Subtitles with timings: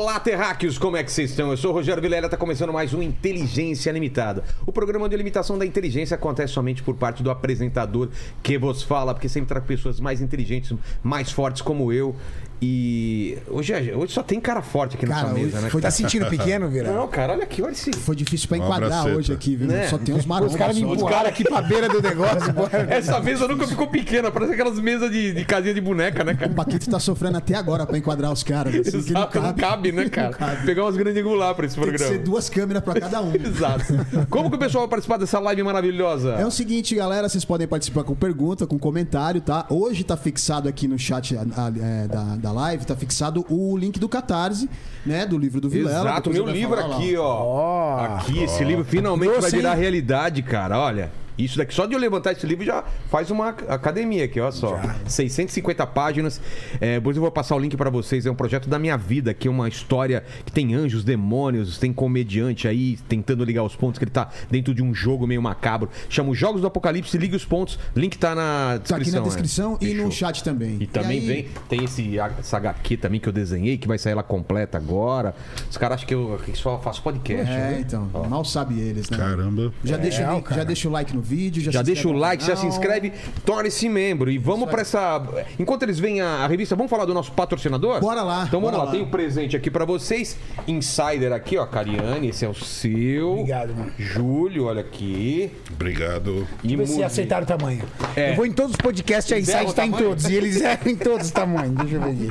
[0.00, 1.50] Olá, terráqueos, como é que vocês estão?
[1.50, 4.42] Eu sou o Rogério Vilela, tá começando mais um Inteligência Limitada.
[4.64, 8.08] O programa de limitação da inteligência acontece somente por parte do apresentador
[8.42, 12.16] que vos fala, porque sempre trago pessoas mais inteligentes, mais fortes como eu.
[12.62, 15.70] E hoje, hoje só tem cara forte aqui Cara, nessa mesa, né?
[15.70, 16.92] foi- Tá sentindo pequeno, Vira?
[16.92, 17.90] Não, cara, olha aqui, olha esse.
[17.92, 19.66] Foi difícil pra enquadrar hoje aqui, viu?
[19.68, 19.88] Né?
[19.88, 20.52] Só tem uns marombos.
[20.52, 22.52] Os caras me empurraram aqui pra beira do negócio.
[22.90, 26.50] Essa mesa nunca ficou pequena, parece aquelas mesas de, de casinha de boneca, né, cara?
[26.52, 28.74] O Paquito tá sofrendo até agora pra enquadrar os caras.
[28.74, 30.36] Assim, Exato, não cabe, né, cara?
[30.66, 32.12] Pegar umas grandes angular pra esse Tem que programa.
[32.12, 33.32] ser duas câmeras pra cada um.
[33.42, 33.84] Exato.
[34.28, 36.32] Como que o pessoal vai participar dessa live maravilhosa?
[36.34, 39.64] É o seguinte, galera, vocês podem participar com pergunta, com comentário, tá?
[39.70, 43.76] Hoje tá fixado aqui no chat a- a- é, da, da live, tá fixado o
[43.76, 44.68] link do Catarse,
[45.04, 45.26] né?
[45.26, 46.10] Do livro do Vilela.
[46.10, 47.42] Exato, meu livro falar lá, aqui, ó.
[47.42, 48.04] Ó.
[48.04, 49.80] Aqui, esse livro finalmente vai virar hein?
[49.80, 50.78] realidade, cara.
[50.78, 51.10] Olha.
[51.44, 54.80] Isso daqui, só de eu levantar esse livro já faz uma academia aqui, olha só.
[55.06, 56.40] 650 páginas.
[56.80, 58.26] É, depois eu vou passar o link pra vocês.
[58.26, 61.92] É um projeto da minha vida, que é uma história que tem anjos, demônios, tem
[61.92, 65.88] comediante aí tentando ligar os pontos, que ele tá dentro de um jogo meio macabro.
[66.08, 67.78] Chama os Jogos do Apocalipse, liga os pontos.
[67.94, 68.98] Link tá na Tá descrição.
[68.98, 69.24] aqui na né?
[69.26, 70.10] descrição e no Fechou.
[70.12, 70.76] chat também.
[70.80, 74.14] E também aí- vem, tem esse, essa HQ também que eu desenhei, que vai sair
[74.14, 75.34] lá completa agora.
[75.70, 77.50] Os caras acham que eu, que só faço podcast.
[77.50, 77.84] É, né?
[77.86, 78.24] então, Ó.
[78.28, 79.16] mal sabe eles, né?
[79.16, 79.72] Caramba.
[79.84, 80.60] Já, deixa o link- cara.
[80.60, 81.29] já deixa o like no vídeo,
[81.60, 83.12] já, Já se deixa o like, já se inscreve,
[83.44, 84.30] torne-se membro.
[84.30, 85.22] E vamos pra essa.
[85.58, 88.00] Enquanto eles veem a, a revista, vamos falar do nosso patrocinador?
[88.00, 88.90] Bora lá, Então vamos bora lá, lá.
[88.92, 90.36] tem um presente aqui pra vocês.
[90.66, 93.32] Insider aqui, ó, Cariane, esse é o seu.
[93.32, 93.92] Obrigado, mano.
[93.98, 95.50] Júlio, olha aqui.
[95.72, 96.46] Obrigado.
[96.62, 97.02] E Muzi.
[97.02, 97.82] aceitaram o tamanho.
[98.16, 98.32] É.
[98.32, 100.24] Eu vou em todos os podcasts, a o tá em todos.
[100.28, 101.74] E eles erram em todos os tamanhos.
[101.76, 102.30] Deixa eu ver aqui.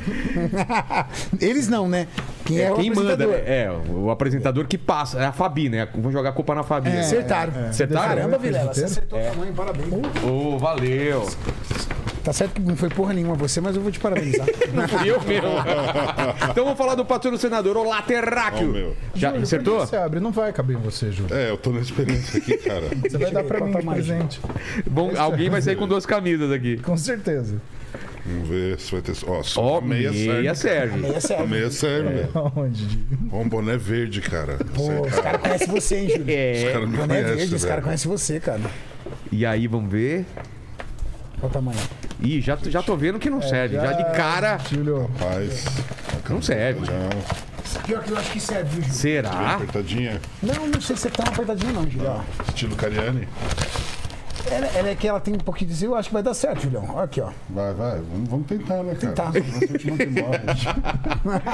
[1.40, 2.08] Eles não, né?
[2.46, 3.36] Quem é, É o quem manda, apresentador.
[3.36, 3.44] né?
[3.48, 5.20] É, o apresentador que passa.
[5.20, 5.88] É a Fabi, né?
[5.96, 6.90] Vou jogar a culpa na Fabi.
[6.90, 7.00] né?
[7.02, 7.54] Acertaram.
[7.70, 8.08] Acertaram?
[8.16, 9.88] Caramba, Vilela, você acertou o tamanho, parabéns.
[10.24, 11.28] Ô, valeu.
[12.24, 14.46] Tá certo que não foi porra nenhuma você, mas eu vou te parabenizar.
[14.74, 15.48] Não fui eu mesmo.
[16.52, 17.78] então vamos falar do patrocinador.
[17.78, 18.68] Olá, Ó, Terráqueo.
[18.68, 18.96] meu.
[19.16, 19.80] Já Júlio, acertou?
[19.80, 21.34] Você abre, não vai caber em você, Júlio.
[21.36, 22.84] É, eu tô na experiência aqui, cara.
[23.02, 24.40] Você vai dar pra mim de presente.
[24.86, 26.78] Bom, alguém vai sair com duas camisas aqui.
[26.78, 27.56] Com certeza.
[28.26, 29.14] Vamos ver se vai ter.
[29.28, 31.00] Ó, só Ó, meia, meia serve.
[31.00, 31.08] serve.
[31.08, 31.48] É A sério.
[31.48, 32.28] meia serve.
[32.34, 33.00] Aonde?
[33.32, 34.58] Ó, um boné verde, cara.
[34.76, 36.24] Pô, Você, os caras conhecem você, hein, Júlio?
[36.24, 36.72] Os É.
[36.74, 38.62] caras me Boné verde, conhecem, os caras conhecem você, cara.
[39.32, 40.26] E aí, vamos ver.
[41.40, 41.80] Qual o tamanho?
[42.22, 43.76] Ih, já, já tô vendo que não serve.
[43.76, 45.66] Já de cara, Júlio, Rapaz.
[46.30, 46.82] não serve.
[46.82, 47.10] Não,
[47.86, 48.94] Pior que eu acho que serve, viu, Júlio?
[48.96, 49.56] Será?
[49.56, 50.20] apertadinha.
[50.44, 52.22] Não, não sei se você tá uma apertadinha, não, Júlio.
[52.48, 53.28] Estilo Cariani.
[54.52, 56.62] Ela, ela é que ela tem um pouquinho de eu acho que vai dar certo,
[56.64, 56.86] Julião.
[56.94, 57.30] Olha aqui, ó.
[57.50, 58.00] Vai, vai.
[58.12, 59.14] Vamos, vamos tentar, né, cara?
[59.14, 59.32] Tentar.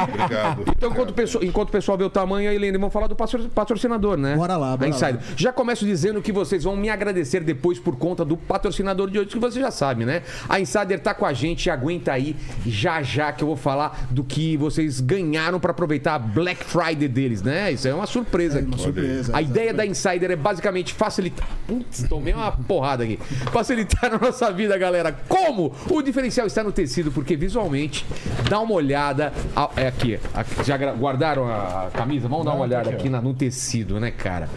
[0.09, 0.63] Obrigado.
[0.75, 3.15] Então, enquanto o, pessoal, enquanto o pessoal vê o tamanho, aí, Helene, vamos falar do
[3.15, 4.35] patro- patrocinador, né?
[4.35, 5.15] Bora lá, bora Insider.
[5.15, 5.21] lá.
[5.35, 9.29] Já começo dizendo que vocês vão me agradecer depois por conta do patrocinador de hoje,
[9.29, 10.21] que você já sabe, né?
[10.47, 12.35] A Insider tá com a gente, aguenta aí,
[12.65, 17.07] já já que eu vou falar do que vocês ganharam pra aproveitar a Black Friday
[17.07, 17.71] deles, né?
[17.71, 18.67] Isso é uma surpresa aqui.
[18.67, 19.35] Uma surpresa.
[19.35, 21.47] A ideia da Insider é basicamente facilitar.
[21.67, 22.51] Putz, tomei uma
[22.85, 23.17] porrada aqui.
[23.51, 25.11] Facilitar a nossa vida, galera.
[25.27, 25.73] Como?
[25.89, 28.05] O diferencial está no tecido, porque visualmente,
[28.47, 29.33] dá uma olhada.
[29.75, 30.19] É aqui.
[30.33, 30.63] aqui.
[30.63, 32.27] Já guardaram a camisa?
[32.27, 34.47] Vamos dar uma olhada aqui na- no tecido, né, cara?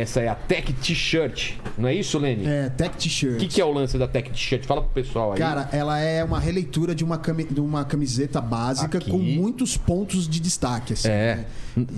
[0.00, 1.52] Essa é a Tech T-shirt.
[1.76, 2.46] Não é isso, Lenny?
[2.46, 3.34] É, Tech T-shirt.
[3.34, 4.64] O que, que é o lance da Tech T-shirt?
[4.64, 5.38] Fala pro pessoal aí.
[5.38, 9.10] Cara, ela é uma releitura de uma, cami- de uma camiseta básica Aqui.
[9.10, 10.92] com muitos pontos de destaque.
[10.92, 11.36] Assim, É.
[11.36, 11.44] né?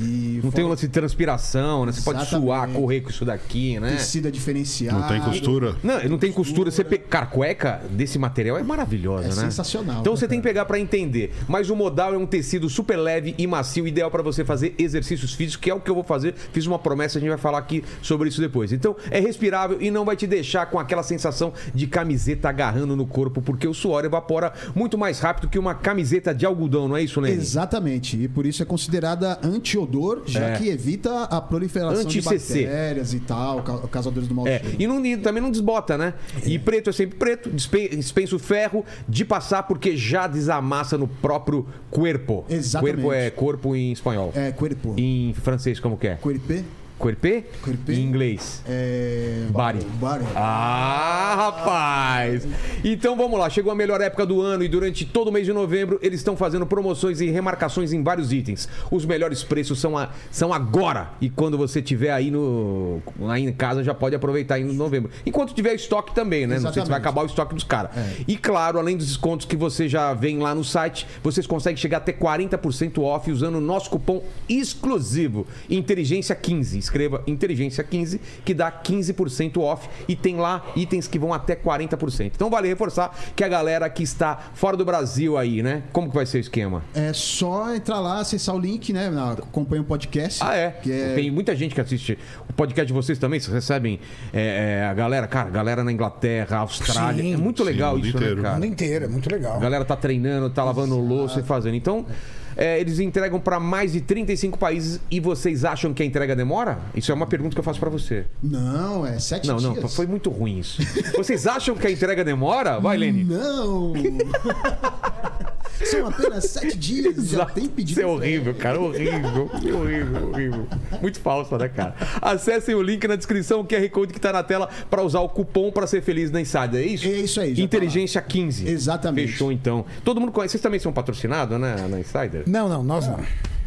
[0.01, 1.93] E não tem o lance de transpiração, né?
[1.93, 2.47] Você pode Exatamente.
[2.47, 3.93] suar, correr com isso daqui, né?
[3.93, 4.99] tecido é diferenciado.
[4.99, 5.77] Não tem costura.
[5.85, 6.69] Não, não tem costura.
[6.71, 6.99] Você pe...
[6.99, 9.35] Cara, cueca desse material é maravilhosa, É né?
[9.35, 11.33] sensacional, Então né, você tem que pegar pra entender.
[11.47, 15.33] Mas o modal é um tecido super leve e macio, ideal pra você fazer exercícios
[15.35, 16.35] físicos, que é o que eu vou fazer.
[16.53, 18.73] Fiz uma promessa, a gente vai falar aqui sobre isso depois.
[18.73, 23.07] Então é respirável e não vai te deixar com aquela sensação de camiseta agarrando no
[23.07, 27.03] corpo, porque o suor evapora muito mais rápido que uma camiseta de algodão, não é
[27.03, 27.37] isso, Lenny?
[27.37, 28.17] Exatamente.
[28.23, 30.57] E por isso é considerada anti-odor, já É.
[30.57, 34.77] que evita a proliferação de bactérias e tal, ca- causadores do mau É, cheiro.
[34.79, 36.15] e, não- e também não desbota, né?
[36.45, 41.07] E preto é sempre preto, dispe- dispensa o ferro de passar porque já desamassa no
[41.09, 42.45] próprio corpo.
[42.49, 42.95] Exatamente.
[42.97, 44.33] Corpo é corpo em espanhol.
[44.35, 44.95] É, cuerpo.
[44.97, 46.15] Em francês, como que é?
[46.17, 46.63] Cuerpé.
[46.99, 47.45] Corpé?
[47.63, 47.93] Corpé.
[47.93, 48.63] Em inglês.
[48.69, 49.45] É...
[49.51, 49.85] Body.
[50.01, 50.25] Body.
[50.35, 52.47] Ah, rapaz!
[52.85, 55.53] Então vamos lá, chegou a melhor época do ano e durante todo o mês de
[55.53, 58.69] novembro eles estão fazendo promoções e remarcações em vários itens.
[58.91, 63.53] Os melhores preços são, a- são agora e quando você tiver aí no aí em
[63.53, 65.11] casa já pode aproveitar em novembro.
[65.25, 66.55] Enquanto tiver estoque também, né?
[66.59, 67.01] Não sei se vai Exatamente.
[67.01, 67.91] acabar o estoque dos caras.
[68.27, 71.99] E claro, além dos descontos que você já vem lá no site, vocês conseguem chegar
[71.99, 76.88] até 40% off usando o nosso cupom exclusivo Inteligência 15.
[76.89, 82.33] Escreva Inteligência 15, que dá 15% off e tem lá itens que vão até 40%.
[82.35, 85.83] Então vale reforçar que a galera que está fora do Brasil aí, né?
[85.93, 86.83] Como que vai ser o esquema?
[86.95, 89.11] É só entrar lá, acessar o link, né?
[89.11, 90.43] na- Acompanha o podcast.
[90.43, 90.71] Ah, é.
[90.71, 92.19] Que é Tem muita gente que assiste
[92.49, 93.39] o podcast de vocês também.
[93.39, 94.01] Vocês recebem
[94.33, 97.23] é, é, a galera, cara, galera na Inglaterra, Austrália.
[97.23, 98.35] Sim, é muito sim, legal o mundo isso, inteiro.
[98.37, 98.55] né, O cara?
[98.57, 99.57] mundo inteiro, é muito legal.
[99.57, 101.75] A galera tá treinando, tá lavando louça e fazendo.
[101.75, 102.48] Então, é,
[102.81, 106.79] eles entregam para mais de 35 países e vocês acham que a entrega demora?
[106.95, 108.25] Isso é uma pergunta que eu faço para você.
[108.43, 109.77] Não, é sete Não, dias.
[109.77, 110.83] não, foi muito ruim isso.
[111.17, 112.81] Vocês acham que a entrega demora?
[112.81, 113.25] Vai, Lene.
[113.25, 113.93] Não!
[115.85, 118.01] São apenas sete dias e já tem pedido.
[118.01, 118.81] Isso é horrível, cara.
[118.81, 120.67] Horrível, horrível, horrível.
[121.01, 121.95] Muito falsa, né, cara?
[122.21, 125.29] Acessem o link na descrição, o QR Code que tá na tela para usar o
[125.29, 126.81] cupom para ser feliz na Insider.
[126.81, 127.07] É isso?
[127.07, 128.69] É isso aí, tá Inteligência 15.
[128.69, 129.33] Exatamente.
[129.33, 129.85] Fechou então.
[130.05, 130.53] Todo mundo conhece.
[130.53, 132.45] Vocês também são patrocinados, né, na Insider?
[132.47, 133.21] Não, não, nós não.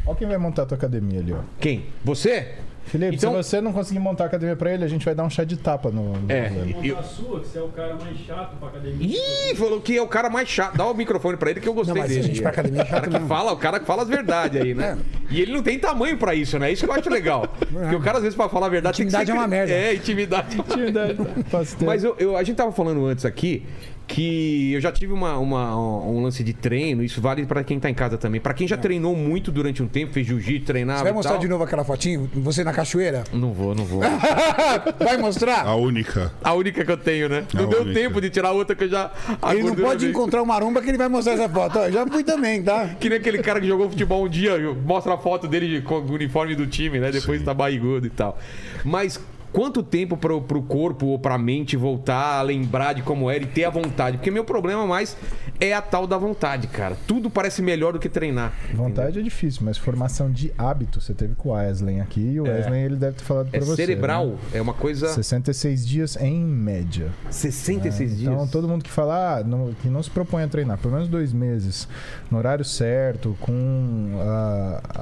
[0.06, 1.40] Olha quem vai montar a tua academia ali, ó.
[1.60, 1.86] Quem?
[2.04, 2.56] Você?
[2.86, 5.24] Felipe, Então- se você não conseguir montar a academia pra ele, a gente vai dar
[5.24, 6.14] um chá de tapa no.
[6.14, 6.50] no É.
[6.50, 6.86] modelo.
[6.86, 9.08] Eu- a sua, que você é o cara mais chato pra academia.
[9.52, 10.76] Ih, falou que é o cara mais chato.
[10.78, 12.28] Dá o microfone pra ele que eu gostei Não, mas a dele.
[12.28, 13.28] gente pra academia é o cara chato que mesmo.
[13.28, 14.98] fala, o cara que fala as verdades aí, né?
[15.30, 16.72] E ele não tem tamanho pra isso, né?
[16.72, 17.48] Isso que eu acho legal.
[17.48, 19.48] Porque o cara, às vezes, pra falar a verdade, tem que Intimidade ser é uma
[19.48, 19.72] merda.
[19.74, 20.58] É, intimidade.
[20.60, 21.18] Intimidade.
[21.50, 21.86] Posso ter.
[21.86, 23.64] Mas eu, eu- a gente tava falando antes aqui
[24.14, 25.76] que eu já tive uma, uma-
[26.06, 28.42] um lance de treino, isso vale pra quem tá em casa também.
[28.42, 31.32] Pra quem já treinou muito durante um tempo, fez jiu-jitsu, treinava Você vai e mostrar
[31.34, 31.42] tal.
[31.42, 32.30] de novo aquela fotinho?
[32.36, 33.24] Você na cachoeira?
[33.34, 34.02] Não vou, não vou.
[35.00, 35.66] Vai mostrar?
[35.66, 36.32] A única.
[36.44, 37.46] A única que eu tenho, né?
[37.54, 38.00] A Não deu única.
[38.00, 39.12] tempo de tirar outra que eu já...
[39.52, 41.80] Ele não pode encontrar o maromba que ele vai mostrar essa foto.
[41.80, 42.90] Ó, já fui também, tá?
[43.00, 46.12] Que nem aquele cara que jogou futebol um dia, mostra a foto dele com o
[46.14, 47.12] uniforme do time, né?
[47.12, 48.38] Depois tá barrigudo e tal.
[48.84, 49.20] Mas
[49.52, 53.48] quanto tempo pro, pro corpo ou pra mente voltar a lembrar de como era e
[53.48, 54.18] ter a vontade?
[54.18, 55.16] Porque meu problema mais
[55.60, 56.98] é a tal da vontade, cara.
[57.08, 58.54] Tudo parece melhor do que treinar.
[58.74, 62.44] Vontade é difícil, mas formação de hábito você teve com o Wesley aqui e o
[62.44, 63.76] Wesley ele deve ter falado É pra você.
[63.76, 64.38] cerebral, né?
[64.54, 65.08] é uma coisa.
[65.10, 67.10] 66 dias em média.
[67.30, 68.34] 66 dias.
[68.34, 71.08] Então, todo mundo que fala ah, não- que não se propõe a treinar pelo menos
[71.08, 71.88] dois meses,
[72.30, 75.02] no horário certo, com ah,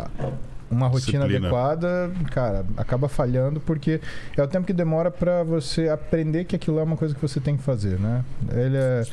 [0.70, 1.48] uma rotina Disciplina.
[1.48, 4.00] adequada, cara, acaba falhando porque
[4.38, 7.40] é o tempo que demora pra você aprender que aquilo é uma coisa que você
[7.40, 8.24] tem que fazer, né?
[8.52, 9.04] Ele é.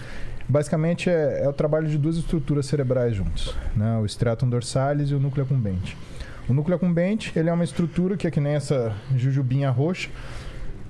[0.49, 3.99] Basicamente é, é o trabalho de duas estruturas cerebrais juntos, né?
[3.99, 5.97] O stratum dorsalis e o núcleo accumbente.
[6.49, 10.09] O núcleo accumbente, ele é uma estrutura que é que nem essa jujubinha roxa,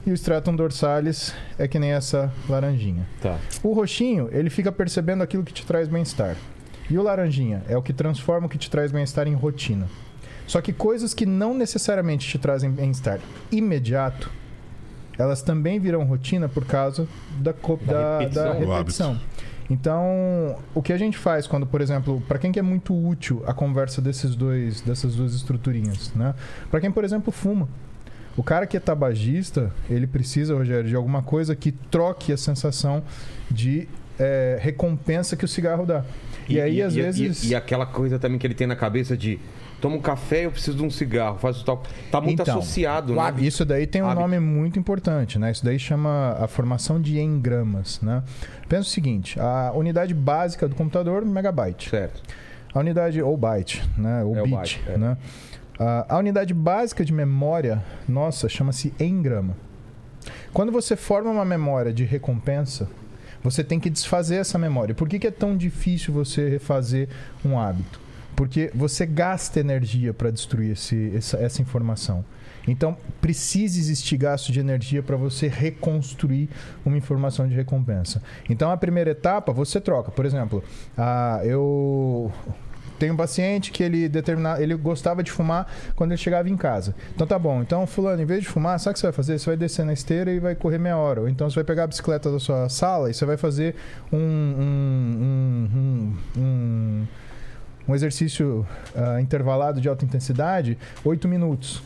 [0.07, 3.07] e o stratum dorsalis é que nem essa laranjinha.
[3.21, 3.39] Tá.
[3.63, 6.37] O roxinho, ele fica percebendo aquilo que te traz bem-estar.
[6.89, 9.89] E o laranjinha é o que transforma o que te traz bem-estar em rotina.
[10.47, 13.19] Só que coisas que não necessariamente te trazem bem-estar
[13.51, 14.31] imediato,
[15.19, 17.09] elas também viram rotina por causa
[17.41, 18.45] da, Da da, repetição.
[18.61, 19.21] da repetição.
[19.69, 23.43] Então, o que a gente faz quando, por exemplo, para quem que é muito útil
[23.47, 26.35] a conversa desses dois, dessas duas estruturinhas, né?
[26.71, 27.69] Para quem, por exemplo, fuma.
[28.37, 33.03] O cara que é tabagista, ele precisa, Rogério, de alguma coisa que troque a sensação
[33.51, 33.89] de
[34.19, 36.05] é, recompensa que o cigarro dá.
[36.49, 37.43] E, aí, às e- vezes.
[37.45, 39.41] E, e aquela coisa também que ele tem na cabeça de.
[39.81, 41.83] Toma um café, eu preciso de um cigarro, faz o tal.
[42.11, 43.33] Tá muito Então, associado, né?
[43.39, 44.21] Isso daí tem um Hábito.
[44.21, 45.51] nome muito importante, né?
[45.51, 48.23] Isso daí chama a formação de engramas, né?
[48.69, 51.91] Pensa o seguinte, a unidade básica do computador, megabyte.
[51.91, 52.23] Certo.
[52.73, 54.23] A unidade, ou byte, né?
[54.25, 54.97] Ou É o bit, byte, é.
[54.99, 55.17] né?
[55.79, 59.55] A, a unidade básica de memória, nossa, chama-se engrama.
[60.55, 62.89] Quando você forma uma memória de recompensa,
[63.43, 64.95] você tem que desfazer essa memória.
[64.95, 67.09] Por que, que é tão difícil você refazer
[67.45, 68.01] um hábito?
[68.37, 72.25] Porque você gasta energia para destruir esse- essa, essa informação.
[72.69, 76.49] Então, precisa existir gasto de energia para você reconstruir
[76.85, 78.21] uma informação de recompensa.
[78.51, 80.11] Então, a primeira etapa, você troca.
[80.11, 80.63] Por exemplo,
[80.99, 82.31] ah, eu
[82.99, 86.95] tenho um paciente que ele determina, ele gostava de fumar quando ele chegava em casa.
[87.15, 87.61] Então tá bom.
[87.63, 89.39] Então, fulano, em vez de fumar, sabe o que você vai fazer?
[89.39, 91.21] Você vai descer na esteira e vai correr meia hora.
[91.21, 93.75] Ou então você vai pegar a bicicleta da sua sala e você vai fazer
[94.13, 95.69] um, um,
[96.37, 97.07] um, um,
[97.89, 101.83] um exercício ah, intervalado de alta intensidade, 8 minutos.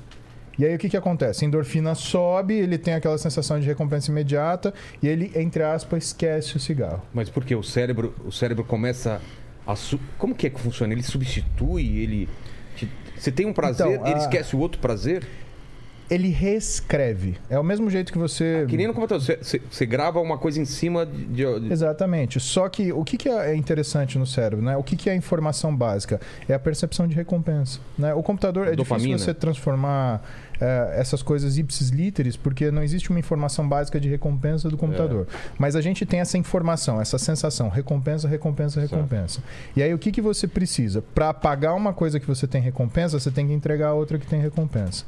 [0.59, 1.45] E aí o que, que acontece?
[1.45, 6.57] A endorfina sobe, ele tem aquela sensação de recompensa imediata e ele, entre aspas, esquece
[6.57, 7.02] o cigarro.
[7.14, 7.54] Mas por quê?
[7.54, 9.21] O cérebro, o cérebro começa
[9.66, 9.75] a.
[9.75, 10.92] su- Como que é que funciona?
[10.92, 12.28] Ele substitui, ele.
[13.16, 15.26] Você tem um prazer, Então, ele a- esquece o outro prazer?
[16.10, 17.36] Ele reescreve.
[17.48, 18.64] É o mesmo jeito que você.
[18.68, 19.24] Que nem no computador.
[19.24, 21.44] Você, você- você grava uma coisa em cima de.
[21.70, 22.40] Exatamente.
[22.40, 24.76] Só que o que, que é interessante no cérebro, né?
[24.76, 26.20] O que, que é a informação básica?
[26.48, 27.78] É a percepção de recompensa.
[27.96, 28.12] Né?
[28.14, 29.08] O computador é Dopamina.
[29.08, 30.22] difícil você transformar
[30.60, 35.26] eh, essas coisas ipsis literis, porque não existe uma informação básica de recompensa do computador.
[35.58, 39.40] Mas a gente tem essa informação, essa sensação, recompensa, recompensa, recompensa.
[39.76, 41.02] E aí o que, que você precisa?
[41.14, 44.40] Para pagar uma coisa que você tem recompensa, você tem que entregar outra que tem
[44.40, 45.04] recompensa.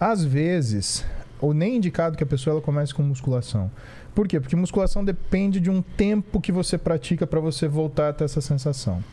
[0.00, 1.04] Às vezes,
[1.40, 3.70] ou nem indicado que a pessoa ela comece com musculação.
[4.14, 4.40] Por quê?
[4.40, 8.40] Porque musculação depende de um tempo que você pratica para você voltar a ter essa
[8.40, 9.04] sensação.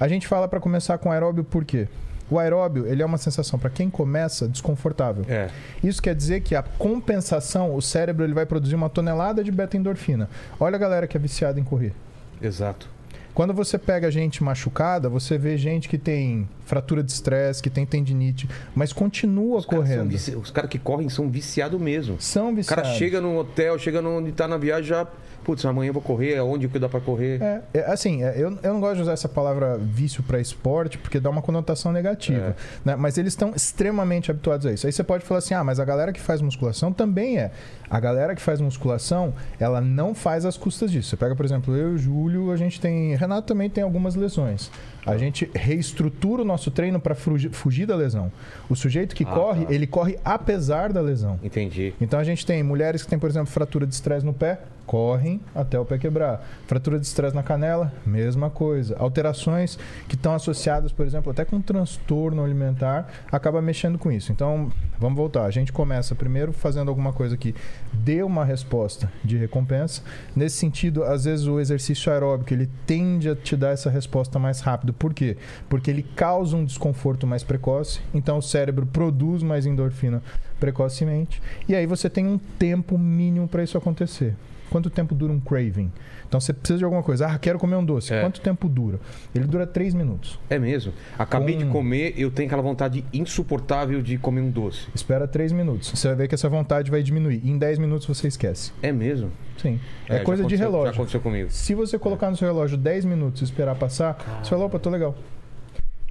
[0.00, 1.86] A gente fala para começar com aeróbio por quê?
[2.30, 5.24] O aeróbio, ele é uma sensação para quem começa desconfortável.
[5.28, 5.50] É.
[5.84, 10.30] Isso quer dizer que a compensação, o cérebro ele vai produzir uma tonelada de beta-endorfina.
[10.58, 11.92] Olha a galera que é viciada em correr.
[12.40, 12.88] Exato.
[13.34, 17.84] Quando você pega gente machucada, você vê gente que tem fratura de estresse, que tem
[17.84, 20.08] tendinite, mas continua Os correndo.
[20.08, 22.16] vici- Os caras que correm são viciados mesmo.
[22.18, 22.92] São O cara viciados.
[22.92, 25.06] chega no hotel, chega no- onde tá na viagem já.
[25.44, 27.42] Putz, amanhã eu vou correr, aonde que dá pra correr?
[27.42, 30.96] É, é, assim, é, eu, eu não gosto de usar essa palavra vício para esporte,
[30.96, 32.56] porque dá uma conotação negativa.
[32.84, 32.94] né?
[32.96, 34.86] Mas eles estão extremamente habituados a isso.
[34.86, 37.50] Aí você pode falar assim: ah, mas a galera que faz musculação também é.
[37.90, 41.10] A galera que faz musculação, ela não faz às custas disso.
[41.10, 43.14] Você pega, por exemplo, eu e o Júlio, a gente tem.
[43.16, 44.70] Renato também tem algumas lesões.
[45.04, 48.30] A gente reestrutura o nosso treino para fugir da lesão.
[48.68, 49.72] O sujeito que Ah, corre, tá.
[49.74, 51.38] ele corre apesar da lesão.
[51.42, 51.92] Entendi.
[52.00, 55.40] Então a gente tem mulheres que têm, por exemplo, fratura de estresse no pé, correm
[55.54, 56.46] até o pé quebrar.
[56.66, 58.96] Fratura de estresse na canela, mesma coisa.
[58.98, 64.32] Alterações que estão associadas, por exemplo, até com transtorno alimentar, acaba mexendo com isso.
[64.32, 65.44] Então, vamos voltar.
[65.44, 67.54] A gente começa primeiro fazendo alguma coisa que
[67.92, 70.02] dê uma resposta de recompensa.
[70.34, 74.60] Nesse sentido, às vezes o exercício aeróbico, ele tende a te dar essa resposta mais
[74.60, 74.92] rápido.
[74.92, 75.36] Por quê?
[75.68, 80.22] Porque ele causa um desconforto mais precoce, então o cérebro produz mais endorfina
[80.60, 81.42] precocemente.
[81.68, 84.36] E aí você tem um tempo mínimo para isso acontecer.
[84.72, 85.92] Quanto tempo dura um craving?
[86.26, 87.26] Então você precisa de alguma coisa.
[87.26, 88.12] Ah, quero comer um doce.
[88.14, 88.22] É.
[88.22, 88.98] Quanto tempo dura?
[89.34, 90.38] Ele dura três minutos.
[90.48, 90.94] É mesmo.
[91.18, 94.86] Acabei Com- de comer, eu tenho aquela vontade insuportável de comer um doce.
[94.94, 95.90] Espera três minutos.
[95.90, 97.42] Você vai ver que essa vontade vai diminuir.
[97.44, 98.72] Em 10 minutos você esquece.
[98.82, 99.30] É mesmo.
[99.58, 99.78] Sim.
[100.08, 100.92] É, já coisa de aconteceu- Já relógio.
[100.94, 101.50] aconteceu comigo.
[101.50, 104.88] Se você colocar no seu relógio 10 minutos e esperar passar, você fala, opa, tô
[104.88, 105.14] legal.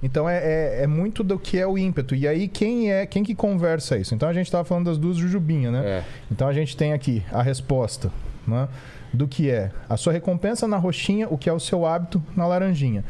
[0.02, 2.14] Então é, é, é muito do que é o ímpeto.
[2.14, 4.14] E aí, quem é quem que conversa isso?
[4.14, 5.82] Então a gente estava falando das duas jujubinhas, né?
[5.84, 6.04] É.
[6.30, 8.10] Então a gente tem aqui a resposta
[8.46, 8.68] né,
[9.12, 12.46] do que é a sua recompensa na roxinha, o que é o seu hábito na
[12.46, 13.04] laranjinha.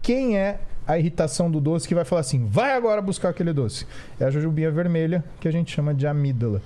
[0.00, 3.86] Quem é a irritação do doce que vai falar assim, vai agora buscar aquele doce?
[4.18, 6.60] É a jujubinha vermelha, que a gente chama de amígdala.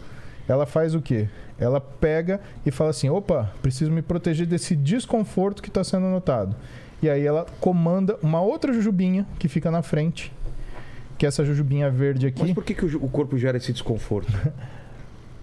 [0.49, 1.29] Ela faz o quê?
[1.59, 6.55] Ela pega e fala assim, opa, preciso me proteger desse desconforto que está sendo notado.
[7.03, 10.33] E aí ela comanda uma outra jujubinha que fica na frente,
[11.19, 12.43] que é essa jujubinha verde aqui.
[12.43, 14.33] Mas por que, que o o corpo gera esse desconforto?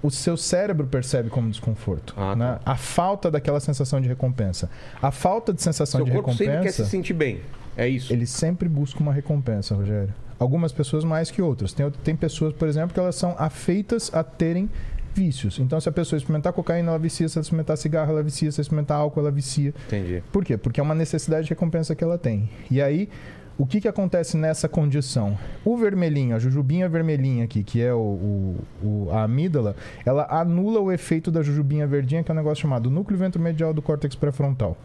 [0.03, 2.13] o seu cérebro percebe como desconforto.
[2.17, 2.59] Ah, né?
[2.65, 4.69] A falta daquela sensação de recompensa.
[5.01, 7.39] A falta de sensação Seu de corpo sempre quer recompensa, se sentir bem.
[7.75, 8.13] É isso.
[8.13, 10.13] ele sempre busca uma recompensa, Rogério.
[10.37, 11.73] Algumas pessoas mais que outras.
[11.73, 14.69] Tem, tem pessoas, por exemplo, que elas são afeitas a terem
[15.13, 15.57] vícios.
[15.59, 17.29] Então, se a pessoa experimentar cocaína, ela vicia.
[17.29, 18.51] Se ela experimentar cigarro, ela vicia.
[18.51, 19.73] Se ela experimentar álcool, ela vicia.
[19.87, 20.21] Entendi.
[20.31, 20.57] Por quê?
[20.57, 22.49] Porque é uma necessidade de recompensa que ela tem.
[22.69, 23.09] E aí,
[23.57, 25.37] o que, que acontece nessa condição?
[25.63, 30.79] O vermelhinho, a jujubinha vermelhinha aqui, que é o, o- o- a amígdala, ela anula
[30.79, 34.75] o efeito da jujubinha verdinha, que é um negócio chamado núcleo ventromedial do córtex pré-frontal.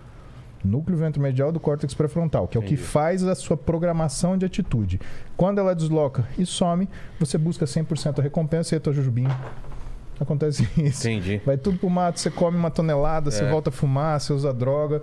[0.64, 5.00] Núcleo ventromedial do córtex pré-frontal, que é o que faz a sua programação de atitude.
[5.36, 9.34] Quando ela desloca e some, você busca 100% a recompensa e a tua jujubinha.
[10.20, 11.08] Acontece isso.
[11.08, 11.40] Entendi.
[11.44, 13.48] Vai tudo pro mato, você come uma tonelada, você É.
[13.50, 15.02] volta a fumar, você usa droga.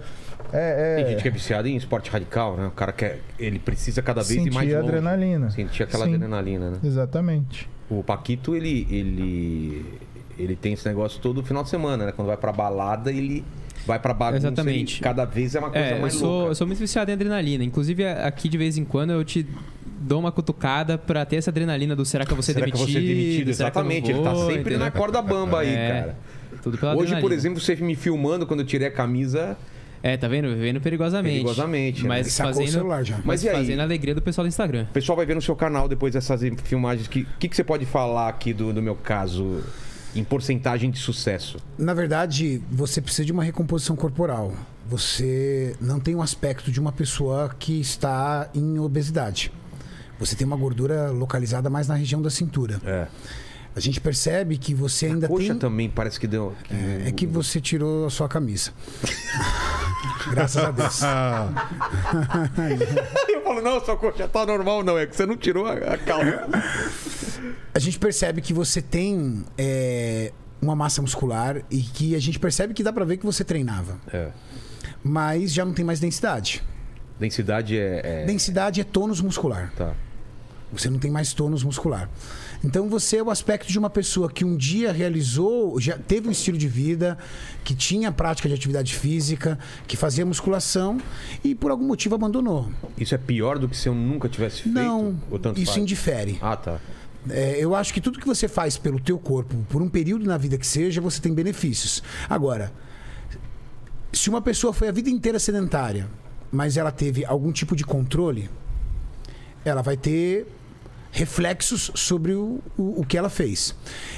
[0.52, 2.68] É, Tem é gente que é viciada em esporte radical, né?
[2.68, 3.20] O cara quer.
[3.40, 4.88] Ele precisa cada vez ir mais sentir longe.
[4.90, 5.50] adrenalina.
[5.52, 6.16] Sentir aquela Sim.
[6.16, 6.78] adrenalina, né?
[6.84, 7.70] Exatamente.
[7.90, 10.00] O Paquito, ele, ele.
[10.38, 12.12] Ele tem esse negócio todo final de semana, né?
[12.12, 13.44] Quando vai pra balada, ele
[13.86, 14.48] vai pra bagunça.
[14.48, 15.00] Exatamente.
[15.02, 16.52] cada vez é uma coisa É, eu mais sou, louca.
[16.52, 17.64] eu sou muito viciado em adrenalina.
[17.64, 19.46] Inclusive, aqui de vez em quando eu te
[20.02, 22.86] dou uma cutucada pra ter essa adrenalina do será que eu vou ser Será demitido?
[22.86, 23.48] que eu vou ser demitido?
[23.48, 24.12] Eu Exatamente.
[24.12, 24.46] ele tá vou?
[24.46, 24.80] sempre Entendeu?
[24.80, 26.18] na corda bamba aí, É, cara.
[26.62, 27.36] Tudo pela Hoje, por adrenalina.
[27.36, 29.58] exemplo, você me filmando quando eu tirei a camisa.
[30.04, 30.48] É, tá vendo?
[30.50, 31.34] Vivendo perigosamente.
[31.38, 32.10] Perigosamente, né?
[32.10, 33.16] Mas o fazendo, celular já.
[33.18, 33.56] Mas mas e aí?
[33.56, 34.84] fazendo a alegria do pessoal do Instagram.
[34.84, 37.08] O pessoal vai ver no seu canal depois dessas filmagens.
[37.08, 39.64] O que, que, que você pode falar aqui do, do meu caso
[40.16, 41.58] em porcentagem de sucesso?
[41.78, 44.54] Na verdade, você precisa de uma recomposição corporal.
[44.88, 49.52] Você não tem um aspecto de uma pessoa que está em obesidade.
[50.20, 52.80] Você tem uma gordura localizada mais na região da cintura.
[52.86, 53.08] É.
[53.76, 55.58] A gente percebe que você ainda Coxa tem.
[55.60, 56.54] também parece que deu.
[56.64, 58.72] que- É, é que você tirou a sua camisa.
[60.32, 61.02] Graças a Deus.
[63.30, 64.98] Eu falo, não, sua coxa tá normal, não.
[64.98, 66.48] É que você não tirou a, a calça.
[67.74, 72.74] A gente percebe que você tem é, uma massa muscular e que a gente percebe
[72.74, 73.98] que dá pra ver que você treinava.
[74.12, 74.30] É.
[75.04, 76.64] Mas já não tem mais densidade.
[77.20, 78.24] Densidade é.
[78.24, 79.72] é- Densidade é tônus muscular.
[79.76, 79.94] Tá.
[80.72, 82.10] Você não tem mais tônus muscular.
[82.66, 86.32] Então você é o aspecto de uma pessoa que um dia realizou, já teve um
[86.32, 87.16] estilo de vida,
[87.64, 91.00] que tinha prática de atividade física, que fazia musculação
[91.44, 92.68] e por algum motivo abandonou.
[92.98, 94.74] Isso é pior do que se eu nunca tivesse feito?
[94.74, 95.16] Não,
[95.56, 95.78] isso faz?
[95.78, 96.40] indifere.
[96.42, 96.80] Ah, tá.
[97.30, 100.38] É, eu acho que tudo que você faz pelo teu corpo, por um período na
[100.38, 102.02] vida que seja, você tem benefícios.
[102.28, 102.74] Agora,
[104.12, 106.08] se uma pessoa foi a vida inteira sedentária,
[106.52, 108.50] mas ela teve algum tipo de controle,
[109.64, 110.48] ela vai ter
[111.16, 113.74] reflexos sobre o, o, o que ela fez.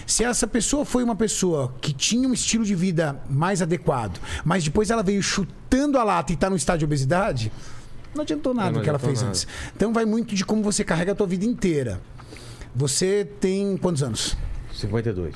[0.07, 4.63] Se essa pessoa foi uma pessoa que tinha um estilo de vida mais adequado, mas
[4.63, 7.51] depois ela veio chutando a lata e está no estado de obesidade,
[8.15, 9.29] não adiantou nada não o que ela fez nada.
[9.29, 9.47] antes.
[9.75, 12.01] Então vai muito de como você carrega a tua vida inteira.
[12.75, 14.35] Você tem quantos anos?
[14.73, 15.35] 52.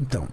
[0.00, 0.26] Então,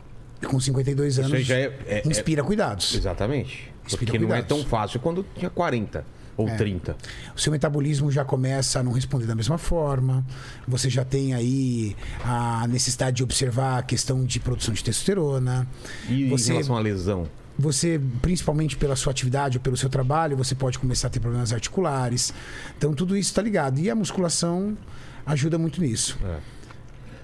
[0.47, 2.95] com 52 anos, já é- é- é- inspira cuidados.
[2.95, 3.71] Exatamente.
[3.85, 4.47] Inspira Porque não é cuidados.
[4.47, 6.03] tão fácil quando tinha 40
[6.37, 6.95] ou 30.
[7.35, 10.25] O seu metabolismo já começa a não responder da mesma forma.
[10.67, 15.67] Você já tem aí a necessidade de observar a questão de produção de testosterona.
[16.09, 17.27] E Você- em relação à lesão?
[17.57, 21.53] Você, principalmente pela sua atividade ou pelo seu trabalho, você pode começar a ter problemas
[21.53, 22.33] articulares.
[22.77, 23.79] Então, tudo isso está ligado.
[23.79, 24.77] E a musculação
[25.25, 26.17] ajuda muito nisso.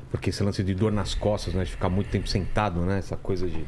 [0.10, 1.63] Porque esse lance de dor nas costas, né?
[1.65, 3.00] De ficar muito tempo sentado, né?
[3.00, 3.65] Essa coisa de.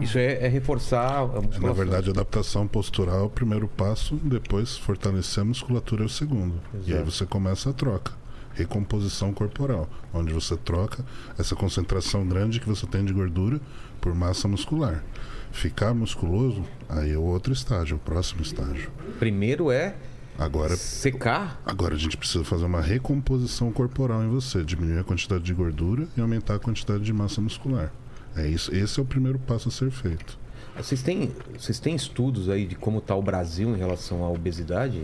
[0.00, 1.60] Isso é, é reforçar a musculação.
[1.60, 6.08] Na verdade, a adaptação postural é o primeiro passo, depois fortalecer a musculatura é o
[6.08, 6.54] segundo.
[6.72, 7.10] E aí Exato.
[7.10, 8.12] você começa a troca.
[8.54, 11.04] Recomposição corporal, onde você troca
[11.38, 13.60] essa concentração grande que você tem de gordura
[14.00, 15.02] por massa muscular.
[15.50, 18.90] Ficar musculoso, aí é o outro estágio, o próximo estágio.
[19.18, 19.96] Primeiro é
[20.38, 21.60] Agora, secar.
[21.64, 26.08] agora a gente precisa fazer uma recomposição corporal em você, diminuir a quantidade de gordura
[26.16, 27.92] e aumentar a quantidade de massa muscular.
[28.36, 30.38] É isso, esse é o primeiro passo a ser feito.
[30.76, 35.02] Vocês têm, vocês têm estudos aí de como está o Brasil em relação à obesidade?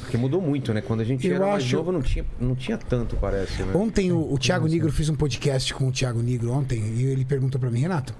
[0.00, 0.82] Porque mudou muito, né?
[0.82, 3.72] Quando a gente Eu era mais acho- novo, não tinha, não tinha tanto, parece, né?
[3.74, 7.24] Ontem o, o Thiago Nigro fiz um podcast com o Thiago Nigro ontem e ele
[7.24, 8.14] perguntou para mim, Renato,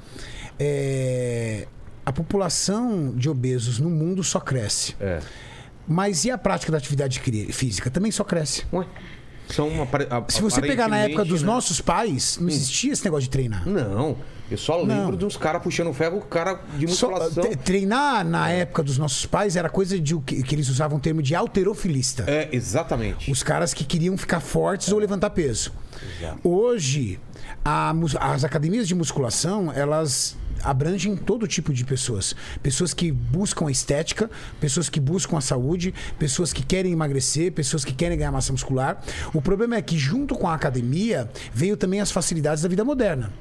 [0.58, 1.68] é,
[2.06, 5.20] a população de obesos no mundo só cresce, É.
[5.86, 7.20] mas e a prática da atividade
[7.52, 8.64] física também só cresce.
[8.72, 8.86] Ué,
[9.48, 11.46] são uma, a- Se você pegar na época dos né?
[11.46, 13.68] nossos pais, não existia esse negócio de treinar.
[13.68, 14.16] Não,
[14.50, 15.16] eu só lembro Não.
[15.16, 17.44] de uns caras puxando ferro, o cara de Só- musculação.
[17.50, 21.00] te- treinar na época dos nossos pais era coisa de que, que eles usavam o
[21.00, 22.24] termo de alterofilista.
[22.26, 23.30] É, exatamente.
[23.30, 25.72] Os caras que queriam ficar fortes ou levantar peso.
[26.42, 27.18] Hoje,
[27.64, 32.34] a as academias de musculação, elas abrangem todo tipo de pessoas.
[32.62, 37.84] Pessoas que buscam a estética, pessoas que buscam a saúde, pessoas que querem emagrecer, pessoas
[37.84, 39.02] que querem ganhar massa muscular.
[39.32, 43.32] O problema é que junto com a academia veio também as facilidades da vida moderna.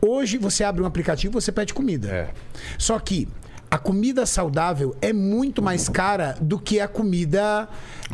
[0.00, 2.08] Hoje você abre um aplicativo, você pede comida.
[2.08, 2.30] É.
[2.78, 3.28] Só que
[3.70, 7.68] a comida saudável é muito mais cara do que a comida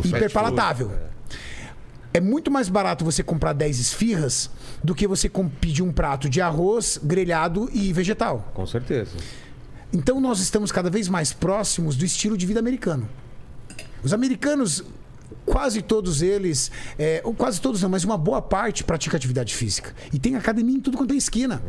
[0.04, 0.92] hiperpalatável.
[2.14, 4.50] É muito mais barato você comprar 10 esfirras
[4.82, 8.50] do que você pedir um prato de arroz, grelhado e vegetal.
[8.54, 9.12] Com certeza.
[9.92, 13.08] Então nós estamos cada vez mais próximos do estilo de vida americano.
[14.02, 14.84] Os americanos,
[15.44, 19.94] quase todos eles, é, ou quase todos não, mas uma boa parte pratica atividade física.
[20.12, 21.62] E tem academia em tudo quanto é esquina.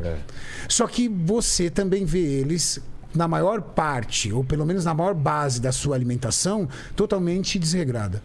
[0.68, 2.80] Só que você também vê eles,
[3.16, 8.22] na maior parte, ou pelo menos na maior base da sua alimentação, totalmente desregrada.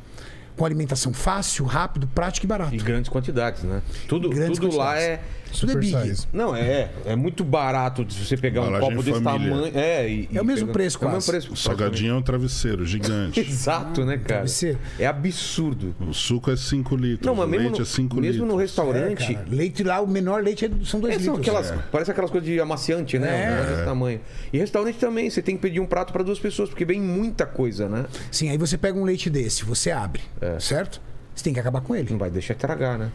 [0.56, 2.74] Com alimentação fácil, rápido, prática e barato.
[2.74, 3.82] E grandes quantidades, né?
[4.08, 5.04] Tudo, Grandes tudo lá quantidades.
[5.04, 5.20] é.
[5.60, 5.92] Tudo é big.
[6.02, 6.26] size.
[6.32, 6.90] Não, é.
[7.04, 9.50] É muito barato se você pegar um copo desse família.
[9.54, 9.72] tamanho.
[9.74, 11.26] É, e, É o mesmo preço, É o mesmo quase.
[11.30, 11.52] preço.
[11.52, 13.40] O salgadinho é um travesseiro gigante.
[13.40, 14.46] Exato, né, cara?
[14.46, 14.78] ser.
[14.98, 15.94] É absurdo.
[16.00, 17.26] O suco é 5 litros.
[17.26, 18.48] Não, mas o mesmo, leite no, é 5 mesmo litros.
[18.48, 19.34] no É, restaurante.
[19.34, 19.46] cara.
[19.50, 21.56] leite lá, o menor leite é- são 2 É, são litros.
[21.58, 23.44] aquelas, Parece aquelas coisas de amaciante, né?
[23.60, 23.70] É.
[23.70, 24.20] Desse tamanho.
[24.52, 27.46] E restaurante também, você tem que pedir um prato para duas pessoas, porque vem muita
[27.46, 28.06] coisa, né?
[28.30, 30.58] Sim, aí você pega um leite desse, você abre, É.
[30.58, 31.00] certo?
[31.34, 33.10] Você tem que acabar com ele, Não vai deixar estragar, né?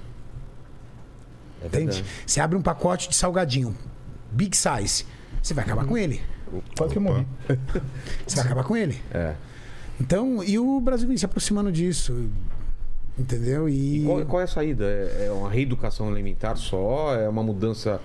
[1.62, 2.04] É entende?
[2.26, 3.76] Você abre um pacote de salgadinho,
[4.32, 5.06] big size,
[5.42, 6.22] você vai acabar com ele.
[6.78, 7.26] Quase que eu morri.
[8.26, 9.00] Você vai acabar com ele.
[9.14, 9.36] É.
[10.00, 12.30] Então, e o Brasil vem se aproximando disso,
[13.18, 13.68] entendeu?
[13.68, 14.86] E, Qual, qual é a saída?
[14.86, 17.14] É, é uma reeducação alimentar só?
[17.16, 18.00] É uma mudança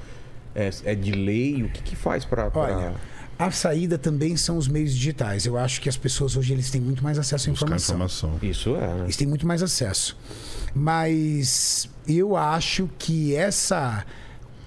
[0.55, 1.63] é, é de lei?
[1.63, 2.51] O que, que faz para.
[2.53, 2.95] olha,
[3.39, 5.47] a saída também são os meios digitais.
[5.47, 7.95] Eu acho que as pessoas hoje eles têm muito mais acesso à informação.
[7.95, 8.39] informação.
[8.43, 9.05] Isso é, né?
[9.05, 10.17] Eles têm muito mais acesso.
[10.75, 14.05] Mas eu acho que essa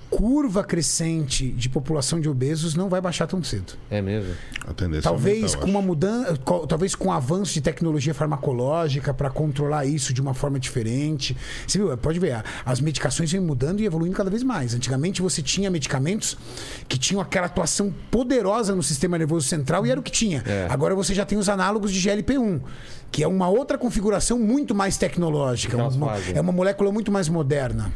[0.09, 3.73] curva crescente de população de obesos não vai baixar tão cedo.
[3.89, 4.33] É mesmo?
[4.67, 9.13] A tendência é Talvez aumentar, com uma mudança, talvez com o avanço de tecnologia farmacológica
[9.13, 11.35] para controlar isso de uma forma diferente.
[11.67, 11.95] Você viu?
[11.97, 14.73] Pode ver, as medicações vêm mudando e evoluindo cada vez mais.
[14.73, 16.37] Antigamente você tinha medicamentos
[16.87, 20.43] que tinham aquela atuação poderosa no sistema nervoso central e era o que tinha.
[20.45, 20.67] É.
[20.69, 22.61] Agora você já tem os análogos de GLP-1,
[23.11, 27.91] que é uma outra configuração muito mais tecnológica, uma- é uma molécula muito mais moderna.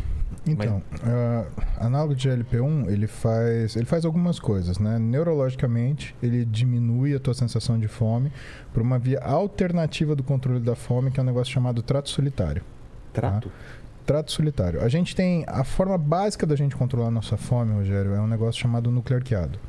[0.46, 1.46] Então, ah,
[1.78, 4.98] análogo de GLP-1, ele faz, ele faz algumas coisas, né?
[4.98, 8.32] Neurologicamente, ele diminui a tua sensação de fome
[8.74, 12.64] por uma via alternativa do controle da fome, que é um negócio chamado trato solitário.
[13.14, 13.52] Trato?
[14.04, 14.84] Trato solitário.
[14.84, 18.28] A gente tem a forma básica da gente controlar a nossa fome, Rogério, é um
[18.28, 19.60] negócio chamado núcleo arqueado.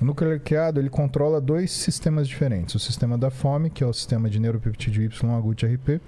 [0.00, 2.74] O núcleo arqueado ele controla dois sistemas diferentes.
[2.74, 6.00] O sistema da fome, que é o sistema de neuropeptídeo Y agut-RP,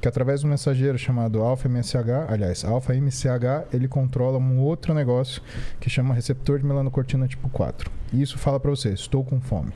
[0.00, 5.42] que através de um mensageiro chamado alfa-MSH, aliás, alfa-MCH, ele controla um outro negócio
[5.80, 7.90] que chama receptor de melanocortina tipo 4.
[8.12, 9.72] E isso fala para você, estou com fome.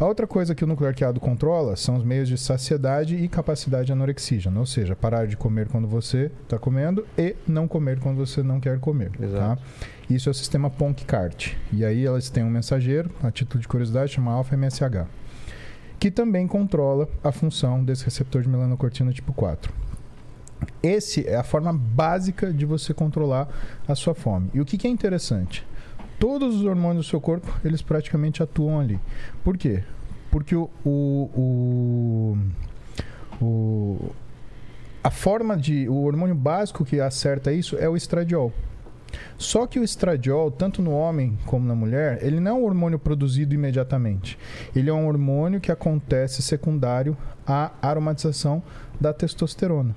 [0.00, 3.90] A outra coisa que o núcleo arqueado controla são os meios de saciedade e capacidade
[3.90, 8.40] anorexígena, ou seja, parar de comer quando você está comendo e não comer quando você
[8.40, 9.10] não quer comer.
[9.10, 9.58] Tá?
[10.08, 11.56] Isso é o sistema PONC-CART.
[11.72, 15.04] E aí elas têm um mensageiro, a título de curiosidade, chama alfa-MSH,
[15.98, 19.72] que também controla a função desse receptor de melanocortina tipo 4.
[20.82, 23.48] Esse é a forma básica de você controlar
[23.86, 24.50] a sua fome.
[24.54, 25.66] E o que, que é interessante?
[26.18, 28.98] Todos os hormônios do seu corpo, eles praticamente atuam ali.
[29.44, 29.82] Por quê?
[30.30, 32.36] Porque o, o,
[33.40, 34.10] o, o-
[35.02, 35.88] a forma de.
[35.88, 38.52] O hormônio básico que acerta isso é o estradiol.
[39.36, 42.98] Só que o estradiol, tanto no homem como na mulher, ele não é um hormônio
[42.98, 44.38] produzido imediatamente.
[44.74, 47.16] Ele é um hormônio que acontece secundário
[47.46, 48.62] à aromatização
[49.00, 49.94] da testosterona.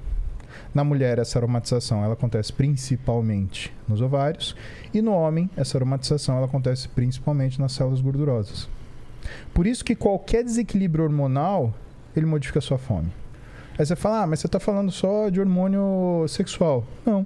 [0.73, 4.55] Na mulher, essa aromatização ela acontece principalmente nos ovários
[4.93, 8.69] e no homem, essa aromatização ela acontece principalmente nas células gordurosas.
[9.53, 11.73] Por isso que qualquer desequilíbrio hormonal,
[12.15, 13.11] ele modifica a sua fome.
[13.77, 16.85] Aí você fala, ah, mas você está falando só de hormônio sexual.
[17.05, 17.25] Não.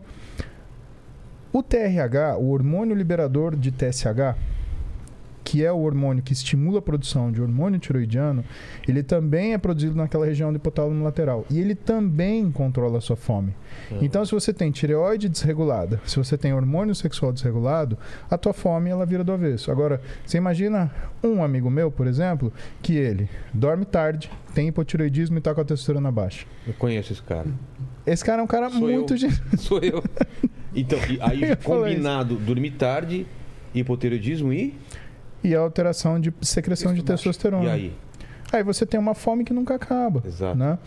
[1.56, 4.36] O TRH, o hormônio liberador de TSH,
[5.42, 8.44] que é o hormônio que estimula a produção de hormônio tiroidiano,
[8.86, 11.46] ele também é produzido naquela região do hipotálamo lateral.
[11.50, 13.56] E ele também controla a sua fome.
[14.02, 17.98] Então, se você tem tireoide desregulada, se você tem hormônio sexual desregulado,
[18.30, 19.72] a tua fome ela vira do avesso.
[19.72, 20.92] Agora, você imagina
[21.24, 25.64] um amigo meu, por exemplo, que ele dorme tarde, tem hipotireoidismo e está com a
[25.64, 26.46] testosterona baixa.
[26.68, 27.48] Eu conheço esse cara.
[28.06, 29.14] Esse cara é um cara Sou muito...
[29.24, 29.58] eu.
[29.58, 30.04] Sou eu.
[30.76, 33.26] Então, e aí combinado, dormir tarde,
[33.74, 34.74] hipotireoidismo e.
[35.44, 37.24] E a alteração de secreção de Testo baixo.
[37.24, 37.66] testosterona.
[37.66, 37.94] E aí?
[38.52, 40.22] Aí você tem uma fome que nunca acaba.
[40.26, 40.58] Exato.
[40.58, 40.78] Né?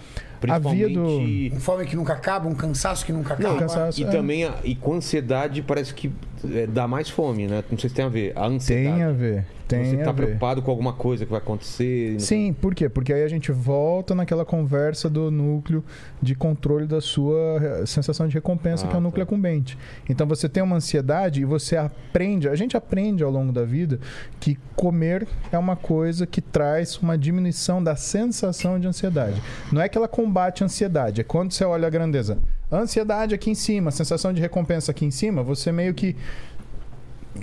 [0.48, 1.54] A via do- Principalmente.
[1.54, 3.48] Um fome que nunca acaba, um cansaço que nunca acaba.
[3.50, 4.06] Não, cansaço, e é.
[4.08, 6.10] também a- e com ansiedade parece que
[6.54, 7.62] é, dá mais fome, né?
[7.70, 8.32] Não sei se tem a ver.
[8.36, 8.94] A ansiedade.
[8.96, 9.46] Tem a ver.
[9.68, 10.22] Tem Você tá ver.
[10.22, 12.12] preocupado com alguma coisa que vai acontecer.
[12.12, 12.88] não- Sim, por quê?
[12.88, 15.84] Porque aí a gente volta naquela conversa do núcleo
[16.22, 19.30] de controle da sua sensação de recompensa, Ah, que é o núcleo tá.
[19.30, 19.76] acumbente.
[20.08, 24.00] Então você tem uma ansiedade e você aprende, a gente aprende ao longo da vida
[24.40, 29.42] que comer é uma coisa que traz uma diminuição da sensação de ansiedade.
[29.70, 32.38] Não é que ela combate a ansiedade, é quando você olha a grandeza.
[32.70, 36.14] Ansiedade aqui em cima, sensação de recompensa aqui em cima, você meio que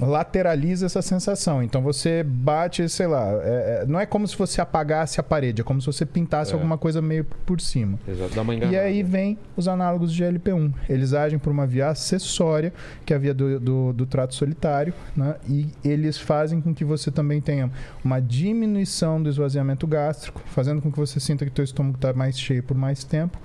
[0.02, 1.64] lateraliza essa sensação.
[1.64, 5.62] Então você bate, sei lá, é- é- não é como se você apagasse a parede,
[5.62, 6.54] é como se você pintasse É.
[6.54, 7.98] alguma coisa meio por cima.
[8.06, 8.76] Exato, dá uma enganada.
[8.76, 10.74] E aí vem os análogos de GLP-1.
[10.90, 12.74] Eles agem por uma via acessória,
[13.06, 15.36] que é a via do, do, do trato solitário, né?
[15.48, 17.72] e eles fazem com que você também tenha
[18.04, 22.38] uma diminuição do esvaziamento gástrico, fazendo com que você sinta que teu estômago está mais
[22.38, 23.40] cheio por mais tempo.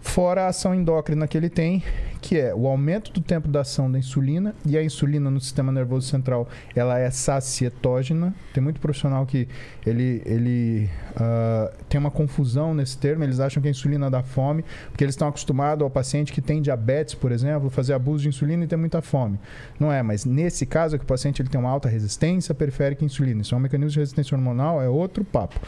[0.00, 1.84] Fora a ação endócrina que ele tem,
[2.20, 5.70] que é o aumento do tempo da ação da insulina, e a insulina no sistema
[5.70, 8.34] nervoso central, ela é sacietógena.
[8.52, 9.46] Tem muito profissional que
[9.86, 14.64] ele, ele ah, tem uma confusão nesse termo, eles acham que a insulina dá fome,
[14.90, 18.64] porque eles estão acostumados ao paciente que tem diabetes, por exemplo, fazer abuso de insulina
[18.64, 19.38] e ter muita fome.
[19.78, 23.04] Não é, mas nesse caso é que o paciente ele tem uma alta resistência periférica
[23.04, 23.42] à insulina.
[23.42, 25.60] Isso é um mecanismo de resistência hormonal, é outro papo.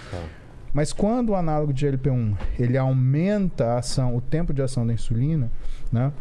[0.72, 4.92] Mas quando o análogo de GLP-1 ele aumenta a ação, o tempo de ação da
[4.92, 5.50] insulina,
[5.90, 6.12] né?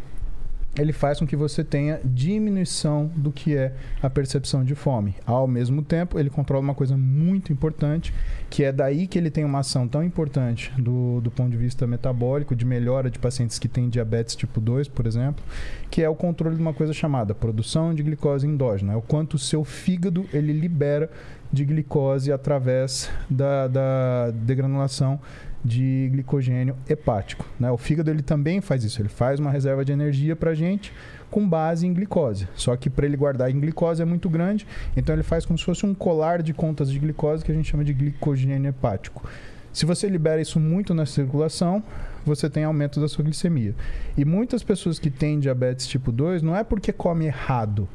[0.80, 5.16] Ele faz com que você tenha diminuição do que é a percepção de fome.
[5.26, 8.14] Ao mesmo tempo, ele controla uma coisa muito importante,
[8.50, 11.86] que é daí que ele tem uma ação tão importante do, do ponto de vista
[11.86, 15.44] metabólico, de melhora de pacientes que têm diabetes tipo 2, por exemplo,
[15.90, 18.94] que é o controle de uma coisa chamada produção de glicose endógena.
[18.94, 21.10] É o quanto o seu fígado ele libera
[21.52, 25.20] de glicose através da, da degranulação
[25.64, 27.46] de glicogênio hepático.
[27.60, 27.70] Né?
[27.72, 30.92] O fígado ele também faz isso, ele faz uma reserva de energia para a gente
[31.30, 32.48] com base em glicose.
[32.56, 35.66] Só que para ele guardar em glicose é muito grande, então ele faz como se
[35.66, 39.28] fosse um colar de contas de glicose que a gente chama de glicogênio hepático.
[39.72, 41.82] Se você libera isso muito na circulação,
[42.26, 43.74] você tem aumento da sua glicemia.
[44.18, 47.88] E muitas pessoas que têm diabetes tipo 2 não é porque come errado,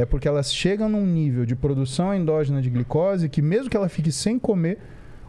[0.00, 3.88] é porque elas chegam num nível de produção endógena de glicose que mesmo que ela
[3.88, 4.78] fique sem comer,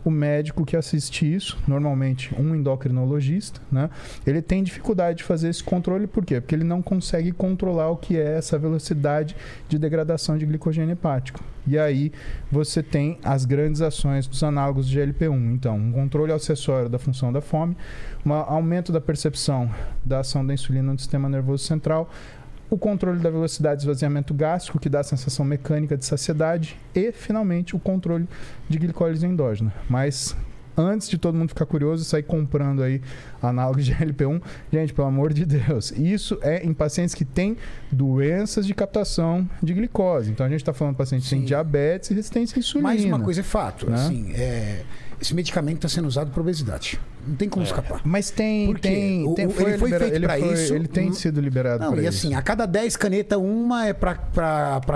[0.03, 3.89] o médico que assiste isso, normalmente um endocrinologista, né?
[4.25, 6.41] Ele tem dificuldade de fazer esse controle, por quê?
[6.41, 9.35] Porque ele não consegue controlar o que é essa velocidade
[9.69, 11.39] de degradação de glicogênio hepático.
[11.67, 12.11] E aí
[12.51, 15.53] você tem as grandes ações dos análogos de GLP-1.
[15.53, 17.77] Então, um controle acessório da função da fome,
[18.25, 19.69] um aumento da percepção
[20.03, 22.09] da ação da insulina no sistema nervoso central,
[22.71, 27.11] o controle da velocidade de esvaziamento gástrico, que dá a sensação mecânica de saciedade, e,
[27.11, 28.25] finalmente, o controle
[28.69, 29.73] de glicólise endógena.
[29.89, 30.35] Mas
[30.77, 33.01] antes de todo mundo ficar curioso e sair comprando aí
[33.41, 37.57] análogos de LP1, gente, pelo amor de Deus, isso é em pacientes que têm
[37.91, 40.31] doenças de captação de glicose.
[40.31, 41.47] Então a gente está falando de pacientes que têm Sim.
[41.47, 42.87] diabetes e resistência à insulina.
[42.87, 43.95] Mais uma coisa é fato, Né?
[43.95, 44.83] assim, é,
[45.21, 46.99] esse medicamento está sendo usado para obesidade.
[47.27, 48.01] Não tem como escapar.
[48.03, 50.73] Mas tem, tem, O- tem o- ele foi libera- feito foi- isso.
[50.73, 51.13] Ele tem Hum.
[51.13, 52.17] sido liberado Não, para e isso.
[52.25, 54.15] assim, a cada 10 canetas, uma é para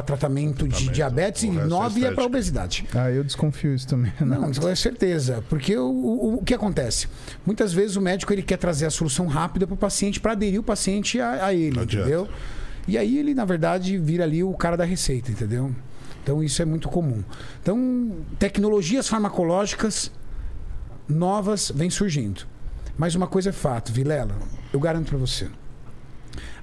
[0.03, 0.91] tratamento de Tratamento.
[0.93, 2.85] diabetes O e resto é 9 é para obesidade.
[2.95, 4.11] Ah, eu desconfio isso também.
[4.19, 4.25] né?
[4.41, 5.43] Não, com certeza.
[5.47, 7.07] Porque o, o, o que acontece?
[7.45, 10.59] Muitas vezes o médico ele quer trazer a solução rápida para o paciente, para aderir
[10.59, 12.07] o paciente a, a ele, Não adianta.
[12.09, 12.27] entendeu?
[12.88, 15.71] E aí ele, na verdade, vira ali o cara da receita, entendeu?
[16.25, 17.23] Então isso é muito comum.
[17.61, 20.11] Então, tecnologias farmacológicas
[21.07, 22.47] novas vêm surgindo.
[22.97, 24.35] Mas uma coisa é fato, Vilela,
[24.73, 25.47] eu garanto para você.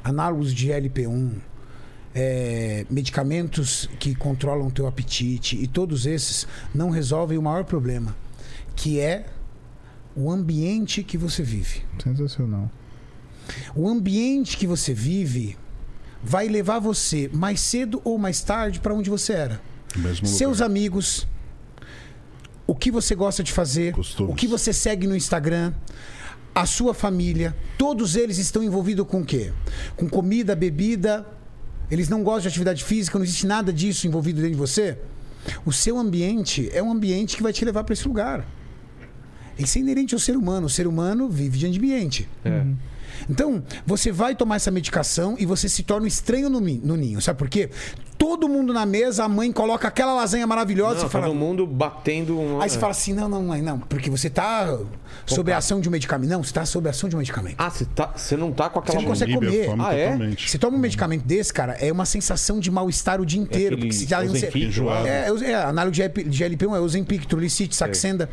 [0.03, 1.35] Análogos de LP1,
[2.13, 8.17] é, medicamentos que controlam o teu apetite e todos esses não resolvem o maior problema,
[8.75, 9.27] que é
[10.17, 11.85] o ambiente que você vive.
[12.03, 12.69] Sensacional.
[13.77, 15.57] O ambiente que você vive
[16.23, 19.61] vai levar você mais cedo ou mais tarde para onde você era.
[19.97, 20.67] Mesmo Seus lugar.
[20.67, 21.27] amigos,
[22.67, 24.33] o que você gosta de fazer, Costumes.
[24.33, 25.73] o que você segue no Instagram,
[26.55, 29.53] a sua família, todos eles estão envolvidos com o quê?
[29.97, 31.27] Com comida, bebida.
[31.91, 34.97] Eles não gostam de atividade física, não existe nada disso envolvido dentro de você.
[35.67, 38.47] O seu ambiente é um ambiente que vai te levar para esse lugar.
[39.59, 40.67] Isso é inerente ao ser humano.
[40.67, 42.29] O ser humano vive de ambiente.
[42.45, 42.65] É.
[43.29, 47.21] Então, você vai tomar essa medicação e você se torna estranho no, no ninho.
[47.21, 47.71] Sabe por quê?
[48.23, 51.27] Todo mundo na mesa, a mãe coloca aquela lasanha maravilhosa Não, e fala.
[51.27, 52.61] todo mundo batendo um.
[52.61, 53.81] Aí você fala assim: não, não, mãe, não.
[53.81, 54.79] Porque você tá
[55.27, 56.31] sob a ação de um medicamento.
[56.31, 57.57] Não, você tá sob a ação de um medicamento.
[57.59, 59.03] Ah, você, tá, você não tá com Você aquela.
[59.03, 59.71] não consegue comer.
[59.81, 60.05] Ah, é?
[60.13, 60.49] totalmente.
[60.49, 63.75] Você toma um medicamento desse, cara, é uma sensação de mal-estar o dia inteiro.
[63.75, 67.75] aquele porque você já- é, é, é, análogo de GLP- de GLP-1 é Ozempic, Trulicity,
[67.75, 68.31] Saxenda.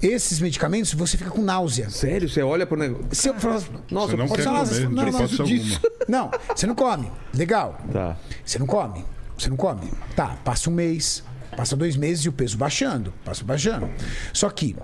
[0.00, 1.90] Esses medicamentos, você fica com náusea.
[1.90, 3.04] Sério, você olha pro negócio.
[3.12, 3.60] Se eu falar-
[3.90, 5.70] Nossa, Você não eu pode quer falar, comer, não, de não.
[6.08, 7.12] Não, você não come.
[7.34, 7.78] Legal.
[7.92, 8.16] Tá.
[8.42, 9.04] Você não come.
[9.38, 9.88] Você não come.
[10.16, 11.22] Tá, passa um mês,
[11.56, 13.12] passa dois meses e o peso baixando.
[13.24, 13.88] Passa baixando.
[14.32, 14.74] Só que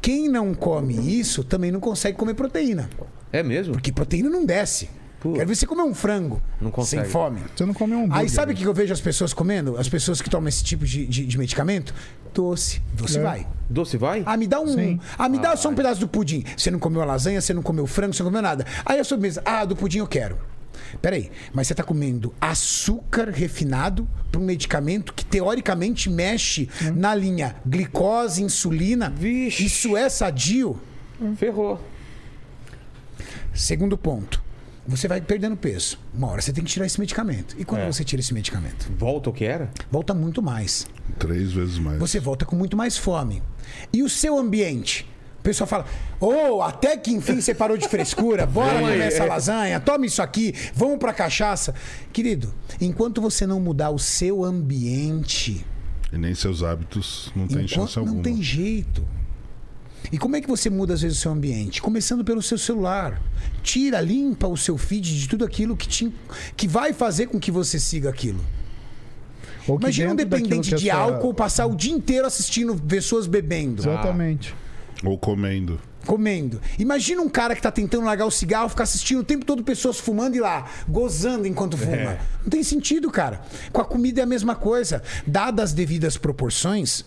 [0.00, 2.88] quem não come isso também não consegue comer proteína.
[3.32, 3.72] É mesmo?
[3.74, 4.88] Porque proteína não desce.
[5.18, 5.36] Putz.
[5.36, 7.02] Quero ver você comer um frango Não consegue.
[7.04, 7.40] sem fome.
[7.56, 8.12] Você não come um.
[8.12, 9.76] Aí sabe o que eu vejo as pessoas comendo?
[9.78, 11.94] As pessoas que tomam esse tipo de, de- de medicamento?
[12.34, 12.82] Doce.
[12.92, 13.22] Doce É.
[13.22, 13.46] vai.
[13.70, 14.22] Doce vai?
[14.26, 14.68] Ah, me dá um.
[14.68, 15.00] Sim.
[15.16, 16.44] Ah, me dá só um pedaço do pudim.
[16.56, 18.66] Você não comeu a lasanha, você não comeu frango, você não comeu nada.
[18.84, 19.40] Aí a sobremesa.
[19.46, 20.36] Ah, do pudim eu quero.
[21.00, 27.56] Peraí, mas você tá comendo açúcar refinado para um medicamento que teoricamente mexe na linha
[27.66, 29.10] glicose, insulina.
[29.10, 29.64] Vixe.
[29.66, 30.80] Isso é sadio?
[31.36, 31.80] Ferrou.
[33.52, 34.42] Segundo ponto.
[34.86, 35.98] Você vai perdendo peso.
[36.12, 37.56] Uma hora você tem que tirar esse medicamento.
[37.58, 37.86] E quando É.
[37.86, 38.90] você tira esse medicamento?
[38.98, 39.70] Volta o que era?
[39.90, 40.86] Volta muito mais.
[41.18, 41.98] Três vezes mais.
[41.98, 43.42] você volta com muito mais fome.
[43.92, 45.08] E o seu ambiente?
[45.44, 45.84] O pessoal fala:
[46.18, 50.54] Ô, até que enfim você parou de frescura, bora comer essa lasanha, toma isso aqui,
[50.74, 51.74] vamos pra cachaça.
[52.14, 55.62] Querido, enquanto você não mudar o seu ambiente,
[56.10, 58.16] E nem seus hábitos não tem enquanto- chance alguma.
[58.16, 59.04] não tem jeito.
[60.10, 61.82] E como é que você muda às vezes o seu ambiente?
[61.82, 63.20] Começando pelo seu celular.
[63.62, 66.10] Tira, limpa o seu feed de tudo aquilo que, te,
[66.56, 68.40] que vai fazer com que você siga aquilo.
[69.68, 73.82] Ou que Imagina um dependente de sua- álcool passar o dia inteiro assistindo pessoas bebendo.
[73.82, 74.54] Exatamente.
[75.04, 75.80] Ou comendo.
[76.06, 76.60] comendo.
[76.78, 79.98] Imagina um cara que tá tentando largar o cigarro, ficar assistindo o tempo todo pessoas
[79.98, 81.96] fumando e lá, gozando enquanto fuma.
[81.96, 82.20] É.
[82.42, 83.40] Não tem sentido, cara.
[83.72, 85.02] Com a comida é a mesma coisa.
[85.26, 87.04] Dadas as devidas proporções,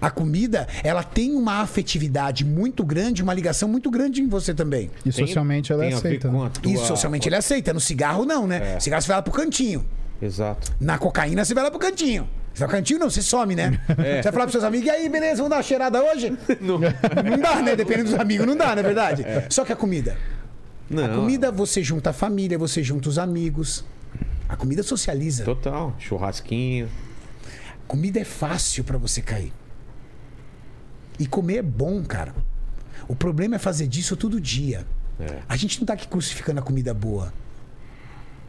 [0.00, 4.90] a comida, ela tem uma afetividade muito grande, uma ligação muito grande em você também.
[5.04, 6.30] E socialmente ela é tem a ver aceita.
[6.30, 6.50] né?
[6.62, 7.72] tua- E socialmente ele aceita.
[7.74, 8.76] No cigarro, não, né?
[8.76, 8.80] É.
[8.80, 9.84] Cigarro você vai lá pro cantinho.
[10.22, 10.72] Exato.
[10.80, 12.28] Na cocaína você vai lá pro cantinho.
[12.58, 12.98] Você vai cantinho?
[12.98, 13.80] Não, você some, né?
[13.86, 16.36] Você vai falar pros seus amigos, e aí, beleza, vamos dar uma cheirada hoje?
[16.60, 17.76] Não, dá, né?
[17.76, 19.24] Dependendo dos amigos, não dá, não é verdade?
[19.48, 20.16] Só que a comida.
[20.90, 21.04] Não.
[21.04, 23.84] A comida você junta a família, você junta os amigos.
[24.48, 25.44] A comida socializa.
[25.44, 25.94] Total.
[25.98, 26.88] Churrasquinho.
[27.86, 29.52] Comida é fácil pra você cair.
[31.18, 32.34] E comer é bom, cara.
[33.06, 34.84] O problema é fazer disso todo dia.
[35.20, 35.38] É.
[35.48, 37.32] A gente não tá aqui crucificando a comida boa.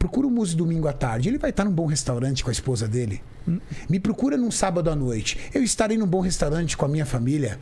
[0.00, 1.28] Procura o Muse domingo à tarde.
[1.28, 3.22] Ele vai estar num bom restaurante com a esposa dele.
[3.88, 5.38] Me procura num sábado à noite.
[5.52, 7.58] Eu estarei num bom restaurante com a minha família.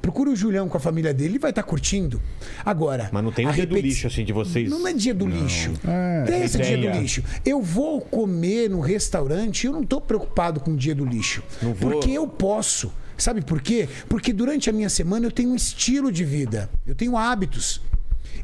[0.00, 1.32] Procura o Julião com a família dele.
[1.32, 2.22] Ele vai estar curtindo.
[2.64, 3.10] Agora.
[3.12, 4.70] Mas não tem o a dia do repeti- lixo, assim, de vocês.
[4.70, 5.72] Não é dia do lixo.
[5.84, 7.22] É, Tem esse dia do lixo.
[7.44, 11.42] Eu vou comer no restaurante, eu não estou preocupado com o dia do lixo.
[11.60, 12.90] Não vou- Porque eu posso.
[13.18, 13.88] Sabe por quê?
[14.08, 16.70] Porque durante a minha semana eu tenho um estilo de vida.
[16.86, 17.80] Eu tenho hábitos.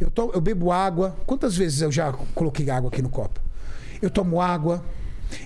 [0.00, 1.14] Eu, to- eu bebo água.
[1.26, 3.38] Quantas vezes eu já coloquei água aqui no copo?
[4.00, 4.82] Eu tomo água.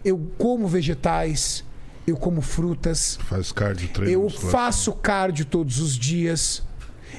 [0.05, 1.65] Eu como vegetais.
[2.07, 3.19] Eu como frutas.
[3.25, 4.13] Faz cardio, treino.
[4.13, 4.51] Eu musculação.
[4.51, 6.63] faço cardio todos os dias.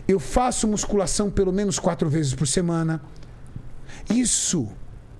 [0.07, 3.01] Eu faço musculação pelo menos quatro vezes por semana.
[4.09, 4.67] Isso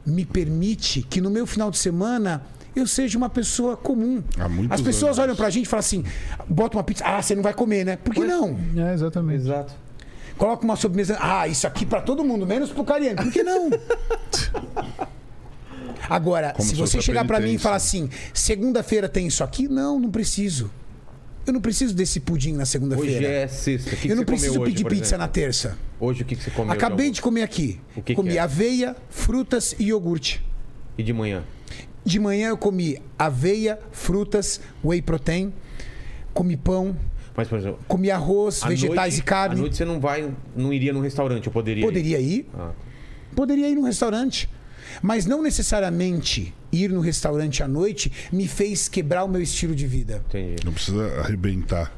[0.05, 2.43] me permite que no meu final de semana
[2.75, 4.21] eu seja uma pessoa comum.
[4.69, 5.19] As pessoas anos.
[5.19, 6.03] olham pra gente e falam assim:
[6.47, 7.95] bota uma pizza, ah, você não vai comer, né?
[7.95, 8.57] Por que não?
[8.77, 9.41] É, exatamente.
[9.41, 9.73] Exato.
[10.37, 13.23] Coloca uma sobremesa, ah, isso aqui pra todo mundo, menos pro Cariano.
[13.23, 13.69] Por que não?
[16.09, 19.67] Agora, Como se você chegar pra mim e falar assim, segunda-feira tem isso aqui?
[19.67, 20.69] Não, não preciso.
[21.45, 23.27] Eu não preciso desse pudim na Hoje segunda-feira.
[23.27, 23.91] é sexta.
[23.91, 25.77] Que, que eu não você comeu preciso hoje, pedir pizza na terça.
[25.99, 26.73] Hoje o que, que você comeu?
[26.73, 27.23] Acabei de João?
[27.23, 27.79] comer aqui.
[27.95, 28.39] O que que comi é?
[28.39, 30.43] aveia, frutas e iogurte.
[30.97, 31.43] E de manhã?
[32.03, 35.53] De manhã eu comi aveia, frutas, whey protein,
[36.33, 36.95] comi pão,
[37.35, 39.55] Mas, por exemplo, comi arroz, vegetais noite, e carne.
[39.55, 41.85] À noite você não vai, não iria num restaurante, eu poderia ir?
[41.85, 42.49] Poderia ir.
[42.53, 42.71] Ah.
[43.35, 44.49] Poderia ir num restaurante.
[45.01, 49.85] Mas não necessariamente ir no restaurante à noite me fez quebrar o meu estilo de
[49.85, 50.23] vida.
[50.29, 50.55] Entendi.
[50.63, 51.91] Não precisa arrebentar.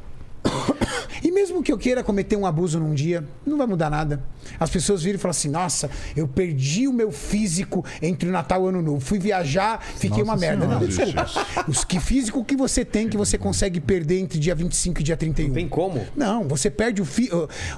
[1.24, 4.24] E mesmo que eu queira cometer um abuso num dia, não vai mudar nada.
[4.60, 8.62] As pessoas viram e falam assim: nossa, eu perdi o meu físico entre o Natal
[8.62, 9.00] e o Ano Novo.
[9.00, 10.66] Fui viajar, fiquei Nossa uma merda.
[10.66, 10.80] Senhora.
[10.80, 11.28] Não, desculpa.
[11.68, 15.18] Os que físico que você tem que você consegue perder entre dia 25 e dia
[15.18, 15.54] 31.
[15.54, 16.06] Tem como?
[16.16, 17.30] Não, você perde o fi...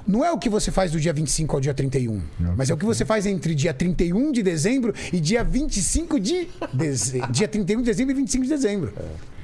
[0.08, 2.22] Não é o que você faz do dia 25 ao dia 31.
[2.56, 6.50] Mas é o que você faz entre dia 31 de dezembro e dia 25 de
[6.72, 7.32] dezembro.
[7.32, 8.94] Dia 31 de dezembro e 25 de dezembro.
[8.96, 9.39] É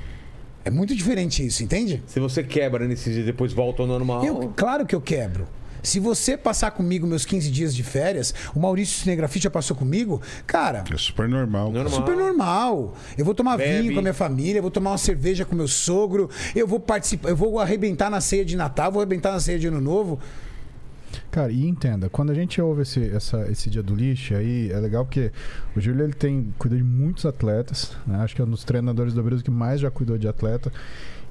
[0.69, 2.03] muito diferente isso, entende?
[2.07, 4.23] Se você quebra nesses dias e depois volta ao normal.
[4.25, 5.47] Eu, claro que eu quebro.
[5.83, 10.19] Se você passar comigo meus 15 dias de férias, o Maurício Cinegrafite já passou comigo,
[10.47, 11.71] cara, É super normal.
[11.71, 11.93] Normal.
[11.93, 12.95] super normal.
[13.15, 13.81] Eu vou tomar Bebe.
[13.83, 16.79] vinho com a minha família, eu vou tomar uma cerveja com meu sogro, eu vou
[16.79, 20.19] participar, eu vou arrebentar na ceia de Natal, vou arrebentar na ceia de Ano Novo.
[21.35, 24.79] Cara, e entenda, quando a gente ouve esse, essa- esse dia do lixo, aí é
[24.79, 25.33] legal porque
[25.75, 28.19] o Júlio ele tem cuida de muitos atletas, né?
[28.19, 30.71] Acho que é um dos treinadores do Brasil que mais já cuidou de atleta.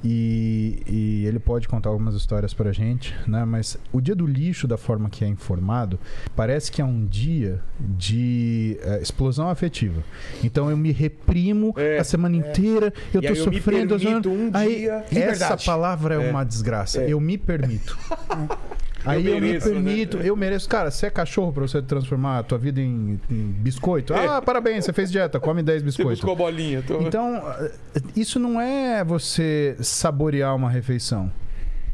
[0.07, 3.47] E, e ele pode contar algumas histórias pra gente, né?
[3.47, 5.99] Mas o dia do lixo, da forma que é informado,
[6.37, 10.05] parece que é um dia de eh, explosão afetiva.
[10.43, 13.99] Então eu me reprimo É, a semana inteira, eu E tô aí eu me sofrendo.
[13.99, 16.31] permito um aí, dia- essa palavra é, É.
[16.31, 17.01] uma desgraça.
[17.01, 17.11] É.
[17.11, 17.97] Eu me permito.
[19.05, 19.83] Aí eu, mereço, me né?
[19.85, 20.69] permito, eu mereço.
[20.69, 24.15] Cara, você é cachorro pra você transformar a tua vida em, em biscoito?
[24.15, 26.21] Ah, parabéns, você fez dieta, come 10 Você biscoitos.
[26.21, 26.83] buscou bolinha.
[26.83, 27.01] Tô...
[27.03, 27.73] Então, eh,
[28.17, 31.31] isso não é você saborear uma refeição.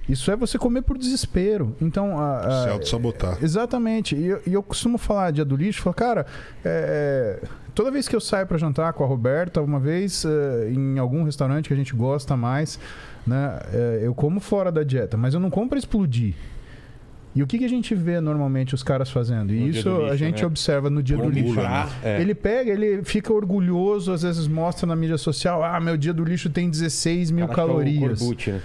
[0.09, 1.77] Isso é você comer por desespero.
[1.81, 3.39] Então, a, a- Se auto-sabotar.
[3.43, 4.17] Exatamente.
[4.17, 6.27] E eu, e eu costumo falar dia do lixo, falo, cara,
[6.65, 7.41] é,
[7.75, 11.23] toda vez que eu saio pra jantar com a Roberta, uma vez é, em algum
[11.23, 12.79] restaurante que a gente gosta mais,
[13.27, 16.35] né, é, eu como fora da dieta, mas eu não como pra explodir.
[17.35, 19.55] E o que, que a gente vê normalmente os caras fazendo?
[19.55, 20.47] E No isso lixo, a gente né?
[20.47, 21.55] observa no dia do lixo.
[21.55, 21.89] né?
[22.03, 22.21] É.
[22.21, 26.25] Ele pega, ele fica orgulhoso, às vezes mostra na mídia social: ah, meu dia do
[26.25, 28.19] lixo tem 16 mil Cara, acho que é o calorias.
[28.19, 28.61] Corbucci, né?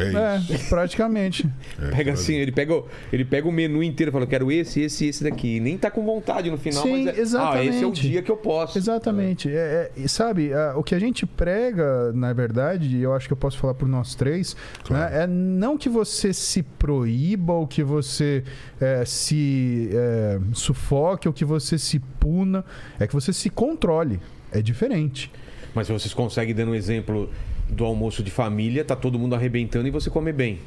[0.00, 0.52] É isso.
[0.52, 1.48] É, praticamente.
[1.80, 4.80] É, Pega assim, ele pega, o- ele pega o menu inteiro e fala: quero esse,
[4.80, 5.60] esse e esse daqui.
[5.60, 7.68] Nem tá com vontade no final, Sim, mas é, Ah, exatamente.
[7.68, 8.78] esse é o dia que eu posso.
[8.78, 9.48] Exatamente.
[9.48, 13.26] É, é, e sabe, a- o que a gente prega, na verdade, e eu acho
[13.26, 15.10] que eu posso falar por nós três, Claro.
[15.12, 18.42] né, é não que você se proíba, ou que você
[18.80, 22.64] é, se é, sufoque, ou que você se puna,
[22.98, 24.20] é que você se controle.
[24.52, 25.30] É diferente.
[25.74, 27.30] Mas vocês conseguem dando um exemplo
[27.70, 30.58] do almoço de família, tá todo mundo arrebentando e você come bem.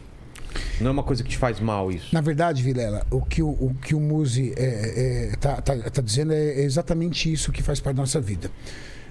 [0.79, 2.13] Não é uma coisa que te faz mal isso.
[2.13, 6.01] Na verdade, Vilela, o que o, o, que o Muzi é, é, tá, tá, tá
[6.01, 8.49] dizendo é exatamente isso que faz parte da nossa vida.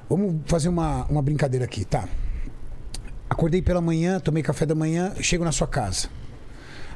[0.09, 2.09] Vamos fazer uma, uma brincadeira aqui, tá?
[3.29, 6.09] Acordei pela manhã, tomei café da manhã, chego na sua casa.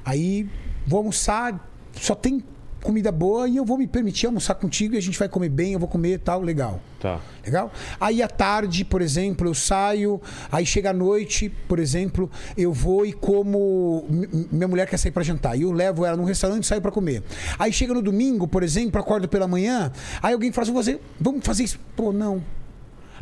[0.04, 0.48] Aí
[0.86, 1.58] vou almoçar,
[1.94, 2.42] só tem
[2.86, 5.72] comida boa e eu vou me permitir almoçar contigo e a gente vai comer bem,
[5.72, 6.80] eu vou comer tal, legal.
[7.00, 7.20] Tá.
[7.44, 7.70] Legal?
[8.00, 10.20] Aí à tarde, por exemplo, eu saio,
[10.50, 14.04] aí chega a noite, por exemplo, eu vou e como.
[14.50, 15.56] Minha mulher quer sair pra jantar.
[15.58, 17.22] E eu levo ela num restaurante e saio pra comer.
[17.58, 19.92] Aí chega no domingo, por exemplo, acordo pela manhã,
[20.22, 21.78] aí alguém fala assim: "Você- vamos fazer isso.
[21.94, 22.42] Pô, não.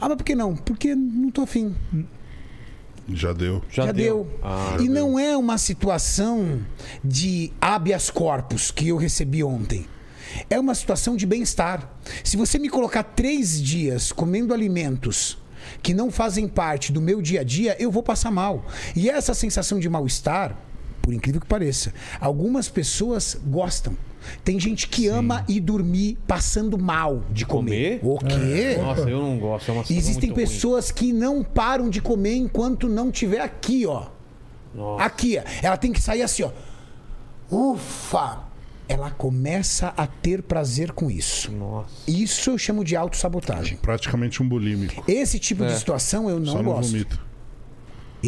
[0.01, 0.55] Ah, mas por que não?
[0.55, 1.75] Porque não tô afim.
[3.09, 3.63] Já deu.
[3.71, 4.27] Já, deu.
[4.43, 6.61] Ah, e não é uma situação
[7.05, 9.87] de habeas corpus que eu recebi ontem.
[10.49, 11.89] É uma situação de bem-estar.
[12.23, 15.39] Se você me colocar três dias comendo alimentos
[15.83, 18.67] que não fazem parte do meu dia a dia, eu vou passar mal.
[18.97, 20.57] E essa sensação de mal-estar,
[21.01, 23.97] por incrível que pareça, algumas pessoas gostam.
[24.45, 28.01] Tem gente que ama ir dormir passando mal de comer.
[28.01, 28.15] Comer?
[28.15, 28.77] O quê?
[28.81, 29.71] Nossa, eu não gosto.
[29.71, 30.47] É Existem muito ruim.
[30.47, 34.07] pessoas que não param de comer enquanto não tiver aqui, ó.
[34.75, 35.05] Nossa.
[35.05, 35.43] Aqui, ó.
[35.63, 36.51] ela tem que sair assim, ó.
[37.51, 38.39] Ufa!
[38.87, 41.51] Ela começa a ter prazer com isso.
[41.51, 41.89] Nossa.
[42.07, 43.79] Isso eu chamo de autossabotagem.
[43.79, 45.03] Praticamente um bulímico.
[45.09, 47.19] Esse tipo de situação eu não Só não gosto.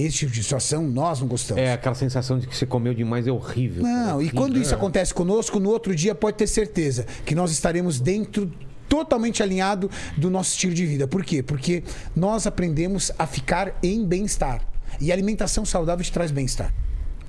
[0.00, 1.62] Esse tipo de situação nós não gostamos.
[1.62, 3.82] É, aquela sensação de que você comeu demais é horrível.
[3.82, 4.34] Não, e Horrível.
[4.34, 8.50] quando isso acontece conosco, no outro dia pode ter certeza que nós estaremos dentro
[8.88, 11.08] totalmente alinhado do nosso estilo de vida.
[11.08, 11.42] Por quê?
[11.42, 11.82] Porque
[12.14, 14.60] nós aprendemos a ficar em bem-estar.
[15.00, 16.72] E a alimentação saudável te traz bem-estar.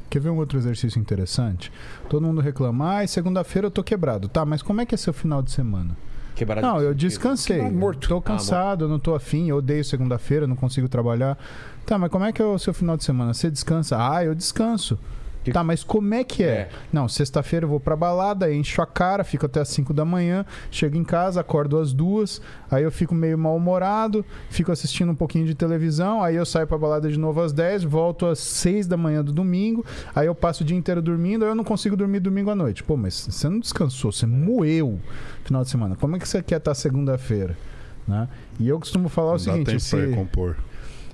[0.10, 1.72] Quer ver um outro exercício interessante?
[2.10, 4.30] Todo mundo reclama, ah, segunda-feira eu tô quebrado.
[4.30, 5.98] Tá, mas como é que é seu final de semana?
[6.34, 7.58] Quebrado Não, de eu descansei.
[7.58, 8.08] Quebrado, morto.
[8.08, 11.38] Tô cansado, eu não tô afim, eu odeio segunda-feira, não consigo trabalhar.
[11.88, 13.34] Tá, mas como é que é o seu final de semana?
[13.34, 13.98] Você descansa?
[13.98, 15.00] Ah, eu descanso.
[15.44, 16.48] Que- Tá, mas como é que é?
[16.48, 16.70] É.
[16.92, 20.46] Não, sexta-feira eu vou pra balada, encho a cara, fico até as 5 da manhã,
[20.70, 25.46] chego em casa, acordo às duas, aí eu fico meio mal-humorado, fico assistindo um pouquinho
[25.46, 28.98] de televisão, aí eu saio pra balada de novo às 10, volto às 6 da
[28.98, 32.20] manhã do domingo, aí eu passo o dia inteiro dormindo, aí eu não consigo dormir
[32.20, 32.84] domingo à noite.
[32.84, 35.00] Pô, mas você não descansou, você moeu
[35.46, 35.96] final de semana.
[35.96, 37.58] Como é que você quer estar segunda-feira?
[38.06, 38.28] Né?
[38.60, 39.96] E eu costumo falar o Não dá seguinte: tempo se...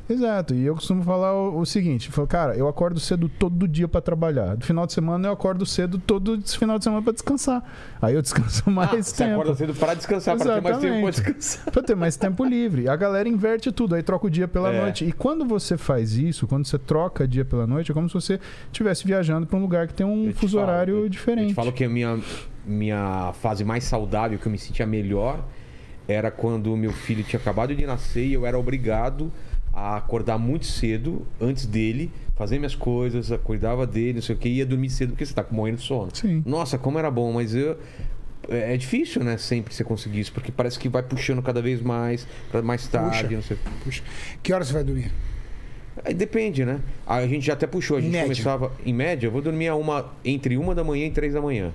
[0.10, 3.88] Exato, e eu costumo falar o, o seguinte: falo, cara, eu acordo cedo todo dia
[3.88, 4.56] pra trabalhar.
[4.58, 7.64] Do final de semana eu acordo cedo todo final de semana pra descansar.
[8.02, 9.34] Aí eu descanso Ah, mais você tempo.
[9.40, 11.72] acorda cedo para descansar, para ter mais tempo para descansar.
[11.72, 12.90] Pra ter mais tempo livre.
[12.90, 14.82] A galera inverte tudo, aí troca o dia pela É.
[14.82, 15.06] noite.
[15.06, 18.40] E quando você faz isso, quando você troca dia pela noite, é como se você
[18.66, 21.44] estivesse viajando pra um lugar que tem um te fuso falo, horário eu- diferente.
[21.44, 22.20] Eu te falo que a minha,
[22.66, 25.40] minha fase mais saudável, que eu me sentia melhor,
[26.10, 29.32] era quando meu filho tinha acabado de nascer e eu era obrigado
[29.74, 34.48] a acordar muito cedo, antes dele, fazer minhas coisas, cuidava dele, não sei o que,
[34.48, 36.10] e ia dormir cedo porque você tá morrendo de sono.
[36.14, 36.44] Sim.
[36.46, 37.78] Nossa, como era bom, mas eu.
[38.50, 39.38] É é difícil, né?
[39.38, 43.24] Sempre você conseguir isso, porque parece que vai puxando cada vez mais, pra mais tarde,
[43.24, 43.36] Puxa.
[43.36, 43.58] não sei.
[43.84, 44.04] Puxa,
[44.44, 45.12] que horas você vai dormir?
[46.04, 46.80] Aí depende, né?
[47.08, 48.26] A gente já até puxou, a gente Média.
[48.28, 51.42] começava, em média, eu vou dormir a uma, entre uma da manhã e três da
[51.42, 51.72] manhã.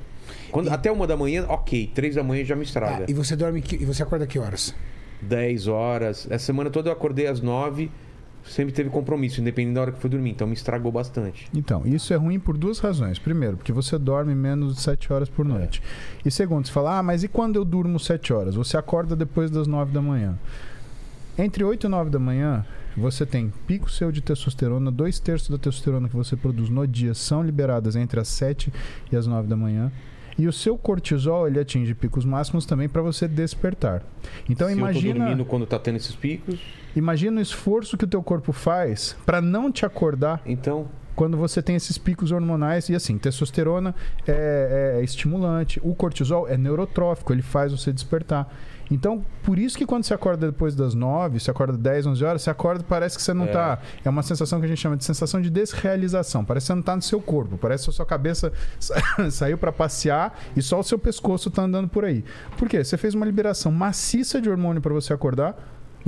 [0.50, 3.04] Quando, Até uma da manhã, ok, três da manhã já me Ah, estraga.
[3.08, 4.74] e você dorme que, e você acorda que horas?
[5.22, 6.26] 10 horas.
[6.30, 7.90] Essa semana toda eu acordei às 9,
[8.44, 11.48] sempre teve compromisso, independente da hora que fui dormir, então me estragou bastante.
[11.54, 13.18] Então, isso é ruim por duas razões.
[13.18, 15.82] Primeiro, porque você dorme menos de 7 horas por noite.
[16.24, 18.54] E segundo, você fala, ah, mas e quando eu durmo 7 horas?
[18.54, 20.38] Você acorda depois das 9 da manhã.
[21.38, 22.66] Entre 8 e 9 da manhã,
[22.96, 27.14] você tem pico seu de testosterona, dois terços da testosterona que você produz no dia
[27.14, 28.72] são liberadas entre as 7
[29.12, 29.92] e as 9 da manhã.
[30.38, 34.02] E o seu cortisol, ele atinge picos máximos também para você despertar.
[34.48, 36.60] Então Se eu tô imagina, dormindo quando tá tendo esses picos,
[36.94, 40.86] imagina o esforço que o teu corpo faz para não te acordar então
[41.18, 42.88] quando você tem esses picos hormonais.
[42.88, 43.92] E assim, testosterona
[44.26, 48.48] é, é estimulante, o cortisol é neurotrófico, ele faz você despertar.
[48.90, 52.40] Então, por isso que quando você acorda depois das 9, você acorda 10, 11 horas,
[52.42, 53.48] você acorda e parece que você não É.
[53.48, 53.78] tá.
[54.04, 56.42] É uma sensação que a gente chama de sensação de desrealização.
[56.44, 57.58] Parece que você não tá no seu corpo.
[57.58, 58.50] Parece que a sua cabeça
[58.80, 58.94] sa-
[59.30, 62.24] saiu para passear e só o seu pescoço tá andando por aí.
[62.56, 62.82] Por quê?
[62.82, 65.54] Você fez uma liberação maciça de hormônio para você acordar.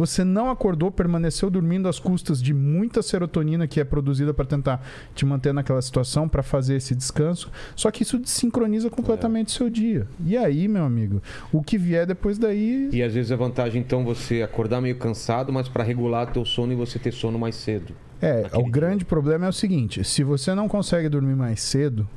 [0.01, 4.83] Você não acordou, permaneceu dormindo às custas de muita serotonina que é produzida para tentar
[5.15, 7.53] te manter naquela situação, para fazer esse descanso.
[7.77, 10.09] Só que isso desincroniza completamente o seu dia.
[10.25, 11.21] E aí, meu amigo,
[11.53, 12.89] o que vier depois daí.
[12.91, 16.73] E às vezes é vantagem, então, você acordar meio cansado, mas para regular teu sono
[16.73, 17.93] e você ter sono mais cedo.
[18.23, 22.09] É, o grande problema é o seguinte: se você não consegue dormir mais cedo,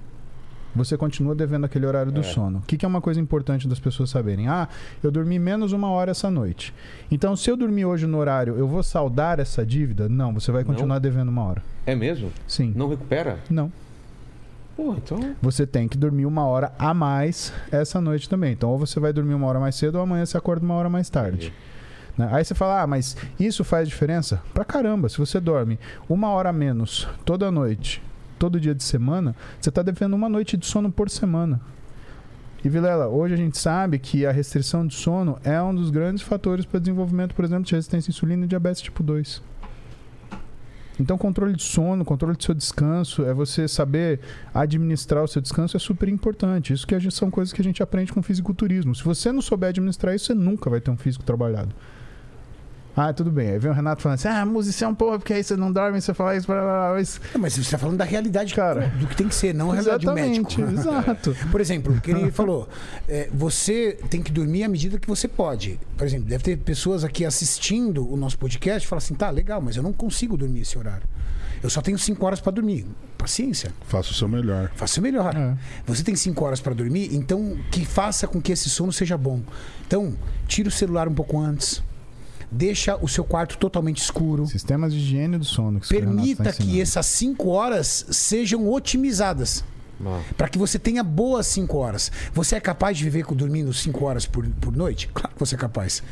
[0.75, 2.23] você continua devendo aquele horário do É.
[2.23, 2.59] sono.
[2.59, 4.47] O que, que é uma coisa importante das pessoas saberem?
[4.47, 4.67] Ah,
[5.03, 6.73] eu dormi menos uma hora essa noite.
[7.11, 10.09] Então, se eu dormir hoje no horário, eu vou saldar essa dívida?
[10.09, 10.71] Não, você vai Não.
[10.71, 11.61] continuar devendo uma hora.
[11.85, 12.31] É mesmo?
[12.47, 12.73] Sim.
[12.75, 13.39] Não recupera?
[13.49, 13.71] Não.
[14.75, 15.35] Pô, então.
[15.41, 18.53] Você tem que dormir uma hora a mais essa noite também.
[18.53, 20.89] Então, ou você vai dormir uma hora mais cedo, ou amanhã você acorda uma hora
[20.89, 21.53] mais tarde.
[22.17, 22.27] Né?
[22.31, 24.41] Aí você fala, ah, mas isso faz diferença?
[24.53, 25.77] Pra caramba, se você dorme
[26.09, 28.01] uma hora a menos toda noite,
[28.43, 31.61] todo dia de semana, você tá devendo uma noite de sono por semana.
[32.61, 36.21] E Vilela, hoje a gente sabe que a restrição de sono é um dos grandes
[36.23, 39.41] fatores para desenvolvimento, por exemplo, de resistência à insulina e diabetes tipo 2.
[40.99, 44.19] Então, controle de sono, controle do seu descanso, é você saber
[44.53, 46.73] administrar o seu descanso é super importante.
[46.73, 48.93] Isso que gente- são coisas que a gente aprende com fisiculturismo.
[48.93, 51.73] Se você não souber administrar isso, você nunca vai ter um físico trabalhado.
[52.95, 53.49] Ah, tudo bem.
[53.49, 55.71] Aí vem o Renato falando assim: ah, música é um porra, porque aí você não
[55.71, 57.19] dorme, você fala isso, blá, blá, blá, mas...
[57.33, 58.87] Não, mas você está falando da realidade, Cara.
[58.99, 60.71] do que tem que ser, não a realidade Exatamente, médica.
[60.79, 61.35] exato.
[61.51, 62.69] Por exemplo, o que ele falou,
[63.07, 65.79] é, você tem que dormir à medida que você pode.
[65.97, 69.59] Por exemplo, deve ter pessoas aqui assistindo o nosso podcast e falam assim: tá, legal,
[69.59, 71.07] mas eu não consigo dormir esse horário.
[71.63, 72.85] Eu só tenho cinco horas para dormir.
[73.17, 73.71] Paciência.
[73.87, 74.69] Faça o seu melhor.
[74.75, 75.33] Faça o melhor.
[75.33, 75.55] É.
[75.87, 79.41] Você tem cinco horas para dormir, então que faça com que esse sono seja bom.
[79.87, 80.13] Então,
[80.45, 81.81] tira o celular um pouco antes.
[82.53, 84.45] Deixa o seu quarto totalmente escuro.
[84.45, 85.79] Sistemas de higiene do sono.
[85.79, 89.63] Que Permita tá que essas cinco horas sejam otimizadas.
[90.37, 92.11] Para que você tenha boas cinco horas.
[92.33, 95.07] Você é capaz de viver com- dormindo cinco horas por, por noite?
[95.13, 96.03] Claro que você é capaz.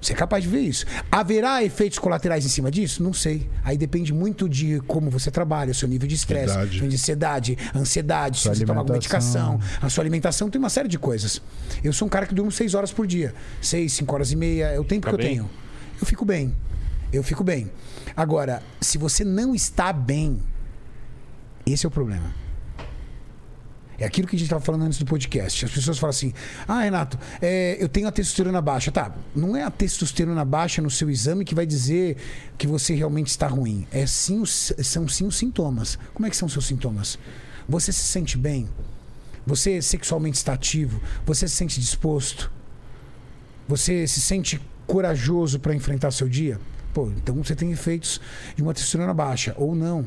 [0.00, 0.84] Você é capaz de ver isso.
[1.10, 3.02] Haverá efeitos colaterais em cima disso?
[3.02, 3.48] Não sei.
[3.62, 8.36] Aí depende muito de como você trabalha, o seu nível de estresse, de ansiedade, ansiedade,
[8.38, 11.40] se Sua você toma alguma medicação, a sua alimentação, tem uma série de coisas.
[11.82, 13.34] Eu sou um cara que durmo seis horas por dia.
[13.62, 15.36] Seis, cinco horas e meia, é o tempo Fica que eu bem?
[15.38, 15.50] tenho.
[16.00, 16.54] Eu fico bem.
[17.12, 17.70] Eu fico bem.
[18.16, 20.40] Agora, se você não está bem,
[21.64, 22.34] esse é o problema.
[23.96, 25.64] É aquilo que a gente estava falando antes do podcast.
[25.64, 26.32] As pessoas falam assim:
[26.66, 28.90] Ah, Renato, é, eu tenho a testosterona baixa.
[28.90, 32.16] Tá, não é a testosterona baixa no seu exame que vai dizer
[32.58, 33.86] que você realmente está ruim.
[33.92, 35.96] É sim os- são sim os sintomas.
[36.12, 37.16] Como é que são os seus sintomas?
[37.68, 38.68] Você se sente bem?
[39.46, 41.00] Você sexualmente está ativo?
[41.24, 42.50] Você se sente disposto?
[43.68, 46.58] Você se sente corajoso para enfrentar seu dia?
[46.92, 48.20] Pô, então você tem efeitos
[48.54, 50.04] de uma testosterona baixa, ou não.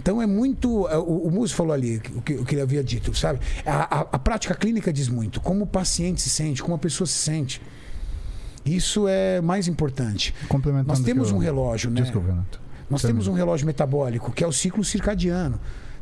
[0.00, 0.86] Então é muito.
[0.88, 3.40] é, O, o Muso falou ali o que, o que ele havia dito, sabe?
[3.66, 5.40] A, a- a prática clínica diz muito.
[5.40, 7.60] Como o paciente se sente, como a pessoa se sente.
[8.64, 10.34] Isso é mais importante.
[10.48, 12.02] Complementando Nós temos eu- um relógio, né?
[12.02, 12.60] Desculpa, Renato.
[12.88, 13.20] Nós Termina.
[13.22, 15.58] temos um relógio metabólico, que é o ciclo circadiano.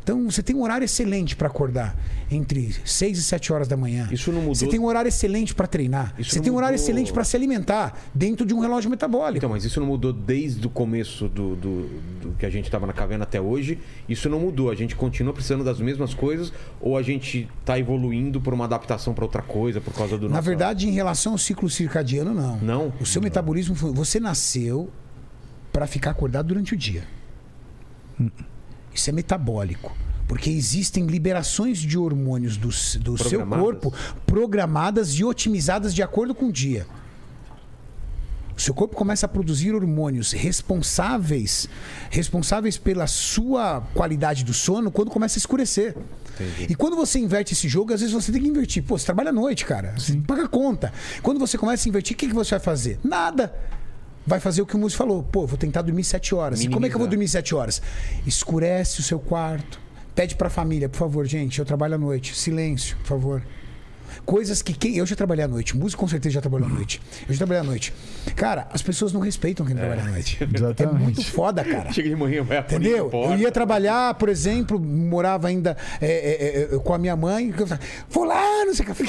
[0.07, 1.97] Então, você tem um horário excelente para acordar,
[2.31, 4.09] entre 6 e 7 horas da manhã.
[4.13, 4.55] Isso não mudou?
[4.55, 6.15] Você tem um horário excelente para treinar.
[6.17, 9.39] Isso você não tem um horário excelente para se alimentar, dentro de um relógio metabólico.
[9.39, 11.83] Então, mas isso não mudou desde o começo do, do,
[12.23, 13.81] do que a gente estava na caverna até hoje.
[14.09, 14.71] Isso não mudou.
[14.71, 19.13] A gente continua precisando das mesmas coisas ou a gente está evoluindo por uma adaptação
[19.13, 22.59] para outra coisa por causa do Na nosso- verdade, em relação ao ciclo circadiano, não.
[22.61, 22.93] Não?
[23.01, 24.89] O seu metabolismo, foi- você nasceu
[25.73, 27.03] para ficar acordado durante o dia.
[28.97, 29.97] Isso é metabólico.
[30.27, 32.69] Porque existem liberações de hormônios do,
[33.01, 33.93] do seu corpo
[34.27, 36.87] programadas e otimizadas de acordo com o dia.
[38.57, 41.69] O seu corpo começa a produzir hormônios responsáveis
[42.11, 45.95] responsáveis pela sua qualidade do sono quando começa a escurecer.
[46.69, 48.83] E quando você inverte esse jogo, às vezes você tem que invertir.
[48.83, 49.95] Pô, você trabalha à noite, cara.
[49.97, 50.93] Você paga conta.
[51.23, 52.99] Quando você começa a invertir, o que, que você vai fazer?
[53.05, 53.55] Nada.
[54.27, 55.22] Vai fazer o que o Múcio falou.
[55.22, 56.62] Pô, vou tentar dormir sete horas.
[56.62, 57.81] E como é que eu vou dormir sete horas?
[58.27, 59.81] Escurece o seu quarto.
[60.14, 62.35] Pede pra família, por favor, gente, eu trabalho à noite.
[62.35, 63.43] Silêncio, por favor.
[64.27, 64.97] Coisas que quem.
[64.97, 65.77] Eu já trabalhei à noite.
[65.77, 67.01] Músico com certeza já trabalhou à noite.
[67.29, 67.95] Eu já trabalhei à noite.
[68.35, 70.37] Cara, as pessoas não respeitam quem trabalha à noite.
[70.47, 71.03] É Exatamente.
[71.03, 71.93] muito foda, cara.
[71.93, 73.11] Chega de manhã, vai Entendeu?
[73.12, 77.55] Eu ia trabalhar, por exemplo, morava ainda é, é, é, com a minha mãe.
[78.09, 79.05] Vou lá, não sei o que.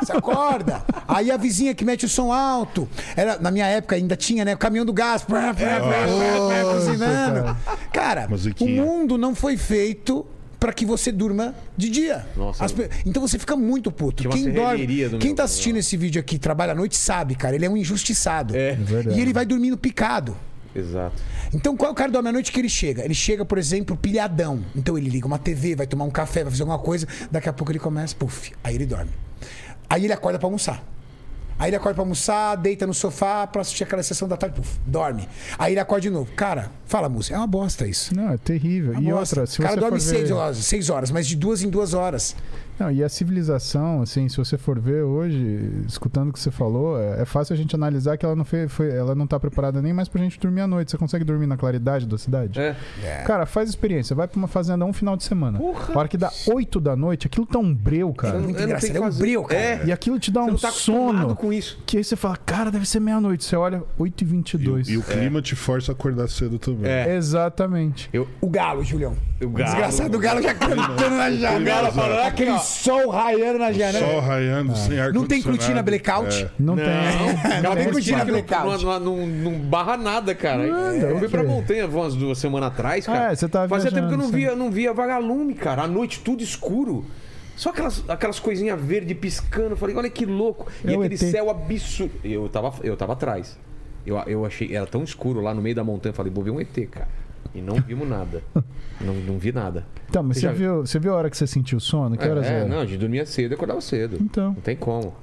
[0.00, 0.84] Você acorda.
[1.08, 2.88] Aí a vizinha que mete o som alto.
[3.16, 4.54] Era, na minha época ainda tinha, né?
[4.54, 5.26] O caminhão do gás.
[6.74, 7.56] Cozinando.
[7.92, 8.28] Cara,
[8.60, 10.26] o mundo não foi feito
[10.64, 12.24] para que você durma de dia.
[12.34, 12.66] Nossa.
[12.70, 14.26] Pe- então você fica muito puto.
[14.30, 17.54] Quem dorme, do quem tá assistindo esse vídeo aqui, trabalha à noite, sabe, cara.
[17.54, 18.56] Ele é um injustiçado.
[18.56, 18.72] É.
[18.74, 19.18] verdade.
[19.18, 20.34] E ele vai dormindo picado.
[20.74, 21.22] Exato.
[21.52, 23.04] Então, qual é o cara dorme à noite que ele chega?
[23.04, 24.64] Ele chega, por exemplo, pilhadão.
[24.74, 27.06] Então, ele liga uma TV, vai tomar um café, vai fazer alguma coisa.
[27.30, 29.10] Daqui a pouco ele começa, puf, aí ele dorme.
[29.86, 30.82] Aí ele acorda pra almoçar.
[31.58, 34.78] Aí ele acorda pra almoçar, deita no sofá pra assistir aquela sessão da tarde, puf,
[34.86, 35.28] dorme.
[35.58, 36.30] Aí ele acorda de novo.
[36.32, 38.14] Cara, fala, música, é uma bosta isso.
[38.14, 38.94] Não, é terrível.
[38.94, 39.40] É e bosta.
[39.40, 40.34] outra, se o cara dorme seis, ver...
[40.34, 42.34] horas, seis horas, mas de duas em duas horas.
[42.78, 46.98] Não, e a civilização, assim, se você for ver hoje, escutando o que você falou,
[47.00, 49.80] é, é fácil a gente analisar que ela não foi, foi- ela não tá preparada
[49.80, 50.90] nem mais pra gente dormir à noite.
[50.90, 52.58] Você consegue dormir na claridade da cidade?
[52.60, 52.74] É.
[53.26, 55.58] Cara, faz experiência, vai pra uma fazenda um final de semana.
[55.94, 58.36] A hora que dá 8 da noite, aquilo tá um breu, cara.
[58.36, 59.60] É muito Eu não engraçado, tenho é um breu, cara.
[59.60, 59.82] É.
[59.86, 61.36] E aquilo te dá Você um não tá sono.
[61.36, 61.78] com isso.
[61.86, 63.44] Que aí você fala, cara, deve ser meia-noite.
[63.44, 66.90] Você olha, 8 e 22 E, o clima te força a acordar cedo também.
[66.90, 67.14] É.
[67.16, 68.08] Exatamente.
[68.12, 69.14] Eu, O galo, Julião.
[69.42, 69.70] o galo.
[69.70, 71.60] Desgraçado, o galo já cantando na janela.
[71.64, 72.58] galo falando aqui, Aquele ó.
[72.64, 74.06] Sol raiando na janela.
[74.06, 76.42] Sol raiando, sem ar Não tem cortina blackout?
[76.44, 76.50] É.
[76.58, 77.62] Não, Não, tem.
[77.62, 78.84] Não, tem tem cortina não, blackout.
[78.84, 80.66] não, não, não barra nada, cara.
[80.66, 83.28] Nada, eu fui pra montanha umas duas semanas atrás, cara.
[83.28, 85.82] Ah, é, você tava Fazia tempo que eu não via, não via vagalume, cara.
[85.82, 87.04] À noite tudo escuro.
[87.56, 89.70] Só aquelas, aquelas coisinhas verdes piscando.
[89.70, 90.66] Eu falei, olha que louco.
[90.84, 91.20] E É o aquele ET.
[91.30, 92.12] céu absurdo.
[92.24, 93.56] Eu tava, eu tava atrás.
[94.04, 96.10] Eu, eu achei, era tão escuro lá no meio da montanha.
[96.10, 97.08] Eu falei, vou ver um ET, cara.
[97.54, 98.42] E não vimos nada.
[99.00, 99.86] não, não vi nada.
[100.08, 102.16] Então, mas Você você, já- viu, você viu a hora que você sentiu sono?
[102.16, 102.64] Que horas é, era?
[102.68, 104.16] não, a gente dormia cedo e acordava cedo.
[104.20, 104.48] Então.
[104.54, 105.14] Não tem como.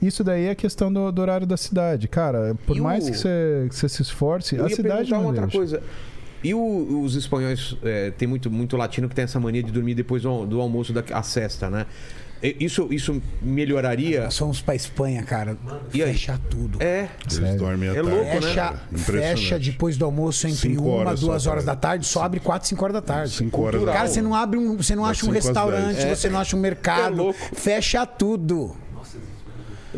[0.00, 2.06] Isso daí é questão do, do horário da cidade.
[2.06, 5.20] Cara, por E o- mais que você, que você se esforce, Eu a cidade não
[5.20, 5.56] uma outra deixa.
[5.58, 5.82] coisa.
[6.44, 9.94] E o- os espanhóis, é, tem muito, muito latino que tem essa mania de dormir
[9.94, 11.84] depois do, do almoço da a cesta, né?
[12.42, 14.24] E- Isso, isso melhoraria?
[14.24, 15.56] Nós fomos pra Espanha, cara.
[15.92, 16.12] E aí?
[16.12, 16.82] Fecha tudo.
[16.82, 17.08] É.
[17.22, 17.58] Eles Sério?
[17.58, 18.40] dormem à É louco, né?
[18.40, 19.40] Fecha, Impressionante.
[19.42, 22.06] fecha depois do almoço entre Cinco uma, horas duas horas da tarde.
[22.06, 23.32] só abre quatro, cinco horas da tarde.
[23.32, 23.84] Cinco horas.
[23.84, 26.18] Cara, você não abre um, você não acha um restaurante, dez.
[26.18, 27.14] você não acha um mercado.
[27.14, 27.38] É louco.
[27.54, 28.76] fecha tudo.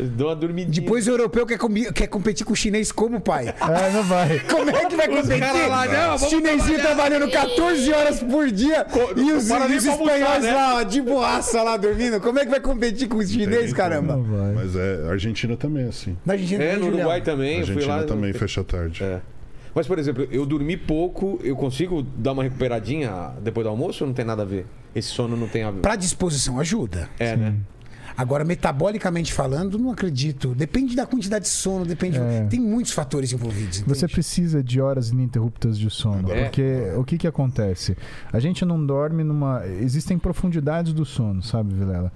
[0.01, 0.81] Uma dormidinha.
[0.81, 3.53] Depois o europeu quer, comi- quer competir com o chinês como, pai?
[3.59, 4.39] Ah, não vai.
[4.49, 5.39] Como é que vai competir?
[5.39, 8.85] caras lá, não, vamos trabalhando 14 horas por dia
[9.15, 10.53] e os, para nem os pra almoçar, espanhóis né?
[10.53, 12.19] lá, ó, de boaça lá dormindo.
[12.19, 14.15] Como é que vai competir com os chineses, caramba?
[14.15, 14.53] Não vai.
[14.55, 16.17] Mas é, a Argentina também é assim.
[16.25, 16.99] Na Argentina É, também, no Julião.
[17.01, 17.57] Uruguai também.
[17.57, 18.03] A eu fui Argentina lá.
[18.03, 19.03] também fecha tarde.
[19.03, 19.21] É.
[19.73, 24.07] Mas, por exemplo, eu dormi pouco, eu consigo dar uma recuperadinha depois do almoço ou
[24.07, 24.65] não tem nada a ver?
[24.93, 25.79] Esse sono não tem a ver?
[25.79, 27.07] Pra disposição, ajuda.
[27.17, 27.53] É, né?
[28.17, 30.53] Agora, metabolicamente falando, não acredito.
[30.55, 32.17] Depende da quantidade de sono, depende.
[32.17, 32.47] É.
[32.49, 33.79] Tem muitos fatores envolvidos.
[33.81, 34.13] Você entende?
[34.13, 36.31] precisa de horas ininterruptas de sono.
[36.31, 36.43] É.
[36.43, 37.97] Porque o que que acontece?
[38.31, 39.65] A gente não dorme numa.
[39.65, 42.11] Existem profundidades do sono, sabe, Vilela?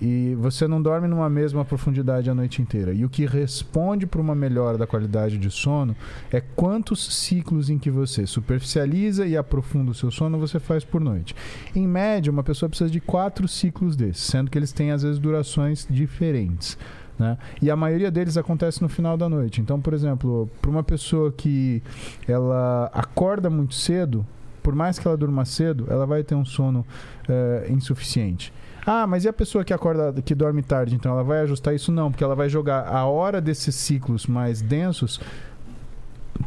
[0.00, 2.92] E você não dorme numa mesma profundidade a noite inteira.
[2.92, 5.94] E o que responde para uma melhora da qualidade de sono
[6.32, 11.00] é quantos ciclos em que você superficializa e aprofunda o seu sono você faz por
[11.00, 11.34] noite.
[11.74, 15.18] Em média, uma pessoa precisa de quatro ciclos desses, sendo que eles têm às vezes
[15.18, 16.76] durações diferentes.
[17.18, 17.38] Né?
[17.62, 19.60] E a maioria deles acontece no final da noite.
[19.60, 21.82] Então, por exemplo, para uma pessoa que
[22.26, 24.26] ela acorda muito cedo,
[24.62, 26.84] por mais que ela durma cedo, ela vai ter um sono
[27.28, 28.52] eh, insuficiente.
[28.86, 31.90] Ah, mas e a pessoa que acorda, que dorme tarde, então ela vai ajustar isso?
[31.90, 35.20] Não, porque ela vai jogar a hora desses ciclos mais densos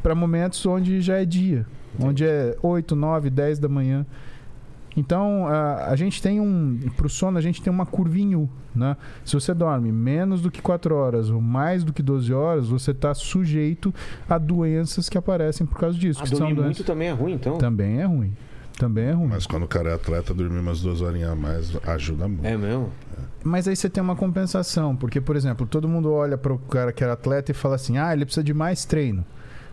[0.03, 1.65] para momentos onde já é dia,
[1.99, 4.05] onde é 8, 9, 10 da manhã.
[4.95, 6.79] Então, a, a gente tem um.
[6.97, 8.97] Pro sono, a gente tem uma curvinha U, né?
[9.23, 12.91] Se você dorme menos do que 4 horas ou mais do que 12 horas, você
[12.91, 13.93] está sujeito
[14.27, 16.19] a doenças que aparecem por causa disso.
[16.23, 17.59] Ah, dormir muito também é ruim, então?
[17.59, 18.33] Também é ruim.
[18.77, 19.27] Também é ruim.
[19.29, 22.45] Mas quando o cara é atleta, dormir umas duas horinhas a mais ajuda muito.
[22.45, 22.91] É mesmo?
[23.43, 26.91] Mas aí você tem uma compensação, porque, por exemplo, todo mundo olha para o cara
[26.91, 29.25] que era atleta e fala assim: ah, ele precisa de mais treino.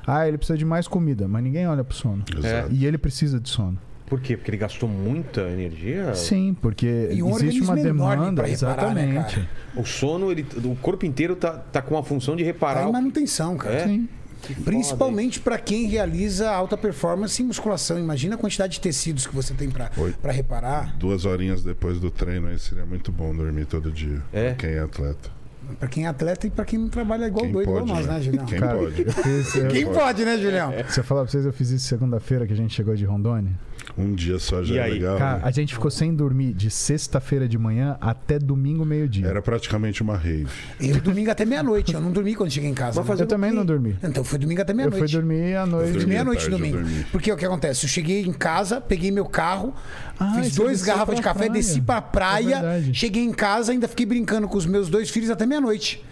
[0.06, 1.26] Ah, ele precisa de mais comida.
[1.28, 2.24] Mas ninguém olha pro sono.
[2.36, 2.68] Exato.
[2.72, 3.78] E ele precisa de sono.
[4.06, 4.36] Por quê?
[4.36, 6.14] Porque ele gastou muita energia?
[6.14, 8.42] Sim, porque E um existe uma demanda.
[8.42, 9.34] reparar, né, exatamente.
[9.36, 9.48] cara?
[9.74, 12.82] O sono, ele, o corpo inteiro tá, tá com a função de reparar.
[12.82, 13.74] Tá o- manutenção, cara.
[13.76, 13.86] É?
[13.86, 14.08] Sim.
[14.46, 17.98] Que Principalmente para quem realiza alta performance em musculação.
[17.98, 19.90] Imagina a quantidade de tecidos que você tem para
[20.32, 20.94] reparar.
[20.96, 24.22] Duas horinhas depois do treino aí seria muito bom dormir todo dia.
[24.32, 24.48] É?
[24.48, 25.30] Pra quem é atleta.
[25.78, 28.06] Para quem é atleta e para quem não trabalha igual Quem doido, pode, igual nós,
[28.06, 28.20] né, né?
[28.20, 28.44] Julião?
[28.46, 29.04] Quem Cara, pode?
[29.04, 30.72] fiz- eu- Quem pode, né, Julião?
[30.90, 33.52] Se eu falar pra vocês, eu fiz isso segunda-feira que a gente chegou de Rondônia.
[33.96, 34.92] Um dia só já E é aí?
[34.94, 35.16] legal.
[35.18, 35.42] Cara, né?
[35.44, 39.26] a gente ficou sem dormir de sexta-feira de manhã até domingo, meio-dia.
[39.28, 40.48] Era praticamente uma rave.
[40.80, 41.94] Eu domingo até meia-noite.
[41.94, 43.02] Eu não dormi quando cheguei em casa.
[43.06, 43.96] Mas Eu também não dormi.
[44.02, 45.12] Então foi domingo até Eu fui meia-noite.
[45.16, 45.92] dormir à noite.
[45.92, 46.76] Dormi meia-noite domingo.
[46.78, 47.04] dormi.
[47.12, 47.84] Porque o que acontece?
[47.84, 49.72] Eu cheguei em casa, peguei meu carro,
[50.18, 51.52] Ah, fiz dois garrafas de café, praia.
[51.52, 52.94] desci pra É praia, verdade.
[52.94, 56.04] cheguei em casa, ainda fiquei brincando com os meus dois filhos até meia-noite.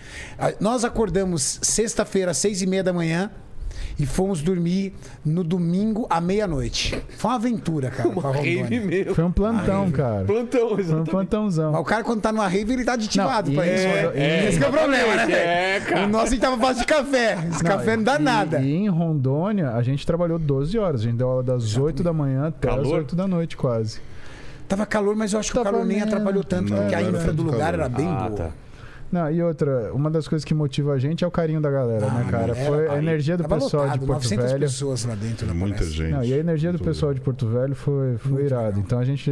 [0.60, 3.30] Nós acordamos sexta-feira, às seis e meia da manhã.
[3.98, 4.92] E fomos dormir
[5.24, 7.00] no domingo à meia-noite.
[7.16, 8.08] Foi uma aventura, cara.
[8.08, 9.14] Uma rave mesmo.
[9.14, 10.24] Foi um plantão, cara.
[10.24, 11.10] Plantão, Foi um exatamente.
[11.10, 11.72] plantãozão.
[11.72, 13.86] Mas o cara, quando tá numa rave, ele tá aditivado Não, pra isso.
[14.14, 15.12] é, Esse que é o problema, né?
[15.14, 16.04] exatamente, é, cara.
[16.06, 17.38] O nosso a gente tava fazendo de café.
[17.50, 18.60] Esse café não dá e- nada.
[18.60, 21.00] E em Rondônia, a gente trabalhou 12 horas.
[21.02, 22.94] A gente deu aula das 8 da manhã até as Calor?
[22.98, 24.00] 8 da noite, quase.
[24.68, 27.00] Tava calor, mas eu acho que o Tava calor nem atrapalhou tanto, Não, porque a
[27.02, 27.74] não infra do lugar calor.
[27.74, 28.30] era bem Ah, boa.
[28.30, 28.50] tá.
[29.12, 32.06] Não, e outra, uma das coisas que motiva a gente é o carinho da galera,
[32.10, 32.44] né, cara?
[32.44, 32.98] era, Foi a cara.
[32.98, 34.60] energia do pessoal lotado, de Porto 900 Velho.
[34.60, 35.96] pessoas lá dentro da Muita palestra.
[36.04, 36.12] gente.
[36.14, 38.64] Não, e a energia do pessoal de Porto Velho foi, foi Muito irado.
[38.68, 38.80] legal.
[38.80, 39.30] Então a gente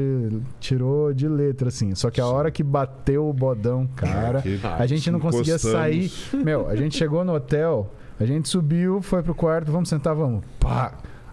[0.60, 1.94] tirou de letra, assim.
[1.94, 6.12] Só que a hora que bateu o bodão, cara, Que a gente não conseguia sair.
[6.34, 10.44] Meu, a gente chegou no hotel, a gente subiu, foi pro quarto, vamos sentar, vamos.
[10.60, 10.92] Pá!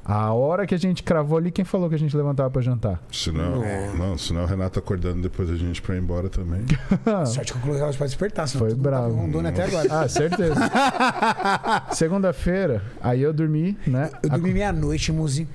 [0.10, 3.02] A hora que a gente cravou ali, quem falou que a gente levantava pra jantar?
[3.12, 3.62] Senão,
[3.98, 6.62] não, senão o Renato acordando depois a gente pra ir embora também.
[7.28, 9.16] Sorte que eu coloquei elas pra despertar, senão Foi tava bravo.
[9.16, 9.88] Rondônia até agora.
[9.92, 10.56] Ah, certeza.
[11.92, 14.10] Segunda-feira, aí eu dormi, né?
[14.24, 15.46] Eu dormi meia-noite, Muzi.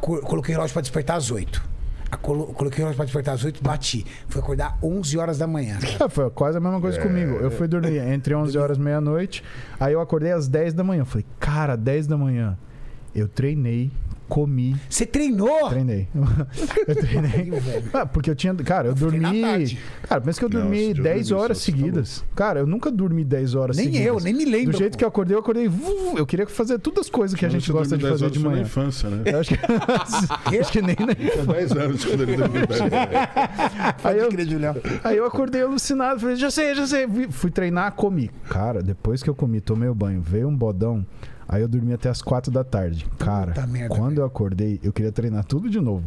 [0.00, 1.60] Coloquei o relógio pra despertar às 8.
[2.10, 4.06] Acolo- Coloquei o relógio pra despertar às 8, bati.
[4.28, 5.76] Fui acordar 11 horas da manhã.
[6.00, 7.34] Ah, foi quase a mesma coisa comigo.
[7.36, 9.42] Eu fui dormir entre 11 horas e meia-noite,
[9.78, 11.02] aí eu acordei às 10 da manhã.
[11.02, 12.56] Eu Falei, cara, 10 da manhã.
[13.14, 13.90] Eu treinei,
[14.28, 15.68] comi, Você treinou?
[15.70, 16.06] treinei.
[16.86, 17.52] eu treinei.
[17.92, 18.54] Ah, porque eu tinha.
[18.54, 19.40] Cara, eu dormi.
[19.40, 19.78] tarde.
[20.02, 22.24] Cara, pensa que eu dormi eu 10 dormi horas tá seguidas.
[22.36, 24.06] Cara, eu nunca dormi 10 horas Nem seguidas.
[24.06, 24.72] eu, nem me lembro.
[24.72, 25.70] Do jeito que eu acordei, eu acordei.
[26.16, 28.32] Eu queria fazer todas as coisas que a gente gosta de dorme 10 fazer horas
[28.32, 28.56] de manhã.
[28.56, 29.22] na infância, né?
[29.24, 29.58] Eu acho que,
[30.60, 32.92] acho que nem na Tinha 10 anos quando ele dormiu 10 horas.
[34.04, 34.28] Aí eu,
[35.04, 37.06] aí eu acordei alucinado, falei, já sei, já sei.
[37.30, 38.30] Fui treinar, comi.
[38.48, 41.04] Cara, depois que eu comi, tomei o banho, veio um bodão.
[41.48, 43.06] Aí eu dormi até as 4 da tarde.
[43.18, 44.20] Cara, merda, quando velho.
[44.20, 46.04] eu acordei, eu queria treinar tudo de novo.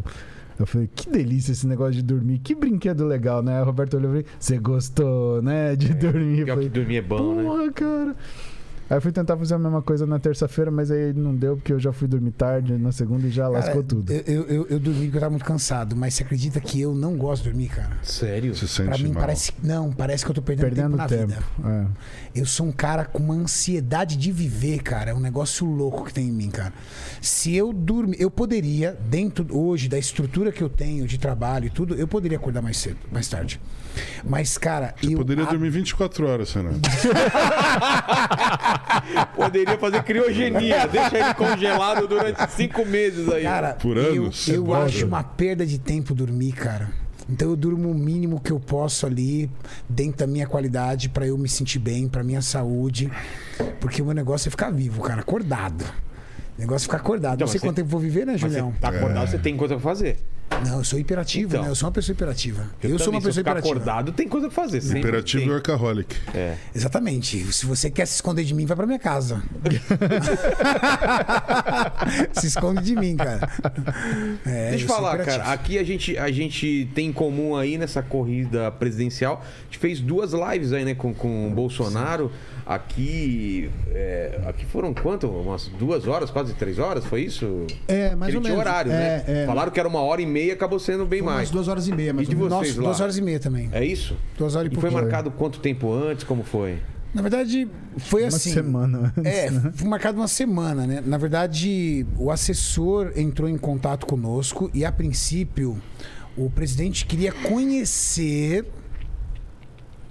[0.60, 2.38] Eu falei, que delícia esse negócio de dormir.
[2.38, 3.60] Que brinquedo legal, né?
[3.62, 5.76] O Roberto olhou e falou, você gostou, né?
[5.76, 6.40] De dormir.
[6.40, 7.44] Eu Pior que falei, dormir é bom, né?
[7.44, 8.16] Porra, cara.
[8.92, 11.72] Aí eu fui tentar fazer a mesma coisa na terça-feira, mas aí não deu, porque
[11.72, 14.12] eu já fui dormir tarde na segunda e já lascou Cara, tudo.
[14.12, 16.94] Eu, eu, eu, eu dormi porque eu tava muito cansado, mas você acredita que eu
[16.94, 17.98] não gosto de dormir, cara?
[18.04, 18.54] Sério?
[18.54, 19.22] Se sente Pra mim mal.
[19.22, 19.54] parece.
[19.64, 21.28] Não, parece que eu tô perdendo, Perdendo tempo na tempo.
[21.28, 21.42] vida.
[22.36, 22.42] É.
[22.42, 25.12] Eu sou um cara com uma ansiedade de viver, cara.
[25.12, 26.74] É um negócio louco que tem em mim, cara.
[27.22, 31.70] Se eu dormir, eu poderia, dentro hoje da estrutura que eu tenho de trabalho e
[31.70, 33.58] tudo, eu poderia acordar mais cedo, mais tarde.
[34.24, 35.18] Mas, cara, Você eu.
[35.18, 36.72] poderia a- dormir 24 horas, Renan.
[39.36, 40.88] Poderia fazer criogenia.
[40.88, 43.44] Deixa ele congelado durante cinco meses aí.
[43.44, 44.48] Cara, Por eu, anos.
[44.48, 46.90] eu Você acho uma perda de tempo dormir, cara.
[47.30, 49.50] Então eu durmo o mínimo que eu posso ali,
[49.88, 53.10] dentro da minha qualidade, pra eu me sentir bem, pra minha saúde.
[53.80, 55.84] Porque o meu negócio é ficar vivo, cara, acordado.
[56.58, 57.36] O negócio é ficar acordado.
[57.36, 58.74] Então, Não sei você- quanto tempo eu vou viver, né, Julião?
[58.82, 60.18] tá acordado, você tem coisa pra fazer.
[60.66, 61.64] Não, eu sou hiperativo, Então.
[61.64, 61.70] né?
[61.70, 62.68] Eu sou uma pessoa hiperativa.
[62.84, 63.76] Eu, sou também, uma se eu pessoa ficar hiperativa.
[63.76, 64.82] acordado, tem coisa pra fazer.
[64.82, 65.54] sempre Imperativo e tem.
[65.54, 66.16] workaholic.
[66.36, 66.56] É.
[66.76, 67.52] Exatamente.
[67.52, 69.42] Se você quer se esconder de mim, vai pra minha casa.
[72.34, 73.50] se esconde de mim, cara.
[74.46, 75.44] É, Deixa eu sou falar, hiperativo.
[75.44, 75.54] cara.
[75.54, 79.44] Aqui a gente, a gente tem em comum aí nessa corrida presidencial.
[79.44, 82.32] A gente fez duas lives aí, né, com, com o Bolsonaro.
[82.74, 83.70] Aqui.
[83.90, 85.28] é, aqui foram quanto?
[85.28, 87.04] Umas duas horas, quase três horas?
[87.06, 87.66] Foi isso?
[87.88, 88.68] É, mais Ele ou tinha menos.
[88.68, 89.24] horário, É, né?
[89.44, 89.46] é.
[89.46, 91.50] Falaram que era uma hora e meia, acabou sendo bem Foi umas mais.
[91.50, 92.88] duas horas e meia, mais de vocês Nossa, lá?
[92.88, 93.70] duas horas e meia também.
[93.74, 94.16] É isso?
[94.38, 95.02] Duas horas e E foi pouquinho.
[95.02, 96.24] marcado quanto tempo antes?
[96.24, 96.78] Como foi?
[97.14, 97.68] Na verdade,
[97.98, 98.54] foi Uma assim.
[98.54, 99.32] semana antes.
[99.34, 101.04] É, foi marcado uma semana, né?
[101.06, 105.78] Na verdade, o assessor entrou em contato conosco e, a princípio,
[106.38, 108.66] o presidente queria conhecer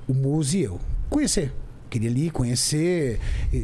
[0.07, 0.79] o Muse e eu.
[1.09, 1.51] Conhecer.
[1.91, 3.19] Queria ali conhecer,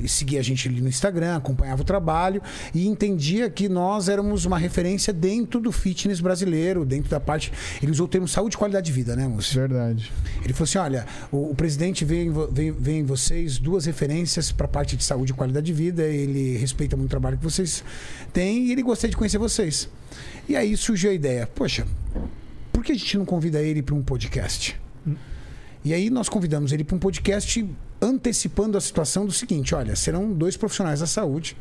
[0.09, 2.43] seguir a gente ali no Instagram, acompanhava o trabalho
[2.75, 7.53] e entendia que nós éramos uma referência dentro do fitness brasileiro, dentro da parte.
[7.81, 9.61] Ele usou o termo saúde e qualidade de vida, né, Múcio?
[9.61, 10.13] Verdade.
[10.45, 14.51] Ele falou assim: olha, o, o presidente vê em, vê, vê em vocês duas referências
[14.51, 16.03] para a parte de saúde e qualidade de vida.
[16.03, 17.85] Ele respeita muito o trabalho que vocês
[18.33, 19.89] têm e ele gostaria de conhecer vocês.
[20.49, 21.87] E aí surgiu a ideia: poxa,
[22.73, 24.79] por que a gente não convida ele para um podcast?
[25.85, 27.65] E aí nós convidamos ele para um podcast
[28.01, 31.57] antecipando a situação do seguinte: olha, serão dois profissionais da saúde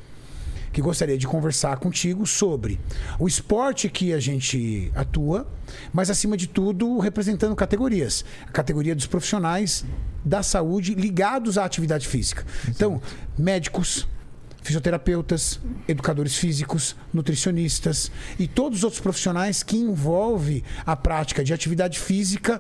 [0.76, 2.78] que gostaria de conversar contigo sobre
[3.18, 5.48] o esporte que a gente atua,
[5.94, 9.86] mas acima de tudo representando categorias, a categoria dos profissionais
[10.26, 12.46] da saúde ligados à atividade física.
[12.68, 13.02] Então,
[13.38, 14.06] médicos,
[14.66, 22.00] fisioterapeutas, educadores físicos, nutricionistas e todos os outros profissionais que envolvem a prática de atividade
[22.00, 22.60] física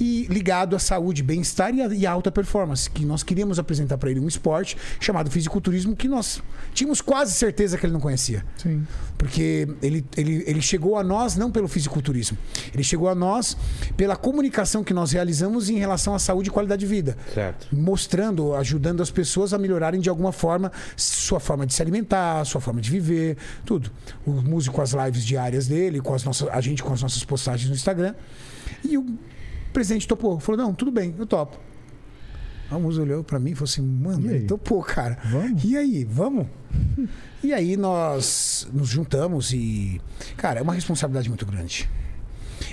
[0.00, 3.96] e ligado à saúde, bem-estar e, a- e à alta performance, que nós queríamos apresentar
[3.98, 6.42] para ele um esporte chamado fisiculturismo que nós
[6.72, 8.44] tínhamos quase certeza que ele não conhecia.
[8.56, 8.86] Sim.
[9.16, 12.36] Porque ele, ele, ele chegou a nós não pelo fisiculturismo,
[12.72, 13.56] ele chegou a nós
[13.96, 17.68] pela comunicação que nós realizamos em relação à saúde e qualidade de vida Certo.
[17.74, 22.60] mostrando, ajudando as pessoas a melhorarem de alguma forma sua forma de se alimentar, sua
[22.60, 23.90] forma de viver, tudo.
[24.26, 27.22] O músico com as lives diárias dele, com as nossas, a gente com as nossas
[27.24, 28.14] postagens no Instagram.
[28.82, 29.06] E o
[29.74, 31.58] presidente topou, falou: "Não, tudo bem, eu topo".
[32.70, 35.18] A música olhou pra mim e falou assim: "Mano, ele topou, cara.
[35.24, 35.62] Vamos?
[35.64, 36.46] E aí, vamos?"
[37.42, 40.00] E aí nós nos juntamos e,
[40.36, 41.88] cara, é uma responsabilidade muito grande.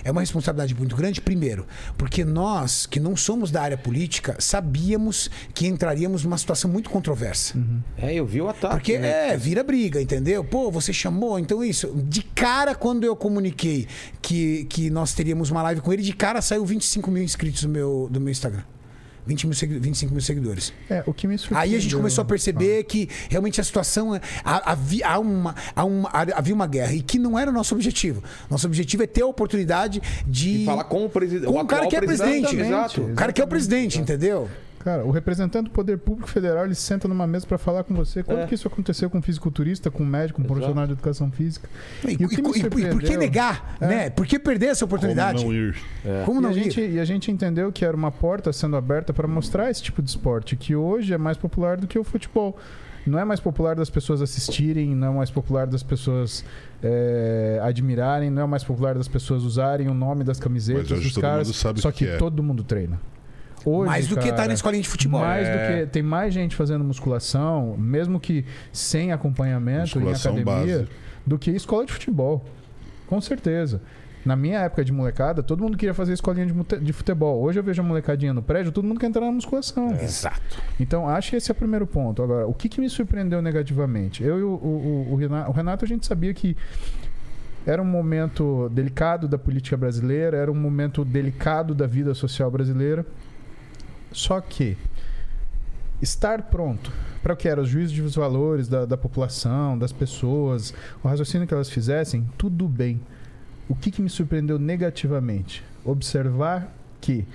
[0.03, 1.65] É uma responsabilidade muito grande, primeiro,
[1.97, 7.57] porque nós, que não somos da área política, sabíamos que entraríamos numa situação muito controversa.
[7.97, 8.75] É, eu vi o ataque.
[8.75, 9.29] Porque né?
[9.29, 10.43] é, vira briga, entendeu?
[10.43, 11.88] Pô, você chamou, então isso.
[12.07, 13.88] De cara, quando eu comuniquei
[14.21, 17.69] que, que nós teríamos uma live com ele, de cara saiu 25 mil inscritos do
[17.69, 18.63] meu, do meu Instagram.
[19.26, 20.74] 20 mil, segui- 25 mil seguidores.
[20.89, 21.63] É, o que me surpreendeu...
[21.72, 25.55] Aí a gente começou a perceber que realmente a situação é- há- havia, há uma,
[25.76, 28.24] há uma, havia uma guerra e que não era o nosso objetivo.
[28.49, 30.63] Nosso objetivo é ter a oportunidade de.
[30.63, 31.45] E falar com o presidente.
[31.45, 32.55] com o cara que é presidente.
[32.55, 33.01] Exato.
[33.01, 34.49] O cara que é o presidente, entendeu?
[34.84, 38.23] Cara, o representante do Poder Público Federal, ele senta numa mesa pra falar com você.
[38.23, 38.47] Quando É.
[38.47, 40.53] que isso aconteceu com um fisiculturista, com um médico, com um Exato.
[40.59, 41.69] profissional de educação física?
[42.03, 43.88] E, E e- e- por que negar, É.
[43.88, 44.09] né?
[44.09, 45.43] Por que perder essa Como oportunidade?
[45.45, 45.75] não ir?
[46.25, 46.63] Como E não a, ir?
[46.63, 50.01] gente, e a gente entendeu que era uma porta sendo aberta para mostrar esse tipo
[50.01, 52.57] de esporte, que hoje é mais popular do que o futebol.
[53.03, 56.45] não é mais popular das pessoas assistirem, não é mais popular das pessoas
[56.84, 61.17] é, admirarem, não é mais popular das pessoas usarem o nome das camisetas Mas dos
[61.17, 61.47] caras.
[61.47, 62.17] só que que é.
[62.17, 62.99] todo mundo treina.
[63.66, 65.22] Hoje, Mais do que cara, estar na escolinha de futebol.
[65.22, 65.80] mais do É.
[65.82, 70.89] que tem mais gente fazendo musculação, mesmo que sem acompanhamento Musculação em academia, base.
[71.26, 72.43] do que escola de futebol.
[73.07, 73.82] Com certeza.
[74.24, 76.45] Na minha época de molecada, todo mundo queria fazer escolinha
[76.80, 77.41] de futebol.
[77.41, 79.91] Hoje eu vejo a molecadinha no prédio, todo mundo quer entrar na musculação.
[79.99, 80.62] Exato.
[80.80, 82.22] Então, acho que esse é o primeiro ponto.
[82.22, 84.24] Agora, o que, que me surpreendeu negativamente?
[84.24, 86.55] Eu e o, o- o o Renato, a gente sabia que
[87.66, 93.03] era um momento delicado da política brasileira, era um momento delicado da vida social brasileira.
[94.12, 94.78] Só que
[96.01, 96.91] estar pronto
[97.22, 101.47] para o que eram os juízos de valores da, da população, das pessoas, o raciocínio
[101.47, 102.99] que elas fizessem, tudo bem.
[103.70, 105.64] O que, que me surpreendeu negativamente?
[105.86, 107.26] Observar que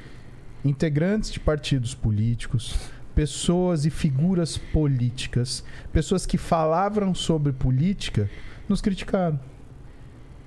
[0.65, 2.77] integrantes de partidos políticos,
[3.15, 8.29] pessoas e figuras políticas, pessoas que falavam sobre política,
[8.69, 9.39] nos criticaram.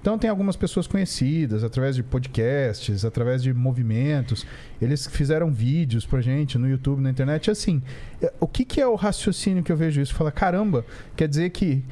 [0.02, 4.46] Então tem algumas pessoas conhecidas através de podcasts, através de movimentos.
[4.82, 7.52] Eles fizeram vídeos pra gente no YouTube, na internet.
[7.52, 7.82] Assim,
[8.22, 10.14] eh, o que, que é o raciocínio que eu vejo isso?
[10.14, 10.86] Fala, caramba,
[11.18, 11.84] quer dizer que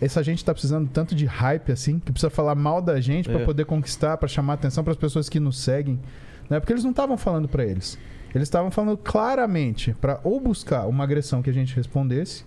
[0.00, 3.40] essa gente tá precisando tanto de hype assim, que precisa falar mal da gente pra
[3.40, 3.44] É.
[3.44, 6.00] poder conquistar, pra chamar atenção para as pessoas que nos seguem,
[6.50, 6.58] né?
[6.58, 7.96] Porque eles não estavam falando pra eles.
[8.34, 12.44] Eles estavam falando claramente pra ou buscar uma agressão que a gente respondesse,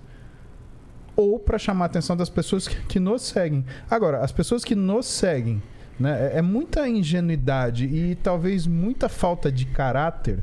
[1.19, 3.65] ou para chamar a atenção das pessoas que, que nos seguem.
[3.89, 5.61] Agora, as pessoas que nos seguem,
[5.99, 10.41] né, é, é muita ingenuidade e talvez muita falta de caráter,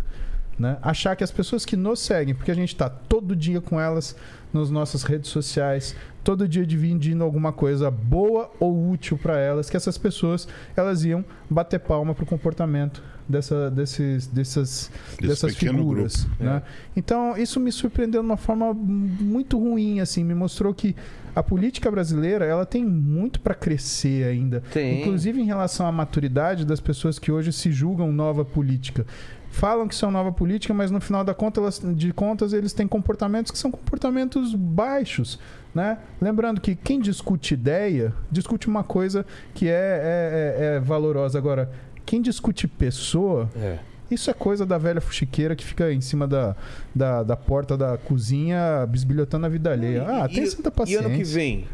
[0.59, 3.81] né, achar que as pessoas que nos seguem, porque a gente está todo dia com
[3.81, 4.15] elas
[4.53, 9.79] nas nossas redes sociais, todo dia dividindo alguma coisa boa ou útil para elas, que
[9.79, 10.47] essas pessoas
[10.77, 16.25] elas iam bater palma pro comportamento dessa, desses, dessas, Desse dessas figuras.
[16.25, 16.45] grupo.
[16.45, 16.63] Né?
[16.97, 20.95] Então, isso me surpreendeu de uma forma muito ruim, assim, me mostrou que
[21.35, 25.01] a política brasileira, ela tem muito para crescer ainda, Tem.
[25.01, 29.05] inclusive em relação à maturidade das pessoas que hoje se julgam nova política.
[29.51, 32.87] Falam que são nova política, mas no final da conta, elas- de contas eles têm
[32.87, 35.39] comportamentos que são comportamentos baixos,
[35.75, 35.99] né?
[36.21, 39.25] Lembrando que quem discute ideia, discute uma coisa
[39.55, 41.39] que é, é- é- é valorosa.
[41.39, 41.71] Agora,
[42.07, 43.79] quem discute pessoa, É.
[44.11, 46.55] isso é coisa da velha fuxiqueira que fica em cima da,
[46.95, 50.05] da, da porta da cozinha bisbilhotando a vida alheia.
[50.09, 51.07] Ah, E- tem e- santa E paciência.
[51.07, 51.67] ano que vem,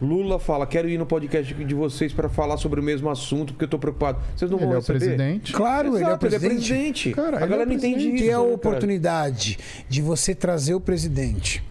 [0.00, 3.64] Lula fala: quero ir no podcast de vocês para falar sobre o mesmo assunto, porque
[3.64, 4.18] eu tô preocupado.
[4.34, 4.98] Vocês não Ele vão é o receber?
[5.00, 5.52] presidente.
[5.52, 7.10] Claro, ele é o Exato, presidente.
[7.12, 8.14] Cara, a ele é galera o não entende presidente.
[8.16, 8.24] isso.
[8.24, 11.62] Ter a né, oportunidade de você trazer o presidente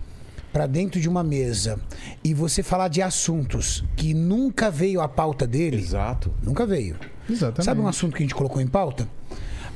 [0.52, 1.80] para dentro de uma mesa
[2.24, 6.32] e você falar de assuntos que nunca veio à pauta dele, Exato.
[6.44, 6.96] nunca veio.
[7.30, 7.66] Exatamente.
[7.66, 9.08] Sabe um assunto que a gente colocou em pauta?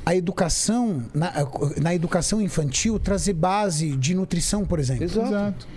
[0.05, 1.31] A educação, na,
[1.81, 5.03] na educação infantil, trazer base de nutrição, por exemplo.
[5.03, 5.27] Exato.
[5.27, 5.67] Exato.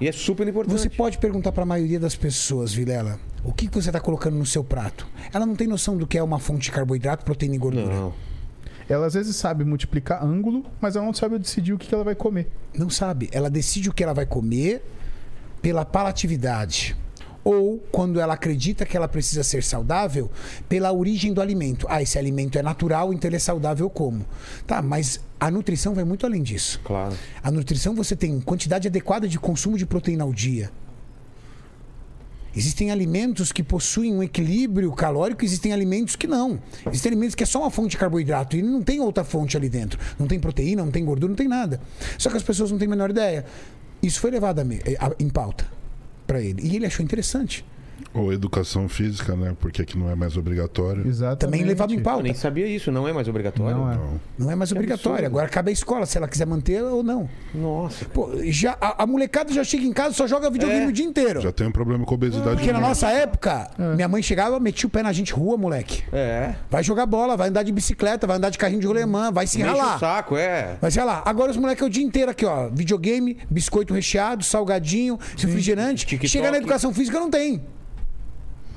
[0.00, 0.78] E é super importante.
[0.78, 4.36] Você pode perguntar para a maioria das pessoas, Vilela, o que, que você está colocando
[4.36, 5.06] no seu prato?
[5.32, 7.94] Ela não tem noção do que é uma fonte de carboidrato, proteína e gordura.
[7.94, 8.29] Não.
[8.90, 12.02] Ela às vezes sabe multiplicar ângulo, mas ela não sabe decidir o que que ela
[12.02, 12.48] vai comer.
[12.76, 13.28] Não sabe.
[13.30, 14.82] Ela decide o que ela vai comer
[15.62, 16.96] pela palatividade.
[17.44, 20.28] Ou, quando ela acredita que ela precisa ser saudável,
[20.68, 21.86] pela origem do alimento.
[21.88, 24.26] Ah, esse alimento é natural, então ele é saudável como?
[24.66, 26.80] Tá, mas a nutrição vai muito além disso.
[26.82, 27.14] Claro.
[27.44, 30.68] A nutrição você tem quantidade adequada de consumo de proteína ao dia.
[32.54, 36.60] Existem alimentos que possuem um equilíbrio calórico, existem alimentos que não.
[36.86, 39.68] Existem alimentos que é só uma fonte de carboidrato e não tem outra fonte ali
[39.68, 39.98] dentro.
[40.18, 41.80] Não tem proteína, não tem gordura, não tem nada.
[42.18, 43.44] Só que as pessoas não têm a menor ideia.
[44.02, 44.60] Isso foi levado
[45.18, 45.66] em pauta
[46.26, 46.66] para ele.
[46.66, 47.64] E ele achou interessante.
[48.12, 49.54] Ou educação física, né?
[49.60, 51.06] Porque aqui não é mais obrigatório.
[51.06, 51.38] Exatamente.
[51.38, 52.22] Também levado em Eu pauta.
[52.24, 53.76] nem sabia isso, não é mais obrigatório.
[53.76, 53.94] Não é.
[53.94, 54.20] Não.
[54.38, 55.10] Não é mais Que obrigatório.
[55.18, 55.26] absurdo.
[55.38, 57.28] Agora cabe a escola, se ela quiser manter ou não.
[57.54, 58.04] Nossa.
[58.06, 60.88] Pô, já, a, a molecada já chega em casa e só joga videogame É.
[60.88, 61.40] o dia inteiro.
[61.40, 62.56] Já tem um problema com obesidade.
[62.56, 66.02] Porque na no- nossa época, minha mãe chegava, metia o pé na gente, rua, moleque.
[66.12, 66.54] É.
[66.68, 69.58] Vai jogar bola, vai andar de bicicleta, vai andar de carrinho de rolemã, vai se
[69.58, 69.98] Mexe o ralar.
[70.00, 70.76] saco, é.
[70.80, 71.22] Vai se ralar.
[71.24, 72.68] Agora os moleques é o dia inteiro aqui, ó.
[72.70, 76.18] Videogame, biscoito recheado, salgadinho, refrigerante.
[76.26, 77.62] Chega na educação física, não tem.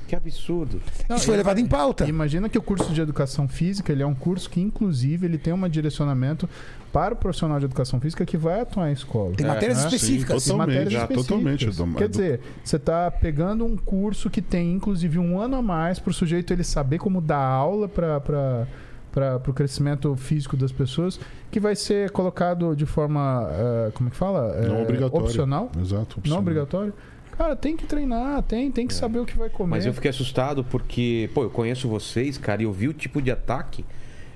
[0.06, 0.80] Que absurdo.
[1.08, 2.06] Não, Isso foi levado em pauta.
[2.06, 5.52] Imagina que o curso de educação física ele é um curso que, inclusive, ele tem
[5.52, 6.48] um direcionamento
[6.92, 9.34] para o profissional de educação física que vai atuar em escola.
[9.34, 9.84] Tem É, matérias né?
[9.86, 10.42] específicas.
[10.42, 11.76] Sim, Totalmente, matérias já, específicas.
[11.76, 15.98] totalmente, Quer dizer, você está pegando um curso que tem, inclusive, um ano a mais
[15.98, 18.66] para o sujeito ele saber como dar aula para
[19.12, 24.10] para o crescimento físico das pessoas, que vai ser colocado de forma, eh, como é
[24.10, 24.52] que fala?
[24.66, 25.26] Não Eh, obrigatório.
[25.26, 25.70] Opcional?
[25.80, 25.94] Exato.
[26.16, 26.38] Não opcional.
[26.40, 26.92] obrigatório?
[27.36, 29.70] Cara, tem que treinar, tem, tem que saber o que vai comer.
[29.70, 33.20] Mas eu fiquei assustado porque, pô, eu conheço vocês, cara, e eu vi o tipo
[33.20, 33.84] de ataque.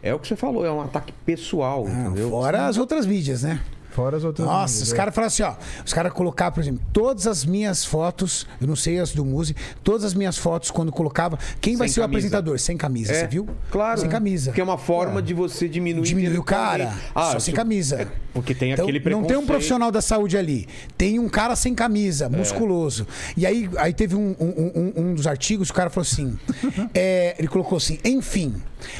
[0.03, 2.31] É o que você falou, é um ataque pessoal, Ah, entendeu?
[2.31, 3.61] fora as outras mídias, né?
[3.91, 4.97] Fora as outras Nossa, mídias, os é.
[4.97, 5.55] caras falaram assim, ó.
[5.85, 9.57] Os caras colocavam, por exemplo, todas as minhas fotos, eu não sei as do Muzi,
[9.83, 12.19] todas as minhas fotos, quando colocava, quem vai Sem ser o camisa.
[12.19, 12.59] apresentador?
[12.59, 13.49] Sem camisa, É, você viu?
[13.71, 14.01] Claro.
[14.01, 14.53] Sem camisa.
[14.53, 16.95] Que é uma forma de você diminuir, Diminuir o cara.
[17.15, 18.03] Ah, só sem camisa.
[18.03, 20.69] É, porque tem Então, aquele não tem um profissional da saúde ali.
[20.97, 21.75] Tem um cara sem É.
[21.75, 23.07] camisa, musculoso.
[23.37, 26.39] E aí, aí teve um, um- um- um dos artigos, o cara falou assim:
[26.95, 28.55] é, ele colocou assim, enfim,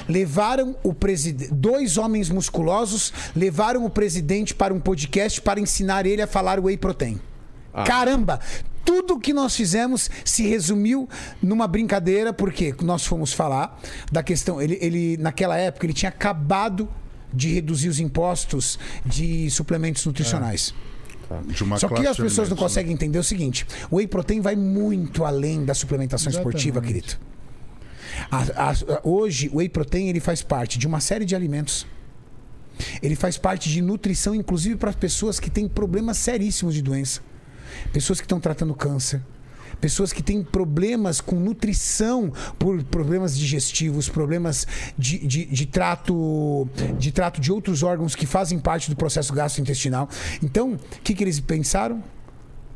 [0.09, 1.53] levaram o presidente.
[1.53, 6.77] Dois homens musculosos levaram o presidente para um podcast para ensinar ele a falar whey
[6.77, 7.21] protein.
[7.73, 7.85] Ah.
[7.85, 8.41] Caramba!
[8.85, 11.07] Tudo que nós fizemos se resumiu
[11.43, 13.79] numa brincadeira, porque nós fomos falar
[14.11, 14.63] da questão.
[14.63, 16.89] Ele, ele naquela época, ele tinha acabado
[17.33, 20.75] de reduzir os impostos de suplementos nutricionais.
[21.47, 22.63] De uma Só que as pessoas não né?
[22.63, 27.19] conseguem entender o seguinte: o whey protein vai muito além da suplementação esportiva, querido.
[28.31, 31.87] A- a- hoje, o whey protein ele faz parte de uma série de alimentos.
[33.03, 37.21] Ele faz parte de nutrição, inclusive para pessoas que têm problemas seríssimos de doença.
[37.93, 39.21] Pessoas que estão tratando câncer.
[39.81, 44.67] Pessoas que têm problemas com nutrição por problemas digestivos, problemas
[44.97, 46.69] de, de, de trato
[46.99, 50.09] de trato de outros órgãos que fazem parte do processo gastrointestinal.
[50.43, 52.03] Então, o que, que eles pensaram?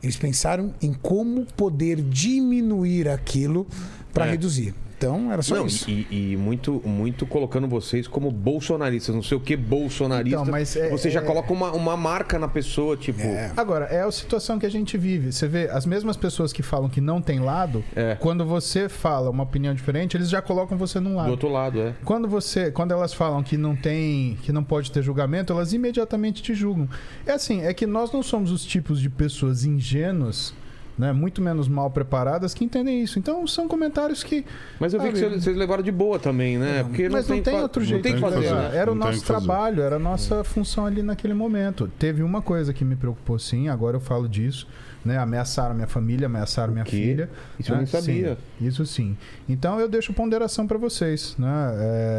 [0.03, 3.67] Eles pensaram em como poder diminuir aquilo
[4.13, 4.31] para É.
[4.33, 4.75] reduzir.
[5.03, 5.91] Então, era só Não, isso.
[5.91, 10.41] e, e muito, muito colocando vocês como bolsonaristas, não sei o que bolsonarista.
[10.41, 13.21] Então, mas é- você já é- coloca uma, uma marca na pessoa, tipo.
[13.57, 15.33] Agora, é a situação que a gente vive.
[15.33, 18.15] Você vê, as mesmas pessoas que falam que não tem lado, É.
[18.21, 21.31] quando você fala uma opinião diferente, eles já colocam você num Do lado.
[21.31, 21.95] outro lado, é.
[22.05, 26.43] Quando você, quando elas falam que não tem, que não pode ter julgamento, elas imediatamente
[26.43, 26.89] te julgam.
[27.27, 30.55] É assim, é que nós não somos os tipos de pessoas ingênuas,
[31.03, 33.19] né, muito menos mal preparadas que entendem isso.
[33.19, 34.45] Então são comentários que
[34.79, 35.31] Mas eu vi que Sabe?
[35.31, 36.85] vocês, vocês levaram de boa também, né?
[36.85, 38.55] Porque mas não tem fa- outro jeito Não tem que fazer, fazer.
[38.71, 38.77] né?
[38.77, 41.91] Era o Não tem nosso que trabalho, era a nossa função ali naquele momento.
[41.99, 44.67] Teve uma coisa que me preocupou sim, agora eu falo disso.
[45.05, 47.29] Né, ameaçaram minha família, ameaçaram minha filha.
[47.59, 47.79] Isso eu né?
[47.83, 48.37] nem sabia.
[48.61, 49.17] Sim, isso sim.
[49.49, 51.35] Então eu deixo ponderação para vocês.
[51.37, 51.49] Né?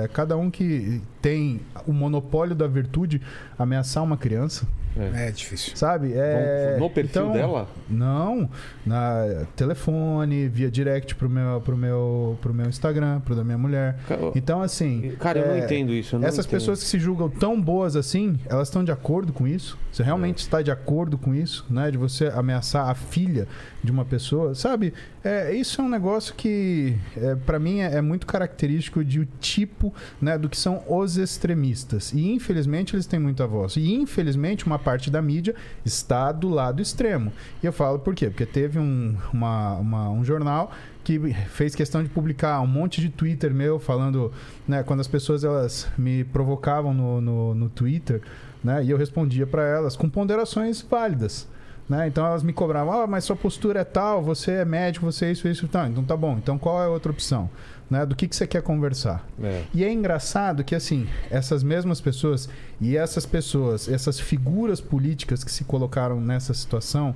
[0.04, 3.22] É, cada um que tem o monopólio da virtude
[3.58, 4.68] ameaçar uma criança,
[5.16, 5.76] É difícil.
[5.76, 6.14] sabe?
[6.16, 7.68] É, No perfil então- dela?
[7.90, 8.50] Não,
[8.86, 13.98] na telefone, via direct pro meu, pro meu, pro meu Instagram, pro da minha mulher.
[14.36, 15.16] Então, assim.
[15.20, 16.18] Cara, eu não é, entendo isso.
[16.18, 16.60] não essas entendo.
[16.60, 19.78] pessoas que se julgam tão boas assim, elas estão de acordo com isso?
[19.92, 21.90] Você realmente está de acordo com isso, né?
[21.92, 23.48] De você ameaçar a filha
[23.84, 24.94] de uma pessoa, sabe?
[25.24, 29.28] É, isso é um negócio que, é, para mim, é, é muito característico de o
[29.40, 32.12] tipo, né, do que são os extremistas.
[32.14, 33.76] E infelizmente eles têm muita voz.
[33.78, 35.56] E infelizmente uma parte da mídia
[35.86, 37.32] está do lado extremo.
[37.62, 38.30] E eu falo por quê?
[38.30, 40.72] Porque teve um, uma- uma- um jornal
[41.04, 44.32] que fez questão de publicar um monte de Twitter meu falando,
[44.68, 48.22] né, quando as pessoas elas me provocavam no, no, no Twitter,
[48.64, 51.48] né, e eu respondia para elas com ponderações válidas.
[51.90, 52.08] Né?
[52.08, 55.32] Então elas me cobravam, ah, mas sua postura é tal, você é médico, você é
[55.34, 55.86] isso, isso, tá.
[55.90, 56.38] Então tá bom.
[56.38, 57.50] Então qual é a outra opção?
[57.94, 58.08] Né?
[58.08, 59.24] Do que, que você quer conversar?
[59.40, 59.66] É.
[59.72, 62.50] E é engraçado que, assim, essas mesmas pessoas
[62.82, 67.14] e essas pessoas, essas figuras políticas que se colocaram nessa situação,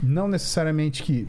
[0.00, 1.26] não necessariamente que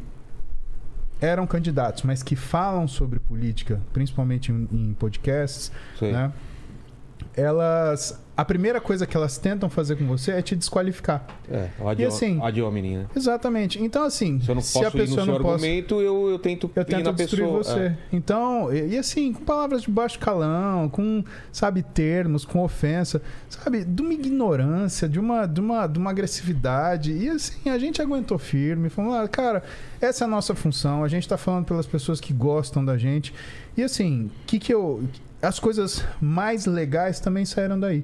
[1.19, 6.11] eram candidatos, mas que falam sobre política, principalmente em, em podcasts, Sei.
[6.11, 6.31] né?
[7.35, 8.23] Elas.
[8.41, 11.23] A primeira coisa que elas tentam fazer com você é te desqualificar.
[11.47, 13.05] É, ad, E assim- hominem, né?
[13.15, 13.79] Exatamente.
[13.79, 15.53] Então, assim, Se eu não se posso a ir no pessoa não possa.
[15.53, 17.63] argumento, eu, eu tento Eu tento destruir pessoa.
[17.63, 17.79] você.
[17.79, 17.97] é.
[18.11, 23.85] Então, e, e assim, com palavras de baixo calão, com, sabe, termos, com ofensa, sabe,
[23.85, 27.11] de uma ignorância, de uma, de uma, de uma agressividade.
[27.11, 29.61] E assim, a gente aguentou firme, falou, ah, cara,
[30.01, 33.33] essa é a nossa função, a gente tá falando pelas pessoas que gostam da gente.
[33.77, 35.03] E assim, que que eu.
[35.41, 38.03] As coisas mais legais também saíram daí,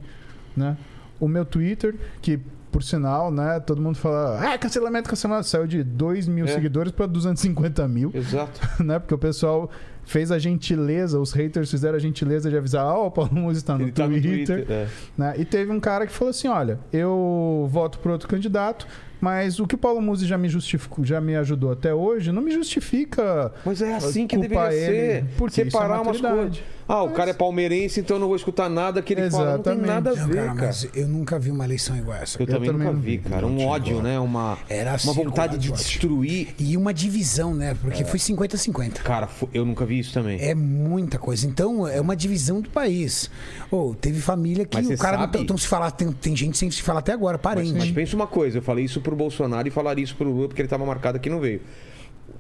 [0.58, 0.76] né?
[1.20, 2.40] O meu Twitter, que
[2.72, 6.50] por sinal, né, todo mundo fala, ah, cancelamento, cancelamento, saiu de 2 mil É.
[6.50, 8.60] seguidores para 250 mil Exato.
[8.84, 9.00] né?
[9.00, 9.70] Porque o pessoal
[10.04, 13.76] fez a gentileza, os haters fizeram a gentileza de avisar, ó, o Paulo Musi está
[13.78, 14.66] no, Ele tá no Twitter.
[14.66, 14.70] Twitter.
[14.70, 14.88] é.
[15.18, 15.34] né?
[15.38, 18.86] E teve um cara que falou assim: olha, eu voto por outro candidato,
[19.20, 22.42] mas o que o Paulo Musi já me justificou, já me ajudou até hoje, não
[22.42, 23.52] me justifica.
[23.66, 25.26] Mas é assim que deveria ele, ser.
[25.38, 26.36] porque é Separar umas maturidade.
[26.60, 26.77] coisas.
[26.90, 29.58] Ah, o cara é palmeirense, então eu não vou escutar nada que ele fala.
[29.58, 29.88] Não tem Exatamente.
[29.88, 30.68] nada a Não, ver, cara, cara.
[30.68, 32.42] mas eu nunca vi uma eleição igual essa.
[32.42, 33.46] Eu, também, também nunca não vi, cara.
[33.46, 34.18] Um ódio, né?
[34.20, 36.56] Uma, Era uma vontade de destruir.
[36.58, 37.76] E uma divisão, né?
[37.82, 39.02] Porque foi 50-50.
[39.04, 40.40] Cara, eu nunca vi isso também.
[40.42, 41.46] É muita coisa.
[41.46, 43.30] Então, é uma divisão do país.
[43.70, 46.58] Ou teve família que Mas o cara sabe- não tão se falar, tem, tem gente
[46.58, 47.74] sem se falar até agora, parente.
[47.74, 50.62] Mas pensa uma coisa, eu falei isso pro Bolsonaro e falaria isso pro Lula porque
[50.62, 51.60] ele tava marcado aqui não veio.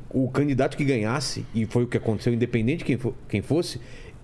[0.09, 3.79] O candidato que ganhasse, e foi o que aconteceu, independente de quem, quem fosse,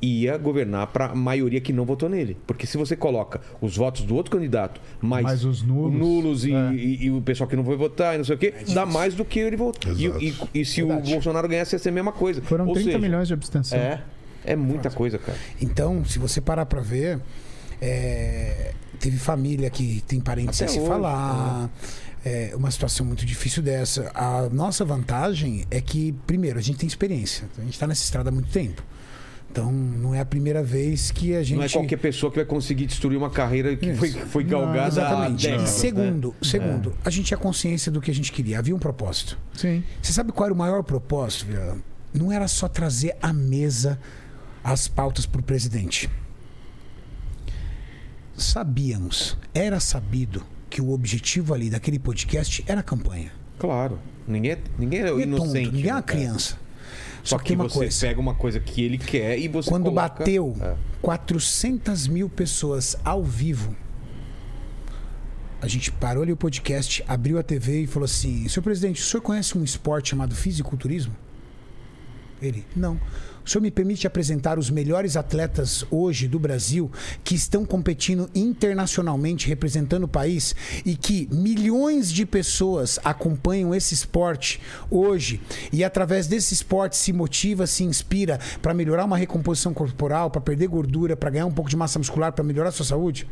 [0.06, 2.38] ia governar para a maioria que não votou nele.
[2.46, 6.46] Porque se você coloca os votos do outro candidato, mais, Mais os nulos.
[6.46, 6.74] e, É.
[6.74, 9.14] e- e o pessoal que não foi votar e não sei o quê, dá mais
[9.14, 9.94] do que ele votou.
[9.94, 12.42] E, e- e se o Bolsonaro ganhasse, ia ser a mesma coisa.
[12.42, 13.78] Foram Ou 30 seja, milhões de abstenção.
[13.78, 14.02] É,
[14.46, 15.38] é muita coisa, cara.
[15.62, 17.20] Então, se você parar pra ver,
[17.82, 21.70] é, teve família que tem parentes Até sem se hoje, falar.
[22.26, 24.10] É uma situação muito difícil dessa.
[24.16, 27.50] A nossa vantagem é que, primeiro, a gente tem experiência.
[27.58, 28.82] A gente está nessa estrada há muito tempo.
[29.54, 31.58] Então, não é a primeira vez que a gente.
[31.58, 34.00] Não é qualquer pessoa que vai conseguir destruir uma carreira que Isso.
[34.00, 35.46] foi, foi galgada há Exatamente.
[35.46, 35.70] décadas.
[35.70, 36.36] E segundo, né?
[36.42, 38.58] segundo a gente tinha consciência do que a gente queria.
[38.58, 39.38] Havia um propósito.
[39.56, 39.84] Sim.
[40.02, 41.78] Você sabe qual era o maior propósito, Vila?
[42.12, 44.00] Não era só trazer à mesa
[44.64, 46.10] as pautas para o presidente.
[48.36, 53.32] Sabíamos, era sabido que o objetivo ali daquele podcast era a campanha.
[53.60, 54.00] Claro.
[54.28, 55.66] Ninguém, é- ninguém é é tonto, inocente.
[55.72, 56.63] ninguém é né, uma criança.
[57.24, 58.08] Só, Só que uma você coisa.
[58.08, 60.76] pega uma coisa que ele quer e você Quando coloca- bateu É.
[61.02, 63.76] 400 mil pessoas ao vivo,
[65.62, 69.06] a gente parou ali o podcast, abriu a TV e falou assim: Senhor presidente, o
[69.06, 71.16] senhor conhece um esporte chamado fisiculturismo?
[72.42, 73.00] Ele, não.
[73.46, 76.90] O senhor me permite apresentar os melhores atletas hoje do Brasil
[77.24, 80.56] que estão competindo internacionalmente, representando o país
[80.86, 85.42] e que milhões de pessoas acompanham esse esporte hoje
[85.74, 90.68] e através desse esporte se motiva, se inspira para melhorar uma recomposição corporal, para perder
[90.68, 93.28] gordura, para ganhar um pouco de massa muscular, para melhorar a sua saúde?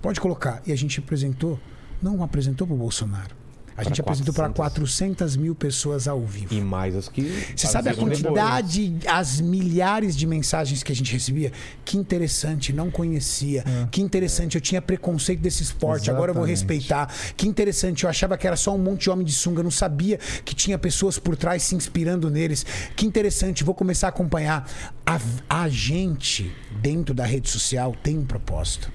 [0.00, 0.62] Pode colocar.
[0.66, 1.60] E a gente apresentou,
[2.00, 3.39] não apresentou para o Bolsonaro.
[3.80, 6.52] A gente apresentou para 400 mil pessoas ao vivo.
[6.52, 7.22] E mais as que.
[7.56, 8.22] Você sabe a faziam depois.
[8.22, 11.50] quantidade, as milhares de mensagens que a gente recebia?
[11.84, 13.64] Que interessante, não conhecia.
[13.90, 16.78] Que interessante, eu tinha preconceito desse esporte, agora eu vou Exatamente.
[16.78, 17.14] respeitar.
[17.36, 19.70] Que interessante, eu achava que era só um monte de homem de sunga, eu não
[19.70, 22.66] sabia que tinha pessoas por trás se inspirando neles.
[22.94, 24.70] Que interessante, vou começar a acompanhar.
[25.06, 25.18] A,
[25.48, 28.92] a gente, dentro da rede social, tem um propósito.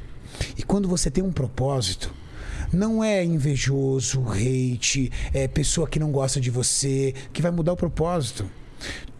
[0.58, 2.14] E quando você tem um propósito,
[2.72, 7.78] não é invejoso, hate, é pessoa que não gosta de você, que vai mudar o
[7.78, 8.50] propósito.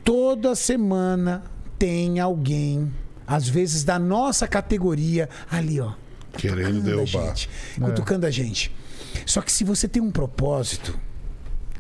[0.04, 1.44] Toda semana
[1.80, 2.94] tem alguém,
[3.26, 5.94] às vezes da nossa categoria, ali, ó.
[6.38, 7.36] Querendo a derrubar.
[7.36, 8.72] gente, cutucando a gente.
[9.26, 11.00] Só que se você tem um propósito,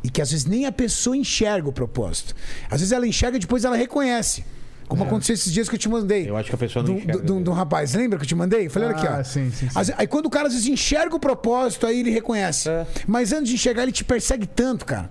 [0.03, 2.35] e que às vezes nem a pessoa enxerga o propósito,
[2.69, 4.45] às vezes ela enxerga e depois ela reconhece.
[4.87, 6.29] Como aconteceu esses dias que eu te mandei.
[6.29, 7.17] Eu acho que a pessoa não enxerga.
[7.19, 8.69] do, do, do rapaz, lembra que eu te mandei?
[8.69, 9.11] Falei, olha aqui, ó.
[9.15, 9.79] Ah, sim, sim, sim.
[9.79, 12.69] Às- Aí quando o cara às vezes enxerga o propósito, aí ele reconhece.
[12.69, 12.85] É.
[13.07, 15.09] Mas antes de enxergar, ele te persegue tanto, cara.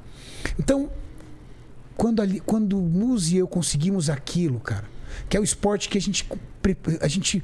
[0.59, 0.89] Então,
[1.97, 4.85] quando, ali, quando o Muzi e eu conseguimos aquilo, cara,
[5.29, 6.29] que é o esporte que a gente,
[7.01, 7.43] a gente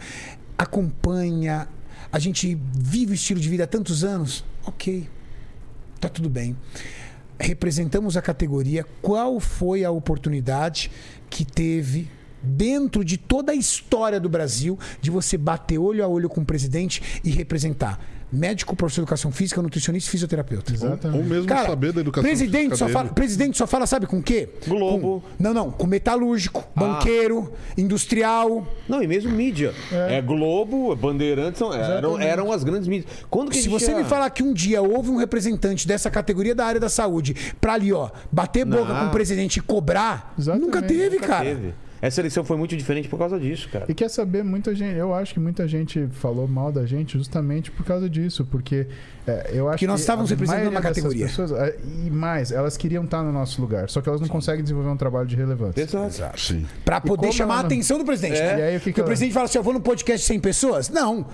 [0.57, 1.67] acompanha,
[2.13, 5.09] a gente vive o estilo de vida há tantos anos, ok,
[6.01, 6.57] tá tudo bem.
[7.39, 8.85] Representamos a categoria.
[9.01, 10.91] Qual foi a oportunidade
[11.31, 12.09] que teve
[12.43, 16.45] dentro de toda a história do Brasil de você bater olho a olho com o
[16.45, 17.99] presidente e representar?
[18.33, 20.73] Médico, professor de educação física, nutricionista e fisioterapeuta.
[20.73, 21.19] Exatamente.
[21.21, 23.15] Ou mesmo Cara, saber da educação presidente só, física fala, dele.
[23.17, 24.49] presidente só fala, sabe com o quê?
[24.69, 25.21] Globo.
[25.21, 25.71] Com- não, não.
[25.73, 26.81] Com metalúrgico, Ah.
[26.81, 28.65] banqueiro, industrial.
[28.89, 29.75] Não, e mesmo mídia.
[29.91, 33.11] É, Globo, Bandeirantes, são- eram, eram as grandes mídias.
[33.29, 36.81] Quando Se você me falar que um dia houve um representante dessa categoria da área
[36.81, 39.01] da saúde pra ali, ó, bater boca Não.
[39.01, 40.67] com o presidente e cobrar, Exatamente.
[40.67, 41.45] nunca teve, Nunca cara.
[41.47, 41.75] teve.
[42.03, 43.85] Essa eleição foi muito diferente por causa disso, cara.
[43.89, 47.71] E quer saber, muita gente, eu acho que muita gente falou mal da gente justamente
[47.71, 48.87] por causa disso, porque
[49.27, 51.27] é, eu acho Porque nós que estávamos a representando uma categoria.
[51.27, 51.77] Pessoas, é,
[52.07, 54.97] e mais, elas queriam estar no nosso lugar, só que elas não conseguem desenvolver um
[54.97, 55.83] trabalho de relevância.
[55.83, 56.41] Exato.
[56.41, 56.65] Sim.
[56.85, 58.39] Pra poder chamar a não- atenção do presidente.
[58.39, 58.57] É.
[58.57, 58.59] né?
[58.59, 60.27] E aí, o que que Porque o presidente fala assim: eu vou num podcast de
[60.27, 60.89] 100 pessoas?
[60.89, 61.27] Não.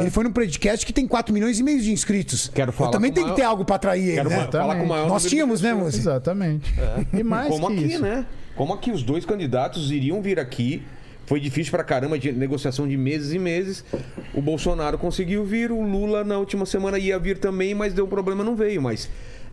[0.00, 2.48] Ele foi num podcast que tem 4 milhões e meio de inscritos.
[2.54, 4.36] Quero falar eu também tenho maior- que ter algo pra atrair ele, Quero né?
[4.36, 5.74] ma- falar com o maior Nós tínhamos, né.
[5.74, 5.98] Mozi?
[5.98, 6.72] Exatamente.
[7.12, 8.02] E mais Como que aqui, isso.
[8.02, 8.24] né?
[8.56, 10.82] Como aqui os dois candidatos iriam vir aqui.
[11.24, 13.84] Foi difícil pra caramba, de negociação de meses e meses.
[14.34, 18.08] O Bolsonaro conseguiu vir, o Lula na última semana ia vir também, mas deu um
[18.08, 18.82] problema, não veio.
[18.82, 19.08] Mas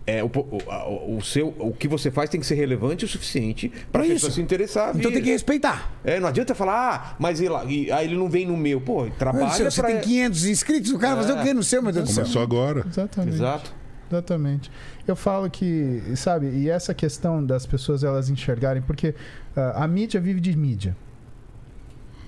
[0.06, 3.08] é, o, o, a- o seu, o que você faz tem que ser relevante o
[3.08, 4.36] suficiente pra É pessoa isso.
[4.38, 4.89] se interessar.
[4.97, 5.18] Então vir.
[5.18, 5.93] tem que respeitar.
[6.04, 6.74] É, não adianta falar,
[7.12, 8.82] ah, mas ele, e, aí ele não vem no meu.
[8.82, 9.91] Pô, trabalha Você, você pra...
[9.91, 12.24] tem 500 inscritos, o cara vai fazer o quê no seu, meu Deus do céu?
[12.24, 12.84] Começou agora.
[12.89, 13.36] Exatamente.
[13.36, 13.74] Exato.
[14.12, 14.72] Exatamente.
[15.10, 19.16] Eu falo que, sabe, e essa questão das pessoas elas enxergarem, porque
[19.55, 20.95] ah, a mídia vive de mídia.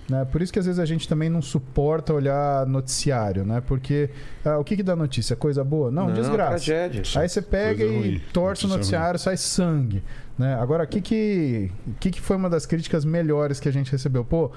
[0.09, 0.25] Né?
[0.25, 3.61] Por isso que às vezes a gente também não suporta olhar noticiário, né?
[3.61, 4.09] Porque
[4.43, 5.37] ah, o que, que dá notícia?
[5.37, 5.89] Coisa boa?
[5.89, 6.49] Não, desgraça.
[6.49, 7.03] tragédia.
[7.15, 8.21] Aí você pega Coisa e ruim.
[8.33, 10.03] torce o Notícia noticiário, sai sangue.
[10.37, 10.55] Né?
[10.55, 14.25] Agora, o que, que, que, que foi uma das críticas melhores que a gente recebeu?
[14.25, 14.51] Pô,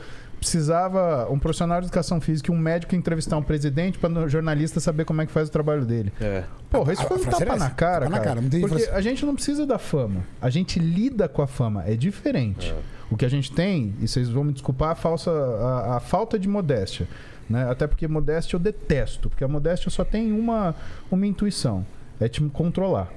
[0.44, 4.78] precisava um profissional de educação física e um médico entrevistar um presidente para o jornalista
[4.78, 6.12] saber como é que faz o trabalho dele.
[6.20, 6.44] É.
[6.70, 8.40] Porra, isso A- foi um tapa era na cara, tapa na cara.
[8.40, 10.22] cara, porque frase- a gente não precisa da fama.
[10.40, 11.82] A gente lida com a fama.
[11.86, 12.74] É diferente.
[13.10, 16.38] O que a gente tem, e vocês vão me desculpar, a, falsa, a, a falta
[16.38, 17.08] de modéstia.
[17.48, 17.68] Né?
[17.70, 19.28] Até porque modéstia eu detesto.
[19.30, 20.74] Porque a modéstia só tem uma,
[21.10, 21.84] uma intuição.
[22.20, 23.08] É te controlar.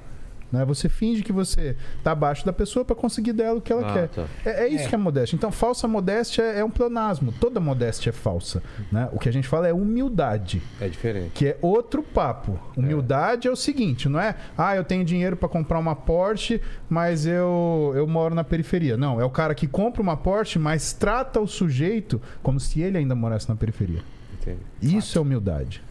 [0.50, 0.64] Né?
[0.64, 3.92] Você finge que você tá abaixo da pessoa para conseguir dela o que ela Ah,
[3.92, 4.08] quer.
[4.08, 4.24] tá.
[4.44, 4.88] É, é isso É.
[4.88, 5.36] que é modéstia.
[5.36, 7.32] Então, falsa modéstia é um pleonasmo.
[7.38, 8.62] Toda modéstia é falsa.
[8.90, 9.08] Né?
[9.12, 11.32] O que a gente fala é humildade É diferente.
[11.34, 12.58] que é outro papo.
[12.76, 14.34] Humildade é, o seguinte, não é?
[14.56, 18.96] Ah, eu tenho dinheiro para comprar uma Porsche, mas eu, eu moro na periferia.
[18.96, 22.96] Não, é o cara que compra uma Porsche, mas trata o sujeito como se ele
[22.98, 24.00] ainda morasse na periferia.
[24.40, 24.96] Entendi.
[24.96, 25.82] Isso é humildade.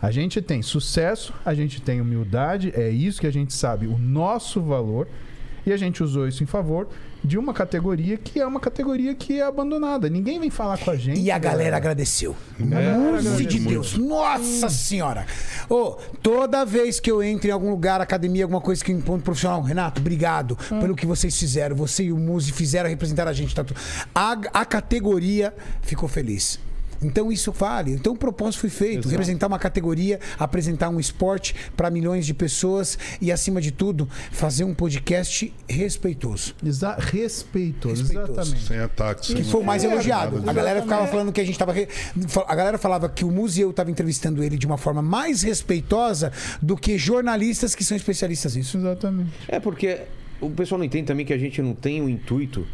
[0.00, 3.96] A gente tem sucesso, a gente tem humildade, é isso que a gente sabe, o
[3.98, 5.08] nosso valor,
[5.64, 6.86] e a gente usou isso em favor
[7.24, 10.08] de uma categoria que é uma categoria que é abandonada.
[10.08, 11.18] Ninguém vem falar com a gente.
[11.20, 12.36] E a galera agradeceu.
[12.60, 13.46] agradeceu.
[13.46, 13.98] de Deus.
[13.98, 15.26] Nossa senhora.
[15.68, 19.60] Ô, toda vez que eu entro em algum lugar, academia, alguma coisa que encontro profissional,
[19.60, 21.74] Renato, obrigado pelo que vocês fizeram.
[21.74, 23.52] Você e o Muzi fizeram representar a gente.
[23.52, 23.64] Tá?
[23.64, 23.74] tu-
[24.14, 25.52] a, a categoria
[25.82, 26.60] ficou feliz.
[27.02, 27.92] Então isso vale.
[27.92, 32.98] Então o propósito foi feito, representar uma categoria, apresentar um esporte para milhões de pessoas
[33.20, 36.54] e acima de tudo fazer um podcast respeitoso.
[36.64, 38.32] Exa respeitoso, Respeitoso.
[38.32, 38.66] exatamente.
[38.66, 39.34] Sem ataques.
[39.34, 40.42] Que foi o mais elogiado.
[40.48, 41.72] A galera ficava falando que a gente tava.
[41.72, 41.88] re-
[42.46, 46.76] A galera falava que o museu estava entrevistando ele de uma forma mais respeitosa do
[46.76, 48.76] que jornalistas que são especialistas nisso.
[48.78, 49.30] Exatamente.
[49.48, 50.00] É porque
[50.40, 52.66] o pessoal não entende também que a gente não tem o intuito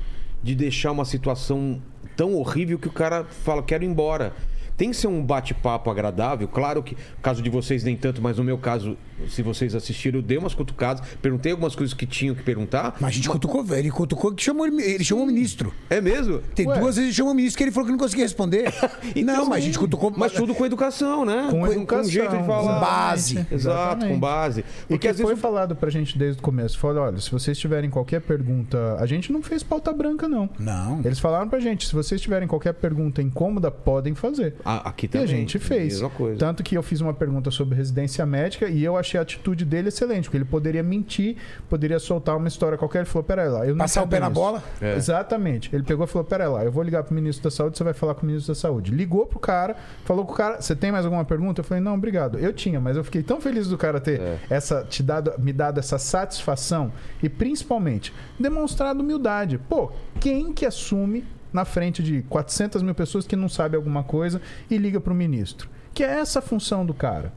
[0.43, 1.81] de deixar uma situação
[2.17, 4.33] tão horrível que o cara fala, quero ir embora.
[4.77, 6.49] Tem que ser um bate-papo agradável.
[6.49, 8.97] Claro que, no caso de vocês, nem tanto, mas no meu caso,
[9.29, 12.97] se vocês assistiram, eu dei umas cutucadas, perguntei algumas coisas que tinham que perguntar.
[13.01, 13.81] Mas a gente cutucou, velho.
[13.81, 15.73] Ele cutucou que chamou ele, ele chamou o ministro.
[15.91, 16.41] É mesmo?
[16.55, 16.79] Tem Ué.
[16.79, 18.73] duas vezes ele chamou o ministro que ele falou que não conseguia responder.
[19.25, 20.13] não, mas a gente cutucou.
[20.17, 21.49] Mas tudo com educação, né?
[21.51, 22.75] Com educação, jeito de falar.
[22.75, 23.39] Com base.
[23.39, 24.13] Exato, Exatamente.
[24.13, 24.61] com base.
[24.61, 26.79] E Porque que às vezes foi falado pra gente desde o começo.
[26.79, 28.97] Falou, olha, se vocês tiverem qualquer pergunta...
[28.99, 30.49] A gente não fez pauta branca, não.
[30.59, 31.01] Não.
[31.05, 34.55] Eles falaram pra gente, se vocês tiverem qualquer pergunta incômoda, podem fazer.
[34.65, 35.25] Aqui E também.
[35.25, 35.95] a gente fez.
[35.95, 36.39] Mesma coisa.
[36.39, 39.89] Tanto que eu fiz uma pergunta sobre residência médica e eu achei a atitude dele
[39.89, 41.37] excelente, porque ele poderia mentir,
[41.69, 43.01] poderia soltar uma história qualquer.
[43.01, 44.63] Ele falou: peraí lá, eu não Passar o pé na isso." bola?
[44.81, 44.95] É.
[44.97, 45.71] Exatamente.
[45.75, 47.93] Ele pegou e falou: peraí lá, eu vou ligar pro ministro da saúde, você vai
[47.95, 48.91] falar com o ministro da saúde.
[48.93, 51.61] Ligou pro cara, falou com o cara: você tem mais alguma pergunta?
[51.61, 52.39] Eu falei: não, obrigado.
[52.39, 54.39] Eu tinha, mas eu fiquei tão feliz do cara ter É.
[54.51, 59.59] essa, te dado, me dado essa satisfação e principalmente demonstrado humildade.
[59.59, 59.91] Pô,
[60.21, 64.77] quem que assume na frente de 400 mil pessoas que não sabe alguma coisa e
[64.77, 65.69] liga pro ministro?
[65.95, 67.33] Que é essa a função do cara.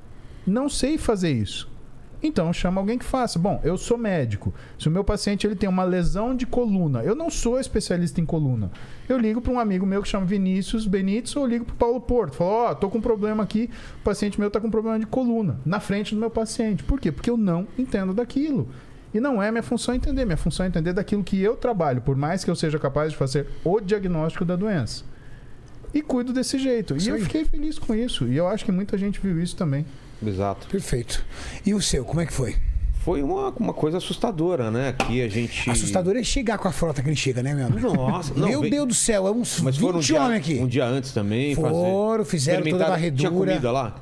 [0.45, 1.69] Não sei fazer isso.
[2.21, 3.37] Então chama alguém que faça.
[3.37, 4.53] Bom, eu sou médico.
[4.79, 8.25] Se o meu paciente ele tem uma lesão de coluna, eu não sou especialista em
[8.25, 8.71] coluna.
[9.07, 12.35] Eu ligo para um amigo meu que chama Vinícius Benites ou ligo para Paulo Porto.
[12.35, 13.69] Falo, ó, tô com um problema aqui,
[14.01, 16.83] o paciente meu tá com um problema de coluna, na frente do meu paciente.
[16.83, 17.11] Por quê?
[17.11, 18.69] Porque eu não entendo daquilo.
[19.15, 22.17] E não é minha função entender, minha função é entender daquilo que eu trabalho, por
[22.17, 25.05] mais que eu seja capaz de fazer o diagnóstico da doença.
[25.93, 26.97] E cuido desse jeito.
[26.97, 27.21] Isso e eu aí.
[27.21, 28.27] fiquei feliz com isso.
[28.27, 29.85] E eu acho que muita gente viu isso também.
[30.21, 30.67] Exato.
[30.67, 31.23] Perfeito.
[31.65, 32.57] E o seu, como é que foi?
[33.05, 34.91] Foi uma, uma coisa assustadora, né?
[34.91, 35.69] Que a gente.
[35.69, 37.93] Assustador é chegar com a frota que ele chega, né, meu amigo?
[37.93, 40.37] Nossa, não, meu vem- Deus do céu, é uns Mas 20 foram um dia, homens
[40.39, 40.55] aqui.
[40.59, 41.55] um dia antes também.
[41.55, 43.29] Foram, fazer, fizeram toda a varredura.
[43.29, 43.95] Tinha comida lá?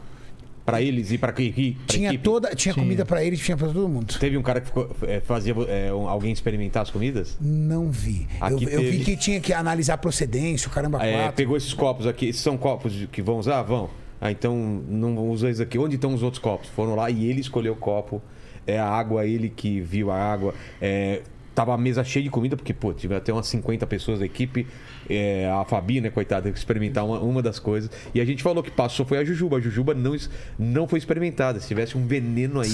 [0.65, 1.77] Pra eles e pra, equipe?
[1.85, 2.23] pra Tinha equipe?
[2.23, 4.18] toda, tinha comida pra ele, tinha pra todo mundo.
[4.18, 7.38] Teve um cara que ficou, é, fazia é, um- alguém experimentar as comidas?
[7.41, 8.27] Não vi.
[8.40, 11.34] Eu, Aqui eu vi que tinha que analisar a procedência, o caramba É, quatro.
[11.35, 12.27] pegou esses copos aqui.
[12.30, 13.61] Esses são copos de- que vão usar?
[13.64, 13.90] Vão.
[14.22, 14.56] Ah, então
[14.88, 15.77] não usa esses aqui.
[15.77, 16.69] Onde estão os outros copos?
[16.69, 18.22] Foram lá e ele escolheu o copo.
[18.65, 20.53] É a água, ele que viu a água.
[20.81, 21.23] É,
[21.53, 24.65] tava a mesa cheia de comida, porque, pô, tive até umas 50 pessoas da equipe.
[25.09, 27.89] É, a Fabi, né, coitada, teve que experimentar uma, uma das coisas.
[28.13, 29.57] E a gente falou que passou foi a Jujuba.
[29.57, 30.15] A Jujuba não,
[30.57, 31.59] não foi experimentada.
[31.59, 32.69] Se tivesse um veneno aí,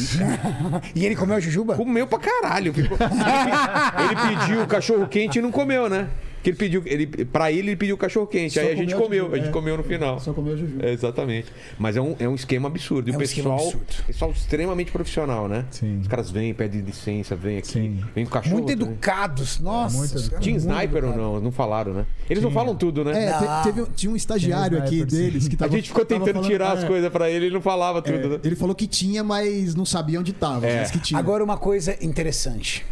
[0.95, 1.75] E ele comeu a jujuba?
[1.75, 2.73] comeu pra caralho.
[2.77, 6.07] Ele, pediu cachorro quente e não comeu, né?
[6.41, 8.53] Que ele pediu, ele, pra ele, ele pediu cachorro quente.
[8.53, 9.51] Só Aí a gente comeu a a gente é.
[9.51, 10.19] comeu no final.
[10.19, 10.77] Só comeu a Juju.
[10.81, 11.47] É, exatamente.
[11.77, 13.09] Mas é um, é um esquema absurdo.
[13.09, 13.85] E É o um pessoal, absurdo.
[14.07, 15.65] pessoal extremamente profissional, né?
[15.71, 15.99] Sim.
[15.99, 17.99] Os caras vêm, pedem licença, vêm aqui, Sim.
[18.15, 18.55] vêm com cachorro.
[18.55, 18.87] Muito também.
[18.93, 19.59] educados.
[19.59, 19.97] Nossa.
[19.97, 21.39] muito os caras Tinha sniper ou não?
[21.41, 22.05] Não falaram, né?
[22.29, 23.25] Eles não falam tudo, né?
[23.25, 25.05] É, teve, tinha um estagiário um aqui sim.
[25.05, 27.53] deles que a tava, gente ficou tentando falando- tirar as é, coisas pra ele, ele
[27.53, 28.39] não falava tudo, é, né?
[28.43, 30.65] Ele falou que tinha, mas não sabia onde tava.
[30.65, 30.79] É.
[30.79, 31.19] Mas que tinha.
[31.19, 32.85] Agora, uma coisa interessante.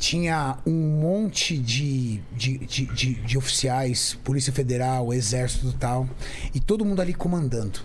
[0.00, 6.08] Tinha um monte de, de, de, de- de oficiais, Polícia Federal, Exército e tal,
[6.54, 7.80] e todo mundo ali comandando.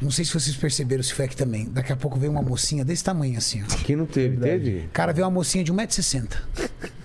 [0.00, 1.68] Não sei se vocês perceberam se foi aqui também.
[1.70, 3.74] Daqui a pouco veio uma mocinha desse tamanho assim, ó.
[3.74, 4.88] Aqui não teve, teve?
[4.92, 6.28] Cara, veio uma mocinha de 1,60m.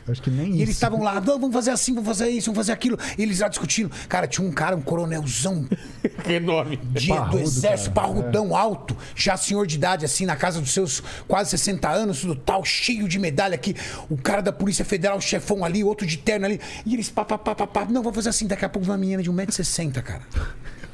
[0.06, 0.62] Acho que nem E isso.
[0.64, 3.00] eles estavam lá, "Não, vamos fazer assim, vamos fazer isso, vamos fazer aquilo.
[3.18, 3.90] E eles lá discutindo.
[4.10, 5.66] Cara, tinha um cara, um coronelzão
[6.28, 6.76] Enorme.
[6.78, 8.08] de, do Parrudo, exército, cara.
[8.08, 12.36] parrudão alto, já senhor de idade, assim, na casa dos seus quase 60 anos, tudo
[12.36, 13.76] tal, cheio de medalha aqui.
[14.10, 16.60] O cara da Polícia Federal, o chefão ali, outro de terno ali.
[16.86, 17.86] E eles pá, pá, pá, pá, pá.
[17.86, 18.46] Não, vou fazer assim.
[18.46, 20.22] Daqui a pouco uma menina de 1,60m, cara.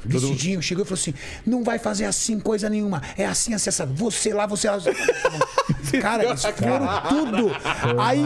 [0.04, 1.14] Vestidinho, chegou e falou assim:
[1.46, 3.02] não vai fazer assim coisa nenhuma.
[3.16, 3.84] É assim, assim, assim.
[3.94, 4.78] Você lá, você lá.
[6.00, 7.50] Cara, eles foram tudo.
[8.00, 8.22] Aí,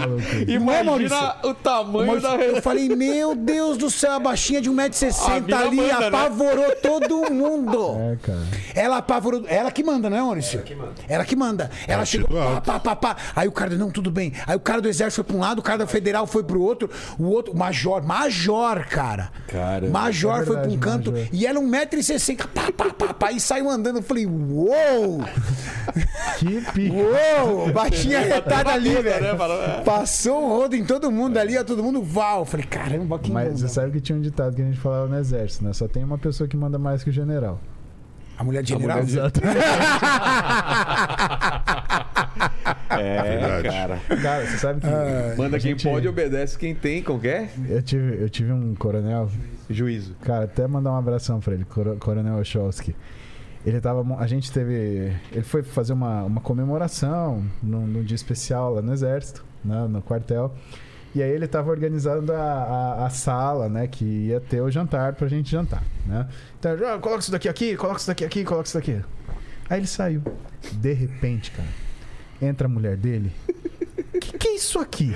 [0.59, 1.17] não é, Maurício?
[1.45, 5.59] o tamanho Maurício, eu falei, meu Deus do céu, a baixinha de A 1,60m mina
[5.59, 6.07] ali manda, né?
[6.09, 7.95] apavorou todo mundo.
[8.05, 8.39] É, cara.
[8.75, 9.45] Ela apavorou.
[9.49, 10.59] Ela que manda, não é, Maurício?
[10.59, 10.95] Ela que manda.
[11.09, 11.71] Ela que manda.
[11.87, 12.29] Ela Ela chegou.
[12.37, 13.17] Pá, pá, pá, pá.
[13.35, 14.33] Aí o cara, não, tudo bem.
[14.47, 16.61] Aí o cara do exército foi pra um lado, o cara da federal foi pro
[16.61, 19.31] outro, o outro, major, major, cara.
[19.49, 19.91] Caramba.
[19.93, 21.29] Major É foi pra um verdade, canto major.
[21.33, 23.97] e ela 1,60m, pá, pá, pá, pá, e saiu andando.
[23.99, 25.21] Eu falei, uou!
[26.39, 26.95] Que pica.
[26.95, 27.73] Uou!
[27.73, 29.03] Baixinha retada ali, né?
[29.03, 29.37] velho.
[29.37, 29.81] Falou, é.
[29.83, 32.41] Passou o rodo em todo mundo ali, ó, todo mundo val.
[32.41, 35.07] Eu falei, caramba, que Mas você sabe que tinha um ditado que a gente falava
[35.07, 35.73] no exército, né?
[35.73, 37.61] Só tem uma pessoa que manda mais que o general.
[38.37, 38.99] A mulher de general?
[38.99, 39.41] Exato.
[42.91, 43.69] É, Verdade.
[43.69, 44.01] cara.
[44.23, 44.87] Cara, você sabe que.
[45.37, 47.03] Manda a quem gente- pode, obedece quem tem.
[47.03, 47.49] Que é?
[47.69, 49.29] Eu tive, eu tive um coronel,
[49.71, 50.15] Juízo.
[50.23, 52.95] cara, até mandar um abração pra ele, Coro- Coronel Ocholski.
[53.67, 54.05] Ele tava.
[54.19, 55.11] A gente teve.
[55.33, 60.03] Ele foi fazer uma, uma comemoração num, num dia especial lá no Exército, né, no
[60.03, 60.55] quartel.
[61.15, 63.87] E aí ele tava organizando a, a, a sala, né?
[63.87, 66.29] Que ia ter o jantar pra gente jantar, né?
[66.59, 69.01] Então, ah, coloca isso daqui aqui, coloca isso daqui aqui, coloca isso daqui.
[69.71, 70.23] Aí ele saiu.
[70.73, 71.69] De repente, cara,
[72.43, 73.33] entra a mulher dele.
[74.21, 75.13] Que que é isso aqui?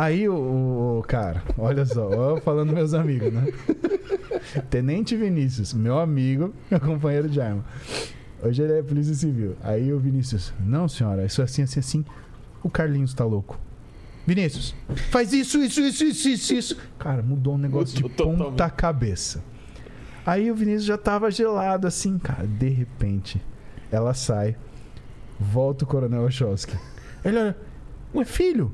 [0.00, 3.46] Aí o, o- cara, olha só, eu falando meus amigos, né?
[4.70, 7.62] Tenente Vinícius, meu amigo, meu companheiro de arma.
[8.42, 9.56] Hoje ele é polícia civil.
[9.62, 12.04] Aí o Vinícius, não senhora, isso é assim, assim, assim.
[12.62, 13.60] O Carlinhos tá louco.
[14.26, 14.74] Vinícius,
[15.10, 16.76] faz isso, isso, isso, isso, isso, isso.
[16.98, 18.76] Cara, mudou um negócio de Mudou ponta totalmente.
[18.76, 19.44] cabeça.
[20.24, 22.46] Aí o Vinícius já tava gelado assim, cara.
[22.46, 23.38] De repente,
[23.92, 24.56] ela sai,
[25.38, 26.74] volta o Coronel Ochowski.
[27.22, 27.56] Ele olha,
[28.14, 28.72] ué, filho,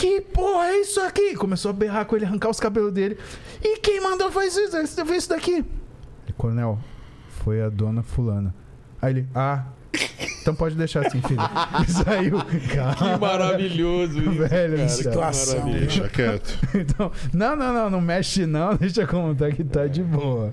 [0.00, 1.34] que porra é isso aqui?
[1.36, 3.18] Começou a berrar com ele, arrancar os cabelos dele.
[3.62, 5.56] E quem mandou fazer isso, fazer isso daqui?
[5.56, 6.78] Ele, Coronel,
[7.44, 8.54] foi a dona fulana.
[9.02, 9.66] Aí ele, ah,
[10.40, 11.38] então pode deixar assim, filho.
[11.86, 12.38] E saiu.
[12.74, 14.84] Cara, Que maravilhoso isso, Velho, cara.
[14.86, 15.70] isso, Que situação.
[15.70, 16.58] Deixa quieto.
[16.74, 20.50] Então, não, não, não, não mexe não, deixa como tá que tá de boa.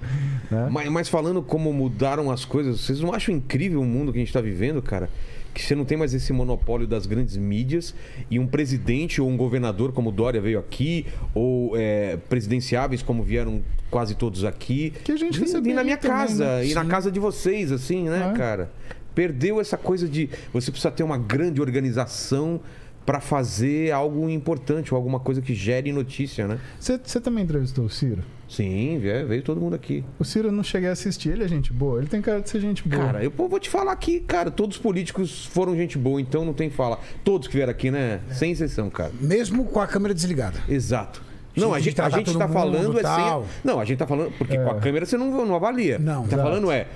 [0.51, 0.67] Né?
[0.69, 4.21] Mas, mas falando como mudaram as coisas, vocês não acham incrível o mundo que a
[4.21, 5.09] gente está vivendo, cara?
[5.57, 7.95] Que você não tem mais esse monopólio das grandes mídias
[8.29, 13.63] e um presidente ou um governador como Dória veio aqui, ou é, presidenciáveis como vieram
[13.89, 14.93] quase todos aqui.
[15.03, 16.67] Que a gente recebeu na minha também, casa né?
[16.67, 18.37] e na casa de vocês, assim, né, É.
[18.37, 18.71] cara?
[19.15, 22.61] Perdeu essa coisa de você precisa ter uma grande organização
[23.07, 26.59] para fazer algo importante ou alguma coisa que gere notícia, né?
[26.77, 28.21] Você também entrevistou o Ciro?
[28.49, 30.03] Sim, veio, veio todo mundo aqui.
[30.19, 31.99] O Ciro eu não cheguei a assistir, ele é gente boa.
[31.99, 33.01] Ele tem cara de ser gente boa.
[33.01, 36.43] Cara, eu pô, vou te falar aqui, cara, todos os políticos foram gente boa, então
[36.43, 36.99] não tem fala.
[37.23, 38.19] Todos que vieram aqui, né?
[38.29, 39.13] Sem exceção, cara.
[39.21, 40.59] Mesmo com a câmera desligada.
[40.67, 41.23] Exato.
[41.55, 43.41] Não, a gente, a gente tá mundo, falando é tal.
[43.41, 43.49] sem.
[43.63, 44.31] Não, a gente tá falando.
[44.37, 45.97] Porque com a câmera você não, não avalia.
[45.97, 46.21] Não.
[46.21, 46.43] Tá Exato.
[46.43, 46.87] falando é.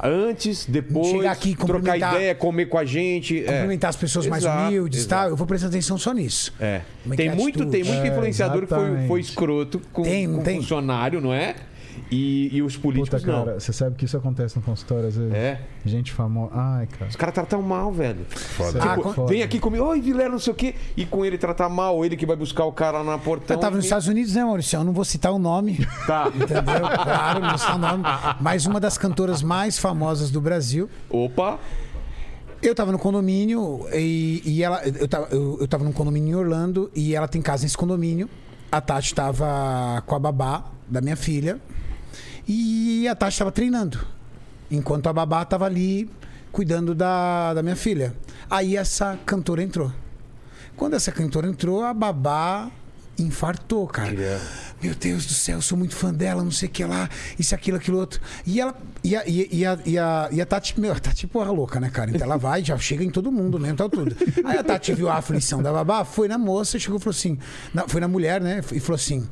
[0.00, 3.40] Antes, depois, Chegar aqui, trocar ideia, comer com a gente.
[3.40, 3.52] é.
[3.52, 5.28] Cumprimentar as pessoas mais Exato, humildes e tal.
[5.30, 6.52] Eu vou prestar atenção só nisso.
[6.60, 6.82] É.
[7.10, 10.42] É Tem é muito, tem muito É, influenciador que foi, foi escroto com, Tem, com
[10.42, 10.60] tem?
[10.60, 11.56] funcionário, não é?
[12.10, 13.44] E, e os Puta, políticos não.
[13.44, 15.32] cara, você sabe que isso acontece no consultório às vezes?
[15.34, 15.60] É.
[15.84, 16.50] Gente famosa.
[16.54, 17.08] Ai, cara.
[17.10, 18.24] Os caras tratam mal, velho.
[18.28, 18.82] Foda.
[18.82, 21.38] Ah, Tipo, com- vem aqui comigo, oi, Vilela, não sei o quê, e com ele
[21.38, 23.56] tratar mal, ele que vai buscar o cara na portão.
[23.56, 24.76] Eu tava nos e- Estados Unidos, né, Maurício?
[24.78, 26.28] Eu não vou citar o nome, Tá.
[26.34, 26.62] entendeu?
[27.02, 28.04] Claro, não vou citar o nome.
[28.40, 30.88] Mas uma das cantoras mais famosas do Brasil.
[31.10, 31.58] Opa!
[32.60, 34.82] Eu tava no condomínio e, e ela.
[34.84, 38.28] Eu tava, eu, eu tava num condomínio em Orlando e ela tem casa nesse condomínio.
[38.70, 41.60] A Tati tava com a babá da minha filha
[42.48, 43.98] e a Tati tava treinando.
[44.70, 46.10] Enquanto a babá tava ali
[46.50, 48.14] cuidando da, da minha filha.
[48.50, 49.92] Aí essa cantora entrou.
[50.76, 52.70] Quando essa cantora entrou, a babá
[53.18, 54.08] infartou, cara.
[54.80, 57.52] Meu Deus do céu, eu sou muito fã dela, não sei o que lá, isso,
[57.52, 58.20] aquilo, aquilo outro.
[58.46, 58.72] E ela.
[59.02, 61.80] E a, e, a, e a, e a Tati, meu, a Tati é porra louca,
[61.80, 62.10] né, cara?
[62.10, 64.14] Então ela vai, já chega em todo mundo mesmo, tal tudo.
[64.44, 67.36] Aí a Tati viu a aflição da babá, foi na moça, chegou e falou assim.
[67.74, 68.60] na- foi na mulher, né?
[68.72, 69.26] E falou assim.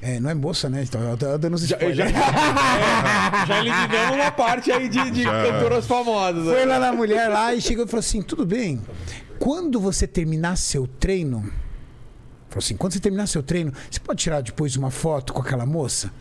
[0.00, 0.82] É, não é moça, né?
[0.82, 1.96] Então, eu tô dando os Já, spoilers.
[1.98, 2.06] já,
[3.42, 5.42] é, já eliminamos uma parte aí de, de Já.
[5.44, 6.44] cantoras famosas.
[6.44, 6.52] né?
[6.52, 8.80] Foi lá na mulher lá e chegou e falou assim: tudo bem.
[9.38, 11.40] Quando você terminar seu treino,
[12.48, 15.66] falou assim: quando você terminar seu treino, você pode tirar depois uma foto com aquela
[15.66, 16.12] moça?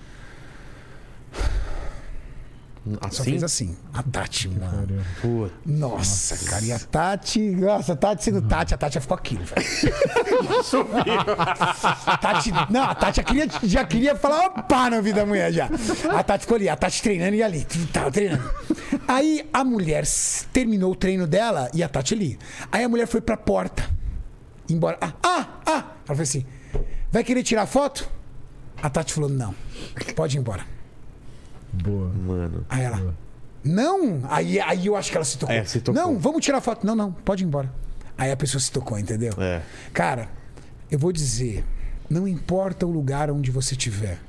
[3.11, 3.23] Só Assim?
[3.23, 3.77] fez assim.
[3.93, 5.03] A Tati, mano.
[5.21, 6.63] Pô, Nossa, cara.
[6.63, 7.39] E a Tati.
[7.39, 9.67] Nossa, a Tati sendo Tati, a Tati já ficou aquilo, velho.
[12.05, 12.51] a Tati.
[12.69, 15.69] Não, a Tati já queria, já queria falar opa na vida da mulher já.
[16.15, 17.65] A Tati ficou ali, a Tati treinando e ali.
[17.91, 18.49] Tava treinando.
[19.07, 20.03] Aí a mulher
[20.53, 22.39] terminou o treino dela e a Tati ali.
[22.71, 23.83] Aí a mulher foi pra porta.
[24.69, 24.97] Embora.
[25.01, 25.71] Ah, ah, ah!
[25.71, 26.45] Ela falou assim:
[27.11, 28.09] vai querer tirar foto?
[28.81, 29.55] A Tati falou: não.
[30.15, 30.65] Pode ir embora.
[31.73, 32.09] Boa.
[32.09, 32.65] mano.
[32.69, 33.15] Aí ela.
[33.63, 34.21] Não!
[34.29, 35.55] Aí, aí eu acho que ela se tocou.
[35.55, 36.01] É, se tocou.
[36.01, 36.85] Não, vamos tirar foto.
[36.85, 37.71] Não, não, pode ir embora.
[38.17, 39.33] Aí a pessoa se tocou, entendeu?
[39.37, 39.61] É.
[39.93, 40.29] Cara,
[40.89, 41.65] eu vou dizer,
[42.09, 44.19] não importa o lugar onde você estiver.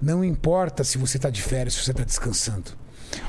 [0.00, 2.72] Não importa se você está de férias, se você está descansando.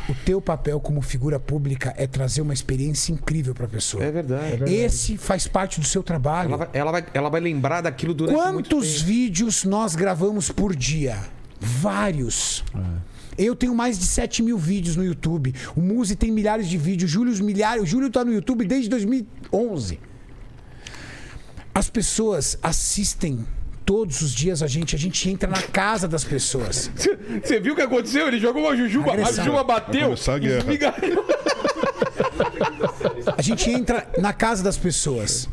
[0.10, 4.04] O teu papel como figura pública é trazer uma experiência incrível para a pessoa.
[4.04, 4.74] É verdade.
[4.74, 6.50] Esse faz parte do seu trabalho.
[6.50, 9.06] Ela vai, ela, vai, ela vai lembrar daquilo durante muito Quantos tempo.
[9.06, 11.18] vídeos nós gravamos por dia?
[11.60, 12.64] Vários.
[13.40, 15.56] Eu tenho mais de 7 mil vídeos no YouTube.
[15.74, 17.10] O Muzi tem milhares de vídeos.
[17.10, 17.82] Júlio, os milhares.
[17.82, 19.98] O Júlio tá no YouTube desde 2011.
[21.74, 23.48] As pessoas assistem
[23.86, 24.94] todos os dias a gente.
[24.94, 26.92] A gente entra na casa das pessoas.
[27.42, 28.28] Você viu o que aconteceu?
[28.28, 30.14] Ele jogou uma jujuba, a jujuba bateu.
[30.14, 31.26] esmigalhou.
[33.38, 35.48] A gente entra na casa das pessoas.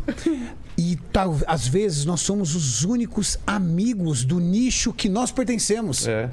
[0.76, 6.08] E tal, às vezes nós somos os únicos amigos do nicho que nós pertencemos.
[6.08, 6.28] É.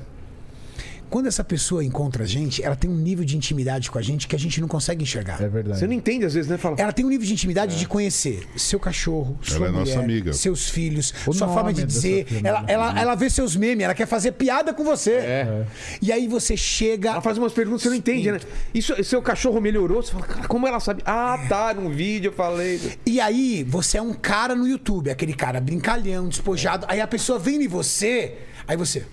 [1.14, 4.28] Quando essa pessoa encontra a gente, ela tem um nível de intimidade com a gente
[4.28, 5.40] que a gente não consegue enxergar.
[5.40, 5.78] É verdade.
[5.78, 6.58] Você não entende às vezes, né?
[6.58, 10.00] Fala, Ela tem um nível de intimidade de conhecer seu cachorro, sua é mulher, nossa
[10.00, 10.34] amiga.
[10.34, 12.26] seus filhos, O sua forma de dizer.
[12.26, 15.12] filha, Ela, ela, ela vê seus memes, ela quer fazer piada com você.
[15.12, 15.66] É.
[16.02, 17.12] E aí você chega.
[17.12, 18.40] Ela faz umas perguntas que você não entende, né?
[18.74, 20.02] Isso, seu cachorro melhorou?
[20.02, 21.04] Você fala, cara, como ela sabe?
[21.06, 22.98] Ah, tá, num vídeo eu falei.
[23.06, 26.88] E aí você é um cara no YouTube, aquele cara brincalhão, despojado.
[26.90, 28.34] Aí a pessoa vem em você,
[28.68, 29.06] aí você.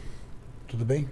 [0.67, 1.07] Tudo bem?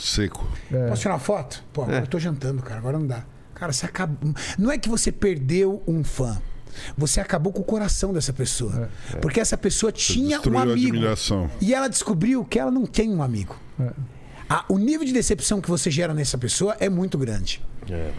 [0.00, 0.46] Seco.
[0.88, 1.62] Posso tirar uma foto?
[1.72, 1.84] Pô, É.
[1.84, 2.78] agora eu tô jantando, cara.
[2.78, 3.24] Agora não dá.
[3.54, 4.32] Cara, você acabou.
[4.58, 6.40] Não é que você perdeu um fã.
[6.96, 8.88] Você acabou com o coração dessa pessoa.
[9.20, 10.96] Porque essa pessoa tinha um amigo.
[11.60, 13.56] E ela descobriu que ela não tem um amigo.
[14.48, 17.62] Ah, o nível de decepção que você gera nessa pessoa é muito grande.
[17.88, 18.10] É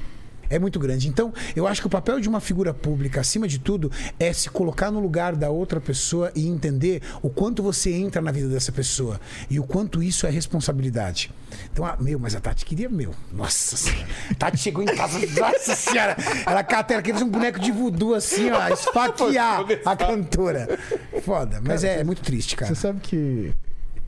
[0.60, 1.08] muito grande.
[1.08, 4.50] Então, eu acho que o papel de uma figura pública, acima de tudo, é se
[4.50, 8.72] colocar no lugar da outra pessoa e entender o quanto você entra na vida dessa
[8.72, 9.20] pessoa
[9.50, 11.32] e o quanto isso é responsabilidade.
[11.72, 13.14] Então, ah, meu, mas a Tati queria, meu.
[13.32, 14.08] Nossa senhora.
[14.30, 16.16] A Tati chegou em casa, nossa senhora.
[16.46, 20.80] Ela cata, ela queria fazer um boneco de voodoo assim, ó, esfaquear a cantora.
[21.24, 22.74] Foda, mas é, é muito triste, cara.
[22.74, 23.54] Você sabe que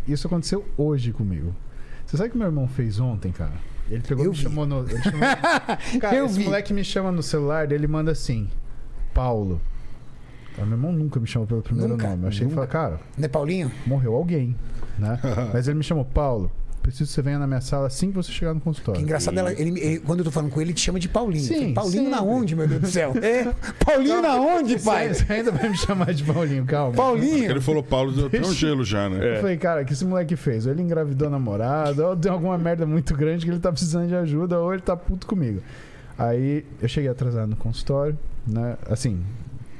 [0.07, 1.55] isso aconteceu hoje comigo.
[2.05, 3.72] Você sabe o que meu irmão fez ontem, cara?
[3.93, 4.43] Ele pegou e Eu me vi.
[4.43, 4.79] chamou no.
[4.89, 5.19] Ele chamou...
[6.01, 6.45] cara, Eu esse vi.
[6.45, 8.47] moleque me chama no celular, ele manda assim:
[9.13, 9.61] Paulo.
[10.57, 12.23] Ah, meu irmão nunca me chamou pelo primeiro Nunca, nome.
[12.23, 12.67] Eu achei que nunca.
[12.67, 13.71] falei, cara, Né, Paulinho?
[13.87, 14.55] morreu alguém,
[14.99, 15.19] né?
[15.51, 16.51] Mas ele me chamou, Paulo,
[16.83, 18.99] preciso que você venha na minha sala assim que você chegar no consultório.
[18.99, 21.09] Que engraçado, ela, ele, ele- quando eu tô falando com ele, ele te chama de
[21.09, 21.43] Paulinho.
[21.43, 22.31] Sim, Eu falei, Paulinho na sempre.
[22.33, 23.13] onde, meu Deus do céu?
[23.23, 23.51] É.
[23.83, 25.13] Paulinho na onde, pai?
[25.13, 26.93] Você, ainda vai me chamar de Paulinho, calma.
[26.95, 27.49] Paulinho?
[27.49, 29.37] Ele falou, Paulo, deu até um gelo já, né?
[29.37, 30.65] Eu falei, cara, o que esse moleque fez?
[30.67, 34.07] Ou ele engravidou a namorada, ou deu alguma merda muito grande que ele tá precisando
[34.07, 35.61] de ajuda, ou ele tá puto comigo.
[36.17, 38.75] Aí eu cheguei atrasado no consultório, né?
[38.89, 39.19] Assim,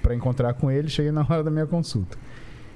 [0.02, 2.18] pra encontrar com ele, cheguei na hora da minha consulta.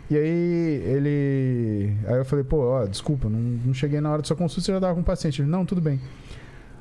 [0.10, 1.94] E aí ele.
[2.08, 4.72] Aí eu falei, pô, ó, desculpa, não, não cheguei na hora da sua consulta, você
[4.72, 5.42] já tava com o paciente.
[5.42, 6.00] Ele, não, tudo bem.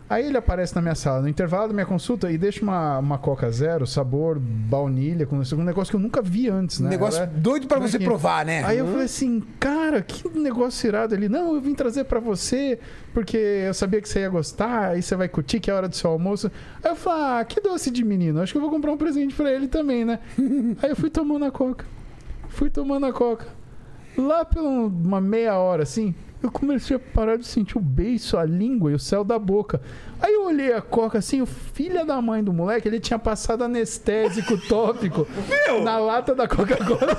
[0.08, 3.18] Aí ele aparece na minha sala, no intervalo da minha consulta, e deixa uma, uma
[3.18, 6.90] Coca Zero, sabor baunilha, com um negócio que eu nunca vi antes, Um né?
[6.90, 8.62] negócio Ela é- doido pra você provar, né?
[8.64, 11.28] Aí eu falei assim, cara, que negócio irado ali.
[11.28, 12.78] Não, eu vim trazer pra você,
[13.12, 15.88] porque eu sabia que você ia gostar, aí você vai curtir, que é a hora
[15.88, 16.52] do seu almoço.
[16.84, 19.34] Aí eu falei, ah, que doce de menino, acho que eu vou comprar um presente
[19.34, 20.20] pra ele também, né?
[20.84, 21.84] aí eu fui tomando a coca.
[22.56, 23.46] Fui tomando a coca.
[24.16, 28.46] Lá um- uma meia hora, assim, eu comecei a parar de sentir o beiço, a
[28.46, 29.78] língua e o céu da boca.
[30.20, 33.64] Aí eu olhei a coca assim, o filho da mãe do moleque, ele tinha passado
[33.64, 35.26] anestésico tópico
[35.82, 37.16] na lata da Coca-Cola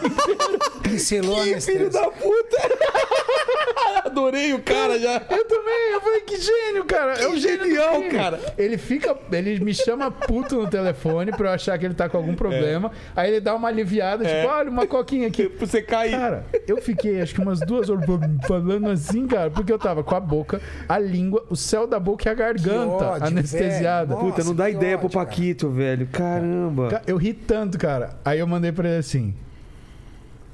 [0.81, 2.57] Pincelou a Filho da puta!
[4.05, 5.21] Adorei o cara já.
[5.29, 7.13] Eu também, eu falei, que gênio, cara.
[7.13, 8.39] é o gênio do genial, cara.
[8.57, 12.17] Ele fica, ele me chama puto no telefone pra eu achar que ele tá com
[12.17, 12.91] algum problema.
[13.15, 15.49] Aí ele dá uma aliviada, tipo, olha, uma coquinha aqui.
[15.49, 16.11] Pra você cair.
[16.11, 18.05] Cara, eu fiquei acho que umas duas horas
[18.47, 22.29] falando assim, cara, porque eu tava com a boca, a língua, o céu da boca
[22.29, 24.15] e a garganta ódio, anestesiada.
[24.15, 24.27] velho.
[24.31, 25.25] Puta, não dá ideia pro ódio, cara.
[25.27, 26.07] Paquito, velho.
[26.07, 26.87] Caramba.
[26.89, 28.11] Ca- Eu ri tanto, cara.
[28.25, 29.33] Aí eu mandei pra ele assim.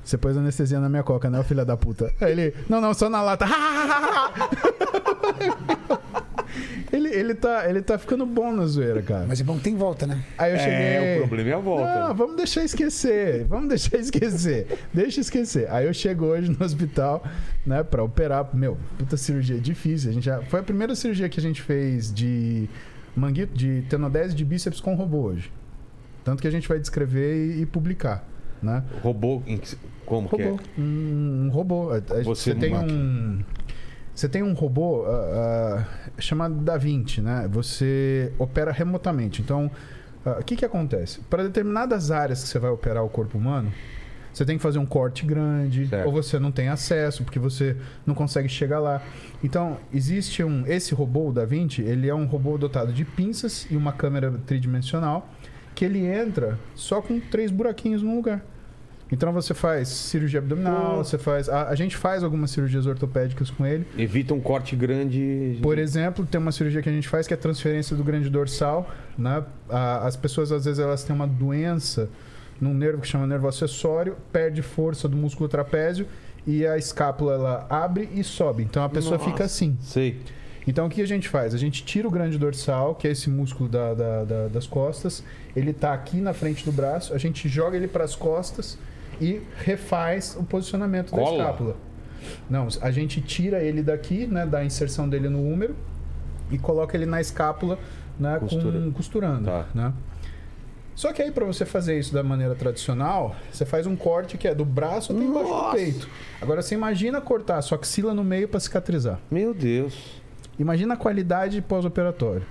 [0.04, 2.12] Você pôs anestesia na minha coca, né, ô filha da puta?
[2.20, 3.46] Aí ele, não, não, só na lata.
[6.92, 9.26] ele, ele, tá, ele tá ficando bom na zoeira, cara.
[9.28, 10.24] Mas é bom que tem volta, né?
[10.38, 10.76] Aí eu cheguei.
[10.76, 12.00] É, o problema é a volta.
[12.08, 13.46] Não, vamos deixar esquecer.
[13.46, 14.68] Vamos deixar esquecer.
[14.94, 15.70] Deixa esquecer.
[15.72, 17.24] Aí eu chego hoje no hospital,
[17.66, 18.50] né, pra operar.
[18.54, 20.10] Meu, puta cirurgia difícil.
[20.10, 20.42] A gente já...
[20.44, 22.68] Foi a primeira cirurgia que a gente fez de
[23.16, 25.52] manguito, de tenodese de bíceps com robô hoje.
[26.24, 28.26] Tanto que a gente vai descrever e, e publicar,
[28.62, 28.84] né?
[29.02, 29.76] Robô, em que-
[30.06, 30.60] como que Robô.
[30.78, 30.82] é?
[30.82, 31.90] Um, um robô.
[31.90, 33.40] Você Você tem um.
[34.16, 37.48] Você tem um robô ah, ah, chamado Da Vinci, né?
[37.52, 39.42] Você opera remotamente.
[39.42, 39.72] Então,
[40.26, 41.20] ah, o que, que acontece?
[41.30, 43.72] Para determinadas áreas que você vai operar o corpo humano,
[44.32, 46.08] você tem que fazer um corte grande, Certo.
[46.08, 49.02] ou você não tem acesso porque você não consegue chegar lá.
[49.44, 50.66] Então, existe um.
[50.66, 54.32] Esse robô, o Da Vinci, ele é um robô dotado de pinças e uma câmera
[54.46, 55.30] tridimensional
[55.76, 58.44] que ele entra só com três buraquinhos no lugar.
[59.14, 61.48] Então você faz cirurgia abdominal, você faz.
[61.48, 63.86] A, a gente faz algumas cirurgias ortopédicas com ele.
[63.96, 65.60] Evita um corte grande.
[65.62, 68.28] Por exemplo, tem uma cirurgia que a gente faz que é a transferência do grande
[68.28, 68.90] dorsal.
[69.16, 69.44] Né?
[69.70, 72.10] A- as pessoas, às vezes, elas têm uma doença
[72.60, 76.08] num nervo que chama nervo acessório, perde força do músculo trapézio
[76.48, 78.64] e a escápula ela abre e sobe.
[78.64, 79.30] Então a pessoa Nossa.
[79.30, 79.78] fica assim.
[79.80, 80.20] Sei.
[80.66, 81.54] Então o que a gente faz?
[81.54, 85.24] A gente tira o grande dorsal, que é esse músculo da- da- da- das costas,
[85.56, 88.78] ele está aqui na frente do braço, a gente joga ele para as costas
[89.22, 91.38] e refaz o posicionamento Cola?
[91.38, 91.76] da escápula.
[92.50, 95.76] Não, a gente tira ele daqui, né, da inserção dele no úmero
[96.52, 97.78] e coloca ele na escápula,
[98.20, 98.80] né, Costura.
[98.80, 99.66] com, costurando, Tá.
[99.74, 99.94] né?
[100.96, 104.48] Só que aí para você fazer isso da maneira tradicional, você faz um corte que
[104.48, 105.76] é do braço até embaixo do Nossa!
[105.76, 106.08] peito.
[106.40, 109.20] Agora você imagina cortar sua axila no meio para cicatrizar.
[109.32, 110.22] Meu Deus.
[110.60, 112.44] Imagina a qualidade pós-operatório.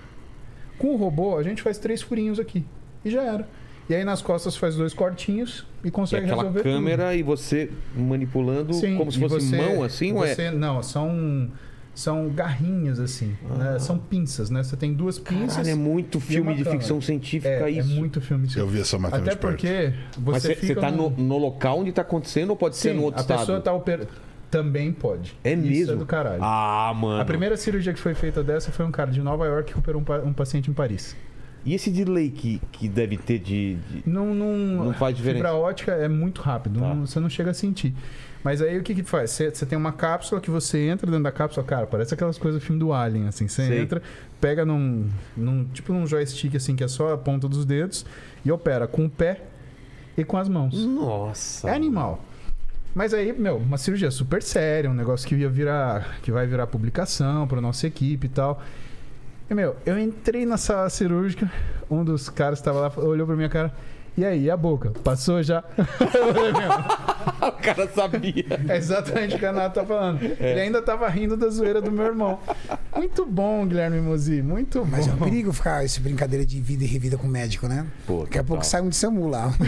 [0.76, 2.66] Com o robô, a gente faz três furinhos aqui.
[3.04, 3.48] E já era.
[3.88, 7.70] E aí nas costas faz dois cortinhos e E consegue aquela resolver câmera e você
[7.96, 8.74] manipulando tudo.
[8.80, 10.34] Sim, como se e fosse você- mão assim, ou é?
[10.34, 11.50] você, Não, são,
[11.94, 13.36] são garrinhas assim.
[13.58, 13.78] né?
[13.78, 14.62] São pinças, né?
[14.62, 15.56] Você tem duas pinças.
[15.56, 17.88] Caralho, é muito filme de ficção científica é, é isso.
[17.90, 18.48] muito filme.
[18.56, 19.50] Eu vi essa máquina Até de perto.
[19.52, 22.76] porque você Mas você fica tá num- no, no local onde tá acontecendo ou pode
[22.76, 23.38] ser Sim, no outro a estado?
[23.40, 24.08] pessoa tá operando.
[24.50, 25.34] Também pode.
[25.42, 25.92] É Isso mesmo?
[25.94, 26.40] é do caralho.
[26.42, 27.20] Ah, mano.
[27.20, 30.00] A primeira cirurgia que foi feita dessa foi um cara de Nova York que operou
[30.00, 31.16] um, pa- um paciente em Paris.
[31.64, 33.76] E esse delay que, que deve ter de.
[33.76, 35.44] de- Não, não, Não faz diferença.
[35.44, 36.88] Fibra ótica é muito rápido, Tá.
[36.94, 37.94] não- você não chega a sentir.
[38.42, 39.30] Mas aí o que que faz?
[39.30, 42.60] Você, você tem uma cápsula que você entra dentro da cápsula, cara, parece aquelas coisas
[42.60, 43.46] do filme do Alien, assim.
[43.46, 44.02] Você entra,
[44.40, 45.64] pega num, num.
[45.66, 48.04] Tipo num joystick, assim, que é só a ponta dos dedos,
[48.44, 49.42] e opera com o pé
[50.18, 50.84] e com as mãos.
[50.84, 51.70] Nossa.
[51.70, 52.24] É animal.
[52.92, 56.66] Mas aí, meu, uma cirurgia super séria, um negócio que ia virar, que vai virar
[56.66, 58.60] publicação para nossa equipe e tal.
[59.52, 61.52] E, meu, eu entrei na sala cirúrgica,
[61.90, 63.70] um dos caras que estava lá olhou pra minha cara.
[64.16, 64.92] E aí, a boca?
[65.02, 65.64] Passou já?
[67.42, 68.44] O cara sabia.
[68.68, 70.22] é exatamente o que a Nath tá falando.
[70.22, 72.38] Ele ainda tava rindo da zoeira do meu irmão.
[72.96, 75.24] Muito bom, Guilherme Mozi, muito Mas é um bom.
[75.24, 77.84] perigo ficar essa brincadeira de vida e revida com o médico, né?
[78.06, 79.52] Pô, Daqui a pouco sai um de SAMU lá.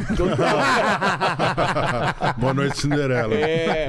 [2.39, 3.35] Boa noite, Cinderela.
[3.35, 3.89] É.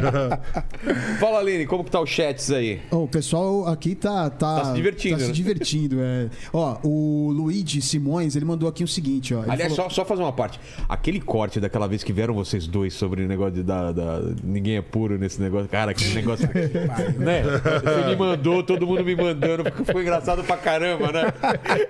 [1.20, 2.82] Fala, Aline, como que tá o chats aí?
[2.92, 5.34] Ô, o pessoal aqui tá, tá, Tá se divertindo, tá se né?
[5.34, 6.30] divertindo, é.
[6.54, 9.42] Ó, o Luigi Simões, ele mandou aqui o seguinte, ó.
[9.44, 10.45] Ele Aliás, falou- só, só fazer uma parte.
[10.88, 14.78] Aquele corte daquela vez que vieram vocês dois sobre o negócio de da, da- ninguém
[14.78, 15.68] é puro nesse negócio.
[15.70, 16.48] Cara, aquele negócio.
[17.18, 17.44] né?
[17.84, 19.64] Você me mandou, todo mundo me mandando.
[19.64, 21.34] porque Foi engraçado pra caramba, né?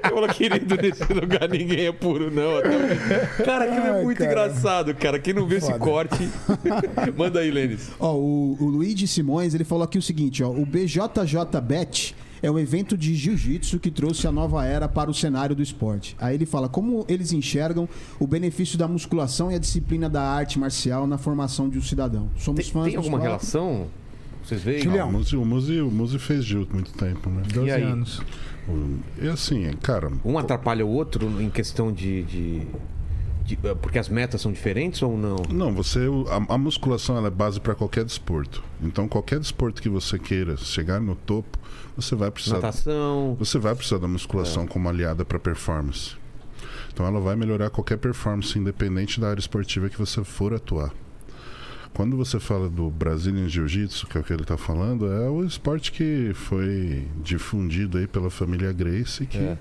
[0.03, 2.57] Eu falei, querido, nesse lugar ninguém é puro, não.
[2.57, 4.31] Até- Cara, aquilo é Ai, muito cara.
[4.31, 5.19] engraçado, cara.
[5.19, 6.29] Quem não viu esse corte,
[7.17, 7.89] manda aí, Lênis.
[7.99, 10.49] Ó, o, o Luigi Simões, ele falou aqui o seguinte, ó.
[10.49, 12.15] O BJJBet
[12.45, 16.15] é um evento de jiu-jitsu que trouxe a nova era para o cenário do esporte.
[16.19, 17.87] Aí ele fala como eles enxergam
[18.19, 22.29] o benefício da musculação e a disciplina da arte marcial na formação de um cidadão.
[22.37, 23.27] Somos Tem, fãs tem alguma quatro.
[23.31, 23.87] relação?
[24.43, 24.81] Vocês veem?
[24.83, 25.09] Julião.
[25.09, 27.41] O Muzi, o, Muzi, fez Jiu muito tempo, né?
[27.51, 27.81] 12 E aí?
[27.83, 28.21] anos.
[29.21, 32.61] E assim, cara, Um atrapalha o outro em questão de- de-
[33.81, 35.35] porque as metas são diferentes ou não?
[35.49, 35.99] Não, você
[36.29, 38.63] a, a musculação é base para qualquer desporto.
[38.81, 41.57] Então, qualquer desporto que você queira chegar no topo,
[41.95, 43.35] você vai precisar Natação.
[43.37, 44.67] você vai precisar da musculação É.
[44.67, 46.15] como aliada para performance.
[46.91, 50.91] Então, ela vai melhorar qualquer performance, independente da área esportiva que você for atuar.
[51.93, 55.43] Quando você fala do Brazilian Jiu-Jitsu, que é o que ele está falando, é o
[55.45, 59.57] esporte que foi difundido aí pela família Gracie, que É.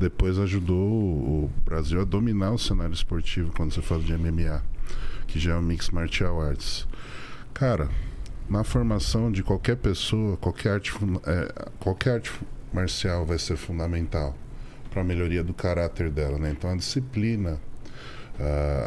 [0.00, 4.62] depois ajudou o Brasil a dominar o cenário esportivo quando você fala de MMA,
[5.26, 6.88] que já é o Mixed Martial Arts.
[7.52, 7.86] Cara,
[8.48, 10.94] na formação de qualquer pessoa, qualquer arte,
[11.26, 12.32] é, qualquer arte
[12.72, 14.34] marcial vai ser fundamental
[14.90, 16.50] para a melhoria do caráter dela, né?
[16.50, 17.60] Então a disciplina,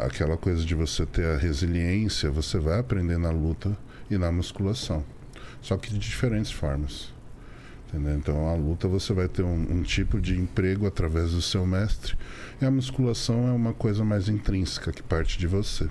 [0.04, 3.78] aquela coisa de você ter a resiliência, você vai aprender na luta
[4.10, 5.04] e na musculação,
[5.62, 7.13] só que de diferentes formas.
[7.94, 8.16] Entendeu?
[8.16, 12.16] Então, a luta você vai ter um, um tipo de emprego através do seu mestre,
[12.60, 15.88] e a musculação é uma coisa mais intrínseca que parte de você.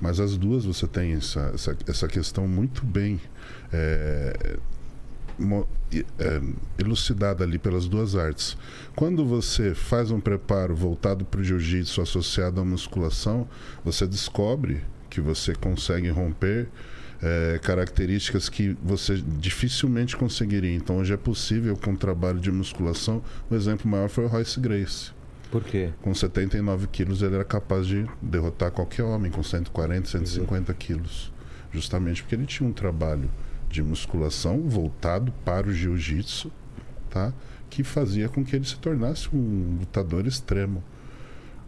[0.00, 3.20] Mas as duas você tem essa, essa, essa questão muito bem
[3.72, 4.56] é,
[6.18, 6.40] é,
[6.78, 8.56] elucidada ali pelas duas artes.
[8.96, 13.46] Quando você faz um preparo voltado para o jiu-jitsu associado à musculação,
[13.84, 16.68] você descobre que você consegue romper
[17.24, 20.74] é, características que você dificilmente conseguiria.
[20.74, 23.22] Então, hoje é possível com o trabalho de musculação.
[23.50, 25.10] O exemplo maior foi o Royce Grace.
[25.50, 25.90] Por quê?
[26.02, 31.32] Com 79 quilos, ele era capaz de derrotar qualquer homem com 140, 150 quilos.
[31.72, 33.30] Justamente porque ele tinha um trabalho
[33.70, 36.52] de musculação voltado para o jiu-jitsu,
[37.08, 37.32] tá?
[37.70, 40.84] que fazia com que ele se tornasse um lutador extremo.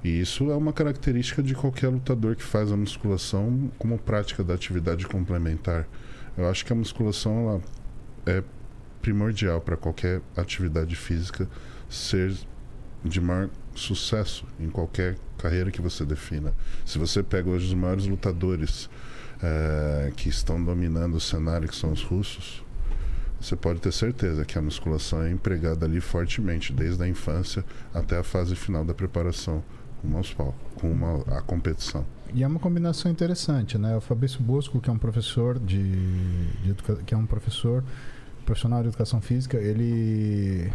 [0.04, 4.54] E isso é uma característica de qualquer lutador que faz a musculação como prática da
[4.54, 5.88] atividade complementar.
[6.36, 7.62] Eu acho que a musculação
[8.26, 8.42] é
[9.00, 11.48] primordial para qualquer atividade física
[11.88, 12.34] ser
[13.04, 16.52] de maior sucesso em qualquer carreira que você defina.
[16.84, 18.90] Se você pega hoje os maiores lutadores
[19.42, 22.64] eh, que estão dominando o cenário, que são os russos,
[23.40, 28.18] você pode ter certeza que a musculação é empregada ali fortemente, desde a infância até
[28.18, 29.62] a fase final da preparação,
[30.06, 30.34] rumo aos
[30.76, 32.04] com uma, a competição.
[32.32, 33.96] E é uma combinação interessante, né?
[33.96, 35.82] O Fabrício Bosco, que é um professor de,
[36.62, 37.82] de educa- que é um professor
[38.44, 40.70] profissional de educação física, ele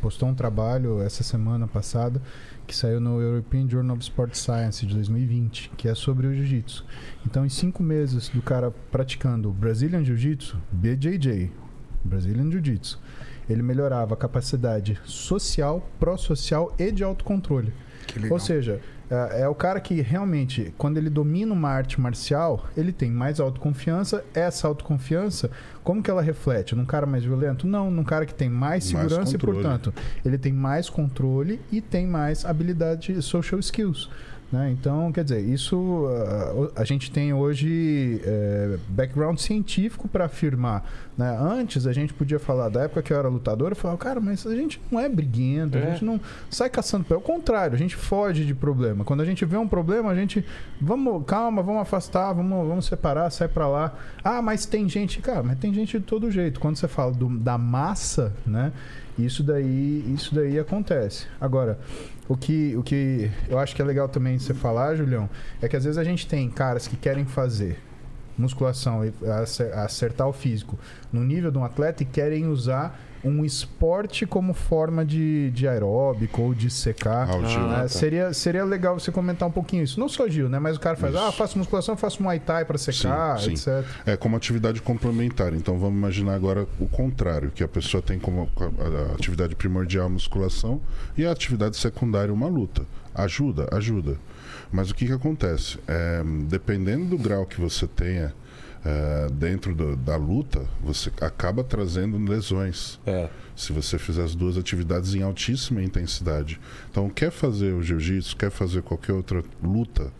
[0.00, 2.22] postou um trabalho essa semana passada
[2.66, 6.84] que saiu no European Journal of Sport Science de 2020, que é sobre o jiu-jitsu.
[7.26, 11.50] Então, em cinco meses do cara praticando Brazilian Jiu-Jitsu, BJJ,
[12.04, 13.00] Brazilian Jiu-Jitsu,
[13.48, 17.72] ele melhorava a capacidade social, pró-social e de autocontrole.
[18.30, 18.80] Ou seja,
[19.10, 23.40] é, é o cara que realmente, quando ele domina uma arte marcial, ele tem mais
[23.40, 24.24] autoconfiança.
[24.34, 25.50] Essa autoconfiança,
[25.82, 26.74] como que ela reflete?
[26.74, 27.66] Num cara mais violento?
[27.66, 29.62] Não, num cara que tem mais Mais segurança e, controle.
[29.62, 29.94] portanto,
[30.24, 34.10] ele tem mais controle e tem mais habilidade social skills.
[34.50, 34.70] Né?
[34.70, 40.90] Então, quer dizer, isso ah, a gente tem hoje é, background científico para afirmar.
[41.18, 41.36] Né?
[41.38, 44.46] Antes a gente podia falar, da época que eu era lutador, eu falava, cara, mas
[44.46, 45.90] a gente não é briguento, a É.
[45.92, 46.18] gente não
[46.48, 49.04] sai caçando pelo contrário, a gente foge de problema.
[49.04, 50.42] Quando a gente vê um problema, a gente
[50.80, 53.92] vamos, calma, vamos afastar, vamos, vamos separar, sai para lá.
[54.24, 56.58] Ah, mas tem gente, cara, mas tem gente de todo jeito.
[56.58, 58.72] Quando você fala do- da massa, né?
[59.18, 61.26] Isso daí, isso daí acontece.
[61.40, 61.76] Agora,
[62.28, 65.28] o que, o que eu acho que é legal também você falar, Julião,
[65.62, 67.78] é que às vezes a gente tem caras que querem fazer
[68.36, 70.78] musculação e acer- acertar o físico
[71.12, 76.42] no nível de um atleta e querem usar um esporte como forma de, de aeróbico
[76.42, 77.28] ou de secar.
[77.28, 77.76] Ah, Gil, né?
[77.82, 77.88] tá.
[77.88, 79.98] seria, seria legal você comentar um pouquinho isso.
[79.98, 80.58] Não só Gil, né?
[80.58, 81.22] Mas o cara faz, Isso.
[81.22, 83.70] ah, faço musculação, faço Muay Thai para secar, Sim, sim.
[83.70, 83.84] etc.
[84.06, 85.52] É como atividade complementar.
[85.54, 90.06] Então vamos imaginar agora o contrário, que a pessoa tem como a- a atividade primordial
[90.06, 90.80] a musculação
[91.16, 92.82] e a atividade secundária uma luta.
[93.14, 94.16] Ajuda, ajuda.
[94.70, 95.78] Mas o que, que acontece?
[95.88, 98.32] É, dependendo do grau que você tenha
[98.84, 103.28] é, dentro do- da luta, você acaba trazendo lesões É.
[103.56, 106.60] se você fizer as duas atividades em altíssima intensidade.
[106.90, 110.12] Então, quer fazer o jiu-jitsu, quer fazer qualquer outra luta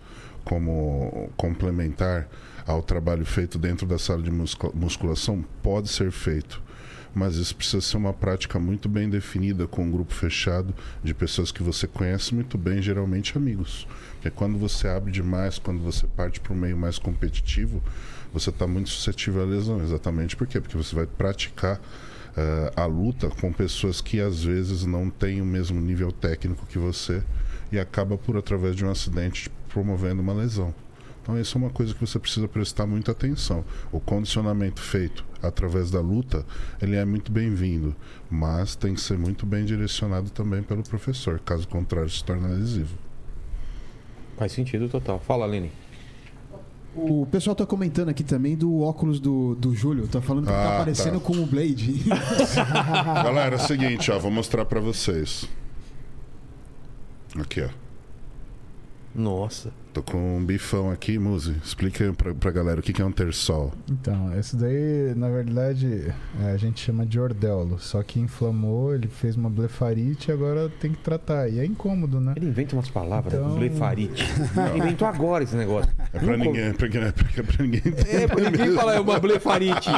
[0.44, 2.28] como complementar
[2.66, 6.60] ao trabalho feito dentro da sala de muscula- musculação, pode ser feito.
[7.14, 11.50] Mas isso precisa ser uma prática muito bem definida, com um grupo fechado de pessoas
[11.50, 13.86] que você conhece muito bem, geralmente amigos.
[14.14, 17.82] Porque quando você abre demais, quando você parte para um meio mais competitivo,
[18.32, 19.80] você está muito suscetível a lesão.
[19.82, 20.60] Exatamente por quê?
[20.60, 21.80] Porque você vai praticar
[22.36, 26.78] eh, a luta com pessoas que às vezes não têm o mesmo nível técnico que
[26.78, 27.22] você
[27.72, 30.74] e acaba por através de um acidente promovendo uma lesão.
[31.22, 33.64] Então isso é uma coisa que você precisa prestar muita atenção.
[33.92, 36.44] O condicionamento feito através da luta,
[36.80, 37.94] ele é muito bem-vindo,
[38.30, 42.96] mas tem que ser muito bem direcionado também pelo professor, caso contrário se torna lesivo.
[44.38, 45.18] Faz sentido total.
[45.18, 45.70] Fala, Lene.
[46.96, 50.08] O pessoal tá comentando aqui também do óculos do, do Júlio.
[50.08, 50.78] Tá falando que Ah, tá tá.
[50.78, 52.04] parecendo com o Blade.
[53.22, 55.44] Galera, é o seguinte, ó, vou mostrar pra vocês.
[57.38, 57.68] Aqui, ó.
[59.14, 59.72] Nossa.
[59.98, 61.56] Tô com um bifão aqui, Muzi.
[61.64, 63.72] Explica aí pra, pra galera o que que é um terçol.
[63.90, 66.12] Então, esse daí, na verdade,
[66.44, 67.80] é, a gente chama de ordelo.
[67.80, 71.48] Só que inflamou, ele fez uma blefarite e agora tem que tratar.
[71.48, 72.34] E é incômodo, né?
[72.36, 74.24] Ele inventa umas palavras, Então- blefarite.
[74.76, 75.90] Inventou agora esse negócio.
[76.12, 78.94] É pra Nunca- ninguém, é pra, é pra, é pra ninguém É, pra ninguém fala
[78.94, 79.90] é uma blefarite.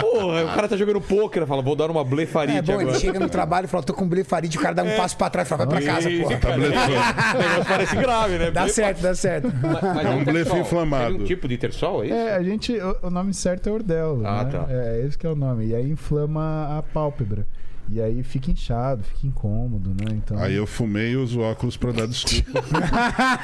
[0.00, 2.98] Porra, o cara tá jogando pôquer, fala, vou dar uma blefarite É bom, ele agora.
[2.98, 5.46] chega no trabalho e fala, tô com blefarite, o cara dá um passo pra trás
[5.46, 6.36] e fala, vai pra casa, porra.
[6.38, 8.50] cara, O negócio parece grave, né?
[8.50, 9.27] Dá certo, dá certo.
[9.28, 9.52] Certo.
[9.62, 10.58] Mas, mas É um blefe Tersol.
[10.60, 11.14] inflamado.
[11.14, 12.14] Tem um tipo de tersol, é isso?
[12.14, 12.72] É, a gente.
[12.78, 14.26] O, o nome certo é ordelo.
[14.26, 14.50] Ah, né?
[14.50, 14.66] tá.
[14.70, 15.66] É, esse que é o nome.
[15.66, 17.46] E aí inflama a pálpebra.
[17.90, 20.04] E aí fica inchado, fica incômodo, né?
[20.12, 20.38] Então.
[20.38, 22.62] Aí eu fumei e uso óculos pra dar desculpa.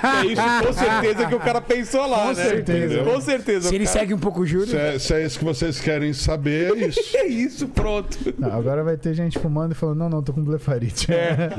[0.04, 2.34] É isso, com certeza que o cara pensou lá, Com né?
[2.34, 3.04] certeza.
[3.04, 3.68] Com certeza.
[3.68, 4.66] Se ele cara- segue um pouco o Júlio.
[4.66, 7.00] se, é, se é isso que vocês querem saber, é isso.
[7.16, 8.18] É isso, pronto.
[8.38, 11.10] Não, agora vai ter gente fumando e falando: não, não, tô com blefarite.
[11.12, 11.50] É.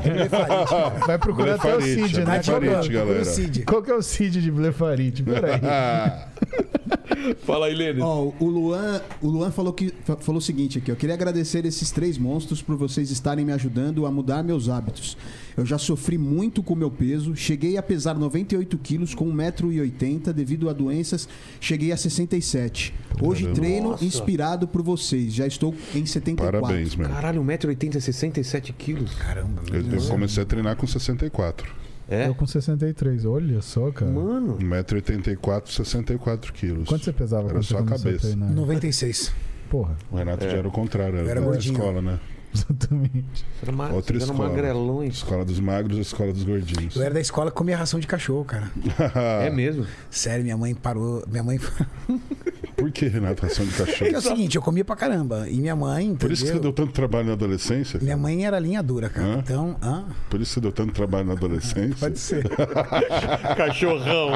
[1.06, 2.24] vai procurar até o Blefarite, CID, é né?
[2.24, 3.22] blefarite, Qual que é- galera.
[3.22, 3.64] O Cid.
[3.64, 5.22] Qual que é o CID de blefarite?
[5.22, 5.60] Peraí.
[7.44, 8.00] Fala aí, Lênin.
[8.02, 11.64] Ó, o Luan, o Luan falou, que, fa- falou o seguinte aqui: eu queria agradecer
[11.64, 15.16] esses três monstros por vocês estarem me ajudando a mudar meus hábitos.
[15.56, 20.68] Eu já sofri muito com meu peso, cheguei a pesar 98 quilos com 1,80m devido
[20.68, 21.28] a doenças,
[21.60, 22.92] cheguei a 67.
[23.22, 23.60] Hoje Caramba.
[23.60, 24.04] treino Nossa.
[24.04, 26.60] inspirado por vocês, já estou em 74.
[26.60, 27.08] parabéns, meu.
[27.08, 29.14] Caralho, 1,80m, 67 quilos.
[29.14, 30.04] Caramba, meu Eu, Deus.
[30.04, 31.74] eu comecei a treinar com 64.
[32.08, 32.28] É?
[32.28, 34.12] Eu com 63, olha só, cara.
[34.12, 34.58] Mano.
[34.58, 36.88] 1,84m, 64 quilos.
[36.88, 38.26] Quanto você pesava Era só a cabeça.
[38.28, 38.52] treinar?
[38.52, 39.32] 96.
[39.68, 42.20] Porra, O Renato já era o contrário, era era da escola, né?
[42.54, 43.44] exatamente.
[43.62, 43.88] Era, ma...
[43.90, 44.48] Outra era escola.
[44.48, 45.14] magrelões.
[45.16, 46.96] Escola dos magros, escola dos gordinhos.
[46.96, 48.70] Eu era da escola que comia ração de cachorro, cara.
[49.44, 49.86] É mesmo?
[50.10, 51.22] Sério, minha mãe parou.
[51.28, 51.60] Minha mãe.
[52.76, 54.18] Por que, Renato, ração de Porque é cachorro?
[54.18, 55.48] o seguinte, eu comia pra caramba.
[55.48, 56.72] E minha mãe, Por isso que você entendeu?
[56.72, 57.98] deu tanto trabalho na adolescência?
[58.02, 59.26] Minha mãe era linha dura, cara.
[59.26, 59.38] Hã?
[59.38, 60.04] Então, hã?
[60.28, 61.96] Por isso que você deu tanto trabalho na adolescência?
[61.98, 62.44] Pode ser.
[63.56, 64.32] Cachorrão.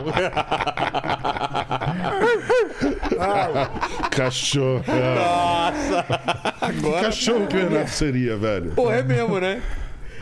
[4.11, 4.85] Cachorro.
[4.89, 6.03] Nossa.
[6.59, 7.03] Que Agora.
[7.03, 8.71] cachorro que o Renato seria, velho?
[8.71, 9.61] Pô, é mesmo, né?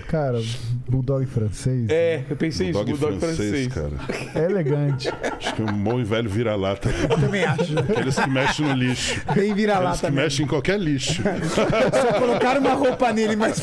[0.09, 0.41] Cara,
[0.89, 3.69] bulldog francês É, eu pensei isso, Bulldog bulldog francês.
[3.69, 3.91] cara.
[4.35, 5.11] é elegante.
[5.39, 6.89] Acho que é um bom e velho vira-lata.
[6.89, 7.79] Eu também acho.
[7.79, 9.15] Aqueles que mexem no lixo.
[9.17, 10.21] Bem Aqueles vira-lata que mesmo.
[10.23, 11.23] mexem em qualquer lixo.
[11.23, 13.61] Só colocaram uma roupa nele, mas,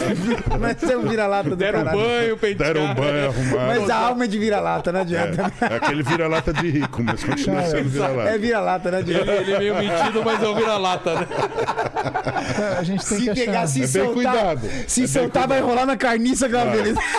[0.59, 1.99] mas é um vira-lata do Deram caralho.
[1.99, 2.73] banho, pentearam.
[2.73, 3.67] Deram um banho, arrumaram.
[3.81, 5.51] Mas a alma é de vira-lata, não adianta.
[5.61, 8.38] É, é aquele vira-lata de rico, mas continua Cara, sendo É vira-lata.
[8.38, 9.31] vira-lata, não Ele, adianta.
[9.41, 11.27] ele é meio metido, mas é um vira-lata, né?
[12.77, 13.67] A gente tem Se que pegar, achar.
[13.67, 14.69] se É bem soltar, cuidado.
[14.88, 16.99] se É soltar vai rolar na carniça aquela beleza.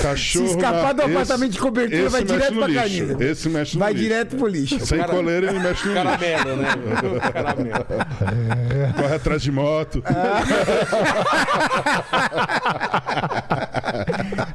[0.00, 0.46] Cachorro.
[0.48, 2.80] Se escapar do esse- apartamento de cobertura, esse vai direto pra lixo.
[2.80, 3.16] carniça.
[3.24, 4.02] Esse mexe no Vai lixo.
[4.04, 4.86] direto pro lixo.
[4.86, 6.04] Sem Cara- coleira, ele mexe no lixo.
[6.06, 6.68] Caramelo, né?
[7.32, 7.86] Caramelo.
[8.96, 10.02] Corre atrás de moto.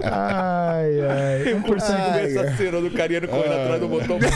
[0.04, 1.52] Ai, ai.
[1.54, 4.34] Eu consigo ver essa cena do carinha correndo atrás do botão mais.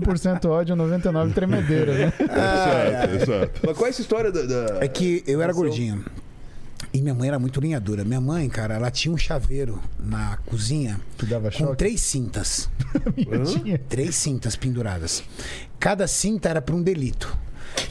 [0.00, 2.12] 1% ódio, 99% tremedeira, né?
[2.20, 3.60] exato, exato.
[3.66, 4.42] Mas qual é essa história da.
[4.42, 6.04] da- É que eu era gordinho.
[6.94, 8.04] E minha mãe era muito linha dura.
[8.04, 11.76] Minha mãe, cara, ela tinha um chaveiro na cozinha Que dava com choque.
[11.76, 12.68] três cintas.
[13.88, 15.22] Três cintas penduradas.
[15.80, 17.34] Cada cinta era para um delito.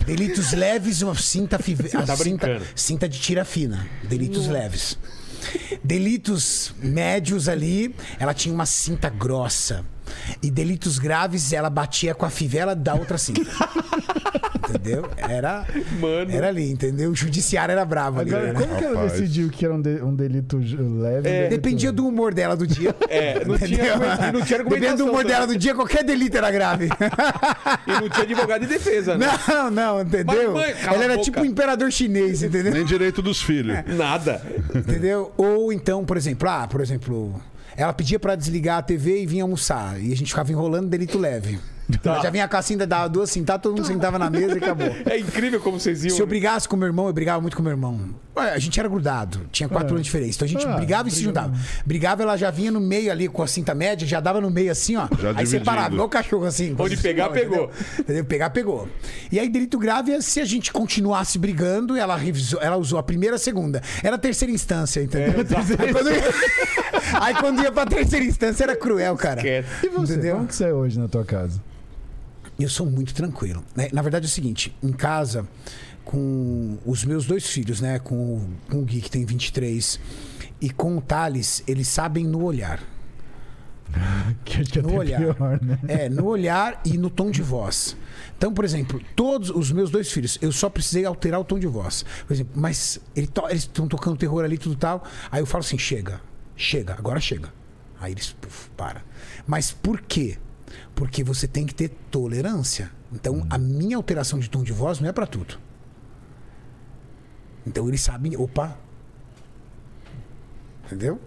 [0.05, 1.87] Delitos leves, uma cinta five...
[1.87, 2.65] a tá cinta, brincando.
[2.75, 3.87] cinta de tira fina.
[4.03, 4.97] Delitos leves.
[5.83, 9.83] Delitos médios ali, ela tinha uma cinta grossa.
[10.41, 13.41] E delitos graves, ela batia com a fivela da outra cinta.
[14.69, 15.09] entendeu?
[15.17, 15.65] Era,
[15.99, 16.31] Mano.
[16.31, 17.11] era ali, entendeu?
[17.11, 18.33] O judiciário era bravo ali.
[18.33, 18.59] Agora, né?
[18.59, 19.11] como que ela Rapaz.
[19.13, 20.79] decidiu que era um, de- um delito leve?
[20.81, 21.21] um É.
[21.21, 22.95] delito- Dependia do humor dela do dia.
[23.09, 23.97] É, não tinha, Entendeu?
[24.33, 25.05] não tinha Dependendo do argumentação.
[25.07, 25.33] humor também.
[25.35, 26.85] dela do dia, qualquer delito era grave.
[27.88, 29.27] E não tinha advogado de defesa, né?
[29.47, 30.53] Não, não, entendeu?
[30.53, 31.23] Mas, mãe, cala Ela a era boca.
[31.25, 32.71] tipo um imperador chinês, entendeu?
[32.73, 33.77] Nem direito dos filhos.
[33.97, 34.41] Nada.
[34.73, 35.31] entendeu?
[35.35, 37.33] Ou então, por exemplo, ah, por exemplo,
[37.81, 39.99] ela pedia pra desligar a TV e vinha almoçar.
[40.01, 41.59] E a gente ficava enrolando delito leve.
[42.01, 42.11] Tá.
[42.13, 44.87] Ela já vinha a cinta, dava duas cintadas, todo mundo sentava na mesa e acabou.
[45.05, 46.15] É incrível como vocês iam.
[46.15, 47.99] Se eu brigasse com meu irmão, eu brigava muito com meu irmão.
[48.37, 50.37] Ué, A gente era grudado, tinha quatro anos de diferença.
[50.37, 51.53] Então a gente Ah, brigava e se juntava.
[51.85, 54.71] Brigava, ela já vinha no meio ali com a cinta média, já dava no meio
[54.71, 55.01] assim, ó.
[55.19, 55.47] Já aí dividindo.
[55.49, 56.75] separava, igual o cachorro assim.
[56.79, 57.49] Onde pegar, Entendeu?
[57.49, 57.71] pegou.
[57.99, 58.25] Entendeu?
[58.25, 58.87] Pegar, pegou.
[59.31, 63.03] E aí, delito grave é se a gente continuasse brigando, ela, revisou, ela usou a
[63.03, 63.81] primeira e a segunda.
[64.01, 65.41] Era a terceira instância, entendeu?
[65.77, 66.23] aí, quando ia,
[67.21, 69.39] aí quando ia pra terceira instância era cruel, cara.
[69.41, 69.67] Esquece.
[69.85, 70.13] E você?
[70.13, 70.35] Entendeu?
[70.35, 71.61] Como que você é hoje na tua casa?
[72.61, 73.63] Eu sou muito tranquilo.
[73.75, 73.89] né?
[73.93, 75.47] Na verdade é o seguinte, em casa,
[76.05, 77.99] com os meus dois filhos, né?
[77.99, 79.99] Com, o- com o Gui, que tem 23,
[80.59, 82.79] e com o Thales, eles sabem no olhar.
[84.45, 85.19] Que acho que é No olhar.
[85.19, 85.79] pior, né?
[85.88, 87.97] É, no olhar e no tom de voz.
[88.38, 91.67] Então, por exemplo, todos os meus dois filhos, eu só precisei alterar o tom de
[91.67, 92.05] voz.
[92.25, 95.03] Por exemplo, mas ele to- eles estão tocando terror ali, tudo tal.
[95.29, 96.21] Aí eu falo assim: chega,
[96.55, 97.49] chega, agora chega.
[97.99, 99.03] Aí eles puf, para.
[99.45, 100.38] Mas por quê?
[100.95, 102.91] Porque você tem que ter tolerância.
[103.11, 105.60] Então, a minha alteração de tom de voz não é pra tudo.
[107.65, 108.77] Então, eles sabem, opa.
[110.85, 111.19] Entendeu?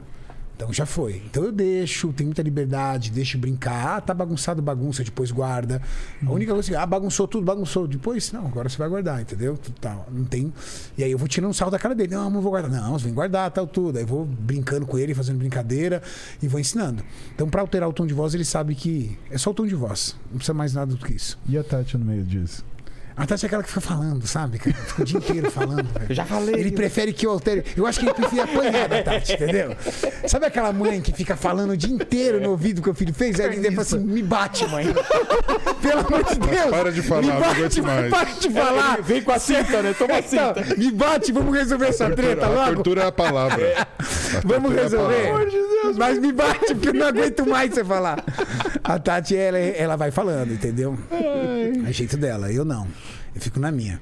[0.56, 1.22] Então já foi.
[1.26, 3.96] Então eu deixo, tenho muita liberdade, deixo brincar.
[3.96, 5.82] Ah, tá bagunçado, bagunça, depois guarda.
[6.24, 7.86] A única coisa que, ah, bagunçou tudo, bagunçou.
[7.86, 9.58] Depois, não, agora você vai guardar, entendeu?
[9.80, 10.52] Tal, não tem.
[10.96, 12.14] E aí eu vou tirando um sarro da cara dele.
[12.14, 12.70] Não, não vou guardar.
[12.70, 13.96] Não, você vem guardar, tal, tudo.
[13.96, 16.00] Aí eu vou brincando com ele, fazendo brincadeira
[16.40, 17.02] e vou ensinando.
[17.34, 19.74] Então, pra alterar o tom de voz, ele sabe que é só o tom de
[19.74, 20.16] voz.
[20.30, 21.38] Não precisa mais nada do que isso.
[21.48, 22.64] E a Tati no meio disso?
[23.16, 24.58] A Tati é aquela que fica falando, sabe?
[24.58, 24.74] cara?
[24.76, 26.06] Fica o dia inteiro falando, velho.
[26.08, 26.56] Eu já falei.
[26.56, 27.64] Ele prefere que eu altere.
[27.76, 29.76] Eu acho que ele prefere apanhar da Tati, entendeu?
[30.26, 33.38] Sabe aquela mãe que fica falando o dia inteiro no ouvido que o filho fez?
[33.38, 34.86] Aí ele fala assim: me bate, mãe.
[35.80, 36.70] Pelo amor de Deus.
[36.70, 38.10] para de falar, me não bate, aguento mais.
[38.10, 39.02] Para de falar.
[39.02, 39.94] Vem com a cinta, né?
[39.96, 40.74] Toma a Então, cinta.
[40.76, 42.74] me bate, vamos resolver essa treta a logo.
[42.74, 43.80] tortura é a palavra.
[43.80, 43.86] A
[44.44, 45.26] Vamos tortura é a resolver.
[45.26, 45.94] palavra.
[45.96, 48.24] Mas me bate, porque eu não aguento mais você falar.
[48.82, 50.98] A Tati, ela, ela vai falando, entendeu?
[51.86, 52.88] É jeito dela, eu não.
[53.34, 54.00] Eu fico na minha.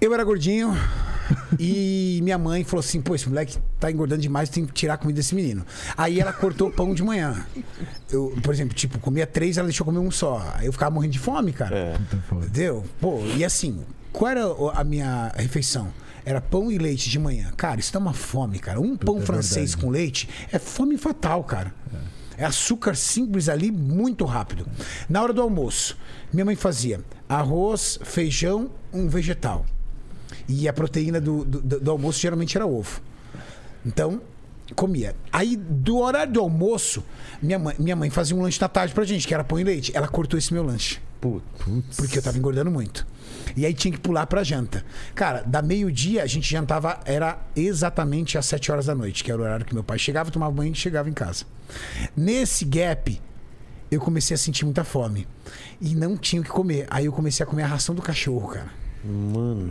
[0.00, 0.72] Eu era gordinho
[1.58, 4.96] e minha mãe falou assim: pô, esse moleque tá engordando demais, tem que tirar a
[4.96, 5.64] comida desse menino.
[5.96, 7.44] Aí ela cortou pão de manhã.
[8.10, 10.40] Eu, por exemplo, tipo, comia três, ela deixou comer um só.
[10.54, 11.76] Aí eu ficava morrendo de fome, cara.
[12.44, 12.84] Entendeu?
[13.00, 13.80] Pô, e assim,
[14.12, 15.92] qual era o- a minha refeição?
[16.24, 17.50] Era pão e leite de manhã.
[17.56, 18.80] Cara, isso dá uma fome, cara.
[18.80, 21.74] Um pão francês com leite é fome fatal, cara.
[22.36, 24.64] É açúcar simples ali, muito rápido.
[25.08, 25.96] Na hora do almoço,
[26.32, 29.66] minha mãe fazia arroz, feijão, um vegetal.
[30.48, 33.00] E a proteína do, do, do- almoço geralmente era ovo.
[33.84, 34.20] Então,
[34.74, 35.14] comia.
[35.32, 37.04] Aí, do horário do almoço,
[37.42, 39.64] minha mãe, minha mãe fazia um lanche da tarde pra gente, que era pão e
[39.64, 39.92] leite.
[39.94, 41.00] Ela cortou esse meu lanche.
[41.96, 43.06] Porque eu tava engordando muito.
[43.56, 44.84] E aí tinha que pular pra janta.
[45.14, 49.40] Cara, da meio-dia a gente jantava, era exatamente às 7 horas da noite, que era
[49.40, 51.44] o horário que meu pai chegava, tomava banho e chegava em casa.
[52.16, 53.20] Nesse gap,
[53.90, 55.26] eu comecei a sentir muita fome.
[55.80, 56.86] E não tinha o que comer.
[56.90, 58.70] Aí eu comecei a comer a ração do cachorro, cara.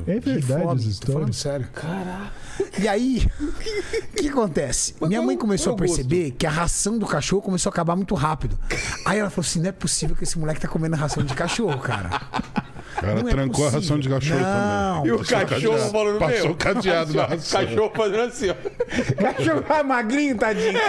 [0.08, 1.68] É De verdade fome, tô falando sério.
[1.74, 2.32] Caraca.
[2.80, 4.96] E aí, o que acontece?
[5.02, 5.96] Minha mãe começou a é gosto?
[5.96, 8.58] perceber que a ração do cachorro começou a acabar muito rápido.
[9.06, 11.78] Aí ela falou assim: não é possível que esse moleque tá comendo ração de cachorro,
[11.80, 12.10] cara.
[13.04, 13.80] Ela Não é trancou a possível.
[13.80, 14.96] ração de cachorro Não.
[14.98, 15.08] também.
[15.08, 15.92] E o Passou cachorro cadeado.
[15.92, 17.62] falando, Passou meu, o cadeado na ração.
[17.66, 18.56] Cachorro fazendo assim, ó.
[19.34, 20.80] Cachorro é magrinho, tadinho.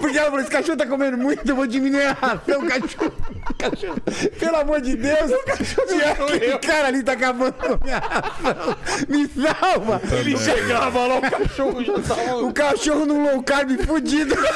[0.00, 3.12] Porque ela falou: esse cachorro tá comendo muito, eu vou diminuir a ração, cachorro.
[3.58, 4.00] cachorro.
[4.38, 6.24] Pelo amor de Deus, o cachorro.
[6.34, 8.76] Aquele cara ali tá acabando com a minha ração.
[9.08, 10.00] Me salva.
[10.18, 12.36] Ele chegava lá, o cachorro já tava...
[12.38, 14.34] O cachorro num low carb fudido.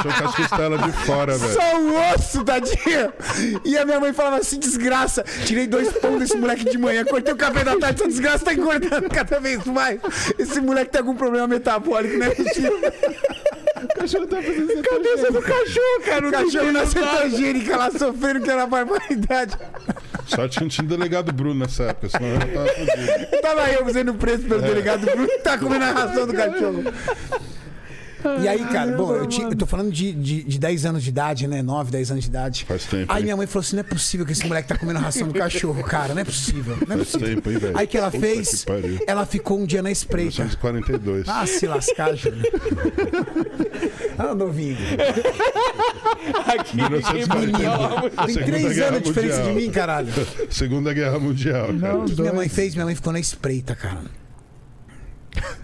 [0.00, 1.52] Achou com as costelas de fora, velho.
[1.52, 3.12] Só o osso, tadinho.
[3.64, 7.34] E a minha mãe falava assim: desgraça, tirei dois pão desse moleque de manhã, cortei
[7.34, 10.00] o café da tarde, essa desgraça tá engordando cada vez mais.
[10.38, 12.80] Esse moleque tem algum problema metabólico, não é possível.
[13.82, 16.28] O cachorro tá fazendo Cabeça do cachorro, cara.
[16.28, 19.56] O cachorro na cetogênica lá sofrendo que era barbaridade.
[20.50, 23.42] Que não tinha delegado Bruno nessa época, senão eu tava fudido.
[23.42, 26.84] Tava eu fazendo preço pelo delegado Bruno que tá comendo a ração do cachorro.
[28.42, 31.08] E aí, cara, bom, eu, tinha- eu tô falando de, de, de 10 anos de
[31.10, 31.62] idade, né?
[31.62, 32.64] 9, 10 anos de idade.
[32.66, 33.24] Faz tempo, Aí hein?
[33.24, 35.34] minha mãe falou assim: não é possível que esse moleque tá comendo a ração do
[35.34, 36.14] cachorro, cara.
[36.14, 36.76] Não é possível.
[36.86, 37.34] Não é Faz possível.
[37.36, 37.78] tempo, hein, velho?
[37.78, 40.42] Aí que ela Puta fez, que ela ficou um dia na espreita.
[40.44, 41.28] 1942.
[41.28, 42.42] Ah, se lascar, Júlio.
[44.18, 44.76] Ah, novinho.
[46.46, 47.62] Aqui, ninguém pode 1942.
[47.62, 48.16] falar muito.
[48.26, 49.54] Tem três Guerra anos de diferença de Mundial.
[49.62, 50.08] mim, caralho.
[50.50, 51.66] Segunda Guerra Mundial.
[51.68, 51.94] cara.
[51.94, 52.74] Não, O que minha mãe fez?
[52.74, 54.00] Minha mãe ficou na espreita, cara.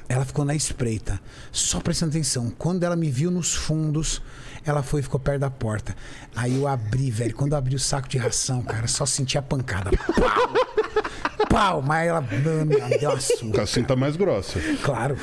[0.08, 1.20] Ela ficou na espreita,
[1.50, 2.50] só prestando atenção.
[2.56, 4.22] Quando ela me viu nos fundos,
[4.64, 5.94] ela foi e ficou perto da porta.
[6.34, 7.34] Aí eu abri, velho.
[7.34, 9.90] Quando eu abri o saco de ração, cara, só senti a pancada.
[9.90, 11.46] Pau!
[11.48, 11.82] Pau!
[11.82, 13.62] Mas ela, mano, ela me deu uma Com surra.
[13.62, 14.60] a cinta mais grossa.
[14.82, 15.16] Claro.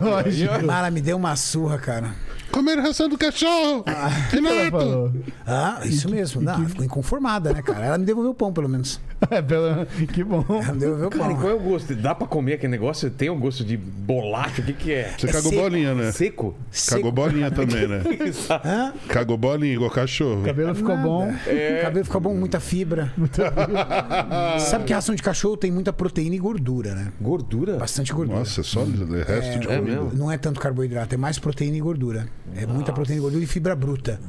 [0.00, 0.52] Lógico.
[0.64, 2.14] Mas ela me deu uma surra, cara.
[2.52, 3.82] Comer ração do cachorro!
[3.88, 4.70] Ela Renato!
[4.70, 5.12] falou.
[5.46, 6.42] Ah, isso mesmo.
[6.42, 7.84] Não, ficou inconformada, né, cara?
[7.86, 9.00] Ela me devolveu o pão, pelo menos.
[9.30, 9.86] É, pela...
[10.12, 10.44] Que bom.
[10.48, 11.40] Ela me devolveu o Cara, e pão.
[11.42, 11.94] qual é o gosto?
[11.94, 13.08] Dá pra comer aquele negócio?
[13.08, 14.60] Tem um gosto de bolacha?
[14.60, 15.14] O que que é?
[15.16, 15.62] Você É cagou seco.
[15.62, 16.10] bolinha, né?
[16.10, 16.56] Seco?
[16.88, 18.02] Cagou bolinha também, né?
[18.64, 18.92] Hã?
[19.06, 20.40] Cagou bolinha igual cachorro.
[20.42, 21.30] O cabelo ficou bom.
[21.30, 23.12] O cabelo ficou bom, muita fibra.
[24.58, 27.12] Sabe que ração de cachorro tem muita proteína e gordura, né?
[27.20, 27.76] Gordura?
[27.76, 28.40] Bastante gordura.
[28.40, 28.86] Nossa, é só o
[29.24, 30.02] resto de é comida.
[30.02, 30.10] mesmo?
[30.14, 32.26] Não é tanto carboidrato, é mais proteína e gordura.
[32.56, 34.20] É muita proteína e gordura e fibra bruta.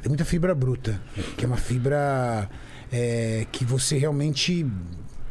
[0.00, 1.00] Tem muita fibra bruta,
[1.36, 2.48] que é uma fibra
[2.92, 4.66] é, que você realmente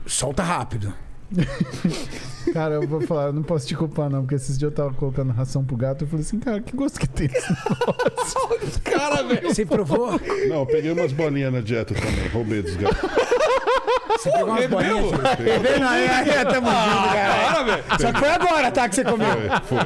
[0.05, 0.93] solta rápido.
[2.53, 4.93] Cara, eu vou falar, eu não posso te culpar, não, porque esses dias eu tava
[4.93, 6.05] colocando ração pro gato.
[6.05, 9.49] Eu falei assim, cara, que gosto que tem esse Cara, velho.
[9.49, 10.11] Você provou?
[10.47, 12.27] Não, eu peguei umas bolinhas na dieta também.
[12.29, 12.97] Roubei dos gatos.
[14.17, 14.97] Você pegou umas bolinhas?
[14.97, 15.17] Júlio?
[15.37, 15.87] Bebeu?
[15.87, 17.63] É, é, tamo junto, cara.
[17.63, 17.83] Velho.
[17.99, 18.89] Só que foi agora, tá?
[18.89, 19.27] Que você comeu.
[19.63, 19.77] Foi.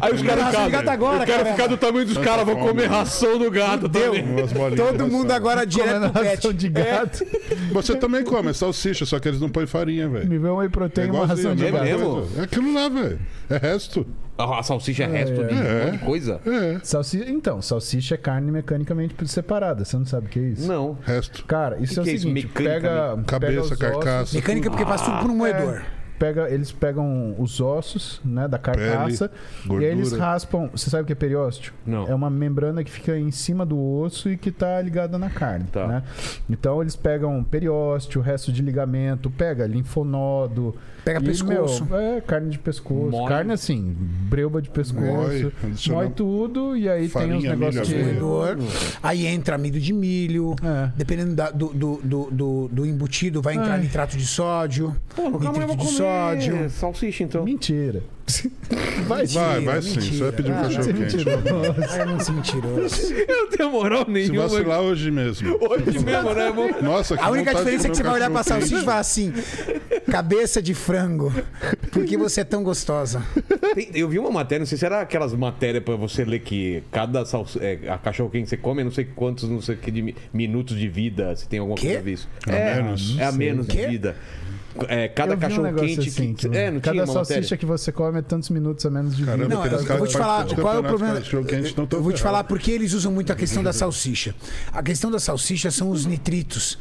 [0.00, 0.70] Aí os caras ficam.
[0.70, 1.54] gato agora, eu quero cara.
[1.56, 4.22] ficar do tamanho dos caras, vou comer ração do gato também.
[4.22, 6.54] Umas bolinhas Todo mundo agora direto pro ração pet.
[6.54, 7.26] de gato.
[7.72, 10.28] Você também come, é salsicha, só que eles não põem farinha, velho.
[10.28, 12.04] Me vê um whey protein e uma ração de igualzinho, É gato.
[12.20, 12.28] mesmo?
[12.40, 13.18] É aquilo lá, velho.
[13.50, 14.06] É resto.
[14.36, 16.40] A salsicha é resto de um monte de coisa?
[16.82, 19.84] Salsicha, então, salsicha é carne mecanicamente separada.
[19.84, 20.66] Você não sabe o que é isso?
[20.66, 20.98] Não.
[21.04, 21.44] Resto.
[21.44, 22.22] Cara, isso Que é o que é isso?
[22.28, 24.36] seguinte: Mecânica, pega, Cabeça, pega ossos, carcaça.
[24.36, 25.82] Mecânica porque passa tudo por um moedor.
[26.18, 29.30] Pega, eles pegam os ossos, né, da carcaça
[29.66, 30.68] Pele, e aí eles raspam.
[30.72, 31.72] Você sabe o que é periósteo?
[31.86, 32.06] Não.
[32.08, 35.66] É uma membrana que fica em cima do osso e que tá ligada na carne,
[35.72, 35.86] Tá.
[35.86, 36.02] né?
[36.48, 40.74] Então eles pegam periósteo, resto de ligamento, pega linfonodo,
[41.04, 41.84] Pega e, pescoço.
[41.84, 43.28] meu, é carne de pescoço, Moe.
[43.28, 45.52] carne assim, breuba de pescoço,
[45.90, 47.94] moe tudo e aí tem farinha, os negócios de.
[49.02, 50.54] Aí entra amido de milho.
[50.62, 50.90] É.
[50.96, 53.80] Dependendo da- do, do, do, do- do embutido, vai entrar Ai.
[53.82, 54.96] nitrato de sódio.
[55.14, 55.66] Pô, vou de comer
[56.04, 56.70] sódio.
[56.70, 57.44] salsicha, então.
[57.44, 58.02] Mentira.
[59.06, 59.34] Vai sim.
[59.34, 60.12] Vai, vai Mentira, sim.
[60.12, 61.16] Você vai pedir um Ah, cachorro é quente.
[61.16, 61.44] mentiroso.
[61.90, 63.12] Ai, não se mentiroso.
[63.28, 64.48] Eu não tenho moral Se nenhuma.
[64.48, 65.58] vacilar hoje mesmo.
[65.60, 66.50] Hoje mesmo, né?
[66.50, 68.98] Vou- Nossa, que A única diferença é que você vai olhar pra salsicha e falar
[69.00, 69.30] assim:
[70.10, 71.30] cabeça de frango.
[71.92, 73.22] Porque você é tão gostosa.
[73.74, 76.82] Tem- eu vi uma matéria, não sei se era aquelas matérias pra você ler que
[76.90, 79.76] cada salsi- é, a cachorro quente que você come é não sei quantos, não sei
[79.76, 81.36] que de mi- minutos de vida.
[81.36, 81.88] Se tem alguma Quê?
[81.88, 82.28] coisa a ver isso.
[82.48, 83.18] A é, menos?
[83.18, 84.16] é a menos de vida.
[84.88, 86.48] É, cada Eu um cachorro negócio quente assim, que.
[86.48, 87.56] que É, não cada tinha salsicha matéria.
[87.58, 89.54] que você come é tantos minutos a menos de Caramba, vida.
[89.54, 92.44] Não, eu caras vou te falar qual é o problema- tão Eu vou te falar
[92.44, 94.34] porque eles usam muito a questão da salsicha.
[94.72, 96.78] A questão da salsicha são os nitritos.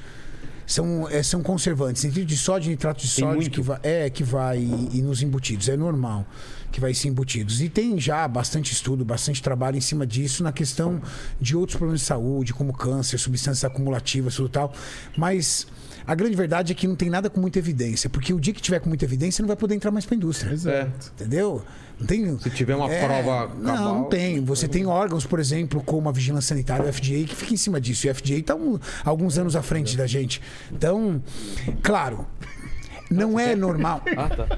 [0.66, 2.04] São, é, são conservantes.
[2.06, 3.52] Nitrito de sódio, nitrato de Tem sódio muito.
[3.52, 5.68] que vai, é que vai e, e nos embutidos.
[5.68, 6.26] É normal
[6.72, 7.62] que vai ser embutidos.
[7.62, 11.02] E tem já bastante estudo, bastante trabalho em cima disso na questão
[11.40, 14.74] de outros problemas de saúde, como câncer, substâncias acumulativas, tudo tal.
[15.18, 15.68] Mas
[16.06, 18.62] a grande verdade é que não tem nada com muita evidência, porque o dia que
[18.62, 20.52] tiver com muita evidência não vai poder entrar mais para a indústria.
[20.52, 21.12] Exato.
[21.16, 21.64] Entendeu?
[22.00, 22.40] Não tem.
[22.40, 24.44] Se tiver uma prova cabal- Não, não tem.
[24.44, 27.80] Você tem órgãos, por exemplo, como a Vigilância Sanitária, o FDA, que fica em cima
[27.80, 28.08] disso.
[28.08, 28.56] E o FDA está
[29.06, 30.42] alguns anos à frente da gente.
[30.72, 31.22] Então,
[31.82, 32.26] claro,
[33.10, 34.02] não é normal.
[34.18, 34.58] Ah, tá.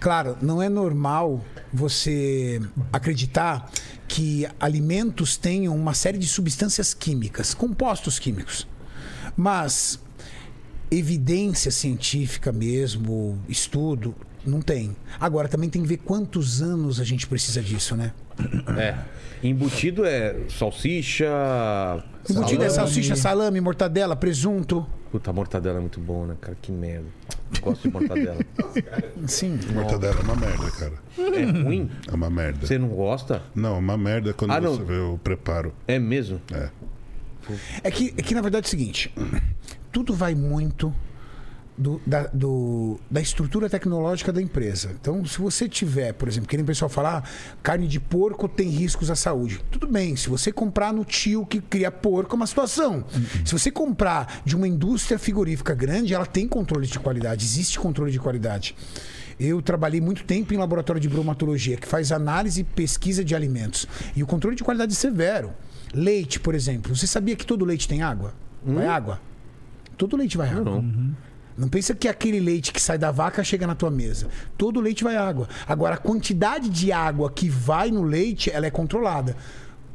[0.00, 1.42] Claro, não é normal
[1.72, 2.60] você
[2.92, 3.70] acreditar
[4.06, 8.66] que alimentos tenham uma série de substâncias químicas, compostos químicos.
[9.36, 9.98] Mas
[10.90, 14.14] evidência científica mesmo, estudo,
[14.46, 14.96] não tem.
[15.20, 18.12] Agora também tem que ver quantos anos a gente precisa disso, né?
[18.76, 18.94] É.
[19.42, 21.26] Embutido é salsicha.
[22.28, 22.70] Embutido é salame.
[22.92, 24.86] salsicha, salame, mortadela, presunto.
[25.10, 26.56] Puta, a mortadela é muito bom, né, cara?
[26.60, 27.06] Que merda.
[27.62, 28.38] Gosto de mortadela.
[29.26, 29.58] Sim.
[29.72, 30.92] Mortadela é uma merda, cara.
[31.18, 31.90] É ruim?
[32.06, 32.66] É uma merda.
[32.66, 33.42] Você não gosta?
[33.54, 34.74] Não, é uma merda quando Ah, não.
[34.76, 35.72] você vê o preparo.
[35.86, 36.40] É mesmo?
[36.52, 36.68] É.
[37.82, 39.12] É que, é que na verdade é o seguinte:
[39.92, 40.94] tudo vai muito
[41.76, 44.90] do- da, do- da estrutura tecnológica da empresa.
[45.00, 48.68] Então, se você tiver, por exemplo, querendo o pessoal falar, "Ah, carne de porco tem
[48.68, 49.60] riscos à saúde.
[49.70, 53.04] Tudo bem, se você comprar no tio que cria porco, é uma situação.
[53.44, 58.10] Se você comprar de uma indústria frigorífica grande, ela tem controle de qualidade, existe controle
[58.10, 58.74] de qualidade.
[59.38, 63.86] Eu trabalhei muito tempo em laboratório de bromatologia, que faz análise e pesquisa de alimentos.
[64.16, 65.52] E o controle de qualidade é severo.
[65.94, 66.94] Leite, por exemplo.
[66.94, 68.34] Você sabia que todo leite tem água?
[68.62, 69.20] Vai água?
[69.96, 70.64] Todo leite vai água.
[70.82, 71.14] Não.
[71.56, 74.28] Não pensa que aquele leite que sai da vaca chega na tua mesa.
[74.56, 75.48] Todo leite vai água.
[75.66, 79.36] Agora, a quantidade de água que vai no leite, ela é controlada.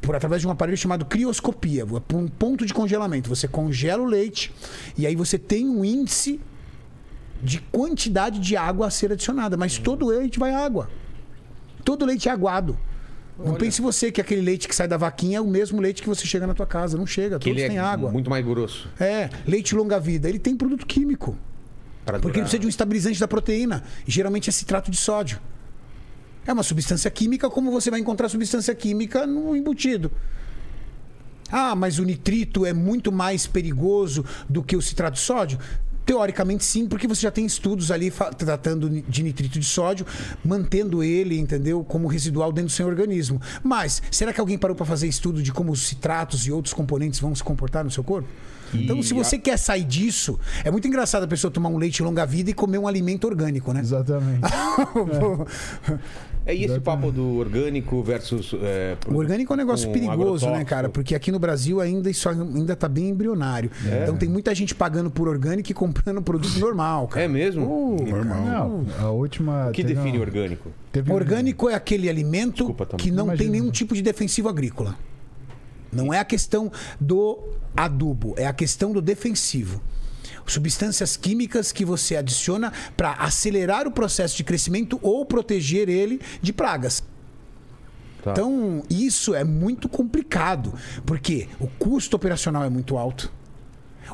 [0.02, 1.86] Por através de um aparelho chamado crioscopia.
[1.86, 3.30] Por um ponto de congelamento.
[3.30, 4.52] Você congela o leite
[4.98, 6.38] e aí você tem um índice
[7.42, 9.56] de quantidade de água a ser adicionada.
[9.56, 10.90] Mas todo leite vai água.
[11.82, 12.76] Todo leite é aguado.
[13.38, 16.08] Não pense você que aquele leite que sai da vaquinha é o mesmo leite que
[16.08, 16.96] você chega na tua casa.
[16.96, 18.10] Não chega, Que todos ele têm é água.
[18.10, 18.88] muito mais grosso.
[18.98, 20.28] É, leite longa-vida.
[20.28, 21.36] Ele tem produto químico.
[22.04, 23.82] Porque ele precisa de um estabilizante da proteína.
[24.06, 25.40] E geralmente é citrato de sódio.
[26.46, 30.12] É uma substância química, como você vai encontrar substância química no embutido.
[31.50, 35.58] Ah, mas o nitrito é muito mais perigoso do que o citrato de sódio?
[36.04, 40.06] Teoricamente sim, porque você já tem estudos ali tratando de nitrito de sódio,
[40.44, 43.40] mantendo ele, entendeu, como residual dentro do seu organismo.
[43.62, 47.20] Mas será que alguém parou para fazer estudo de como os citratos e outros componentes
[47.20, 48.28] vão se comportar no seu corpo?
[48.72, 52.50] Então, se você quer sair disso, é muito engraçado a pessoa tomar um leite longa-vida
[52.50, 53.80] e comer um alimento orgânico, né?
[53.80, 54.40] Exatamente.
[55.86, 58.54] É e esse papo do orgânico versus.
[58.62, 60.88] é, O orgânico é um negócio perigoso, né, cara?
[60.88, 63.70] Porque aqui no Brasil ainda isso ainda tá bem embrionário.
[64.02, 67.24] Então tem muita gente pagando por orgânico e comprando produto normal, cara.
[67.24, 67.96] É mesmo?
[68.06, 68.68] Normal.
[68.68, 69.68] Não, a última.
[69.68, 70.70] O que define orgânico?
[70.92, 74.96] teve um- Orgânico é aquele alimento Desculpa, que não tem nenhum tipo de defensivo agrícola.
[75.92, 77.38] Não é a questão do
[77.76, 79.80] adubo, é a questão do defensivo.
[80.46, 86.52] Substâncias químicas que você adiciona para acelerar o processo de crescimento ou proteger ele de
[86.52, 87.02] pragas.
[88.22, 88.32] Tá.
[88.32, 90.72] Então, isso é muito complicado,
[91.04, 93.30] porque o custo operacional é muito alto,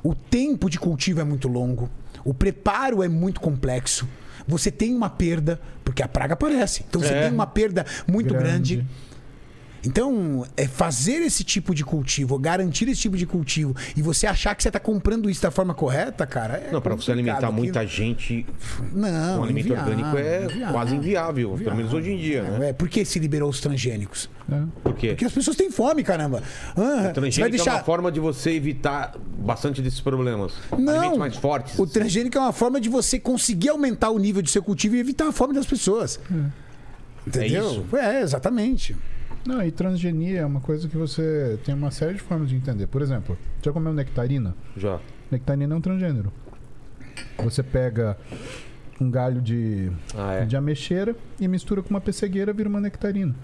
[0.03, 1.89] o tempo de cultivo é muito longo,
[2.25, 4.09] o preparo é muito complexo.
[4.49, 6.85] você tem uma perda, porque a praga aparece.
[6.89, 7.23] Então você É.
[7.25, 8.77] tem uma perda muito grande.
[8.77, 8.91] Grande.
[9.85, 14.55] Então, é fazer esse tipo de cultivo, garantir esse tipo de cultivo, e você achar
[14.55, 16.55] que você está comprando isso da forma correta, cara.
[16.69, 18.47] É Não, pra você alimentar Aquilo- muita gente
[18.93, 20.73] Não, com alimento inviável, orgânico é inviável.
[20.75, 22.69] quase inviável, pelo menos hoje em dia, né?
[22.69, 24.29] É, por que se liberou os transgênicos?
[24.53, 24.63] É.
[24.83, 25.09] Por quê?
[25.09, 26.43] Porque as pessoas têm fome, caramba.
[26.77, 27.75] Ah, O você vai transgênico é deixar.
[27.77, 30.53] uma forma de você evitar bastante desses problemas.
[30.73, 31.79] Alimentos Não, mais fortes.
[31.79, 34.99] o transgênico é uma forma de você conseguir aumentar o nível de seu cultivo e
[34.99, 36.19] evitar a fome das pessoas.
[37.27, 37.85] Entendeu?
[37.89, 37.97] isso?
[37.97, 38.97] É, exatamente.
[39.47, 42.87] Não, e transgenia é uma coisa que você tem uma série de formas de entender.
[42.87, 44.55] Por exemplo, já comeu nectarina?
[44.77, 45.01] Já.
[45.31, 46.33] Nectarina é um transgênero.
[47.39, 48.17] Você pega
[49.01, 50.45] um galho de, Ah, é.
[50.45, 53.35] de ameixeira e mistura com uma pessegueira, vira uma nectarina.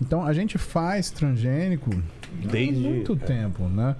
[0.00, 1.90] Então a gente faz transgênico
[2.50, 3.96] Desde- há muito tempo, né?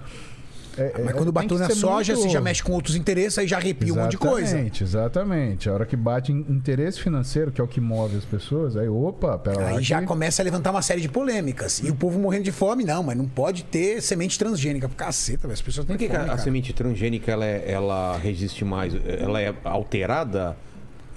[0.79, 3.37] É- Mas é- quando tem bateu na soja, muito- você já mexe com outros interesses,
[3.37, 4.47] aí já arrepia um monte de coisa.
[4.47, 5.69] Exatamente, exatamente.
[5.69, 8.87] A hora que bate em interesse financeiro, que é o que move as pessoas, aí,
[8.87, 9.67] opa, pera lá.
[9.69, 11.79] Aí já que- começa a levantar uma série de polêmicas.
[11.83, 14.87] E o povo morrendo de fome, não, mas não pode ter semente transgênica.
[14.89, 16.37] Caceta, as pessoas têm Por que, fome, a, a cara.
[16.39, 18.93] semente transgênica ela, é- ela resiste mais?
[19.05, 20.55] Ela é alterada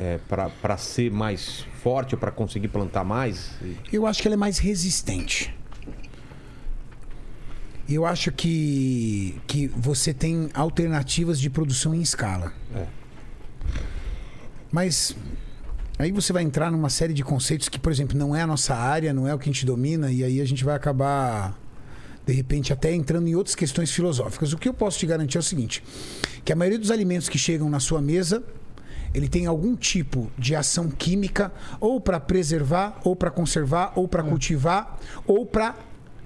[0.00, 3.50] é, para ser mais forte ou para conseguir plantar mais?
[3.92, 5.54] Eu acho que ela é mais resistente.
[7.88, 12.52] Eu acho que, que você tem alternativas de produção em escala.
[12.74, 12.86] É.
[14.70, 15.14] Mas
[15.98, 18.74] aí você vai entrar numa série de conceitos que, por exemplo, não é a nossa
[18.74, 21.58] área, não é o que a gente domina, e aí a gente vai acabar,
[22.24, 24.52] de repente, até entrando em outras questões filosóficas.
[24.54, 25.84] O que eu posso te garantir é o seguinte:
[26.44, 28.42] que a maioria dos alimentos que chegam na sua mesa.
[29.14, 34.22] Ele tem algum tipo de ação química, ou para preservar, ou para conservar, ou para
[34.22, 35.76] cultivar, ou para,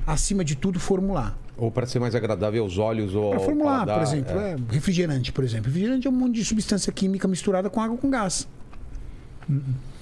[0.06, 1.36] acima de tudo, formular.
[1.58, 4.52] Ou para ser mais agradável aos olhos ou Para ao formular, paladar, por exemplo, é.
[4.52, 5.66] é, refrigerante, por exemplo.
[5.68, 8.46] Refrigerante é um monte de substância química misturada com água com gás.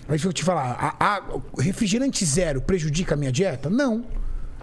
[0.08, 1.22] Aí se eu te falar, a, a-
[1.58, 3.70] refrigerante zero prejudica a minha dieta?
[3.70, 4.04] Não.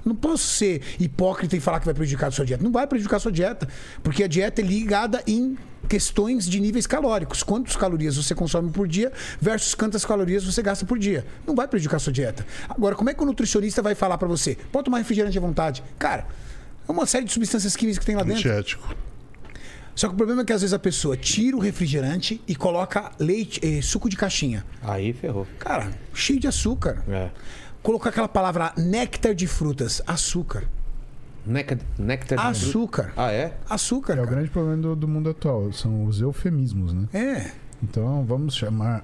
[0.03, 2.63] Não posso ser hipócrita e falar que vai prejudicar a sua dieta.
[2.63, 3.67] Não vai prejudicar a sua dieta,
[4.01, 5.55] porque a dieta é ligada em
[5.87, 7.43] questões de níveis calóricos.
[7.43, 11.23] Quantas calorias você consome por dia versus quantas calorias você gasta por dia.
[11.45, 12.45] Não vai prejudicar a sua dieta.
[12.67, 14.57] Agora, como é que o nutricionista vai falar para você?
[14.71, 15.83] Pode tomar refrigerante à vontade.
[15.99, 16.25] Cara,
[16.87, 18.39] é uma série de substâncias químicas que tem lá dentro.
[18.39, 18.95] Antiético.
[19.93, 23.11] Só que o problema é que às vezes a pessoa tira o refrigerante e coloca
[23.19, 24.65] leite, eh, suco de caixinha.
[24.81, 25.45] Aí ferrou.
[25.59, 27.03] Cara, cheio de açúcar.
[27.09, 27.29] É.
[27.83, 30.63] Colocar aquela palavra lá, néctar de frutas, açúcar.
[31.45, 33.11] Néctar, néctar de Açúcar.
[33.17, 33.53] Ah, é?
[33.69, 34.35] Açúcar, É o cara.
[34.35, 37.07] grande problema do, do mundo atual, são os eufemismos, né?
[37.13, 37.51] É.
[37.83, 39.03] Então vamos chamar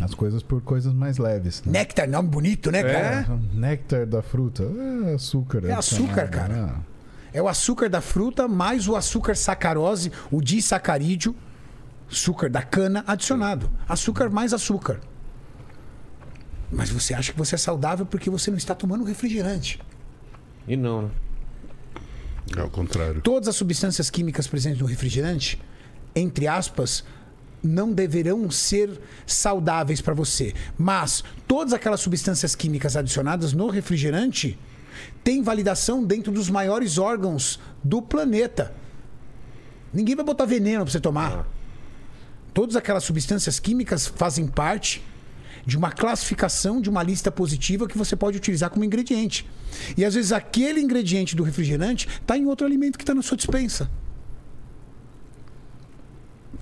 [0.00, 1.62] as coisas por coisas mais leves.
[1.64, 1.72] Né?
[1.72, 3.38] Néctar, nome bonito, né, cara?
[3.52, 4.64] Néctar da fruta,
[5.08, 5.64] é açúcar.
[5.66, 6.66] É açúcar, adicionado, cara.
[6.66, 6.74] né?
[7.32, 11.34] É o açúcar da fruta mais o açúcar sacarose, o disacarídeo,
[12.10, 13.70] açúcar da cana adicionado.
[13.88, 15.00] Açúcar mais açúcar.
[16.72, 19.80] Mas você acha que você é saudável porque você não está tomando refrigerante.
[20.66, 21.10] E não, né?
[22.56, 23.20] É o contrário.
[23.20, 25.60] Todas as substâncias químicas presentes no refrigerante,
[26.14, 27.04] entre aspas,
[27.62, 30.54] não deverão ser saudáveis para você.
[30.78, 34.58] Mas todas aquelas substâncias químicas adicionadas no refrigerante
[35.22, 38.74] têm validação dentro dos maiores órgãos do planeta.
[39.92, 41.46] Ninguém vai botar veneno para você tomar.
[42.54, 45.02] Todas aquelas substâncias químicas fazem parte
[45.66, 49.48] de uma classificação de uma lista positiva que você pode utilizar como ingrediente.
[49.96, 53.36] E às vezes aquele ingrediente do refrigerante está em outro alimento que está na sua
[53.36, 53.90] dispensa.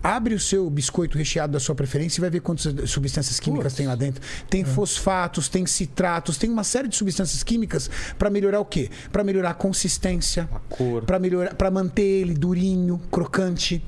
[0.03, 3.87] Abre o seu biscoito recheado da sua preferência e vai ver quantas substâncias químicas tem
[3.87, 4.23] lá dentro.
[4.49, 8.91] Tem fosfatos, tem citratos, tem uma série de substâncias químicas para melhorar o quê?
[9.11, 11.03] Para melhorar a consistência, A cor.
[11.05, 13.85] para melhorar, para manter ele durinho, crocante,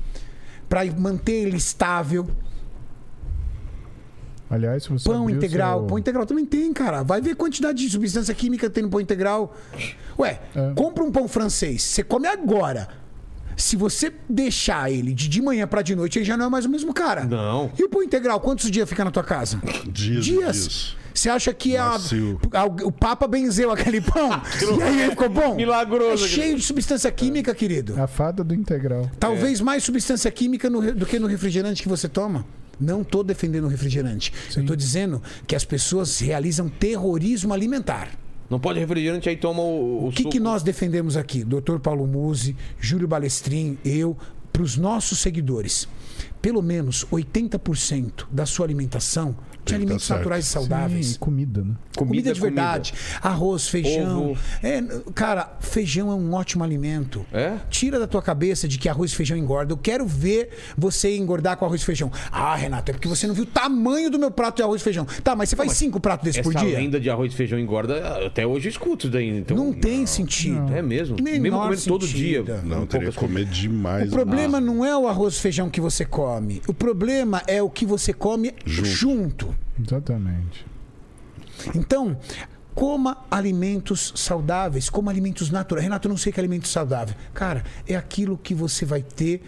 [0.67, 2.29] para manter ele estável.
[4.49, 5.79] Aliás, se você Pão integral.
[5.79, 7.03] seu- Pão integral também tem, cara.
[7.03, 9.55] Vai ver a quantidade de substância química que tem no pão integral.
[10.19, 10.73] Ué, É.
[10.75, 11.81] compra um pão francês.
[11.83, 12.89] Você come agora.
[13.61, 16.65] Se você deixar ele de de manhã pra de noite, ele já não é mais
[16.65, 17.23] o mesmo cara.
[17.25, 17.71] Não.
[17.77, 19.61] E o pão integral, quantos dias fica na tua casa?
[19.85, 20.95] Dias, dias.
[21.13, 21.91] Você acha que a,
[22.53, 24.29] a- o Papa benzeu aquele pão?
[24.79, 25.55] e aí ele ficou bom?
[25.55, 28.01] Milagroso É cheio de substância química, querido.
[28.01, 29.09] A fada do integral.
[29.19, 32.45] Talvez mais substância química no do que no refrigerante que você toma.
[32.79, 34.33] Não estou defendendo o refrigerante.
[34.55, 38.09] Eu estou dizendo que as pessoas realizam terrorismo alimentar.
[38.51, 41.41] Não pode refrigerante, aí toma o, o O que, que nós defendemos aqui?
[41.41, 41.79] Dr.
[41.81, 44.17] Paulo Musi, Júlio Balestrin, eu,
[44.51, 45.87] para os nossos seguidores.
[46.41, 50.19] Pelo menos 80% da sua alimentação de alimentos certo.
[50.19, 51.05] naturais e saudáveis.
[51.07, 51.75] Sim, comida, né?
[51.95, 52.93] Comida, de verdade.
[53.21, 54.35] Arroz, feijão.
[54.63, 54.81] É,
[55.13, 57.25] cara, feijão é um ótimo alimento.
[57.31, 57.57] É?
[57.69, 59.73] Tira da tua cabeça de que arroz e feijão engorda.
[59.73, 62.11] Eu quero ver você engordar com arroz e feijão.
[62.31, 64.83] Ah, Renato, é porque você não viu o tamanho do meu prato de arroz e
[64.83, 65.05] feijão.
[65.23, 66.77] Tá, mas você faz cinco pratos desses Essa por dia?
[66.77, 69.29] lenda de arroz e feijão engorda, até hoje eu escuto isso daí.
[69.29, 70.73] Então, não tem sentido.
[70.73, 71.17] É mesmo.
[71.21, 72.43] Menor mesmo comendo todo sentido.
[72.45, 72.61] dia.
[72.63, 74.09] Não, teria que comer demais.
[74.09, 76.61] O problema não é o arroz e feijão que você come.
[76.67, 78.87] O problema é o que você come Junto.
[78.89, 79.50] junto.
[79.79, 80.65] Exatamente.
[81.75, 82.17] Então,
[82.73, 85.83] coma alimentos saudáveis, coma alimentos naturais.
[85.83, 87.15] Renato, eu não sei que é alimento saudável.
[87.33, 89.43] Cara, é aquilo que você vai ter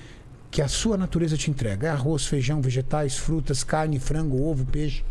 [0.51, 1.87] que a sua natureza te entrega.
[1.87, 5.03] É arroz, feijão, vegetais, frutas, carne, frango, ovo, peixe.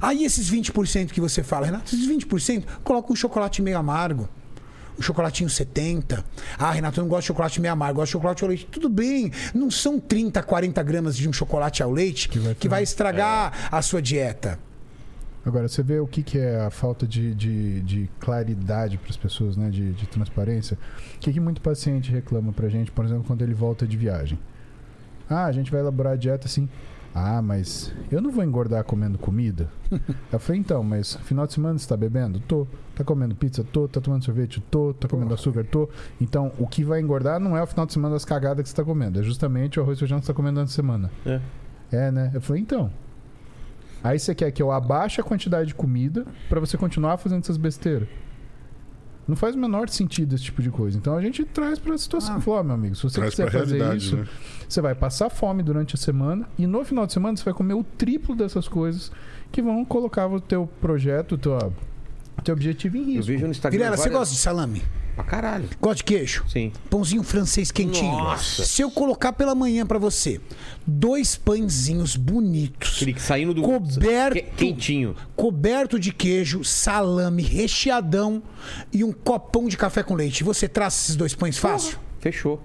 [0.00, 4.28] Aí esses 20% que você fala, Renato, esses 20%, coloca um chocolate meio amargo.
[4.98, 6.24] Um chocolatinho 70.
[6.58, 8.66] Ah, Renato, eu não gosto de chocolate meio amargo, gosto de chocolate ao leite.
[8.70, 12.78] Tudo bem, não são 30, 40 gramas de um chocolate ao leite que vai, vai
[12.80, 14.58] ter- estragar a sua dieta.
[15.44, 19.16] Agora, você vê o que, que é a falta de, de, de claridade para as
[19.16, 19.68] pessoas, né?
[19.68, 20.78] De, de transparência.
[21.16, 24.38] O que, que muito paciente reclama pra gente, por exemplo, quando ele volta de viagem?
[25.28, 26.66] Ah, a gente vai elaborar a dieta assim.
[27.14, 29.70] Ah, mas eu não vou engordar comendo comida.
[30.32, 32.40] Eu falei, então, mas final de semana você tá bebendo?
[32.40, 32.66] Tô.
[32.96, 33.62] Tá comendo pizza?
[33.62, 33.86] Tô.
[33.86, 34.60] Tá tomando sorvete?
[34.68, 34.92] Tô.
[34.92, 35.64] Tá comendo açúcar?
[35.64, 35.88] Tô.
[36.20, 38.74] Então, o que vai engordar não é o final de semana das cagadas que você
[38.74, 39.20] tá comendo.
[39.20, 41.10] É justamente o arroz e feijão que você tá comendo durante a semana.
[41.24, 41.40] É.
[41.92, 42.32] É, né?
[42.34, 42.90] Eu falei, então.
[44.02, 47.56] Aí você quer que eu abaixe a quantidade de comida pra você continuar fazendo essas
[47.56, 48.08] besteiras.
[49.26, 50.98] Não faz o menor sentido esse tipo de coisa.
[50.98, 52.36] Então a gente traz pra situação.
[52.36, 52.40] Ah.
[52.40, 54.26] Falou, ó, meu amigo, se você quiser fazer isso, né?
[54.68, 57.74] você vai passar fome durante a semana e no final de semana você vai comer
[57.74, 59.10] o triplo dessas coisas
[59.50, 61.72] que vão colocar o teu projeto, o teu,
[62.52, 63.26] objetivo em Eu risco.
[63.26, 63.78] vejo no Instagram.
[63.78, 64.82] Vilela, você várias- gosta de salame?
[65.14, 65.68] Pra caralho.
[65.80, 66.44] Gosta de queijo?
[66.48, 66.72] Sim.
[66.90, 68.10] Pãozinho francês quentinho.
[68.12, 68.64] Nossa.
[68.64, 70.40] Se eu colocar pela manhã pra você
[70.86, 73.62] dois pãezinhos bonitos, Aquele que saindo do.
[73.62, 74.34] Coberto.
[74.34, 75.14] Que- Quentinho.
[75.36, 78.42] coberto de queijo, salame, recheadão
[78.92, 81.98] e um copão de café com leite, você traz esses dois pães fácil?
[82.20, 82.60] Fechou.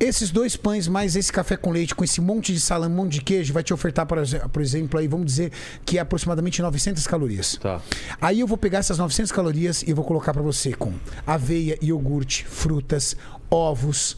[0.00, 3.12] Esses dois pães mais esse café com leite com esse monte de salame, um monte
[3.12, 5.52] de queijo vai te ofertar, por exe- por exemplo, aí vamos dizer
[5.84, 7.58] que é aproximadamente 900 calorias.
[7.60, 7.82] Tá.
[8.18, 10.94] Aí eu vou pegar essas 900 calorias e vou colocar pra você com
[11.26, 13.14] aveia, iogurte, frutas,
[13.50, 14.16] ovos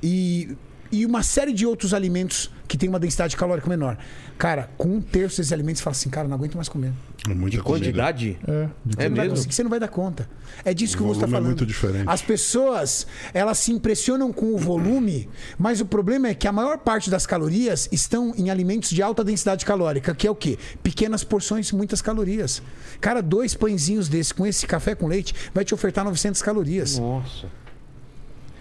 [0.00, 0.56] e,
[0.92, 3.96] e uma série de outros alimentos que tem uma densidade calórica menor.
[4.36, 6.92] Cara, com um terço desses alimentos, você fala assim, cara, não aguento mais comer.
[7.28, 8.38] É muita De quantidade?
[8.46, 9.50] É, de É Não vai mesmo?
[9.52, 10.28] você não vai dar conta.
[10.64, 11.58] É disso que o O Musto está volume é falando.
[11.58, 12.08] muito diferente.
[12.08, 15.28] As pessoas, elas se impressionam com o volume,
[15.58, 19.24] mas o problema é que a maior parte das calorias estão em alimentos de alta
[19.24, 20.58] densidade calórica, que é o quê?
[20.82, 22.62] Pequenas porções, muitas calorias.
[23.00, 26.98] Cara, dois pãezinhos desse com esse café com leite vai te ofertar 900 calorias.
[26.98, 27.46] Nossa.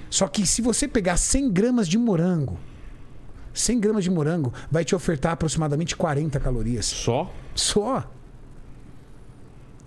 [0.10, 2.58] Só que se você pegar 100 gramas de morango,
[3.60, 6.86] 100 gramas de morango vai te ofertar aproximadamente 40 calorias.
[6.86, 7.32] Só?
[7.56, 8.10] Só.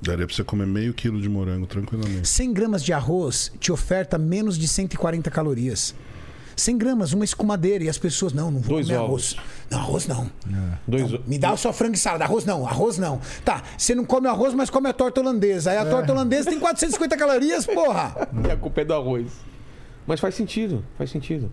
[0.02, 2.26] Daria pra você comer meio quilo de morango tranquilamente.
[2.26, 5.94] 100 gramas de arroz te oferta menos de 140 calorias.
[6.56, 7.84] 100 gramas, uma escumadeira.
[7.84, 9.36] E as pessoas, não, não vou Dois comer ovos.
[9.38, 9.70] arroz.
[9.70, 10.30] Não, arroz não.
[10.86, 11.26] Dois.
[11.26, 12.24] Me dá só frango e salada.
[12.24, 13.20] Arroz não, arroz não.
[13.44, 15.70] Tá, você não come arroz, mas come a torta holandesa.
[15.70, 18.28] Aí a torta holandesa tem 450 calorias, porra.
[18.46, 19.28] E a culpa é do arroz.
[20.06, 21.50] Mas faz sentido, faz sentido.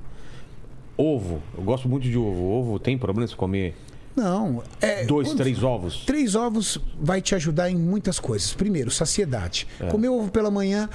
[0.98, 1.42] Ovo.
[1.58, 2.44] Eu gosto muito de ovo.
[2.44, 3.76] Ovo tem problema se comer
[4.16, 4.64] Não.
[4.82, 6.04] É, dois, quando- três ovos?
[6.06, 8.54] Três ovos vai te ajudar em muitas coisas.
[8.54, 9.68] Primeiro, saciedade.
[9.92, 10.90] Comer ovo pela manhã.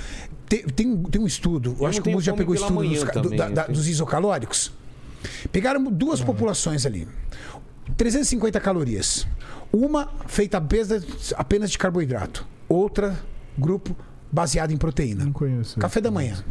[0.48, 3.04] Tem, tem, tem um estudo, eu, Eu acho que o Mundo já pegou estudo dos,
[3.04, 4.72] ca- do- também, da- da- dos isocalóricos.
[5.52, 7.06] Pegaram duas populações ali.
[7.96, 9.26] 350 calorias.
[9.72, 12.46] Uma feita apenas, apenas de carboidrato.
[12.68, 13.18] Outra,
[13.56, 13.96] grupo
[14.30, 15.24] baseado em proteína.
[15.24, 15.78] Não conheço.
[15.78, 16.42] Café da manhã.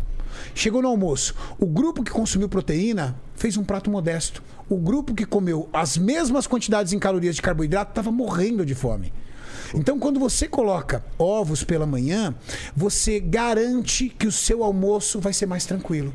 [0.54, 1.36] Chegou no almoço.
[1.60, 4.44] O grupo que consumiu proteína fez um prato modesto.
[4.70, 9.12] O grupo que comeu as mesmas quantidades em calorias de carboidrato estava morrendo de fome.
[9.74, 12.36] Então, quando você coloca ovos pela manhã,
[12.76, 16.14] você garante que o seu almoço vai ser mais tranquilo.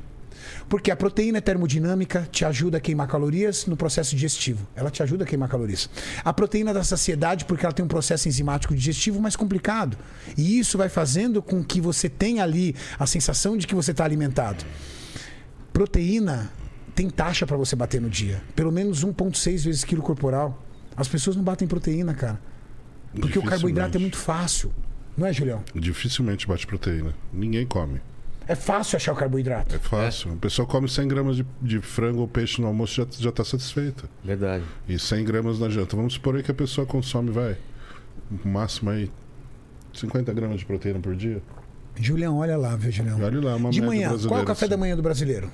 [0.68, 4.66] Porque a proteína termodinâmica te ajuda a queimar calorias no processo digestivo.
[4.74, 5.88] Ela te ajuda a queimar calorias.
[6.24, 9.97] A proteína da saciedade, porque ela tem um processo enzimático digestivo mais complicado.
[10.36, 14.05] E isso vai fazendo com que você tenha ali a sensação de que você está
[14.05, 14.64] alimentado.
[15.72, 16.51] Proteína
[16.94, 18.43] tem taxa para você bater no dia.
[18.56, 20.64] Pelo menos 1,6 vezes quilo corporal.
[20.97, 22.40] As pessoas não batem proteína, cara.
[23.14, 24.72] Porque o carboidrato é muito fácil.
[25.16, 25.62] Não é, Julião?
[25.74, 27.14] Dificilmente bate proteína.
[27.32, 28.01] Ninguém come.
[28.48, 29.74] É fácil achar o carboidrato.
[29.74, 30.32] É fácil.
[30.32, 33.44] A pessoa come 100 gramas de, de frango ou peixe no almoço já, já tá
[33.44, 34.09] satisfeita.
[34.24, 34.64] Verdade.
[34.89, 35.97] E 100 gramas na janta.
[35.97, 37.56] Vamos supor aí que a pessoa consome, vai,
[38.44, 39.10] o máximo aí,
[39.93, 41.43] 50 gramas de proteína por dia.
[41.97, 43.20] Julião, olha lá, viu, Julião?
[43.20, 44.81] Olha lá, uma De manhã, qual é o café da assim.
[44.81, 45.51] manhã do brasileiro?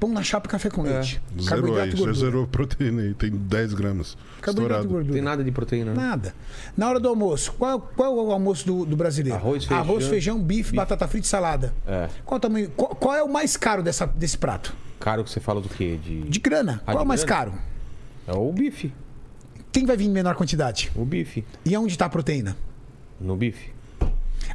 [0.00, 1.20] Pão na chapa e café com leite.
[1.30, 2.14] Zerou aí, Carboidrato você gordura.
[2.14, 4.16] zerou proteína aí, tem 10 gramas.
[4.40, 4.84] Carboidrato e.
[4.84, 5.22] Não tem gordura.
[5.22, 6.02] nada de proteína, né?
[6.02, 6.34] Nada.
[6.76, 9.38] Na hora do almoço, qual, qual é o almoço do, do brasileiro?
[9.38, 9.84] Arroz, feijão.
[9.84, 11.74] Arroz, feijão, bife, batata frita e salada.
[11.86, 12.08] É.
[12.24, 14.74] Qual, tamanho, qual, qual é o mais caro dessa, desse prato?
[14.98, 15.98] Caro que você fala do quê?
[16.02, 16.22] De...
[16.22, 16.82] De grana.
[16.86, 17.38] Ah, qual é de o mais grana?
[17.38, 17.54] caro?
[18.26, 18.92] É o bife.
[19.72, 20.90] Quem vai vir em menor quantidade?
[20.96, 21.44] O bife.
[21.64, 22.56] E onde está a proteína?
[23.20, 23.70] No bife.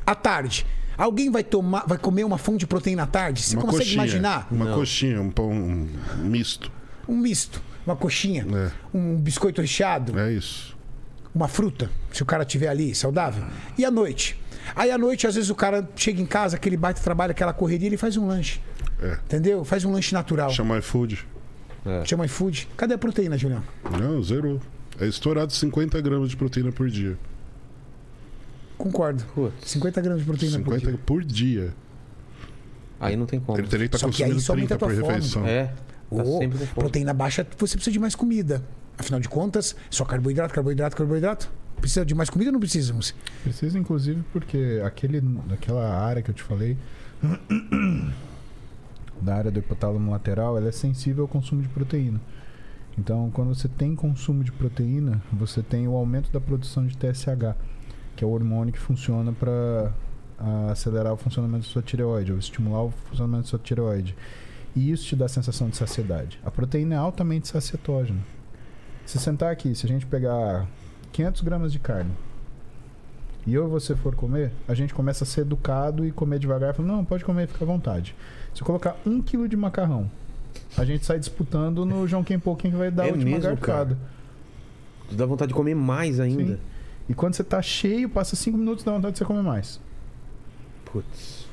[0.05, 0.65] À tarde.
[0.97, 3.41] Alguém vai tomar, vai comer uma fonte de proteína à tarde?
[3.41, 4.03] Você Uma consegue coxinha.
[4.03, 4.47] imaginar?
[4.51, 5.87] Uma coxinha, um pão um
[6.23, 6.71] misto.
[7.07, 8.71] Um misto, uma coxinha, É.
[8.97, 10.75] um biscoito recheado, É isso.
[11.33, 13.43] uma fruta, se o cara tiver ali, saudável.
[13.77, 14.39] E à noite?
[14.75, 17.87] Aí à noite, às vezes o cara chega em casa, aquele baita trabalho, aquela correria,
[17.87, 18.59] ele faz um lanche.
[19.01, 19.17] É.
[19.25, 19.63] Entendeu?
[19.65, 20.49] Faz um lanche natural.
[20.49, 21.25] Chama iFood.
[22.05, 22.67] Chama iFood.
[22.75, 23.61] Cadê a proteína, Julião?
[23.99, 24.59] Não, zerou.
[24.99, 27.15] É estourado 50 gramas de proteína por dia.
[28.77, 29.23] Concordo.
[29.33, 29.69] Putz.
[29.71, 30.99] 50 gramas de proteína por 50 dia.
[31.05, 31.73] por dia.
[32.99, 33.57] Aí não tem como.
[33.57, 35.13] Ele teria que estar Só que aí consumindo isso aumenta 30 a por fome.
[35.13, 35.45] refeição.
[35.45, 35.65] É.
[35.65, 35.73] Tá
[36.09, 36.75] Ô, sempre com fome.
[36.75, 38.63] proteína baixa, você precisa de mais comida.
[38.97, 41.51] Afinal de contas, só carboidrato, carboidrato, carboidrato.
[41.81, 43.13] Precisa de mais comida ou não precisamos?
[43.43, 45.21] Precisa, inclusive, porque aquele,
[45.51, 46.77] aquela área que eu te falei,
[49.21, 52.21] da área do hipotálamo lateral, ela é sensível ao consumo de proteína.
[52.97, 57.55] Então, quando você tem consumo de proteína, você tem o aumento da produção de TSH,
[58.15, 59.91] que é o hormônio que funciona para
[60.71, 64.15] acelerar o funcionamento da sua tireoide, ou estimular o funcionamento da sua tireoide.
[64.75, 66.39] E isso te dá a sensação de saciedade.
[66.43, 68.19] A proteína é altamente sacietógena.
[69.05, 70.67] Se sentar aqui, se a gente pegar
[71.13, 72.11] 500 gramas de carne
[73.47, 76.73] e eu e você for comer, a gente começa a ser educado e comer devagar.
[76.73, 78.15] Fala, não, pode comer, fica à vontade.
[78.53, 80.09] Se eu colocar um quilo de macarrão,
[80.75, 83.55] a gente sai disputando no João Quem Pouquinho que vai dar É a última mesmo,
[83.55, 83.97] garfada.
[85.11, 86.55] Dá vontade de comer mais ainda.
[86.55, 86.59] Sim.
[87.07, 89.79] E quando você tá cheio, passa cinco minutos, dá vontade de você comer mais.
[90.85, 91.44] Putz.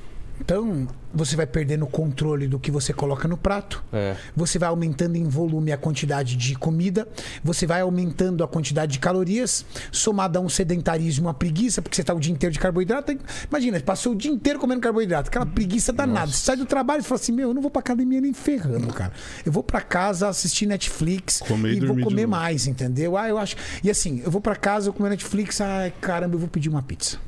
[0.44, 3.82] Então, você vai perdendo o controle do que você coloca no prato.
[3.92, 4.16] É.
[4.34, 7.06] Você vai aumentando em volume a quantidade de comida,
[7.44, 12.00] você vai aumentando a quantidade de calorias, somado a um sedentarismo, uma preguiça, porque você
[12.00, 13.16] está o dia inteiro de carboidrato.
[13.48, 16.32] Imagina, você passou o dia inteiro comendo carboidrato, aquela preguiça danada.
[16.32, 18.92] Você sai do trabalho e fala assim: Meu, eu não vou pra academia nem ferrando,
[18.92, 19.12] cara.
[19.46, 23.16] Eu vou pra casa assistir Netflix Comer e vou comer mais, entendeu?
[23.16, 23.54] Ah, eu acho.
[23.84, 26.82] E assim, eu vou pra casa, eu comer Netflix, ai caramba, eu vou pedir uma
[26.82, 27.18] pizza.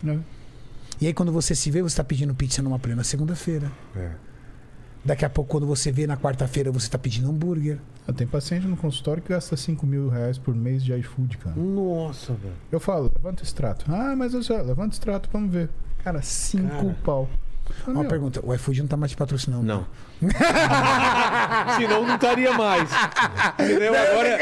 [0.00, 0.20] Né?
[1.02, 3.72] E aí, quando você se vê, você está pedindo pizza numa plena segunda-feira.
[3.96, 4.12] É.
[5.04, 7.80] Daqui a pouco, quando você vê na quarta-feira, você está pedindo hambúrguer.
[8.06, 11.56] Ah, Tem paciente no consultório que gasta 5 mil reais por mês de iFood, cara.
[11.56, 12.54] Nossa, velho.
[12.70, 13.84] Eu falo, levanta o extrato.
[13.92, 15.68] Ah, mas eu já, levanta o extrato, vamos ver.
[16.04, 16.96] Cara, 5 Cara.
[17.02, 17.28] pau.
[17.86, 19.62] Ah, Uma meu, pergunta: o iFood não está mais te patrocinando?
[19.64, 19.86] Não.
[21.76, 22.88] Senão não estaria mais.
[23.58, 23.92] Entendeu?
[23.94, 24.38] Agora.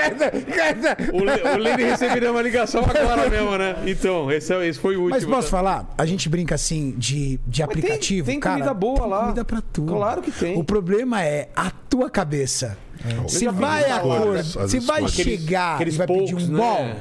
[1.12, 3.76] O, Le, o Lene receberia uma ligação agora mesmo, né?
[3.86, 5.16] Então, esse, é- esse foi o último.
[5.20, 5.56] Mas posso tá?
[5.56, 5.94] falar?
[5.96, 8.26] A gente brinca assim de, de Mas tem- aplicativo.
[8.26, 9.20] tem cara, comida boa tem lá.
[9.20, 9.92] comida pra tudo.
[9.94, 10.58] Claro que tem.
[10.58, 12.76] O problema é a tua cabeça.
[13.22, 15.02] Você já vai acordar, você vai.
[15.04, 16.58] Aqueles- chegar aqueles e vai pedir poucos, um né?
[16.58, 16.96] bol.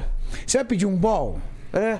[0.46, 1.38] Você vai pedir um bol?
[1.72, 1.98] É.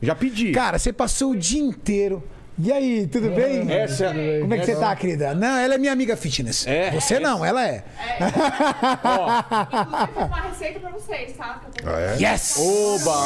[0.00, 0.52] Já pedi.
[0.52, 2.22] Cara, você passou o dia inteiro.
[2.56, 3.68] E aí, tudo bem?
[3.72, 5.34] Essa- Como é que você tá, querida?
[5.34, 6.64] Não, ela é minha amiga fitness.
[6.68, 6.92] É.
[6.92, 7.82] Você não, ela é.
[8.20, 11.60] Inclusive, uma receita pra vocês, tá?
[11.84, 12.16] Ah, é?
[12.22, 12.56] Yes!
[12.58, 13.16] Oba!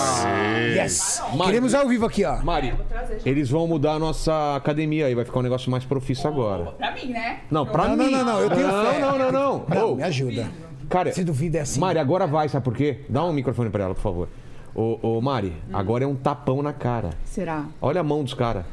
[0.75, 1.23] Yes!
[1.35, 1.45] Mari.
[1.51, 2.39] Queremos ao vivo aqui, ó.
[2.43, 2.73] Mari,
[3.27, 6.65] eles vão mudar a nossa academia aí, vai ficar um negócio mais profício agora.
[6.73, 7.41] Pra mim, né?
[7.51, 8.11] Não, pra Não, mim.
[8.11, 8.99] não, não, não, eu tenho não, fé.
[8.99, 9.65] não, não, não.
[9.69, 10.49] Não, Ô, me ajuda.
[10.89, 11.79] cara, Se duvida é assim.
[11.79, 13.01] Mari, agora vai, sabe por quê?
[13.11, 14.29] Dá um microfone pra ela, por favor.
[14.75, 17.11] Ô, ô Mari, agora é um tapão na cara.
[17.27, 17.67] Será?
[17.81, 18.65] Olha a mão dos caras.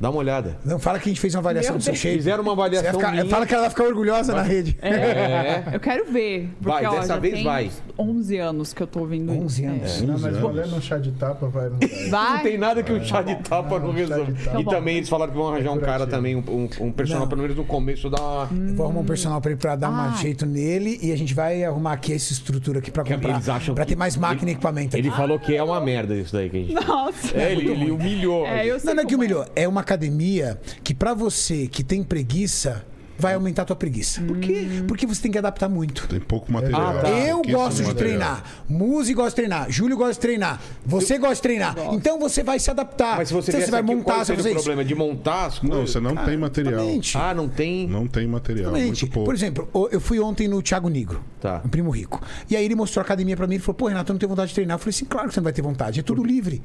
[0.00, 0.58] Dá uma olhada.
[0.64, 2.02] Não fala que a gente fez uma avaliação Meu do seu Deus.
[2.02, 2.16] shape.
[2.16, 3.26] Fizeram uma vai avaliação ficar- minha.
[3.26, 4.76] Fala que ela vai ficar orgulhosa na rede.
[4.82, 5.62] É.
[5.72, 6.48] Eu quero ver.
[6.62, 7.66] Porque, Vai, ó, dessa já vez tem vai.
[7.66, 9.72] uns 11 anos que eu tô ouvindo 11 isso.
[9.72, 10.02] anos.
[10.02, 11.66] Não, mas valendo um chá de tapa vai.
[11.80, 12.08] É.
[12.08, 12.36] Vai.
[12.36, 14.32] Não tem nada que o chá de tapa não resolve.
[14.44, 14.70] Tá E bom.
[14.70, 17.28] também eles falaram que vão arranjar um cara também, um, um- um personal, Não.
[17.28, 18.48] pelo menos no começo da.
[18.50, 20.16] Eu Vou arrumar um personal pra ele pra dar um Ai.
[20.18, 23.30] jeito nele e a gente vai arrumar aqui essa estrutura aqui pra comprar.
[23.34, 24.96] eles acham pra ter mais máquina e equipamento.
[24.96, 26.74] Ele falou que é uma merda isso daí que a gente.
[26.86, 27.36] Nossa.
[27.36, 28.46] É, ele, humilhou.
[28.46, 29.44] É, eu sei Não, não é que como humilhou.
[29.56, 32.84] É uma academia que pra você que tem preguiça,
[33.18, 34.20] vai aumentar a tua preguiça.
[34.20, 34.66] Por quê?
[34.86, 36.06] Porque você tem que adaptar muito.
[36.06, 36.98] Tem pouco material.
[36.98, 37.08] Ah, tá.
[37.08, 37.94] Eu pouquíssimo gosto de material.
[37.96, 38.44] treinar.
[38.68, 39.70] Muzi gosta de treinar.
[39.70, 40.60] Júlio gosta de treinar.
[40.84, 41.74] Você gosta de treinar.
[41.92, 43.16] Então você vai se adaptar.
[43.16, 44.64] Mas se você então você vai aqui, montar, qual você vai seria fazer o isso.
[44.64, 44.84] problema?
[44.84, 45.90] De montar as Não, coisas?
[45.92, 46.74] você não tem material.
[46.74, 47.16] Exatamente.
[47.16, 47.88] Ah, não tem.
[47.88, 49.02] Não tem material, Exatamente.
[49.04, 49.24] muito pouco.
[49.24, 51.62] Por exemplo, o- eu fui ontem no Thiago Negro, Tá.
[51.64, 52.20] um primo rico.
[52.50, 54.28] E aí ele mostrou a academia pra mim e falou: Pô, Renato, eu não tenho
[54.28, 54.74] vontade de treinar.
[54.74, 56.60] Eu falei assim: Claro que você não vai ter vontade, é tudo livre.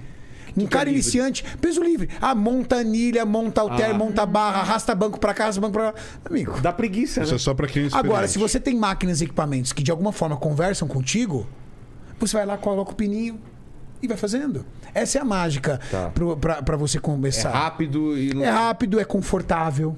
[0.57, 0.99] Um cara livre?
[1.01, 2.09] iniciante, peso livre.
[2.19, 3.93] Ah, monta anilha, monta halter, Ah.
[3.93, 5.93] monta barra, arrasta banco pra cá, arrasta banco pra lá.
[6.25, 6.59] Amigo.
[6.61, 7.35] Dá preguiça, Isso né?
[7.35, 10.11] é só pra quem é Agora, se você tem máquinas e equipamentos que de alguma
[10.11, 11.47] forma conversam contigo,
[12.19, 13.39] você vai lá, coloca o pininho
[14.01, 14.65] e vai fazendo.
[14.93, 16.11] Essa é a mágica Tá.
[16.65, 17.49] pra você É começar.
[17.51, 18.43] rápido e.
[18.43, 19.95] É rápido, é confortável.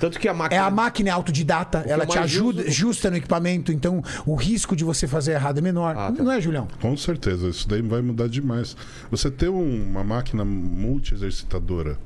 [0.00, 0.62] Tanto que a É máquina.
[0.64, 4.82] a máquina é autodidata, ela te ajuda, uso- justa no equipamento, então o risco de
[4.82, 5.94] você fazer errado é menor.
[5.96, 6.22] Ah, tá.
[6.22, 6.66] Não é, Julião?
[6.80, 8.76] Com certeza, isso daí vai mudar demais.
[9.10, 11.98] Você ter um- uma máquina multi-exercitadora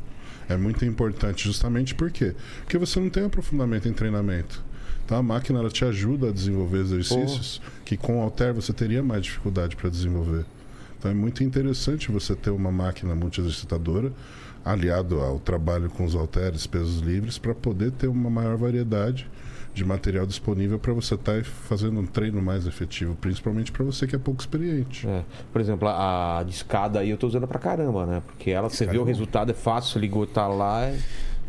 [0.49, 2.35] é muito importante, justamente por quê?
[2.65, 4.63] Porque você não tem aprofundamento em treinamento.
[5.05, 9.03] Então a máquina ela te ajuda a desenvolver exercícios que com o halter você teria
[9.03, 10.45] mais dificuldade para desenvolver.
[10.99, 14.11] Então é muito interessante você ter uma máquina multi-exercitadora
[14.65, 19.29] aliado ao trabalho com os halteres, pesos livres, para poder ter uma maior variedade
[19.75, 24.15] de material disponível para você estar fazendo um treino mais efetivo, principalmente para você que
[24.15, 25.07] é pouco experiente.
[25.07, 25.25] É.
[25.53, 28.23] Por exemplo, a, a de escada aí eu tô usando pra caramba, né?
[28.25, 30.85] Porque ela, você vê o resultado, é fácil, ligou, tá lá.
[30.85, 30.99] é-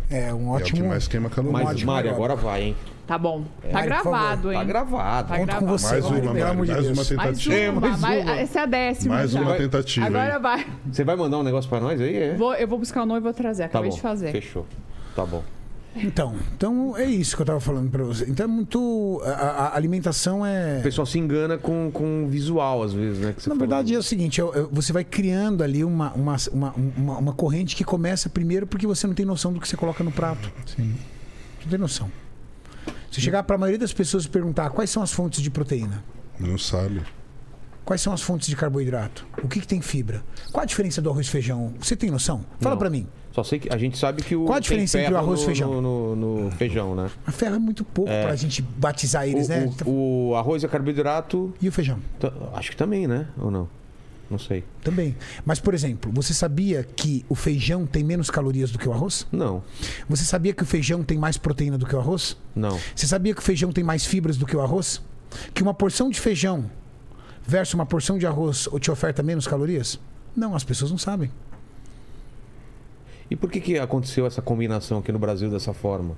[0.10, 0.90] É um É o que ótimo.
[0.90, 1.52] mais queima calor.
[1.52, 2.26] Mas, ótimo Mário, negócio.
[2.34, 2.76] agora vai, hein?
[3.08, 3.44] Tá bom.
[3.62, 4.58] Tá Mari, gravado, hein?
[4.58, 5.28] Tá gravado.
[5.28, 5.78] Tá Conto com gravado.
[5.78, 5.88] você.
[5.94, 6.86] Mais uma, de mais Deus.
[6.88, 7.72] uma Mais tentativa.
[7.72, 8.36] uma, mais mais- uma.
[8.40, 9.42] Essa é a décima Mais já.
[9.42, 10.06] uma tentativa.
[10.08, 10.42] Agora hein?
[10.42, 10.68] vai.
[10.92, 12.18] Você vai mandar um negócio pra nós aí?
[12.18, 12.34] É?
[12.36, 13.64] Vou, eu vou buscar o noivo e vou trazer.
[13.64, 13.96] Tá Acabei bom.
[13.96, 14.32] de fazer.
[14.32, 14.66] Fechou.
[15.16, 15.44] Tá bom.
[15.96, 18.26] Então, então é isso que eu tava falando pra você.
[18.30, 19.22] Então é muito.
[19.26, 20.80] A, a- alimentação é.
[20.80, 23.32] O pessoal se engana com, com o visual, às vezes, né?
[23.34, 23.60] que você Na falou.
[23.70, 27.34] verdade é o seguinte, é- é- você vai criando ali uma, uma, uma, uma, uma
[27.34, 30.52] corrente que começa primeiro porque você não tem noção do que você coloca no prato.
[30.76, 30.94] Sim.
[31.64, 32.12] Não tem noção.
[33.10, 36.04] Se chegar para a maioria das pessoas e perguntar quais são as fontes de proteína,
[36.38, 37.02] Não sabe.
[37.86, 41.10] quais são as fontes de carboidrato, o que, que tem fibra, qual a diferença do
[41.10, 42.44] arroz e feijão, você tem noção?
[42.60, 43.08] Fala para mim.
[43.36, 44.46] Só sei que a gente sabe que o.
[44.46, 45.82] Qual a diferença entre o arroz e no- feijão?
[45.82, 47.12] No, no- no feijão, né?
[47.28, 49.70] A ferro é muito pouco para a gente batizar eles, o, né?
[49.86, 51.54] o- o arroz é carboidrato.
[51.62, 52.00] E o feijão?
[52.54, 53.28] Acho que também, né?
[53.38, 53.68] Ou não?
[54.32, 54.64] Não sei.
[54.82, 55.18] Também.
[55.46, 59.28] Mas, por exemplo, você sabia que o feijão tem menos calorias do que o arroz?
[59.32, 59.62] Não.
[60.08, 62.38] Você sabia que o feijão tem mais proteína do que o arroz?
[62.56, 62.80] Não.
[62.96, 65.02] Você sabia que o feijão tem mais fibras do que o arroz?
[65.54, 66.72] Que uma porção de feijão
[67.46, 70.00] versus uma porção de arroz te oferta menos calorias?
[70.36, 71.30] Não, as pessoas não sabem.
[73.30, 76.16] E por que, que aconteceu essa combinação aqui no Brasil dessa forma?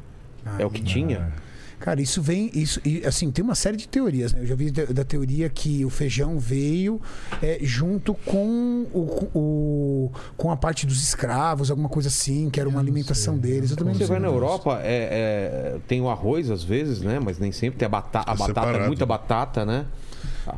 [0.60, 1.32] é o que tinha?
[1.80, 2.50] Cara, isso vem.
[2.56, 4.42] Isso, e, assim, tem uma série de teorias, né?
[4.42, 7.00] Eu já vi da, da teoria que o feijão veio
[7.42, 12.68] é, junto com, o, o- com a parte dos escravos, alguma coisa assim, que era
[12.68, 13.70] uma alimentação deles.
[13.72, 14.08] Eu também Você sei.
[14.08, 17.20] vai na Europa, é, é, tem o arroz às vezes, né?
[17.24, 18.88] Mas nem sempre tem a, bata a É batata, separado.
[18.88, 19.86] muita batata, né?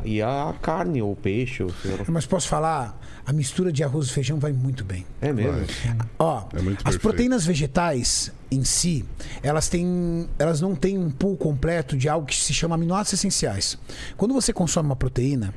[0.03, 1.63] E a carne ou peixe.
[1.63, 1.71] Ou.
[2.07, 5.05] Mas posso falar, a mistura de arroz e feijão vai muito bem.
[5.21, 5.51] É mesmo?
[5.53, 5.97] Vai.
[6.17, 6.99] Ó, É as perfeito.
[6.99, 9.05] proteínas vegetais em si,
[9.43, 13.77] elas têm, elas não têm um pool completo de algo que se chama aminoácidos essenciais.
[14.17, 15.53] Quando você consome uma proteína,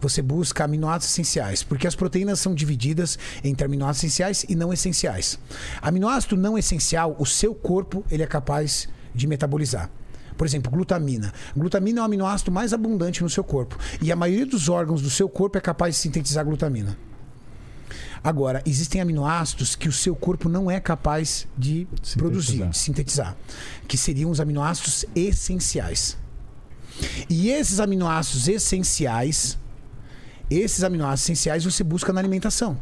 [0.00, 5.38] você busca aminoácidos essenciais, porque as proteínas são divididas entre aminoácidos essenciais e não essenciais.
[5.80, 9.88] Aminoácido não essencial, o seu corpo ele é capaz de metabolizar.
[10.36, 11.32] Por exemplo, glutamina.
[11.56, 13.78] Glutamina é o aminoácido mais abundante no seu corpo.
[14.02, 16.96] E a maioria dos órgãos do seu corpo é capaz de sintetizar glutamina.
[18.22, 22.18] Agora, existem aminoácidos que o seu corpo não é capaz de Sintetizar.
[22.18, 23.36] produzir, de sintetizar,
[23.86, 26.16] que seriam os aminoácidos essenciais.
[27.28, 29.58] E esses aminoácidos essenciais,
[30.50, 32.78] esses aminoácidos essenciais você busca na alimentação.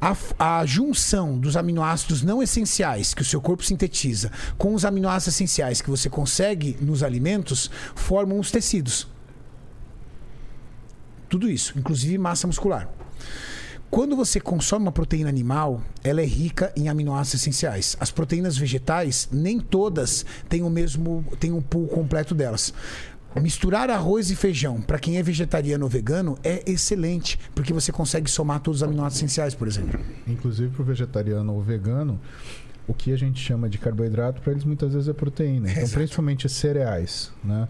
[0.00, 0.16] A,
[0.60, 5.80] a junção dos aminoácidos não essenciais que o seu corpo sintetiza com os aminoácidos essenciais
[5.80, 9.08] que você consegue nos alimentos formam os tecidos.
[11.28, 12.88] Tudo isso, inclusive massa muscular.
[13.90, 17.96] Quando você consome uma proteína animal, ela é rica em aminoácidos essenciais.
[17.98, 22.74] As proteínas vegetais, nem todas têm o mesmo, têm um pool completo delas.
[23.36, 28.30] Misturar arroz e feijão para quem é vegetariano ou vegano é excelente, porque você consegue
[28.30, 30.00] somar todos os aminoácidos essenciais, por exemplo.
[30.26, 32.18] Inclusive para o vegetariano ou vegano,
[32.86, 35.70] o que a gente chama de carboidrato para eles muitas vezes é proteína.
[35.70, 35.98] Então, Exato.
[35.98, 37.68] principalmente cereais, né?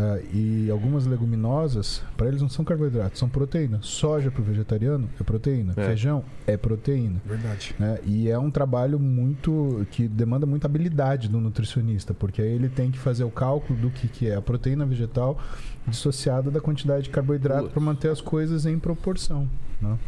[0.00, 3.80] Ah, e algumas leguminosas, para eles não são carboidratos, são proteína.
[3.82, 5.72] Soja para o vegetariano é proteína.
[5.76, 5.86] É.
[5.86, 7.20] Feijão é proteína.
[7.26, 7.74] Verdade.
[7.80, 7.98] né?
[8.04, 12.92] E é um trabalho muito que demanda muita habilidade do nutricionista, porque aí ele tem
[12.92, 15.36] que fazer o cálculo do que, que é a proteína vegetal
[15.84, 19.48] dissociada da quantidade de carboidrato para manter as coisas em proporção.
[19.82, 19.98] Né?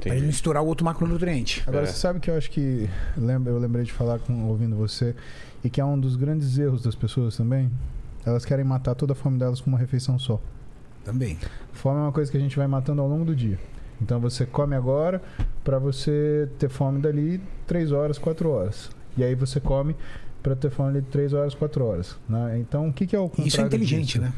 [0.00, 1.62] Para ele misturar o outro macronutriente.
[1.66, 1.86] Agora, É.
[1.86, 5.14] você sabe que eu acho que lembra, eu lembrei de falar com, ouvindo você
[5.62, 7.70] e que é um dos grandes erros das pessoas também.
[8.24, 10.40] Elas querem matar toda a fome delas com uma refeição só.
[11.04, 11.38] Também.
[11.72, 13.58] Fome é uma coisa que a gente vai matando ao longo do dia.
[14.00, 15.20] Então você come agora
[15.64, 18.90] para você ter fome dali 3 horas, 4 horas.
[19.16, 19.96] E aí você come
[20.42, 22.16] para ter fome de 3 horas, 4 horas.
[22.28, 22.58] Né?
[22.60, 24.20] Então o que, que é o contrário Isso é inteligente, disso?
[24.20, 24.32] né?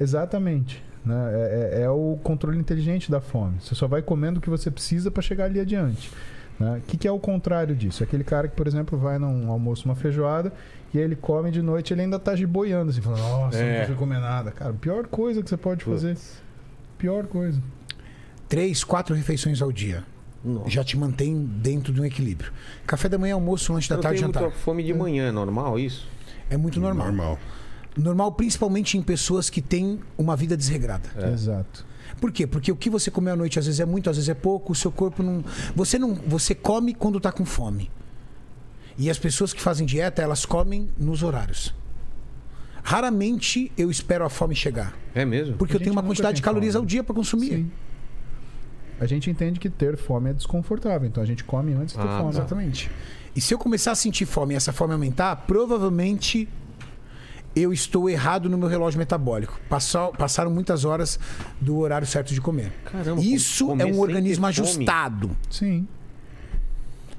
[0.00, 0.82] Exatamente.
[1.04, 1.14] Né?
[1.32, 3.56] É, é- é o controle inteligente da fome.
[3.60, 6.10] Você só vai comendo o que você precisa para chegar ali adiante.
[6.58, 6.78] né?
[6.78, 8.02] O que, que é o contrário disso?
[8.02, 10.52] Aquele cara que, por exemplo, vai num almoço, uma feijoada,
[10.94, 13.72] e aí ele come de noite ele ainda tá giboiando, assim, falando, nossa, É.
[13.72, 14.50] não consigo comer nada.
[14.50, 16.16] Cara, pior coisa que você pode fazer.
[16.98, 17.60] Pior coisa.
[18.48, 20.04] Três, quatro refeições ao dia.
[20.44, 20.68] Nossa.
[20.70, 22.52] Já te mantém dentro de um equilíbrio.
[22.86, 24.42] Café da manhã, almoço, lanche da Eu tarde, tenho jantar.
[24.42, 26.06] muita fome de manhã, é normal isso?
[26.50, 27.06] É muito normal.
[27.06, 27.38] Normal.
[27.96, 31.08] Normal, principalmente em pessoas que têm uma vida desregrada.
[31.32, 31.86] Exato.
[32.20, 32.46] Por quê?
[32.46, 34.72] Porque o que você come à noite às vezes é muito, às vezes é pouco,
[34.72, 35.42] o seu corpo não.
[35.74, 36.14] Você não.
[36.14, 37.90] Você come quando tá com fome.
[38.96, 41.74] E as pessoas que fazem dieta, elas comem nos horários.
[42.82, 44.94] Raramente eu espero a fome chegar.
[45.14, 45.56] É mesmo?
[45.56, 46.82] Porque A eu tenho uma quantidade de calorias fome.
[46.82, 47.48] ao dia para consumir.
[47.50, 47.70] Sim.
[49.00, 52.06] A gente entende que ter fome é desconfortável, então a gente come antes de ter
[52.08, 52.30] Ah, fome.
[52.30, 52.90] Exatamente.
[53.34, 56.48] E se eu começar a sentir fome e essa fome aumentar, provavelmente
[57.56, 59.58] eu estou errado no meu relógio metabólico.
[59.68, 61.18] Passou- passaram muitas horas
[61.60, 62.72] do horário certo de comer.
[62.84, 65.30] Caramba, Isso é um organismo ajustado.
[65.50, 65.88] Sim.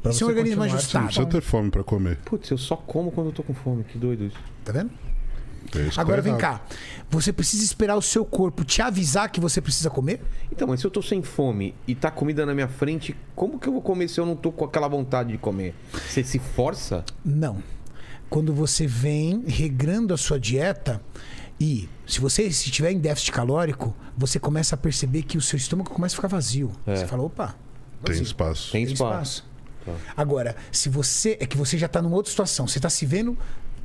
[0.06, 1.02] Pra Isso é um você organismo continuar ajustado.
[1.02, 2.18] Não precisa ter fome pra comer.
[2.26, 3.84] Putz, eu só como quando eu tô com fome.
[3.84, 4.38] Que doido isso.
[4.64, 4.92] Tá vendo?
[5.76, 6.60] É isso que Agora tá vem errado.
[6.60, 6.76] cá.
[7.10, 10.22] Você precisa esperar o seu corpo te avisar que você precisa comer?
[10.52, 13.68] Então, mas se eu tô sem fome e tá comida na minha frente, como que
[13.68, 15.74] eu vou comer se eu não tô com aquela vontade de comer?
[16.08, 17.04] Você se força?
[17.26, 17.64] Não.
[18.30, 21.02] Quando você vem regrando a sua dieta
[21.60, 25.58] e se você se tiver em déficit calórico, você começa a perceber que o seu
[25.58, 26.72] estômago começa a ficar vazio.
[26.86, 26.96] É.
[26.98, 27.56] Você fala, opa,
[28.04, 28.72] Tem espaço.
[28.72, 29.38] Tem Tem espaço.
[29.42, 29.55] espaço.
[30.16, 31.38] Agora, se você.
[31.40, 32.68] É que você já tá numa outra situação.
[32.68, 33.38] Você tá se vendo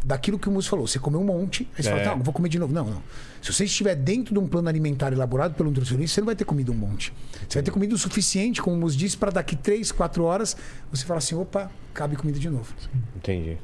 [0.04, 0.86] daquilo que o Múcio falou.
[0.86, 1.92] Você comeu um monte, aí você É.
[1.92, 2.72] fala, tá, vou comer de novo.
[2.72, 3.02] Não, não.
[3.42, 6.44] Se você estiver dentro de um plano alimentar elaborado pelo nutricionista, você não vai ter
[6.44, 7.12] comido um monte.
[7.48, 10.56] Você vai ter comido o suficiente, como o Múcio disse, para daqui 3, 4 horas
[10.90, 12.72] você falar assim: opa, cabe comida de novo.
[13.16, 13.58] Entendi.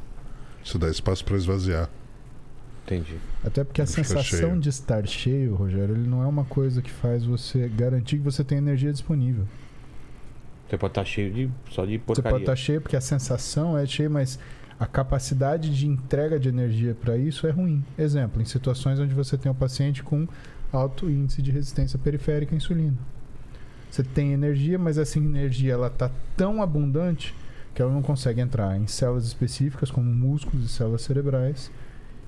[0.63, 1.89] Isso dá espaço pra esvaziar.
[2.85, 3.17] Entendi.
[3.45, 4.61] Até porque a sensação cheio.
[4.61, 8.45] de estar cheio, Rogério, ele não é uma coisa que faz você garantir que você
[8.45, 9.45] tem energia disponível.
[10.69, 12.31] Você pode estar cheio de só de Você porcaria.
[12.31, 14.39] pode estar cheio porque a sensação é cheia, mas
[14.79, 17.85] a capacidade de entrega de energia para isso é ruim.
[17.97, 20.27] Exemplo, em situações onde você tem um paciente com
[20.73, 22.97] alto índice de resistência periférica à insulina.
[23.91, 27.35] Você tem energia, mas essa energia ela está tão abundante
[27.75, 31.71] que ela não consegue entrar em células específicas como músculos e células cerebrais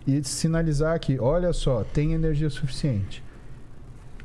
[0.06, 3.23] e sinalizar que, olha só, tem energia suficiente.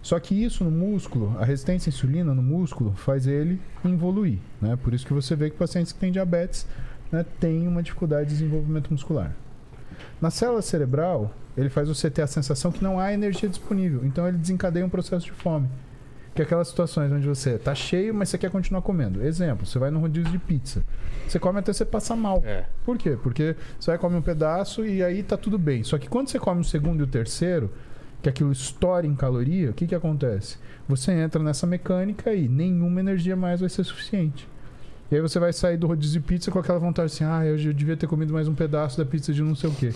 [0.04, 4.76] Só que isso no músculo, a resistência à insulina no músculo faz ele evoluir, né?
[4.76, 6.68] Por isso que você vê que pacientes que têm diabetes
[7.10, 9.34] né, têm uma dificuldade de desenvolvimento muscular.
[10.20, 14.28] Na célula cerebral, ele faz você ter a sensação que não há energia disponível, então
[14.28, 15.70] ele desencadeia um processo de fome.
[16.36, 19.24] Que é aquelas situações onde você está cheio, mas você quer continuar comendo.
[19.24, 20.84] Exemplo, você vai no rodízio de pizza.
[21.28, 22.42] Você come até você passar mal.
[22.44, 22.66] É.
[22.84, 23.18] Por quê?
[23.22, 25.84] Porque você vai comer um pedaço e aí tá tudo bem.
[25.84, 27.72] Só que quando você come o segundo e o terceiro,
[28.24, 30.58] que aquilo estoura em caloria, o que, que acontece?
[30.88, 34.48] Você entra nessa mecânica e nenhuma energia mais vai ser suficiente.
[35.12, 37.58] E aí você vai sair do rodízio de pizza com aquela vontade assim, ah, eu
[37.74, 39.92] devia ter comido mais um pedaço da pizza de não sei o quê.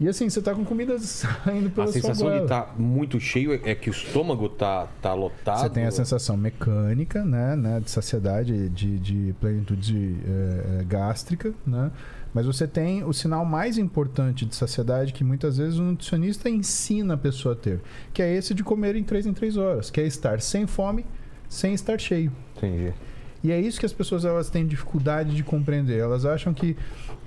[0.00, 3.72] E assim, você tá com comida saindo pela A sensação de estar muito cheio é
[3.72, 5.58] é que o estômago tá, tá lotado.
[5.58, 11.90] Você tem a sensação mecânica, né, né de saciedade, de, de plenitude eh, gástrica, né?
[12.38, 17.14] Mas você tem o sinal mais importante de saciedade que muitas vezes o nutricionista ensina
[17.14, 17.80] a pessoa a ter,
[18.14, 21.04] que é esse de comer em 3 em 3 horas, que é estar sem fome,
[21.48, 22.30] sem estar cheio.
[22.56, 22.94] Entendi.
[23.42, 25.98] E é isso que as pessoas elas têm dificuldade de compreender.
[25.98, 26.76] Elas acham que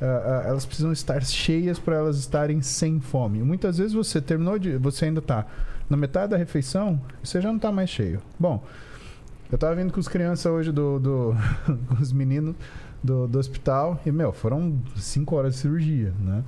[0.02, 3.44] ah, elas precisam estar cheias para elas estarem sem fome.
[3.44, 5.46] Muitas vezes você terminou de, você ainda está
[5.90, 8.22] na metade da refeição, você já não está mais cheio.
[8.40, 8.64] Bom,
[9.52, 11.36] eu estava vindo com as crianças hoje do, do
[11.90, 12.56] com os meninos
[13.04, 16.44] do, do hospital e meu, foram 5 horas de cirurgia, né?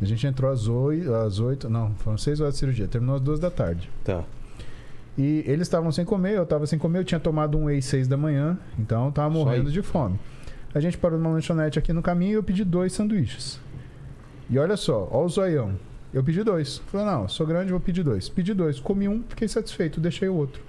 [0.00, 3.20] A gente entrou às 8, às 8, não, foram 6 horas de cirurgia, terminou às
[3.20, 3.90] 2 da tarde.
[4.04, 4.24] Tá.
[5.16, 8.06] E eles estavam sem comer, eu estava sem comer, eu tinha tomado um whey 6
[8.06, 10.18] da manhã, então eu tava Só morrendo de fome.
[10.74, 13.58] A gente parou numa lanchonete aqui no caminho e eu pedi dois sanduíches.
[14.48, 15.74] E olha só, ó o zoião.
[16.12, 16.78] Eu pedi dois.
[16.86, 18.28] Falei, não, sou grande, vou pedir dois.
[18.28, 20.62] Pedi dois, comi um, fiquei satisfeito, deixei o outro.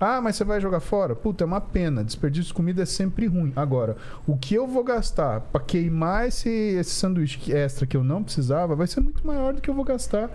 [0.00, 1.14] Ah, mas você vai jogar fora?
[1.14, 2.02] Puta, é uma pena.
[2.04, 3.52] Desperdício de comida é sempre ruim.
[3.54, 3.96] Agora,
[4.26, 8.74] o que eu vou gastar para queimar esse, esse sanduíche extra que eu não precisava
[8.74, 10.28] vai ser muito maior do que eu vou gastar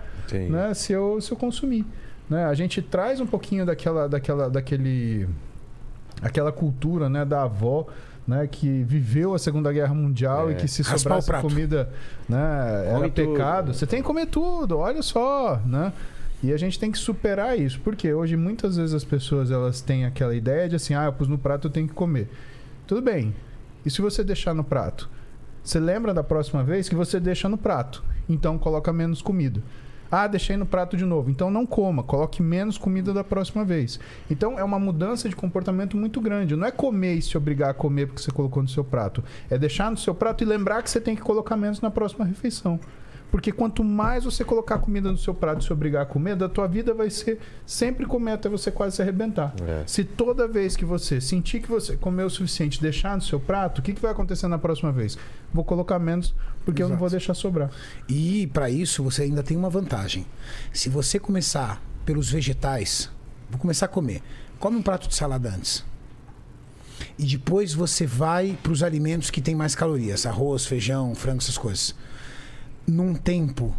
[0.48, 1.84] né, se, eu, se eu consumir.
[2.28, 2.44] Né?
[2.46, 5.28] A gente traz um pouquinho daquela, daquela, daquele,
[6.22, 7.86] aquela cultura né, da avó
[8.26, 10.52] né, que viveu a Segunda Guerra Mundial É.
[10.52, 11.90] e que se sobrasse comida
[12.28, 13.12] né, era tudo.
[13.32, 13.74] pecado.
[13.74, 15.92] Você tem que comer tudo, olha só, né?
[16.42, 20.06] E a gente tem que superar isso, porque hoje muitas vezes as pessoas elas têm
[20.06, 22.28] aquela ideia de assim, ah, eu pus no prato, eu tenho que comer.
[22.86, 23.34] Tudo bem.
[23.84, 25.08] E se você deixar no prato?
[25.62, 28.02] Você lembra da próxima vez que você deixa no prato.
[28.28, 29.62] Então coloca menos comida.
[30.10, 31.30] Ah, deixei no prato de novo.
[31.30, 34.00] Então não coma, coloque menos comida da próxima vez.
[34.28, 36.56] Então é uma mudança de comportamento muito grande.
[36.56, 39.22] Não é comer e se obrigar a comer porque você colocou no seu prato.
[39.48, 42.24] É deixar no seu prato e lembrar que você tem que colocar menos na próxima
[42.24, 42.80] refeição.
[43.30, 46.48] Porque quanto mais você colocar comida no seu prato e se obrigar a comer, da
[46.48, 49.54] tua vida vai ser sempre comer até você quase se arrebentar.
[49.66, 49.84] É.
[49.86, 53.78] Se toda vez que você sentir que você comeu o suficiente, deixar no seu prato,
[53.78, 55.16] o que, que vai acontecer na próxima vez?
[55.54, 56.34] Vou colocar menos
[56.64, 57.00] porque eu não Exato.
[57.00, 57.70] vou deixar sobrar.
[58.08, 60.26] E para isso você ainda tem uma vantagem.
[60.72, 63.10] Se você começar pelos vegetais,
[63.48, 64.22] vou começar a comer.
[64.58, 65.84] Come um prato de salada antes.
[67.18, 71.56] E depois você vai para os alimentos que têm mais calorias, arroz, feijão, frango, essas
[71.56, 71.94] coisas.
[72.86, 73.74] Num tempo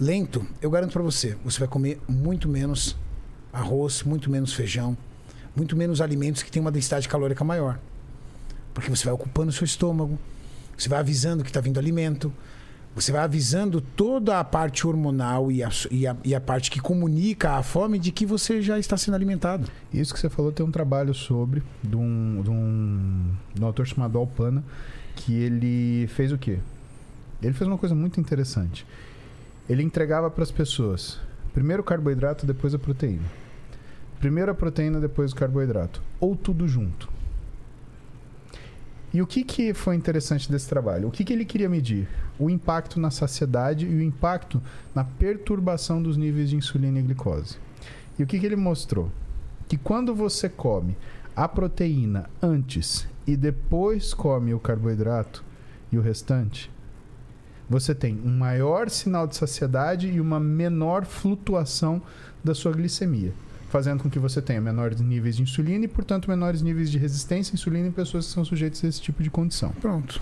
[0.00, 2.96] lento, eu garanto para você, você vai comer muito menos
[3.52, 4.96] arroz, muito menos feijão,
[5.56, 7.78] muito menos alimentos que têm uma densidade calórica maior.
[8.72, 10.18] Porque você vai ocupando o seu estômago,
[10.76, 12.32] você vai avisando que está vindo alimento,
[12.94, 16.80] você vai avisando toda a parte hormonal e a, e, a, e a parte que
[16.80, 19.70] comunica a fome de que você já está sendo alimentado.
[19.92, 23.86] Isso que você falou tem um trabalho sobre de um, de um, de um autor
[23.86, 24.64] chamado Alpana
[25.14, 26.58] que ele fez o quê?
[27.42, 28.86] Ele fez uma coisa muito interessante.
[29.68, 31.20] Ele entregava para as pessoas
[31.54, 33.26] primeiro o carboidrato, depois a proteína.
[34.18, 36.02] Primeiro a proteína, depois o carboidrato.
[36.20, 37.08] Ou tudo junto.
[39.12, 41.08] E o que, que foi interessante desse trabalho?
[41.08, 42.08] O que, que ele queria medir?
[42.38, 44.60] O impacto na saciedade e o impacto
[44.94, 47.56] na perturbação dos níveis de insulina e glicose.
[48.18, 49.10] E o que, que ele mostrou?
[49.66, 50.96] Que quando você come
[51.34, 55.44] a proteína antes e depois come o carboidrato
[55.90, 56.70] e o restante,
[57.68, 62.00] você tem um maior sinal de saciedade e uma menor flutuação
[62.42, 63.32] da sua glicemia,
[63.68, 67.52] fazendo com que você tenha menores níveis de insulina e, portanto, menores níveis de resistência
[67.52, 69.70] à insulina em pessoas que são sujeitas a esse tipo de condição.
[69.80, 70.20] Pronto.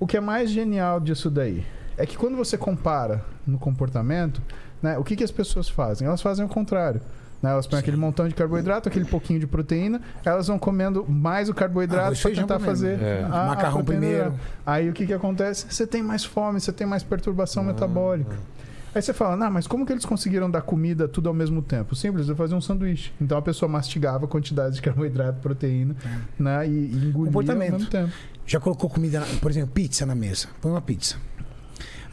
[0.00, 1.64] O que é mais genial disso daí
[1.96, 4.42] é que quando você compara no comportamento,
[4.82, 6.08] né, o que, que as pessoas fazem?
[6.08, 7.00] Elas fazem o contrário.
[7.42, 7.50] Né?
[7.50, 11.54] Elas põem aquele montão de carboidrato, aquele pouquinho de proteína, elas vão comendo mais o
[11.54, 13.26] carboidrato Arroz, para tentar fazer É.
[13.28, 14.00] a- a Macarrão proteína.
[14.06, 14.34] primeiro.
[14.64, 15.66] Aí o que, que acontece?
[15.68, 18.36] Você tem mais fome, você tem mais perturbação metabólica.
[18.94, 21.96] Aí você fala, não, mas como que eles conseguiram dar comida tudo ao mesmo tempo?
[21.96, 23.10] Simples, eu fazia um sanduíche.
[23.18, 25.96] Então a pessoa mastigava a quantidade de carboidrato, proteína,
[26.38, 26.68] né?
[26.68, 28.12] E, e engolia ao mesmo tempo.
[28.46, 30.48] Já colocou comida, na- por exemplo, pizza na mesa.
[30.60, 31.16] Põe uma pizza.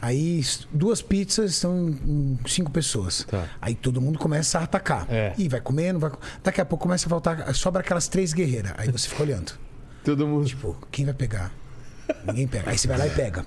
[0.02, 3.24] Aí duas pizzas em cinco pessoas.
[3.30, 3.44] Tá.
[3.60, 5.06] Aí todo mundo começa a atacar.
[5.10, 5.34] É.
[5.36, 6.10] E vai comendo, vai.
[6.42, 7.54] Daqui a pouco começa a faltar.
[7.54, 8.72] Sobra aquelas três guerreiras.
[8.78, 9.52] Aí você fica olhando.
[10.04, 10.46] Todo mundo.
[10.46, 11.52] Tipo, quem vai pegar?
[12.26, 12.70] Ninguém pega.
[12.70, 13.44] Aí você vai lá e pega.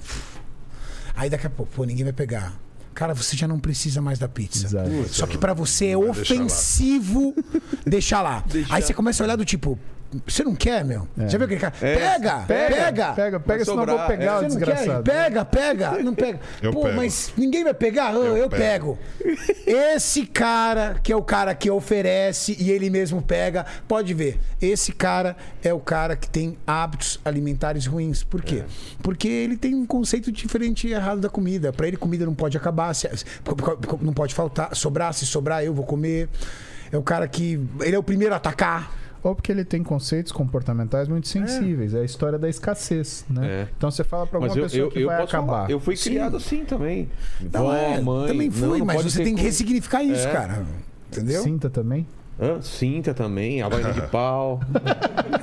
[1.16, 2.54] Aí daqui a pouco, pô, ninguém vai pegar.
[2.94, 4.68] Cara, você já não precisa mais da pizza.
[4.68, 4.90] Exato.
[5.10, 6.42] Só que pra você é Vai deixar lá.
[6.42, 7.36] ofensivo
[7.86, 8.44] deixar lá.
[8.70, 9.80] Aí você começa a olhar do tipo,
[10.28, 11.08] você não quer, meu?
[11.28, 11.74] Já viu aquele cara?
[11.82, 11.96] É.
[11.96, 14.30] Pega, Pega, pega, Pega, pega, senão eu vou sobrar, pegar é.
[14.32, 15.04] o Você não desgraçado.
[15.04, 15.12] quer?
[15.14, 15.92] Pega, pega.
[16.04, 16.40] Não pega.
[16.62, 16.96] Eu Pô, pego.
[16.96, 18.10] mas ninguém vai pegar?
[18.10, 18.98] Ah, Eu, Eu pego.
[19.66, 24.40] Esse cara, que é o cara que oferece e ele mesmo pega, pode ver.
[24.62, 28.24] Esse cara é o cara que tem hábitos alimentares ruins.
[28.24, 28.64] Por quê?
[29.02, 31.72] Porque ele tem um conceito diferente e errado da comida.
[31.74, 33.10] Pra ele, comida não pode acabar, se-
[34.02, 35.14] não pode faltar, sobrar.
[35.14, 36.30] Se sobrar, eu vou comer.
[36.92, 37.60] É o cara que.
[37.82, 38.92] Ele é o primeiro a atacar.
[39.24, 41.94] Ou porque ele tem conceitos comportamentais muito sensíveis.
[41.94, 43.48] É, a história da escasez, né?
[43.48, 43.68] É.
[43.78, 45.48] Então você fala pra Mas alguma eu, pessoa eu, que eu vai acabar.
[45.48, 46.10] falar, eu fui Sim.
[46.10, 47.10] criado assim também.
[47.40, 48.28] Não, Vó, é, mãe.
[48.28, 50.32] também não, fui, não mas pode você tem que com- ressignificar isso, É.
[50.34, 50.66] cara.
[51.10, 51.42] Entendeu?
[51.42, 52.06] Cinta também?
[52.40, 52.60] Hã?
[52.62, 54.60] Cinta também, a vaina de pau.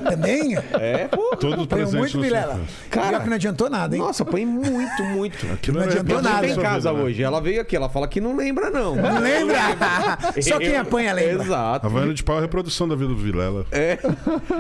[0.09, 0.57] Também?
[0.79, 1.37] É, pô.
[1.37, 2.61] Todo Põe presente muito, Vilela.
[2.91, 4.03] Cara, Pior que não adiantou nada, hein?
[4.03, 5.47] Nossa, põe muito, muito.
[5.53, 6.47] Aquilo Não era adiantou repetição nada.
[6.49, 7.09] Em casa vida, né?
[7.09, 7.23] hoje.
[7.23, 8.97] Ela veio aqui, ela fala que não lembra, não.
[8.97, 9.57] Não lembra?
[10.43, 11.45] Só quem Eu- apanha lembra.
[11.45, 11.87] Exato.
[11.87, 13.65] A Havaiana de pau é a reprodução da vida do Vilela.
[13.71, 13.97] É.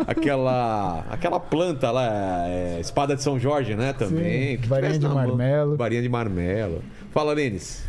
[0.06, 2.08] Aquela, aquela planta lá,
[2.46, 3.92] é, espada de São Jorge, né?
[3.92, 4.56] Também.
[4.56, 5.76] Sim, que varinha de marmelo.
[5.76, 6.82] Varinha de marmelo.
[7.12, 7.82] Fala, Lênis.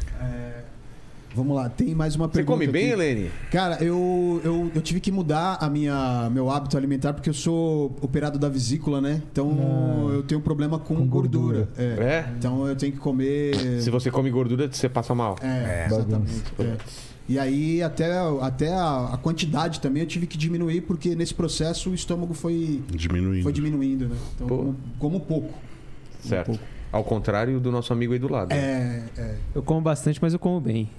[1.33, 2.57] Vamos lá, tem mais uma Você pergunta.
[2.59, 3.01] come bem, aqui.
[3.01, 3.31] Helene?
[3.51, 7.95] Cara, eu, eu, eu tive que mudar a minha, meu hábito alimentar porque eu sou
[8.01, 9.21] operado da vesícula, né?
[9.31, 11.69] Então eu tenho problema com, Com gordura.
[11.77, 12.01] gordura.
[12.01, 12.03] É.
[12.27, 12.33] É?
[12.37, 13.55] Então eu tenho que comer.
[13.81, 15.37] Se você come gordura, você passa mal.
[15.41, 16.01] É, bagunça.
[16.01, 16.43] exatamente.
[16.59, 16.77] É.
[17.29, 21.91] E aí, até, até a, a quantidade também eu tive que diminuir, porque nesse processo
[21.91, 23.43] o estômago foi, Diminuindo.
[23.43, 24.17] foi diminuindo, né?
[24.35, 24.57] Então, Pô.
[24.57, 25.53] como, como pouco.
[26.21, 26.47] Certo.
[26.47, 26.63] pouco.
[26.91, 28.51] Ao contrário do nosso amigo aí do lado.
[28.51, 29.35] É, é.
[29.55, 30.89] Eu como bastante, mas eu como bem.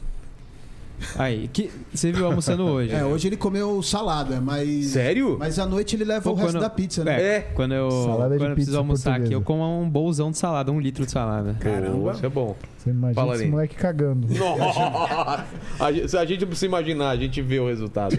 [1.17, 2.93] Aí, que, você viu almoçando hoje.
[2.95, 4.87] É, hoje ele comeu salada, mas.
[4.87, 5.37] Sério?
[5.39, 7.21] Mas à noite ele leva Pô, o resto quando- da pizza, né?
[7.23, 7.41] É, É.
[7.41, 10.39] quando eu, Salada de quando eu preciso pizza almoçar aqui, eu como um bolzão de
[10.39, 11.55] salada, um litro de salada.
[11.61, 12.13] Caramba.
[12.13, 12.57] Isso é bom.
[12.79, 13.51] Você imagina Fala, esse Aline.
[13.53, 14.27] moleque cagando.
[14.35, 15.47] Nossa!
[15.79, 18.17] A gente, se a gente precisa imaginar, a gente vê o resultado.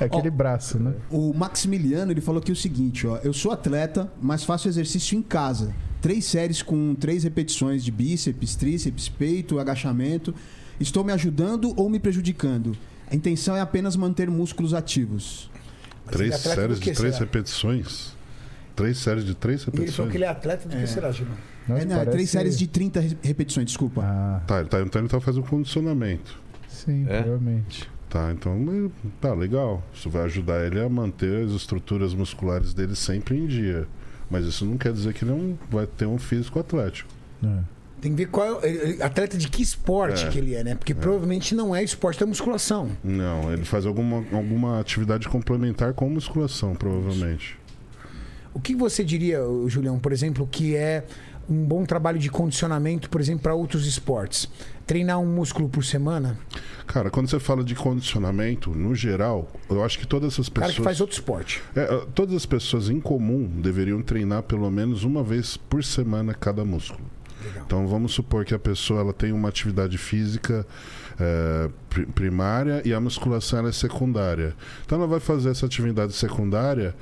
[0.00, 0.92] É aquele braço, né?
[1.10, 3.16] O Maximiliano ele falou aqui o seguinte, ó.
[3.24, 5.74] Eu sou atleta, mas faço exercício em casa.
[6.00, 10.32] Três séries com três repetições de bíceps, tríceps, peito, agachamento.
[10.80, 12.76] Estou me ajudando ou me prejudicando?
[13.10, 15.50] A intenção é apenas manter músculos ativos.
[16.06, 17.18] Mas ele Três é séries de três será?
[17.26, 18.12] repetições.
[18.76, 20.10] Três séries de três E ele falou repetições.
[20.10, 21.36] que ele é atleta do que será, Gilmar?
[21.68, 24.02] É, não, parece- Três séries de 30 re- repetições, desculpa.
[24.04, 26.38] Ah, Tá, ele tá, então ele tá fazendo condicionamento.
[26.68, 27.22] sim, É?
[27.22, 27.90] provavelmente.
[28.08, 28.54] Tá, então
[28.86, 29.82] eh, tá legal.
[29.92, 33.86] Isso vai ajudar ele a manter as estruturas musculares dele sempre em dia.
[34.30, 37.10] Mas isso não quer dizer que ele não vai ter um físico atlético.
[37.44, 37.58] É.
[38.00, 40.28] Tem que ver qual é, atleta de que esporte É.
[40.28, 40.74] que ele é, né?
[40.74, 42.90] Porque provavelmente não é esporte da musculação.
[43.02, 47.58] Não, ele faz alguma, alguma atividade complementar com musculação, provavelmente.
[48.54, 51.04] O que você diria, Julião, por exemplo, que é
[51.48, 54.48] um bom trabalho de condicionamento, por exemplo, para outros esportes?
[54.86, 56.38] Treinar um músculo por semana?
[56.86, 60.66] Cara, quando você fala de condicionamento, no geral, eu acho que todas essas O cara
[60.68, 60.76] pessoas.
[60.78, 61.62] que faz outro esporte.
[61.76, 66.32] É, eh, todas as pessoas em comum deveriam treinar pelo menos uma vez por semana
[66.32, 67.04] cada músculo.
[67.44, 67.62] Legal.
[67.66, 70.66] Então vamos supor que a pessoa ela tem uma atividade física
[71.88, 74.54] pri- primária e a musculação é secundária.
[74.84, 76.94] Então ela vai fazer essa atividade secundária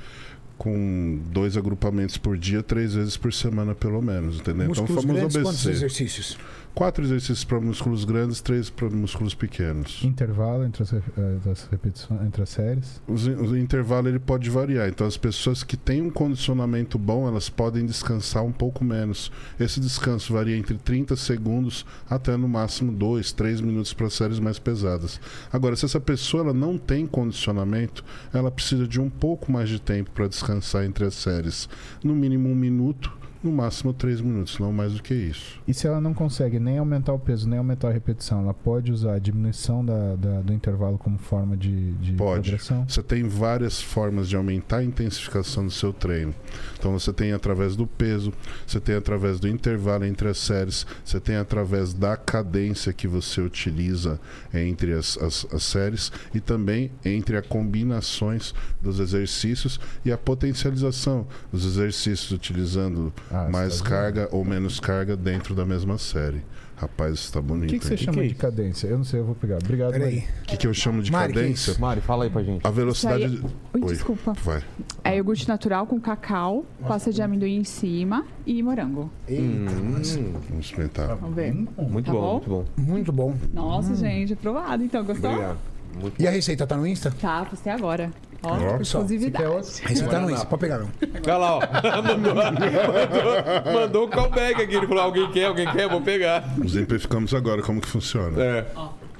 [0.57, 4.69] com dois agrupamentos por dia, três vezes por semana pelo menos, entendeu?
[4.71, 5.69] Então Músculos famoso grandes, quantos ABC.
[5.69, 6.37] exercícios?
[6.77, 10.03] Quatro exercícios para músculos grandes, três para músculos pequenos.
[10.03, 11.01] Intervalo entre as, eh,
[11.43, 13.01] das repetições, entre as séries.
[13.07, 14.87] Os- O intervalo ele pode variar.
[14.87, 19.31] Então as pessoas que têm um condicionamento bom, elas podem descansar um pouco menos.
[19.59, 24.59] Esse descanso varia entre 30 segundos até no máximo 2, 3 minutos para séries mais
[24.59, 25.19] pesadas.
[25.51, 29.81] Agora, se essa pessoa ela não tem condicionamento, ela precisa de um pouco mais de
[29.81, 31.67] tempo para descansar entre as séries.
[32.03, 33.11] No mínimo um minuto,
[33.47, 35.59] no máximo três minutos, não mais do que isso.
[35.67, 38.91] E se ela não consegue nem aumentar o peso, nem aumentar a repetição, ela pode
[38.91, 42.41] usar a diminuição da, da- do intervalo como forma de, de Pode.
[42.49, 42.85] progressão?
[42.87, 46.33] Você tem várias formas de aumentar a intensificação do seu treino.
[46.77, 48.33] Então você tem através do peso,
[48.65, 53.41] você tem através do intervalo entre as séries, você tem através da cadência que você
[53.41, 54.19] utiliza
[54.53, 61.25] entre as, as, as séries e também entre as combinações dos exercícios e a potencialização
[61.51, 63.13] dos exercícios utilizando
[63.45, 66.41] Ah, mais tá carga ou menos carga dentro da mesma série.
[66.75, 67.69] Rapaz, isso tá O bonito.
[67.71, 67.97] que, que você hein?
[67.97, 68.87] chama que é de cadência?
[68.87, 69.57] Eu não sei, eu vou pegar.
[69.57, 70.17] Obrigado, Peraí.
[70.17, 70.29] Maria.
[70.43, 71.75] O que, que eu chamo de Mari, que é cadência?
[71.79, 72.67] Mari, fala aí pra gente.
[72.67, 73.25] A velocidade.
[73.25, 73.87] Isso de- Ui, Oi.
[73.87, 74.33] desculpa.
[74.43, 74.61] Vai.
[75.03, 79.09] É iogurte natural com cacau, pasta de amendoim em cima e morango.
[79.27, 80.15] Eita, nós.
[80.17, 81.15] Vamos experimentar.
[81.15, 81.51] Vamos ver.
[81.51, 82.31] Muito Tá bom, bom?
[82.33, 82.65] muito bom.
[82.77, 83.35] Muito bom.
[83.51, 84.83] Nossa, gente, aprovado.
[84.83, 85.31] Então, gostou?
[85.31, 85.57] Obrigado.
[85.99, 87.11] Muito E a receita tá no Insta?
[87.11, 88.11] Tá, postei agora.
[88.43, 88.55] Ó.
[88.77, 89.45] Pessoal, exclusividade.
[89.83, 90.89] Receita tá no Insta, pode pegar, não.
[91.23, 91.59] Olha lá, ó.
[92.03, 94.75] mandou, mandou, mandou um callback aqui.
[94.75, 96.43] Ele falou: alguém quer, alguém quer, vou pegar.
[96.63, 98.41] Exemplificamos agora como que funciona.
[98.41, 98.65] É.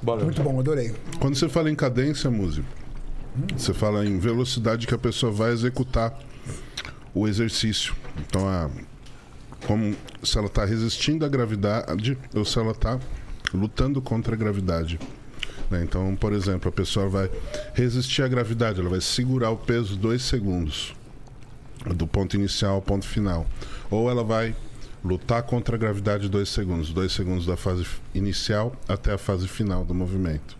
[0.02, 0.24] Bora.
[0.24, 0.94] Muito bom, adorei.
[1.18, 2.66] Quando você fala em cadência, música,
[3.56, 6.16] você fala em velocidade que a pessoa vai executar
[7.12, 7.94] o exercício.
[8.20, 8.70] Então, a,
[9.66, 12.98] como se ela está resistindo à gravidade ou se ela está
[13.52, 14.98] lutando contra a gravidade.
[15.70, 15.82] Né?
[15.82, 17.30] Então, por exemplo, a pessoa vai
[17.74, 20.94] resistir à gravidade, ela vai segurar o peso dois segundos,
[21.94, 23.46] do ponto inicial ao ponto final.
[23.90, 24.54] Ou ela vai
[25.04, 29.84] lutar contra a gravidade dois segundos, dois segundos da fase inicial até a fase final
[29.84, 30.56] do movimento.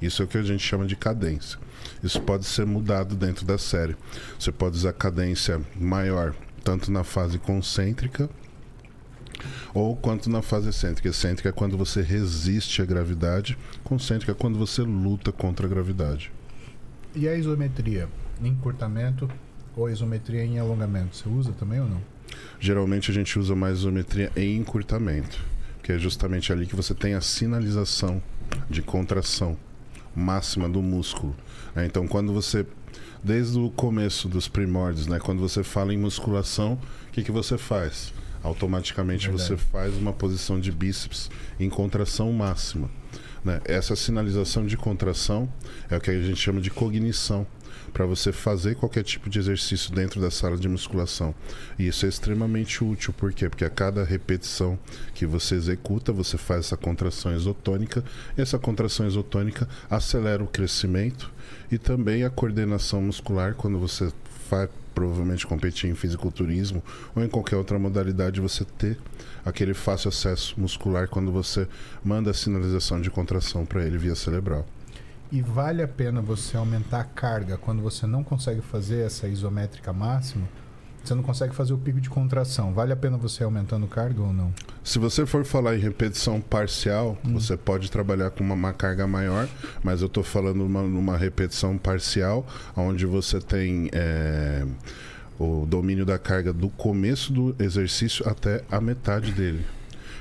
[0.00, 1.58] Isso é o que a gente chama de cadência.
[2.02, 3.96] Isso pode ser mudado dentro da série.
[4.38, 8.28] Você pode usar cadência maior tanto na fase concêntrica
[9.74, 11.08] ou quanto na fase excêntrica.
[11.08, 16.32] Excêntrica é quando você resiste à gravidade, concêntrica é quando você luta contra a gravidade.
[17.14, 18.08] E a isometria?
[18.42, 19.28] Encurtamento
[19.76, 21.16] ou isometria em alongamento?
[21.16, 22.00] Você usa também ou não?
[22.60, 25.42] Geralmente a gente usa mais isometria em encurtamento,
[25.82, 28.22] que é justamente ali que você tem a sinalização
[28.68, 29.56] de contração
[30.14, 31.34] máxima do músculo.
[31.74, 31.86] né?
[31.86, 32.66] Então, quando você,
[33.22, 37.56] desde o começo dos primórdios, né, quando você fala em musculação, o que, que você
[37.56, 38.12] faz?
[38.42, 39.48] Automaticamente Verdade.
[39.48, 42.90] você faz uma posição de bíceps em contração máxima.
[43.44, 43.60] né?
[43.64, 45.52] Essa sinalização de contração
[45.90, 47.46] é o que a gente chama de cognição
[47.92, 51.34] para você fazer qualquer tipo de exercício dentro da sala de musculação.
[51.78, 53.48] E isso é extremamente útil, por quê?
[53.48, 54.78] Porque a cada repetição
[55.14, 58.04] que você executa, você faz essa contração isotônica,
[58.36, 61.32] e essa contração isotônica acelera o crescimento
[61.70, 64.12] e também a coordenação muscular quando você
[64.50, 66.82] vai provavelmente competir em fisiculturismo
[67.14, 68.98] ou em qualquer outra modalidade, você ter
[69.44, 71.68] aquele fácil acesso muscular quando você
[72.04, 74.66] manda a sinalização de contração para ele via cerebral.
[75.30, 79.92] E vale a pena você aumentar a carga quando você não consegue fazer essa isométrica
[79.92, 80.48] máxima?
[81.08, 82.74] Você não consegue fazer o pico de contração.
[82.74, 84.52] Vale a pena você aumentando carga ou não?
[84.84, 89.48] Se você for falar em repetição parcial, você pode trabalhar com uma, uma carga maior,
[89.82, 92.46] mas eu estou falando uma, numa repetição parcial,
[92.76, 94.66] onde você tem é,
[95.38, 99.64] o domínio da carga do começo do exercício até a metade dele.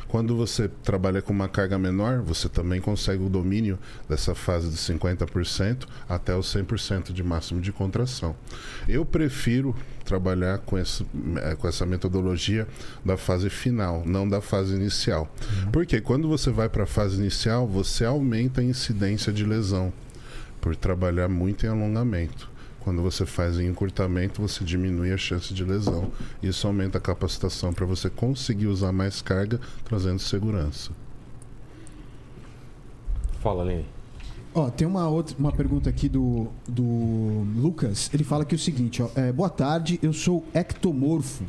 [0.08, 3.78] Quando você trabalha com uma carga menor, você também consegue o domínio
[4.08, 8.36] dessa fase de 50% até os 100% de máximo de contração.
[8.88, 11.06] Eu prefiro trabalhar com, esse,
[11.38, 12.68] eh, com essa metodologia
[13.04, 15.30] da fase final, não da fase inicial.
[15.72, 19.92] Porque quando você vai para a fase inicial, você aumenta a incidência de lesão
[20.62, 22.50] por trabalhar muito em alongamento.
[22.88, 26.10] Quando você faz em encurtamento, você diminui a chance de lesão.
[26.42, 30.92] Isso aumenta a capacitação para você conseguir usar mais carga, trazendo segurança.
[33.42, 33.86] Fala, Lene.
[34.56, 38.10] Ó, tem uma outra uma pergunta aqui do, do Lucas.
[38.14, 41.44] Ele fala que é o seguinte, ó, é, boa tarde, eu sou ectomorfo.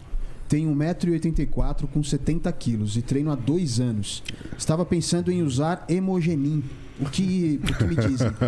[0.48, 4.24] Tenho 1,84m com 70 quilos e treino há dois anos.
[4.58, 6.64] Estava pensando em usar hemogenin.
[7.00, 8.28] O que, o que me dizem?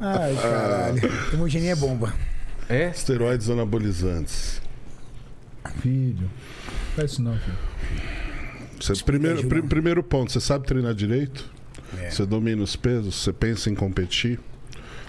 [0.00, 1.00] Ai, caralho.
[1.32, 2.12] Hemogenia é bomba.
[2.68, 2.90] É?
[2.90, 4.60] Esteroides anabolizantes.
[5.80, 6.30] Filho.
[6.94, 7.56] Faz isso não, filho.
[8.80, 11.48] Você, primeiro, pri- primeiro ponto, você sabe treinar direito?
[11.98, 12.10] É.
[12.10, 13.14] Você domina os pesos?
[13.14, 14.40] Você pensa em competir?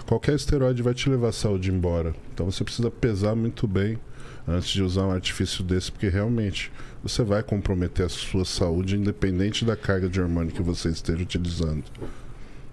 [0.06, 2.14] Qualquer esteroide vai te levar a saúde embora.
[2.32, 3.98] Então você precisa pesar muito bem
[4.46, 6.70] antes de usar um artifício desse, porque realmente
[7.04, 11.84] você vai comprometer a sua saúde, independente da carga de hormônio que você esteja utilizando.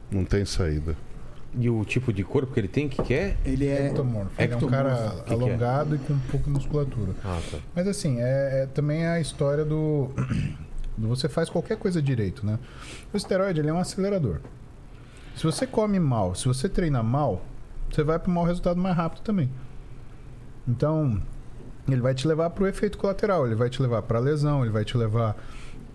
[0.10, 0.96] Não tem saída.
[1.54, 3.36] E o tipo de corpo que ele tem, que que é?
[3.44, 3.88] Ele é.
[3.88, 4.32] Ectomorfo.
[4.42, 5.34] Ele é um cara Que que é?
[5.34, 7.14] alongado e com um pouco de musculatura.
[7.26, 7.58] Ah, tá.
[7.76, 10.10] Mas assim, é, é também a história do,
[10.98, 12.58] do você faz qualquer coisa direito, né?
[13.14, 14.40] O esteroide ele é um acelerador.
[15.36, 17.44] Se você come mal, se você treina mal,
[17.92, 19.50] você vai para um mau resultado mais rápido também.
[20.66, 21.22] Então,
[21.88, 24.72] ele vai te levar para o efeito colateral, ele vai te levar para lesão, ele
[24.72, 25.36] vai te levar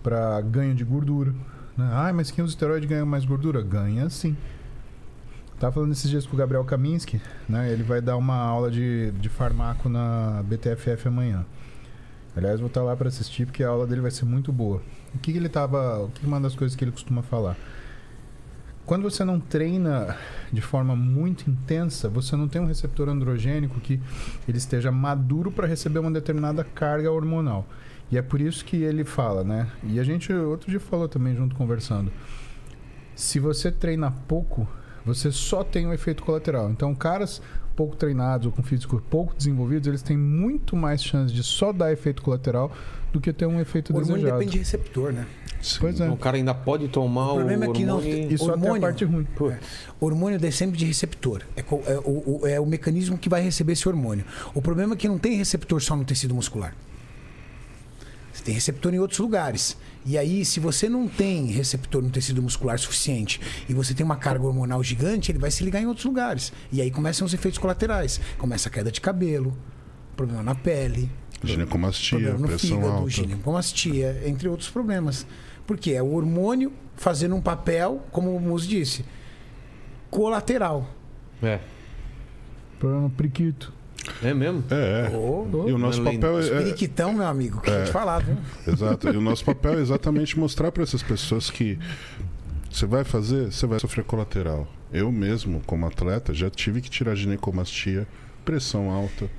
[0.03, 1.31] para ganho de gordura.
[1.77, 1.89] Né?
[1.91, 3.61] Ah, mas quem usa esteroide ganha mais gordura?
[3.61, 4.35] Ganha sim.
[5.59, 7.71] Tava falando esses dias com o Gabriel Kaminski, né?
[7.71, 11.43] Ele vai dar uma aula de, de farmaco na BTFF amanhã.
[12.35, 14.83] Aliás, vou estar lá para assistir porque a aula dele vai ser muito boa.
[15.15, 17.57] O que, que ele tava, o que que uma das coisas que ele costuma falar?
[18.87, 20.15] Quando você não treina
[20.49, 23.99] de forma muito intensa, você não tem um receptor androgênico que
[24.47, 27.67] ele esteja maduro para receber uma determinada carga hormonal.
[28.09, 29.67] E é por isso que ele fala, né?
[29.83, 32.13] E a gente outro dia falou também junto conversando.
[33.13, 34.65] Se você treina pouco,
[35.05, 36.71] você só tem um efeito colateral.
[36.71, 37.41] Então, caras
[37.77, 41.93] pouco treinados ou com físico pouco desenvolvidos, eles têm muito mais chance de só dar
[41.93, 42.71] efeito colateral
[43.13, 44.39] do que ter um efeito O hormônio desejado.
[44.39, 45.25] depende de receptor, né?
[45.79, 46.09] Pois é.
[46.09, 48.33] O cara ainda pode tomar O problema é que não- hormônio...
[48.33, 49.27] Isso até a hormônio- parte ruim.
[49.35, 49.51] Pô,
[49.99, 51.43] Hormônio é sempre de receptor.
[51.55, 54.25] É, é o, o- é o mecanismo que vai receber esse hormônio.
[54.53, 56.75] O problema é que não tem receptor só no tecido muscular.
[58.33, 59.77] Você tem receptor em outros lugares.
[60.07, 64.15] E aí, se você não tem receptor no tecido muscular suficiente e você tem uma
[64.15, 66.53] carga hormonal gigante, ele vai se ligar em outros lugares.
[66.71, 68.21] E aí começam os efeitos colaterais.
[68.37, 69.53] Começa a queda de cabelo,
[70.15, 71.11] problema na pele,
[71.43, 73.09] Ginecomastia, problema no pressão fígado, alta.
[73.09, 75.27] ginecomastia, entre outros problemas.
[75.65, 79.03] Porque é o hormônio fazendo um papel, como o Mus disse,
[80.09, 80.89] colateral.
[81.43, 81.59] É.
[82.79, 83.73] Problema priquito.
[84.23, 84.63] É mesmo?
[84.69, 85.15] É, é.
[85.15, 88.37] Ô, E o nosso papel é, é, periquitão, meu amigo, que eu te falar, viu?
[88.67, 89.09] Exato.
[89.09, 91.77] E o nosso papel é exatamente mostrar para essas pessoas que
[92.69, 94.67] você vai fazer, você vai sofrer colateral.
[94.91, 98.07] Eu mesmo, como atleta, já tive que tirar ginecomastia,
[98.45, 99.29] pressão alta,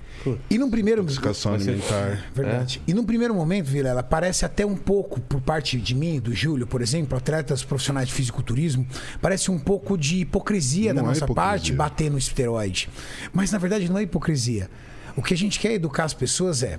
[0.50, 2.24] E num primeiro você- alimentar.
[2.34, 2.82] Verdade.
[2.86, 6.66] E num primeiro momento, Vilela, parece até um pouco, por parte de mim, do Júlio,
[6.66, 8.86] por exemplo, atletas profissionais de fisiculturismo,
[9.20, 11.50] parece um pouco de hipocrisia da Não é nossa hipocrisia.
[11.50, 12.88] parte bater no esteroide.
[13.32, 14.70] Mas na verdade não é hipocrisia.
[15.16, 16.78] O que a gente quer educar as pessoas é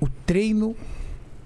[0.00, 0.76] o treino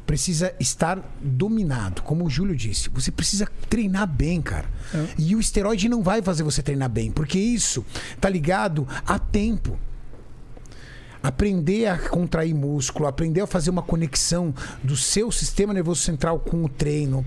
[0.07, 2.89] precisa estar dominado, como o Júlio disse.
[2.91, 4.67] Você precisa treinar bem, cara.
[5.19, 7.85] E o esteroide não vai fazer você treinar bem, porque isso
[8.21, 9.77] tá ligado a tempo
[11.27, 16.65] aprender a contrair músculo, aprender a fazer uma conexão do seu sistema nervoso central com
[16.65, 17.27] o treino,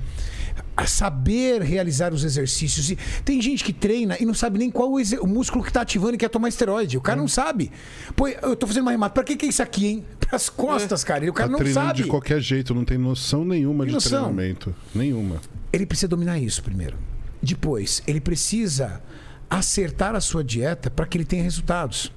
[0.75, 2.89] a saber realizar os exercícios.
[2.89, 6.15] E tem gente que treina e não sabe nem qual o, músculo que tá ativando
[6.15, 6.97] e quer tomar esteroide.
[6.97, 7.71] O cara não sabe.
[8.15, 9.13] Pô, eu tô fazendo uma remata.
[9.13, 10.05] Pra que, que é isso aqui, hein?
[10.17, 11.25] Pras costas, cara.
[11.25, 12.03] E o cara tá não treinando sabe.
[12.03, 14.33] de qualquer jeito, não tem noção nenhuma Tem de noção?
[14.33, 14.73] treinamento.
[14.95, 15.41] Nenhuma.
[15.73, 16.97] Ele precisa dominar isso primeiro.
[17.41, 19.01] Depois, ele precisa
[19.49, 22.13] acertar a sua dieta para que ele tenha resultados.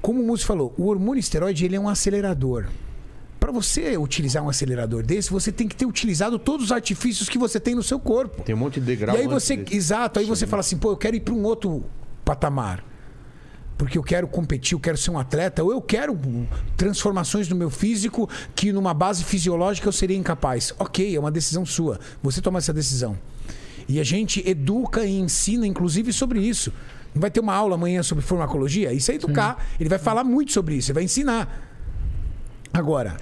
[0.00, 2.66] Como o Múcio falou, o hormônio esteroide ele é um acelerador.
[3.38, 7.38] Para você utilizar um acelerador desse, você tem que ter utilizado todos os artifícios que
[7.38, 8.42] você tem no seu corpo.
[8.42, 9.16] Tem um monte de degrau.
[9.16, 9.76] e aí você, desse.
[9.76, 11.84] exato, aí você fala assim, pô, eu quero ir para um outro
[12.24, 12.84] patamar.
[13.76, 16.18] Porque eu quero competir, eu quero ser um atleta, ou eu quero
[16.76, 20.74] transformações no meu físico que numa base fisiológica eu seria incapaz.
[20.78, 21.98] Ok, é uma decisão sua.
[22.22, 23.18] Você toma essa decisão.
[23.88, 26.72] E a gente educa e ensina, inclusive, sobre isso.
[27.14, 28.92] Não vai ter uma aula amanhã sobre farmacologia?
[28.92, 29.58] Isso é educar.
[29.78, 31.48] Ele vai falar muito sobre isso, ele vai ensinar.
[32.72, 33.16] Agora,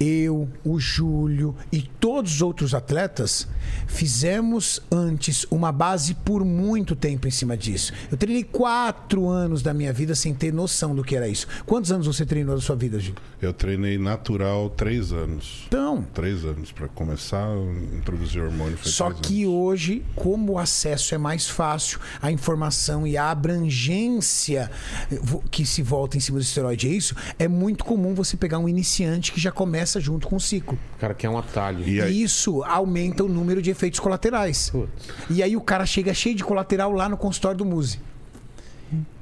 [0.00, 3.48] eu, o Júlio e todos os outros atletas
[3.86, 7.92] fizemos antes uma base por muito tempo em cima disso.
[8.10, 11.46] Eu treinei quatro anos da minha vida sem ter noção do que era isso.
[11.66, 13.14] Quantos anos você treinou da sua vida, Gil?
[13.40, 15.64] Eu treinei natural três anos.
[15.66, 18.78] Então, Três anos para começar a introduzir hormônio.
[18.82, 19.54] Só que anos.
[19.54, 24.70] hoje, como o acesso é mais fácil, a informação e a abrangência
[25.10, 25.18] eh,
[25.50, 28.68] que se volta em cima do esteroide é isso, é muito comum você pegar um
[28.68, 30.78] iniciante que já começa junto com o ciclo.
[30.96, 31.82] O cara quer um atalho.
[31.88, 34.68] E aí- E isso aumenta o número de efeitos colaterais.
[34.70, 34.90] Putz.
[35.30, 38.00] E aí o cara chega cheio de colateral lá no consultório do Muse.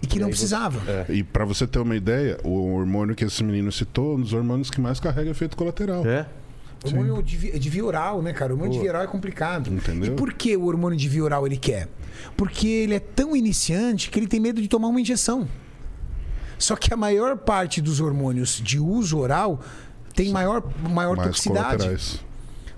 [0.03, 0.81] E que não aí você- precisava.
[1.09, 4.33] E para você ter uma ideia, o hormônio que esse menino citou, é um dos
[4.33, 6.07] hormônios que mais carrega efeito colateral.
[6.07, 6.27] É?
[6.85, 8.53] O hormônio de, vi- de via oral, né, cara?
[8.53, 9.73] O hormônio de via oral é complicado.
[9.73, 10.13] Entendeu?
[10.13, 11.89] E por que o hormônio de via oral ele quer?
[12.37, 15.49] Porque ele é tão iniciante que ele tem medo de tomar uma injeção.
[16.59, 19.61] Só que a maior parte dos hormônios de uso oral
[20.17, 21.77] tem maior, maior mais toxicidade.
[21.77, 22.25] colaterais.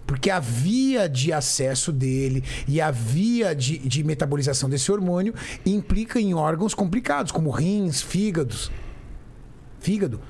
[0.06, 5.34] Porque a via de acesso dele e a via de, de metabolização desse hormônio
[5.64, 8.70] implica em órgãos complicados, como rins, fígados.
[9.80, 10.20] Fígado.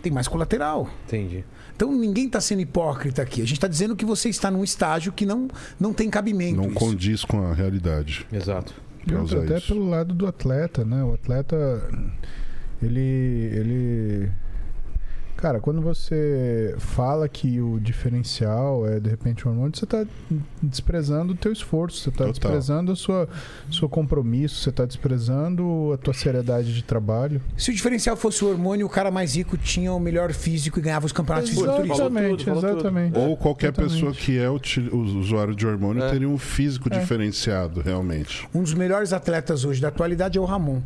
[0.00, 0.88] Tem mais colateral.
[1.06, 1.44] Entendi.
[1.74, 3.42] Então ninguém está sendo hipócrita aqui.
[3.42, 6.56] A gente está dizendo que você está num estágio que não, não tem cabimento.
[6.56, 6.74] Não isso.
[6.74, 8.26] condiz com a realidade.
[8.32, 8.72] Exato.
[9.06, 9.66] E outra, até isso.
[9.68, 11.02] pelo lado do atleta, né?
[11.02, 11.56] O atleta,
[12.80, 14.32] ele, ele,
[15.44, 20.06] cara, quando você fala que o diferencial é de repente o hormônio, você está
[20.62, 23.28] desprezando o teu esforço, você está desprezando a sua,
[23.70, 27.42] seu compromisso, você está desprezando a tua seriedade de trabalho.
[27.58, 30.82] Se o diferencial fosse o hormônio, o cara mais rico tinha o melhor físico e
[30.82, 31.50] ganhava os campeonatos.
[31.50, 33.18] Exatamente, tudo, falou exatamente.
[33.18, 33.92] Ou qualquer Exatamente.
[33.92, 34.58] pessoa que é o
[35.18, 36.10] usuário de hormônio É.
[36.10, 36.98] teria um físico É.
[36.98, 38.48] diferenciado, realmente.
[38.54, 40.80] Um dos melhores atletas hoje da atualidade é o Ramon.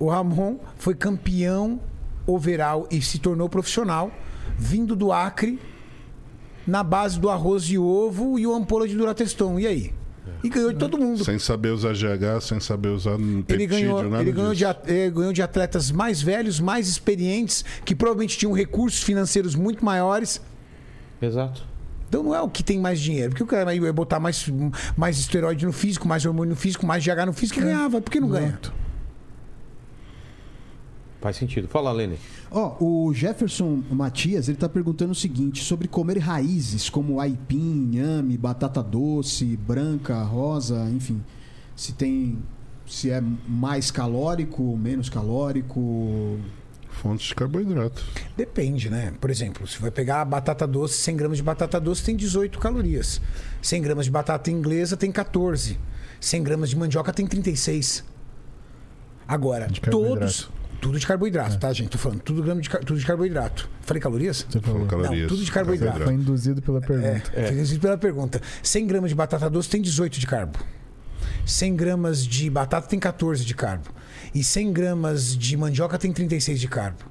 [0.00, 1.78] O Ramon foi campeão
[2.26, 4.10] overall e se tornou profissional,
[4.58, 5.58] vindo do Acre,
[6.66, 9.58] na base do arroz e ovo e o ampola de Durateston.
[9.58, 9.92] E aí?
[10.44, 11.24] E ganhou de todo mundo.
[11.24, 14.70] Sem saber usar GH, sem saber usar Ele peptídeo, ganhou, nada ele, ganhou de, disso.
[14.70, 19.84] at- eh, ganhou de atletas mais velhos, mais experientes, que provavelmente tinham recursos financeiros muito
[19.84, 20.40] maiores.
[21.20, 21.62] Exato.
[22.08, 23.30] Então não é o que tem mais dinheiro.
[23.30, 24.46] Porque o cara ia botar mais,
[24.96, 28.00] mais esteroide no físico, mais hormônio no físico, mais GH no físico e ganhava.
[28.00, 28.58] Por que não ganha?
[31.20, 31.68] Faz sentido.
[31.68, 32.18] Fala, Lene.
[32.50, 38.38] Ó, o Jefferson Matias, ele tá perguntando o seguinte, sobre comer raízes como aipim, inhame,
[38.38, 41.22] batata doce, branca, rosa, enfim.
[41.76, 42.38] Se tem
[42.90, 46.40] se é mais calórico, menos calórico.
[46.88, 48.04] Fontes de carboidrato.
[48.36, 49.14] Depende, né?
[49.20, 52.58] Por exemplo, se vai pegar a batata doce, 100 gramas de batata doce tem 18
[52.58, 53.20] calorias.
[53.62, 55.78] 100 gramas de batata inglesa tem 14.
[56.20, 58.04] 100 gramas de mandioca tem 36.
[59.26, 60.50] Agora, todos.
[60.80, 61.90] Tudo de carboidrato, tá, gente?
[61.90, 63.68] Tô falando tudo, grama de, tudo de carboidrato.
[63.82, 64.46] Falei calorias?
[64.48, 64.86] Você falou.
[64.86, 65.28] Calorias.
[65.28, 66.00] tudo de carboidrato.
[66.00, 67.30] Foi induzido pela pergunta.
[67.34, 68.40] É, fiz isso pela pergunta.
[68.62, 70.58] 100 gramas de batata doce tem 18 de carbo.
[71.44, 73.90] 100 gramas de batata tem 14 de carbo.
[74.34, 77.04] E 100 gramas de mandioca tem 36 de carbo.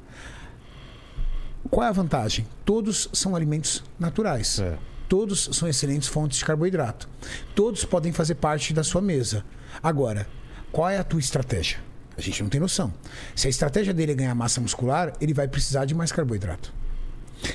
[1.69, 2.47] Qual é a vantagem?
[2.65, 4.59] Todos são alimentos naturais.
[4.59, 4.77] É.
[5.07, 7.07] Todos são excelentes fontes de carboidrato.
[7.53, 9.43] Todos podem fazer parte da sua mesa.
[9.81, 10.27] Agora,
[10.71, 11.77] qual é a tua estratégia?
[12.19, 12.93] A gente não tem noção.
[13.33, 16.73] Se a estratégia dele é ganhar massa muscular, ele vai precisar de mais carboidrato.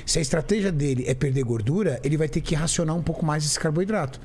[0.03, 3.45] Se a estratégia dele é perder gordura, ele vai ter que racionar um pouco mais
[3.45, 4.19] esse carboidrato.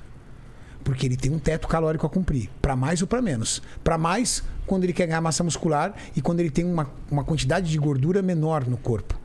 [0.83, 3.60] Porque ele tem um teto calórico a cumprir, para mais ou para menos.
[3.85, 7.70] Para mais, quando ele quer ganhar massa muscular e quando ele tem uma, uma quantidade
[7.70, 9.20] de gordura menor no corpo.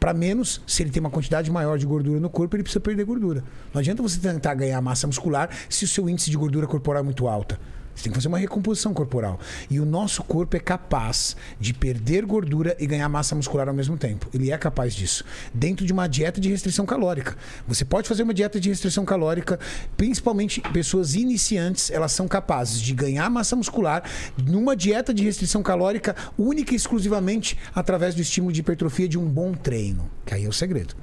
[0.00, 3.04] Para menos, se ele tem uma quantidade maior de gordura no corpo, ele precisa perder
[3.04, 3.44] gordura.
[3.72, 7.04] Não adianta você tentar ganhar massa muscular se o seu índice de gordura corporal é
[7.04, 7.56] muito alta.
[7.94, 9.38] Você tem que fazer uma recomposição corporal.
[9.70, 13.96] E o nosso corpo é capaz de perder gordura e ganhar massa muscular ao mesmo
[13.96, 14.28] tempo.
[14.34, 15.24] Ele é capaz disso.
[15.52, 17.36] Dentro de uma dieta de restrição calórica.
[17.66, 19.58] Você pode fazer uma dieta de restrição calórica,
[19.96, 24.02] principalmente pessoas iniciantes, elas são capazes de ganhar massa muscular
[24.44, 29.28] numa dieta de restrição calórica única e exclusivamente através do estímulo de hipertrofia de um
[29.28, 30.10] bom treino.
[30.24, 30.94] Que aí é o segredo.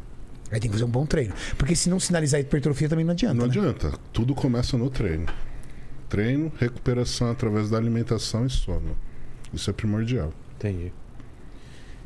[0.51, 1.33] Aí tem que fazer um bom treino.
[1.57, 3.33] Porque se não sinalizar hipertrofia também não adianta.
[3.33, 3.49] Não né?
[3.49, 3.93] adianta.
[4.11, 5.25] Tudo começa no treino.
[6.11, 8.97] Treino, recuperação através da alimentação e sono.
[9.53, 10.33] Isso é primordial.
[10.57, 10.91] Entendi.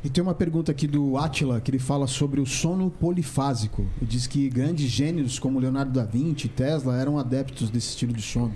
[0.04, 3.84] E tem uma pergunta aqui do Atila, que ele fala sobre o sono polifásico.
[3.96, 8.12] Ele diz que grandes gênios como Leonardo da Vinci e Tesla eram adeptos desse estilo
[8.12, 8.54] de sono.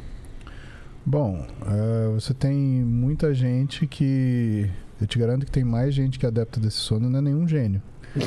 [1.04, 4.70] Bom, eh, você tem muita gente que.
[5.00, 7.48] Eu te garanto que tem mais gente que é adepta desse sono, não é nenhum
[7.48, 7.82] gênio.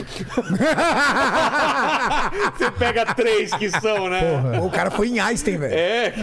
[2.58, 4.22] Você pega três que são, né?
[4.60, 5.74] Pô, o cara foi em Einstein, velho.
[5.74, 6.14] É.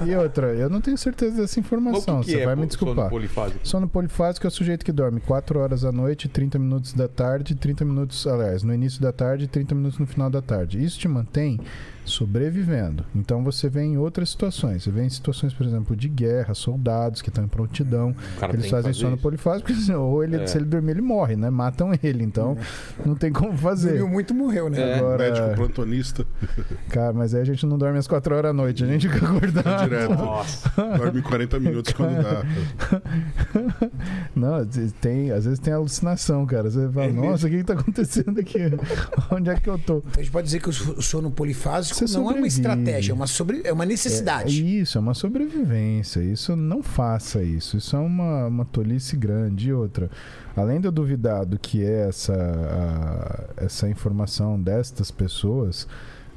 [0.00, 0.06] Não.
[0.06, 2.18] E outra, eu não tenho certeza dessa informação.
[2.18, 3.08] o que, que Você é vai me sono desculpar.
[3.10, 3.60] polifásico?
[3.62, 7.54] Sono polifásico é o sujeito que dorme 4 horas à noite, 30 minutos da tarde,
[7.54, 10.82] 30 minutos, aliás, no início da tarde e 30 minutos no final da tarde.
[10.82, 11.58] Isso te mantém
[12.04, 13.04] sobrevivendo.
[13.14, 14.84] Então você vê em outras situações.
[14.84, 18.14] Você vê em situações, por exemplo, de guerra, soldados que estão em prontidão,
[18.52, 19.22] eles fazem sono isso.
[19.22, 20.46] polifásico, ou ele, É.
[20.46, 21.50] se ele dormir, ele morre, né?
[21.50, 22.22] Matam ele.
[22.22, 22.56] Então
[23.04, 23.90] não tem como fazer.
[23.90, 24.78] Dormiu muito, morreu, né?
[24.86, 24.98] É.
[24.98, 26.26] Agora, Médico plantonista,
[26.90, 29.26] cara, mas aí a gente não dorme às 4 horas da noite, a gente fica
[29.26, 29.82] acordado.
[29.84, 30.10] direto.
[30.14, 30.70] Nossa.
[30.98, 32.42] Dorme 40 minutos quando dá.
[34.34, 34.64] Não,
[35.00, 36.70] tem, às vezes tem alucinação, cara.
[36.70, 38.58] Você fala, nossa, o que, que tá acontecendo aqui?
[39.30, 39.98] Onde é que eu tô?
[39.98, 42.32] Então a gente pode dizer que o so- o sono polifásico Você não é uma
[42.34, 42.60] sobrevive.
[42.60, 43.60] estratégia, é uma, sobre...
[43.64, 44.78] é uma É, necessidade.
[44.80, 46.20] isso, é uma sobrevivência.
[46.20, 47.76] Isso não faça isso.
[47.76, 49.68] Isso é uma, uma tolice grande.
[49.68, 50.10] E outra,
[50.56, 55.86] além de eu duvidar do que é essa, a- essa informação destas pessoas,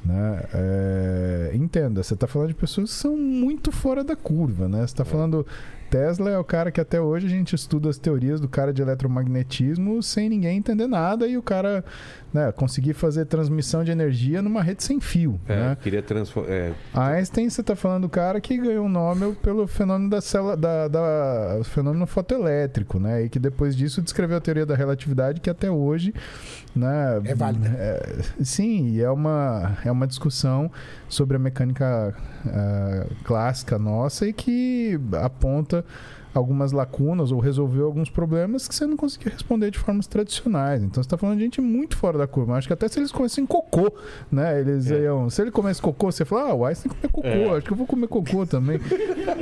[0.04, 0.42] né?
[0.54, 4.78] é, entenda, você está falando de pessoas que são muito fora da curva, né?
[4.78, 5.46] Você está falando.
[5.90, 8.80] Tesla é o cara que até hoje a gente estuda as teorias do cara de
[8.80, 11.84] eletromagnetismo sem ninguém entender nada e o cara
[12.32, 15.40] né, conseguir fazer transmissão de energia numa rede sem fio.
[15.48, 15.76] É, né?
[15.82, 16.48] queria transformar.
[16.50, 20.56] É, Einstein, você está falando do cara que ganhou o Nobel pelo fenômeno da célula,
[20.56, 23.24] da, da- fenômeno fotoelétrico, né?
[23.24, 26.14] E que depois disso descreveu a teoria da relatividade, que até hoje,
[26.74, 27.20] né?
[27.24, 27.68] É válida.
[27.68, 30.70] é, sim, é uma é uma discussão
[31.08, 32.14] sobre a mecânica
[32.46, 35.84] ah, clássica nossa e que aponta
[36.34, 40.82] algumas lacunas ou resolveu alguns problemas que você não conseguia responder de formas tradicionais.
[40.82, 42.54] Então você está falando de gente muito fora da curva.
[42.56, 43.92] Acho que até se eles comessem cocô,
[44.30, 44.60] né?
[44.60, 45.00] Eles É.
[45.04, 45.28] iam.
[45.30, 47.56] Se ele comesse cocô, você fala, ah, o Einstein come cocô, É.
[47.56, 48.78] acho que eu vou comer cocô também.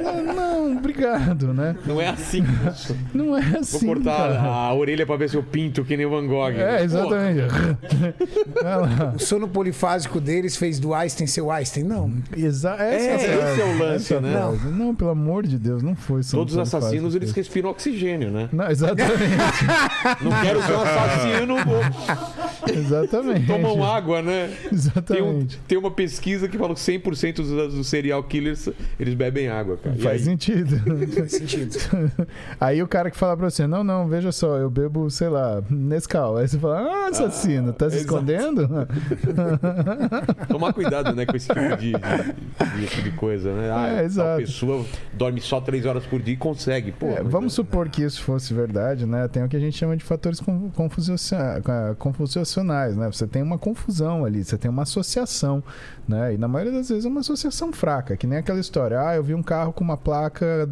[0.09, 1.77] Ah, não, obrigado, né?
[1.85, 2.43] não é assim.
[3.13, 3.87] Não é Vou assim.
[3.87, 4.41] cortar cara.
[4.43, 6.53] a orelha pra ver se eu pinto que nem o Van Gogh.
[6.53, 7.41] É, exatamente.
[9.15, 11.85] O sono polifásico deles fez do Einstein ser o Einstein?
[11.85, 12.13] Não.
[12.37, 13.17] Exa essa É, a
[13.53, 14.33] esse é o lance, é né?
[14.33, 14.67] frase.
[14.69, 16.23] Não, pelo amor de Deus, não foi.
[16.23, 18.49] Todos Paulo assassinos, eles respiram oxigênio, né?
[18.53, 19.19] Não, exatamente.
[20.23, 23.47] Não quero ser um assassino, vou- exatamente.
[23.47, 24.49] tomam água, né?
[24.49, 25.59] Tem, um- Exatamente.
[25.69, 29.97] tem uma pesquisa que fala que 100% dos, dos serial killers, eles bebem água, cara.
[29.97, 30.25] E Faz aí?
[30.25, 30.77] sentido.
[31.15, 31.77] Faz sentido.
[32.61, 35.63] Aí o cara que fala pra você, não, não, veja só, eu bebo, sei lá,
[35.71, 36.37] Nescau.
[36.37, 38.15] Aí você fala, ah, assassino, tá se exato.
[38.15, 38.69] escondendo?
[40.49, 43.71] Tomar cuidado, né, com esse tipo de, de- de- de coisa, né?
[43.73, 44.41] Ah, É, exato.
[44.41, 46.68] pessoa dorme só 3 horas por dia e consegue.
[46.93, 49.27] Pô, É, vamos supor que isso fosse verdade, né?
[49.29, 51.61] Tem o que a gente chama de fatores con- confusiona-
[51.99, 53.07] confusionais, né?
[53.11, 55.63] Você tem uma confusão ali, você tem uma associação,
[56.07, 56.35] né?
[56.35, 59.23] E na maioria das vezes é uma associação fraca, que nem aquela história, ah, eu
[59.23, 60.69] vi um carro com uma placa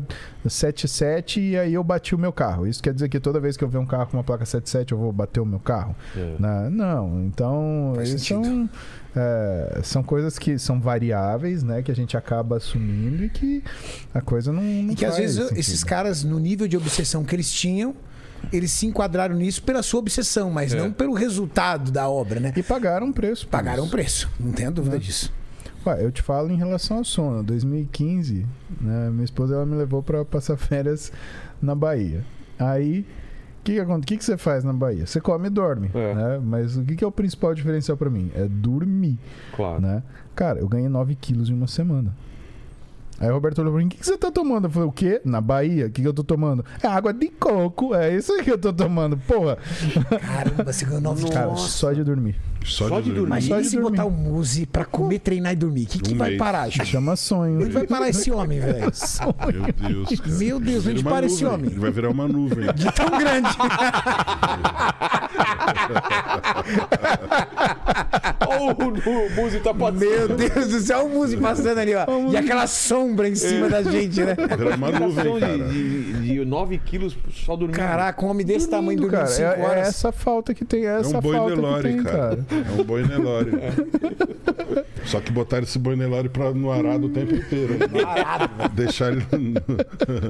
[0.47, 2.67] 77 e aí eu bati o meu carro.
[2.67, 4.93] Isso quer dizer que toda vez que eu ver um carro com uma placa 77
[4.93, 5.95] eu vou bater o meu carro?
[6.17, 6.37] É.
[6.39, 6.69] Né?
[6.71, 8.45] Não, então Faz isso sentido.
[8.45, 8.69] são,
[9.17, 11.83] é, são coisas que são variáveis, né?
[11.83, 13.65] Que a gente acaba assumindo e que
[14.13, 15.59] a coisa não, não E que às vezes sentido.
[15.59, 17.95] esses caras, no nível de obsessão que eles tinham,
[18.53, 20.77] eles se enquadraram nisso pela sua obsessão, mas É.
[20.79, 22.53] não pelo resultado da obra, né?
[22.55, 23.49] E pagaram um preço.
[23.49, 23.93] Pagaram um isso.
[23.93, 25.33] preço, não tenha dúvida disso.
[25.87, 27.43] Ué, eu te falo em relação ao sono.
[27.43, 28.45] 2015,
[28.81, 31.11] né, minha esposa ela me levou para passar férias
[31.63, 32.25] na Bahia.
[32.59, 33.07] Aí,
[33.67, 35.07] que, que, que, que você faz na Bahia?
[35.07, 35.91] Você come e dorme.
[35.93, 36.15] É.
[36.15, 36.41] Né?
[36.43, 38.31] Mas o que, que é o principal diferencial para mim?
[38.35, 39.19] É dormir.
[39.55, 39.81] Claro.
[39.81, 40.03] Né?
[40.35, 42.15] Cara, eu ganhei 9 quilos em uma semana.
[43.19, 44.67] Aí o Roberto olhou pra mim, o que, que você tá tomando?
[44.67, 45.23] Eu falei, o quê?
[45.25, 45.87] Na Bahia?
[45.87, 46.63] O que, que eu tô tomando?
[46.83, 49.17] É água de coco, é isso aí que eu tô tomando.
[49.17, 49.57] Porra,
[50.21, 51.63] Caramba, você ganhou nove cara, quilos.
[51.63, 52.37] só de dormir.
[52.67, 53.27] Só, Só de de dormir.
[53.29, 53.91] Imagina só de se dormir.
[53.91, 55.85] botar o Muse pra comer, treinar e dormir.
[55.85, 56.39] O que, que Um vai mês.
[56.39, 56.87] parar, gente?
[56.87, 57.61] Chama sonho.
[57.63, 58.77] Onde vai parar esse homem, velho?
[58.83, 58.93] Meu
[59.91, 60.21] Deus.
[60.21, 60.31] Cara.
[60.37, 61.59] Meu Deus, onde para esse nuvem.
[61.59, 61.71] homem?
[61.71, 62.67] Ele vai virar uma nuvem.
[62.75, 63.49] De tão grande.
[68.49, 69.99] Ó, o, Muzi tá passando.
[69.99, 72.05] Meu Deus do céu, o Muse passando ali, ó.
[72.31, 74.35] E aquela sombra em cima da gente, né?
[74.35, 75.59] Vai virar uma nuvem, cara.
[75.69, 77.77] de, de, de 9 quilos só dormindo.
[77.77, 79.55] Caraca, um homem desse tamanho Dormindo, dormindo cara.
[79.57, 79.89] 5 É, é horas.
[79.89, 82.17] essa falta que tem, é É essa um boi falta que tem, cara.
[82.17, 82.56] cara.
[82.57, 83.51] É um boi Nelore.
[85.05, 87.75] Só que botaram esse boi Nelore pra, no arado o tempo inteiro.
[88.03, 88.71] Parado, velho.
[88.75, 89.25] Deixar ele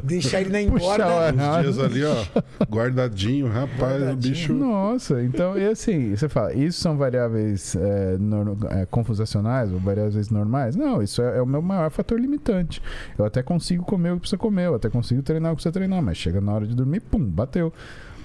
[0.05, 1.35] Deixar ele na olha.
[1.35, 2.25] uns dias ali, ó.
[2.71, 4.03] Guardadinho, rapaz.
[4.13, 4.53] O bicho.
[4.53, 10.29] Nossa, então, e assim, você fala, isso são variáveis é, nor- é, confusacionais ou variáveis
[10.31, 10.77] normais?
[10.77, 12.83] Não, isso é, é o meu maior fator limitante.
[13.19, 15.73] Eu até consigo comer o que precisa comer, eu até consigo treinar o que precisa
[15.73, 17.73] treinar, mas chega na hora de dormir, pum, bateu.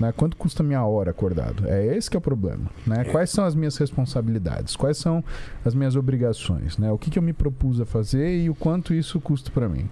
[0.02, 0.12] Né?
[0.12, 1.68] Quanto custa a minha hora acordado?
[1.68, 2.66] É esse que é o problema.
[2.88, 3.04] Né?
[3.06, 4.76] Quais são as minhas responsabilidades?
[4.76, 5.24] Quais são
[5.64, 6.78] as minhas obrigações?
[6.80, 6.92] Né?
[6.92, 9.88] O que, que eu me propus a fazer e o quanto isso custa para mim?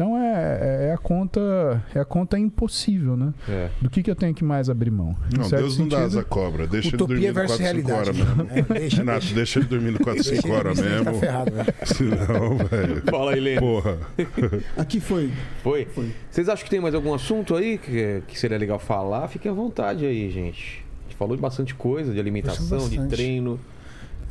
[0.00, 3.34] Então é, é a conta é a conta impossível, né?
[3.46, 3.68] É.
[3.82, 5.14] Do que, que eu tenho que mais abrir mão?
[5.36, 6.66] Não, Deus não dá asa cobra.
[6.66, 8.38] Deixa ele dormir versus 4, 5 horas realidade.
[8.38, 8.50] mesmo.
[8.50, 11.04] É, deixa, Renato, deixa, deixa ele dormindo 4, 5 deixa horas mesmo.
[11.04, 11.74] Tá ferrado, velho.
[11.84, 13.02] Senão, velho.
[13.10, 13.60] Fala aí, Lênin.
[13.60, 13.98] Porra.
[14.78, 15.30] Aqui foi.
[15.62, 15.86] Foi?
[16.30, 19.28] Vocês acham que tem mais algum assunto aí que, que seria legal falar?
[19.28, 20.82] Fiquem à vontade aí, gente.
[21.00, 23.60] A gente falou de bastante coisa, de alimentação, de treino.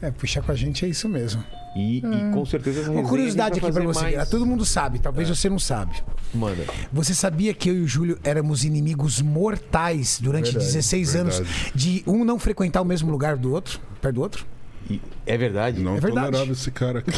[0.02, 1.44] É, puxar com a gente é isso mesmo.
[1.76, 2.02] E, e
[2.34, 4.02] com certeza Uma curiosidade aqui pra você.
[4.16, 4.30] mais.
[4.30, 6.02] Todo mundo sabe, talvez você não sabe.
[6.34, 6.64] Manda.
[6.92, 11.38] Você sabia que eu e o Júlio éramos inimigos mortais durante Verdade, 16 verdade.
[11.38, 14.46] anos de um não frequentar o mesmo lugar do outro, perto do outro?
[14.90, 15.80] E- é verdade?
[15.82, 16.28] Não É verdade.
[16.32, 17.12] tolerava esse cara aqui.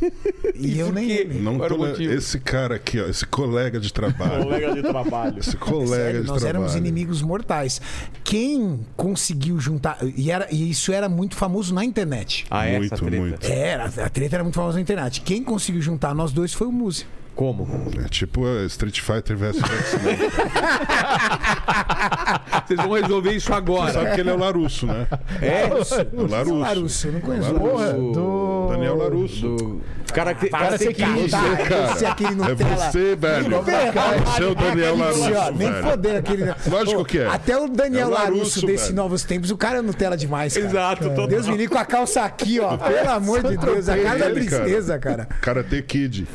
[0.54, 1.24] E, eu nem.
[1.26, 2.12] Não motivo?
[2.12, 4.44] Esse cara aqui, ó, esse colega de trabalho.
[4.44, 5.38] Colega de trabalho.
[5.38, 6.46] Esse colega Sério, de nós trabalho.
[6.64, 7.80] éramos inimigos mortais.
[8.24, 9.98] Quem conseguiu juntar.
[10.16, 12.46] E, era, e isso era muito famoso na internet.
[12.50, 13.16] Ah, essa Muito, treta.
[13.22, 13.46] muito.
[13.46, 15.20] Era, a treta era muito famosa na internet.
[15.20, 17.04] Quem conseguiu juntar nós dois foi o Muzi.
[17.36, 17.68] Como?
[18.02, 20.16] É tipo uh, Street Fighter versus X-Men.
[22.66, 23.92] Vocês vão resolver isso agora.
[23.92, 25.06] Sabe que ele é o Larusso, né?
[25.42, 25.66] É?
[26.14, 26.58] O Larusso.
[26.58, 27.52] Larusso, eu não conheço.
[27.52, 27.70] Larusso.
[27.70, 28.68] Porra, do.
[28.70, 29.56] Daniel Larusso.
[29.56, 29.80] Do...
[30.12, 31.30] Cara, que, Para cara, ser que cara, isso.
[31.30, 31.56] tá?
[31.56, 31.92] cara.
[31.92, 32.76] Esse é aquele É Nutella.
[32.76, 33.50] você, velho.
[33.50, 36.54] Você é o Daniel Larusso, ó, nem foder aquele.
[36.70, 37.26] Lógico que é.
[37.26, 38.96] Até o Daniel É o Larusso, Larusso, desses velho.
[38.96, 40.66] novos tempos, o cara é Nutella demais, cara.
[40.66, 41.26] Exato, total.
[41.26, 42.76] Deus me livre com a calça aqui, ó.
[42.78, 44.34] Pelo amor de Deus, a cara da cara.
[44.34, 45.26] tristeza, cara.
[45.42, 46.26] Karate Kid.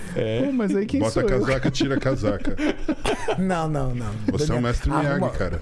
[0.45, 1.39] Pô, mas aí quem Bota sou a eu?
[1.41, 2.55] casaca, tira a casaca.
[3.39, 4.11] Não, não, não.
[4.31, 5.61] Você é Daniel, o mestre arruma- Miyagi, cara.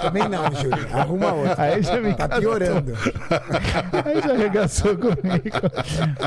[0.00, 0.88] Também não, Júlio.
[0.96, 1.62] Arruma outra.
[1.62, 2.92] Aí já me Tá piorando.
[4.04, 5.20] Aí já arregaçou comigo.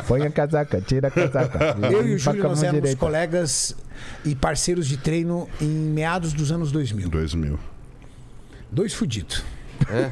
[0.07, 1.75] Põe a casaca, tira a casaca.
[1.91, 2.99] Eu e o Júlio, nós éramos direita.
[2.99, 3.75] colegas
[4.23, 7.09] e parceiros de treino em meados dos anos 2000.
[7.09, 7.59] 2000.
[8.71, 9.43] Dois fudidos.
[9.89, 10.11] É?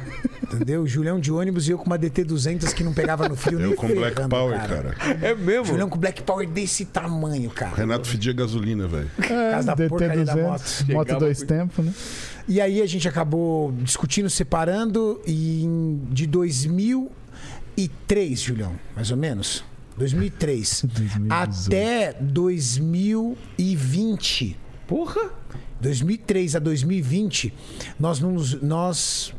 [0.54, 0.82] Entendeu?
[0.82, 3.70] O Julião de ônibus e eu com uma DT200 que não pegava no fio nem
[3.70, 4.94] Eu com Black ferrando, Power, cara.
[5.22, 5.64] É mesmo?
[5.66, 7.74] Julião com Black Power desse tamanho, cara.
[7.74, 9.10] Renato fedia gasolina, velho.
[9.18, 9.76] Moto.
[9.76, 11.92] DT200, moto Chegava dois com- tempos, né?
[12.48, 15.64] E aí a gente acabou discutindo, separando e
[16.10, 19.64] de 2003, Julião, mais ou menos.
[19.96, 20.84] 2003.
[20.84, 21.32] 2018.
[21.66, 24.56] Até 2020.
[24.86, 25.30] Porra!
[25.80, 27.52] 2003 a 2020,
[28.00, 29.32] nós não nos- nós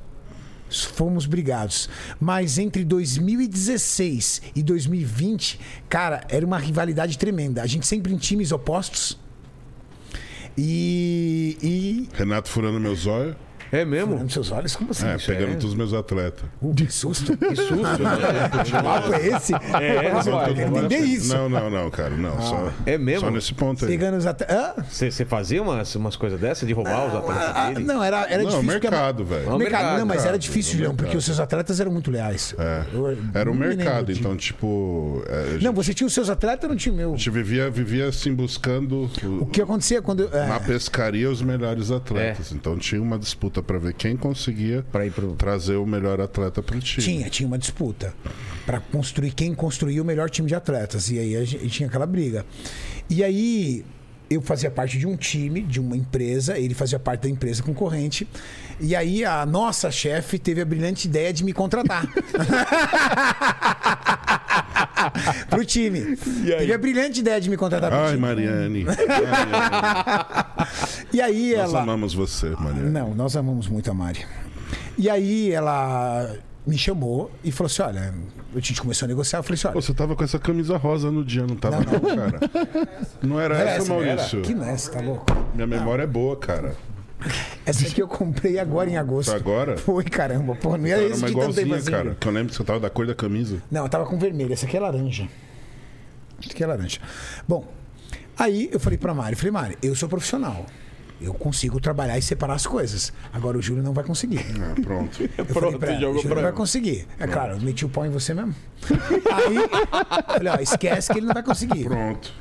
[0.69, 1.89] fomos brigados.
[2.19, 7.61] Mas entre 2016 e 2020, cara, era uma rivalidade tremenda.
[7.61, 9.17] A gente sempre em times opostos.
[10.57, 11.57] E.
[11.61, 13.35] e Renato furando meus olhos.
[13.71, 14.15] É mesmo?
[14.15, 15.07] Olhando seus olhos, como assim?
[15.07, 15.27] É, bicho?
[15.31, 16.43] pegando todos os meus atletas.
[16.61, 17.35] Uh, que susto.
[17.37, 18.63] Que susto, né?
[18.63, 19.53] Que papo é esse?
[19.53, 20.55] É, Nossa, eu rapaz.
[20.57, 21.35] quero entender isso.
[21.35, 22.09] Não, não, não, cara.
[22.11, 23.21] Não, só, É mesmo?
[23.27, 23.91] só nesse ponto aí.
[23.91, 24.85] Pegando os atletas.
[24.89, 27.85] Você fazia umas, umas coisas dessas de roubar os atletas dele?
[27.85, 28.59] não, era, era Não, difícil.
[28.59, 29.49] a- mercado, velho.
[29.49, 32.55] Não, mercado, mercado, não, mas era difícil, Julião, porque os seus atletas eram muito leais.
[32.57, 32.83] É.
[32.93, 35.21] Eu- Era o não mercado, então, tipo.
[35.27, 37.13] é, gente, Não, você tinha os seus atletas, eu não tinha o meu.
[37.13, 40.21] a gente vivia, vivia assim buscando o- que acontecia quando.
[40.23, 42.51] eu- é, na pescaria os melhores atletas.
[42.51, 45.33] Então tinha uma disputa pra ver quem conseguia Pra ir pro...
[45.35, 47.03] trazer o melhor atleta pro time.
[47.05, 48.13] tinha, tinha uma disputa
[48.65, 51.09] para construir quem construía o melhor time de atletas.
[51.09, 52.45] E aí a gente tinha aquela briga.
[53.09, 53.85] E aí
[54.29, 58.27] eu fazia parte de um time, de uma empresa, ele fazia parte da empresa concorrente.
[58.79, 62.05] E aí a nossa chefe teve a brilhante ideia de me contratar.
[65.49, 66.15] Pro time.
[66.17, 68.21] Teve a brilhante ideia de me contratar pro Ai, time.
[68.21, 68.83] Mariane.
[68.83, 69.51] Mariane.
[71.13, 71.81] E aí Nós ela.
[71.83, 72.89] amamos você, Mariane.
[72.91, 74.25] Não, nós amamos muito a Mari.
[74.97, 78.13] E aí ela me chamou e falou assim: olha,
[78.53, 79.39] a gente começou a negociar.
[79.39, 79.81] Eu falei assim: Pô, olha.
[79.81, 82.39] você tava com essa camisa rosa no dia, não tava, não, cara?
[83.23, 84.15] Não era não era essa, não era?
[84.15, 84.41] Maurício?
[84.41, 85.25] Que não é essa, tá louco?
[85.55, 86.75] Minha memória é boa, cara.
[87.65, 89.29] Essa aqui eu comprei agora em agosto.
[89.29, 89.77] Foi agora?
[89.77, 90.55] Foi, caramba.
[90.55, 91.91] Pô, não ia esse de igualzinha, assim.
[91.91, 92.15] cara.
[92.19, 93.61] Que eu lembro que você tava da cor da camisa.
[93.69, 94.53] Não, eu tava com vermelho.
[94.53, 95.27] Essa aqui é laranja.
[96.39, 96.99] Essa aqui é laranja.
[97.47, 97.65] Bom,
[98.37, 100.65] aí eu falei pra Mari, falei, Mari, eu sou profissional.
[101.19, 103.11] Eu consigo trabalhar e separar as coisas.
[103.33, 104.45] Agora o Júlio não vai conseguir.
[104.61, 105.27] Ah, pronto.
[105.37, 107.07] Eu falei pra ela, jogou Júlio pra vai conseguir.
[107.19, 108.53] É claro, eu meti o pau em você mesmo.
[109.33, 109.55] Aí,
[110.35, 111.83] falei, ó, esquece que ele não vai conseguir.
[111.85, 112.31] Pronto.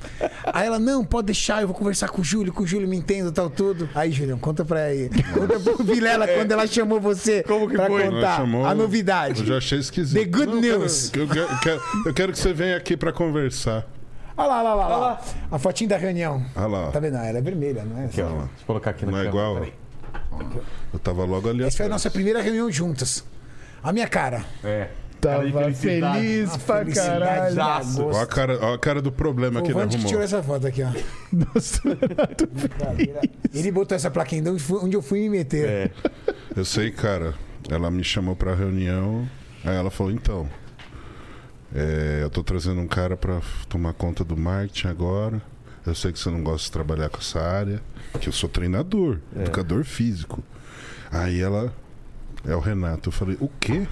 [0.53, 2.97] Aí ela, não, pode deixar, eu vou conversar com o Júlio, que o Júlio me
[2.97, 3.89] entenda, tal, tudo.
[3.95, 5.09] Aí, Julião, conta pra aí.
[5.33, 8.03] Conta pro Vilela quando ela chamou você Como que pra foi?
[8.03, 9.41] Ela contar chamou- a novidade.
[9.41, 10.19] Eu já achei esquisito.
[10.19, 11.09] The good Não, news.
[11.11, 13.87] quero- Eu quero, eu quero- eu quero que você venha aqui pra conversar.
[14.37, 15.21] Olha lá, olha lá, olha lá.
[15.51, 16.45] A fotinha da reunião.
[16.55, 16.91] Olha lá.
[16.91, 17.17] Tá vendo?
[17.17, 18.05] Ah, Ela é vermelha, não é?
[18.07, 18.27] Aqui, ó.
[18.29, 19.65] Deixa eu colocar aqui na Não é igual?
[20.93, 23.25] Eu tava logo ali Essa foi a nossa primeira reunião juntas.
[23.83, 24.45] A minha cara.
[24.63, 24.89] É.
[25.21, 26.19] Tava felicidade.
[26.21, 27.55] feliz A pra felicidade caralho.
[27.55, 28.03] de Ó agosto.
[28.19, 30.09] Ó a, cara, ó a cara do problema que O ele Vande que arrumou.
[30.09, 30.91] tirou essa foto aqui, ó.
[31.33, 31.81] Nossa,
[33.55, 35.69] Ele botou essa plaquinha onde, fui- onde eu fui me meter.
[35.69, 35.91] É.
[36.55, 37.35] Eu sei, cara.
[37.71, 39.27] Ela me chamou pra reunião.
[39.65, 40.47] Aí ela falou, então.
[41.79, 45.43] É, eu tô trazendo um cara para tomar conta do marketing agora.
[45.85, 47.83] Eu sei que você não gosta de trabalhar com essa área,
[48.19, 50.43] que eu sou treinador, educador físico.
[51.13, 51.71] Aí ela
[52.47, 53.11] é o Renato.
[53.11, 53.87] Eu falei, o quê?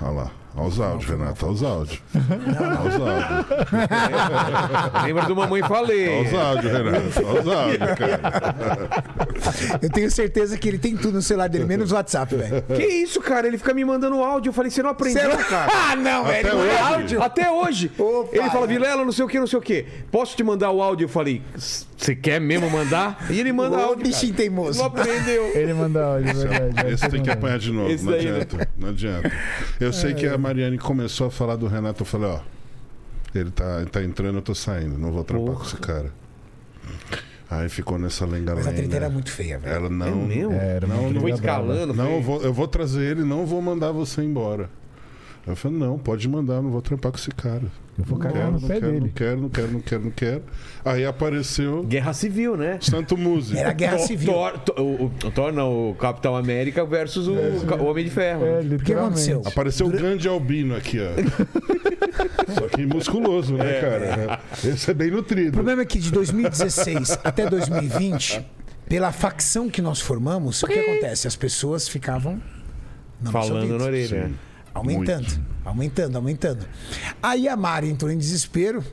[0.00, 0.32] Olha lá.
[0.56, 1.44] Olha os áudios, Renato.
[1.46, 2.00] Olha os áudios.
[2.14, 3.46] Olha os áudios.
[5.04, 6.08] Lembra do Mamãe Falei?
[6.08, 7.26] Olha os áudios, Renato.
[7.26, 9.78] Olha os áudios, cara.
[9.82, 12.62] Eu tenho certeza que ele tem tudo no celular dele, menos o WhatsApp, velho.
[12.62, 13.46] Que isso, cara?
[13.46, 14.48] Ele fica me mandando áudio.
[14.50, 15.72] Eu falei, você não aprendeu, Você- cara?
[15.88, 16.54] Ah, não, Até velho.
[16.56, 16.82] Não é hoje.
[16.94, 17.22] áudio.
[17.22, 17.92] Até hoje.
[17.98, 18.68] Opa, ele fala, é.
[18.68, 19.84] Vilela, não sei o que, não sei o que.
[20.10, 21.04] Posso te mandar o áudio?
[21.04, 21.42] Eu falei,
[21.96, 23.24] você quer mesmo mandar?
[23.30, 24.04] E ele manda Ô, áudio.
[24.04, 24.42] bichinho cara.
[24.42, 24.78] teimoso.
[24.78, 25.44] Não aprendeu.
[25.54, 26.92] Ele manda áudio, é verdade.
[26.92, 27.90] Esse tem que apanhar de novo.
[27.90, 28.30] Esse não daí, né?
[28.40, 28.68] adianta.
[28.76, 29.32] Não adianta.
[29.78, 32.02] Eu sei que a Mariane começou a falar do Renato.
[32.02, 32.40] Eu falei, ó.
[33.34, 34.96] Ele tá, tá entrando, eu tô saindo.
[34.96, 36.12] Não vou trampar com esse cara.
[37.50, 38.54] Aí ficou nessa lenga-lenga.
[38.56, 39.74] Mas a treta era muito feia, velho.
[39.74, 40.06] Ela não.
[40.06, 40.52] É mesmo?
[40.52, 41.28] É, era Não, não brava.
[41.30, 41.94] escalando.
[41.94, 44.68] Não, eu vou, eu vou trazer ele não vou mandar você embora.
[45.46, 47.62] Eu falei, não, pode mandar, não vou trampar com esse cara.
[47.96, 49.12] Eu vou Não cagar quero, no não pé quero, não dele.
[49.14, 50.42] quero, não quero, não quero, não quero.
[50.84, 52.78] Aí apareceu Guerra Civil, né?
[52.80, 53.56] Santo Músico.
[53.58, 54.32] Era guerra civil.
[54.32, 58.10] Thor, Thor- o, o Thor não, o Capitão América versus o, Ca- o Homem de
[58.10, 58.44] Ferro.
[58.44, 58.60] É?
[58.60, 59.40] O que aconteceu?
[59.46, 61.12] Apareceu o grande albino aqui, ó.
[62.52, 64.40] Só que musculoso, né, cara?
[64.64, 65.52] Esse é bem O nutrido.
[65.52, 68.44] problema é que de 2016 até 2020,
[68.88, 71.26] pela facção que nós formamos, o que acontece?
[71.28, 72.40] As pessoas ficavam
[73.30, 74.26] Falando na orelha.
[74.28, 74.34] Sim.
[74.76, 75.26] Aumentando,
[75.64, 76.66] aumentando, aumentando.
[77.22, 78.84] Aí a Mari entrou em desespero,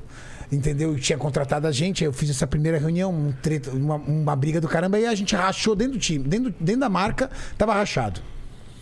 [0.51, 0.95] entendeu?
[0.97, 4.61] Tinha contratado a gente, aí eu fiz essa primeira reunião, um treta, uma, uma briga
[4.61, 8.21] do caramba, aí a gente rachou dentro do time, dentro, dentro da marca, tava rachado.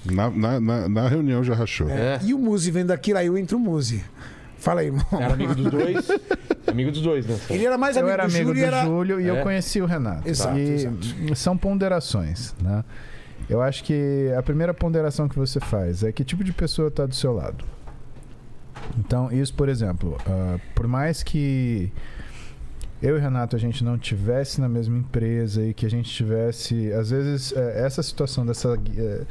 [0.06, 1.90] Na, na, na, na reunião já rachou.
[1.90, 2.20] É.
[2.24, 4.04] E o Muzi vendo aquilo, aí eu entro o Muzi.
[4.58, 5.06] Fala aí, irmão.
[5.12, 6.08] Era amigo dos dois.
[6.68, 7.40] amigo dos dois, né?
[7.50, 8.86] Ele era mais Eu amigo era do amigo Júlio do e era...
[8.86, 9.30] Júlio e É.
[9.32, 10.28] eu conheci o Renato.
[10.30, 11.36] Exato, e exato.
[11.36, 12.84] são ponderações, né?
[13.52, 17.06] Eu acho que a primeira ponderação que você faz é que tipo de pessoa está
[17.06, 17.66] do seu lado.
[18.98, 21.92] Então, isso, por exemplo, ah, por mais que
[23.02, 26.10] eu e o Renato a gente não tivesse na mesma empresa e que a gente
[26.10, 28.78] tivesse, às vezes, eh, essa situação dessa.
[28.96, 29.24] eh,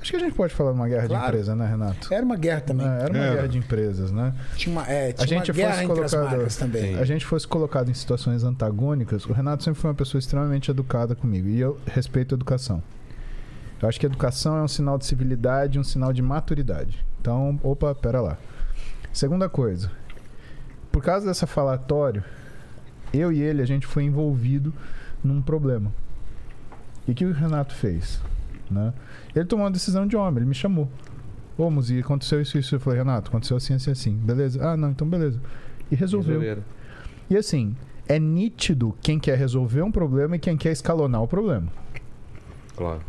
[0.00, 1.22] acho que a gente pode falar de uma guerra Claro.
[1.24, 2.12] de empresa, né, Renato?
[2.12, 2.86] Era uma guerra também.
[2.86, 3.34] É, Era uma Era.
[3.36, 4.34] guerra de empresas, né?
[4.56, 6.94] Tinha uma, é, tinha A gente uma guerra fosse entre as colocado- marcas também.
[6.98, 11.14] a gente fosse colocado em situações antagônicas, o Renato sempre foi uma pessoa extremamente educada
[11.14, 12.82] comigo e eu respeito a educação.
[13.80, 17.04] Eu acho que educação é um sinal de civilidade, um sinal de maturidade.
[17.20, 18.38] Então, opa, pera lá.
[19.12, 19.90] Segunda coisa,
[20.90, 22.22] por causa dessa falatório,
[23.12, 24.72] eu e ele a gente foi envolvido
[25.22, 25.92] num problema.
[27.06, 28.20] E o que o Renato fez?
[28.70, 28.92] Né?
[29.34, 30.88] Ele tomou uma decisão de homem, ele me chamou.
[31.56, 32.74] Ô, Muzi, aconteceu isso, isso.
[32.74, 34.14] Eu falei, Renato, aconteceu assim, assim, assim.
[34.14, 34.64] Beleza?
[34.64, 35.40] Ah, não, então beleza.
[35.90, 36.40] E resolveu.
[36.40, 36.62] Resolveram.
[37.30, 37.74] E assim,
[38.08, 41.68] é nítido quem quer resolver um problema e quem quer escalonar o problema.
[42.76, 43.00] Claro.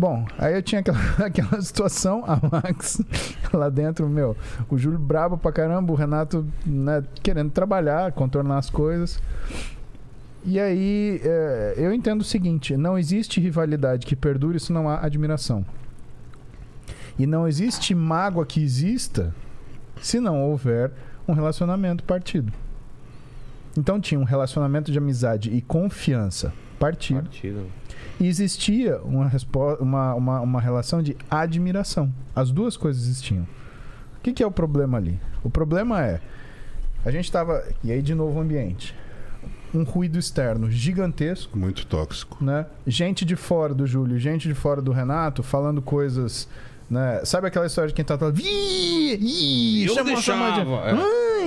[0.00, 3.02] Bom, aí eu tinha aquela, aquela situação, a Max
[3.52, 4.34] lá dentro, meu,
[4.70, 9.22] o Júlio brabo pra caramba, o Renato né, querendo trabalhar, contornar as coisas.
[10.42, 15.04] E aí, é, eu entendo o seguinte: não existe rivalidade que perdure se não há
[15.04, 15.66] admiração.
[17.18, 19.34] E não existe mágoa que exista
[20.00, 20.92] se não houver
[21.28, 22.50] um relacionamento partido.
[23.76, 27.79] Então tinha um relacionamento de amizade e confiança partido Partido.
[28.20, 29.30] E existia uma,
[29.80, 32.12] uma, uma, uma relação de admiração.
[32.36, 33.46] As duas coisas existiam.
[34.18, 35.18] O que, que é o problema ali?
[35.42, 36.20] O problema é.
[37.04, 37.64] A gente estava.
[37.82, 38.94] E aí, de novo, o ambiente.
[39.72, 42.44] Um ruído externo gigantesco, Muito tóxico.
[42.44, 42.66] né?
[42.86, 46.48] Gente de fora do Júlio, gente de fora do Renato, falando coisas.
[46.90, 47.20] Né?
[47.24, 48.40] Sabe aquela história de quem tá falando.
[48.40, 50.64] Ih, Eu chama sua mãe de.
[50.64, 50.90] deixava,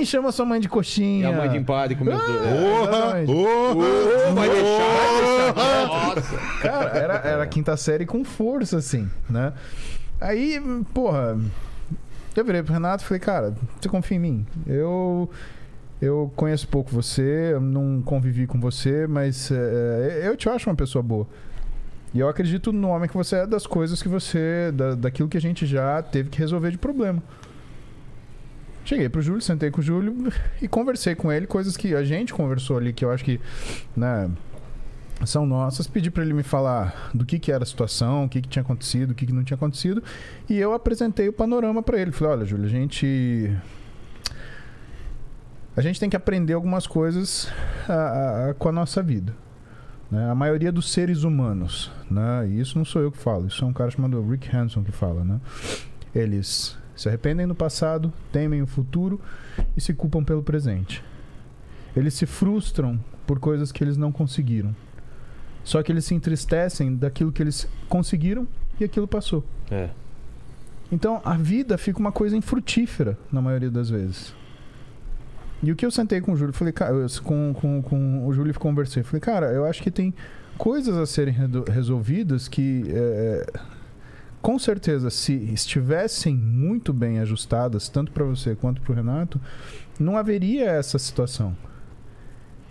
[0.00, 0.04] é.
[0.04, 1.28] Chama sua mãe de E coxinha.
[1.28, 1.94] a mãe de empadre.
[1.96, 2.14] Porra!
[2.14, 3.26] exatamente.
[3.32, 4.34] Porra!
[4.34, 5.54] Vai deixar?
[5.86, 6.36] Nossa.
[6.62, 9.52] Cara, era, era a quinta série com força, assim, né?
[10.20, 10.60] Aí,
[10.94, 11.38] porra,
[12.34, 14.46] eu virei pro Renato e falei, cara, você confia em mim?
[14.66, 15.30] Eu.
[16.02, 20.76] Eu conheço pouco você, eu não convivi com você, mas é, eu te acho uma
[20.76, 21.26] pessoa boa.
[22.14, 24.70] E eu acredito no homem que você é, das coisas que você.
[24.72, 27.20] Da, daquilo que a gente já teve que resolver de problema.
[28.84, 30.30] Cheguei pro Júlio, sentei com o Júlio
[30.62, 33.40] e conversei com ele, coisas que a gente conversou ali, que eu acho que,
[33.96, 34.30] né,
[35.24, 35.86] são nossas.
[35.86, 38.62] Pedi para ele me falar do que, que era a situação, o que, que tinha
[38.62, 40.02] acontecido, o que, que não tinha acontecido.
[40.48, 42.12] E eu apresentei o panorama para ele.
[42.12, 43.50] Falei: olha, Júlio, a gente.
[45.76, 47.48] A gente tem que aprender algumas coisas
[47.88, 49.34] a- a- com a nossa vida.
[50.10, 50.30] Né?
[50.30, 52.48] A maioria dos seres humanos, né?
[52.48, 54.92] e isso não sou eu que falo, isso é um cara chamado Rick Hanson que
[54.92, 55.40] fala, né?
[56.14, 59.20] Eles se arrependem do passado, temem o futuro
[59.76, 61.02] e se culpam pelo presente.
[61.96, 64.74] Eles se frustram por coisas que eles não conseguiram.
[65.64, 68.46] Só que eles se entristecem daquilo que eles conseguiram
[68.78, 69.44] e aquilo passou.
[69.70, 69.90] É.
[70.92, 74.34] Então a vida fica uma coisa infrutífera na maioria das vezes.
[75.62, 78.32] E o que eu sentei com o Júlio, falei, cara, eu- com, com, com o
[78.32, 80.12] Júlio conversei, falei, cara, eu acho que tem
[80.58, 81.34] coisas a serem
[81.70, 83.46] resolvidas que, é,
[84.42, 89.40] com certeza, se estivessem muito bem ajustadas, tanto para você quanto para o Renato,
[89.98, 91.56] não haveria essa situação.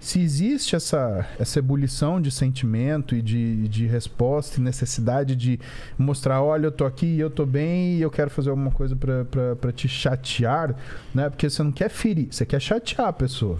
[0.03, 5.57] Se existe essa, essa ebulição de sentimento e de, de resposta e necessidade de
[5.97, 9.71] mostrar, olha, eu tô aqui, eu tô bem e eu quero fazer alguma coisa pra
[9.71, 10.75] te chatear,
[11.15, 11.29] né?
[11.29, 13.57] Porque você não quer ferir, você quer chatear a pessoa.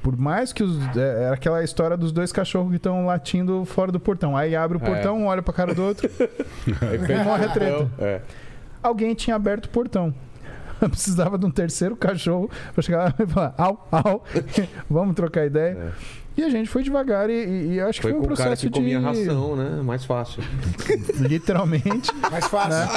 [0.00, 0.78] Por mais que os.
[0.96, 4.36] É, é aquela história dos dois cachorros que estão latindo fora do portão.
[4.36, 4.86] Aí abre o É.
[4.86, 6.08] portão, um olha pra cara do outro.
[6.08, 7.90] Fecha morre a treta.
[7.98, 8.20] É.
[8.80, 10.14] Alguém tinha aberto o portão.
[10.88, 14.24] Precisava de um terceiro cachorro pra chegar lá e falar, au, au,
[14.88, 15.76] vamos trocar ideia.
[15.76, 15.90] É.
[16.36, 18.36] E a gente foi devagar e, e- e acho Foi que foi com um o
[18.36, 19.04] cara processo que comia de...
[19.04, 19.82] ração, né?
[19.82, 20.42] Mais fácil.
[21.20, 22.10] Literalmente.
[22.30, 22.88] Mais fácil.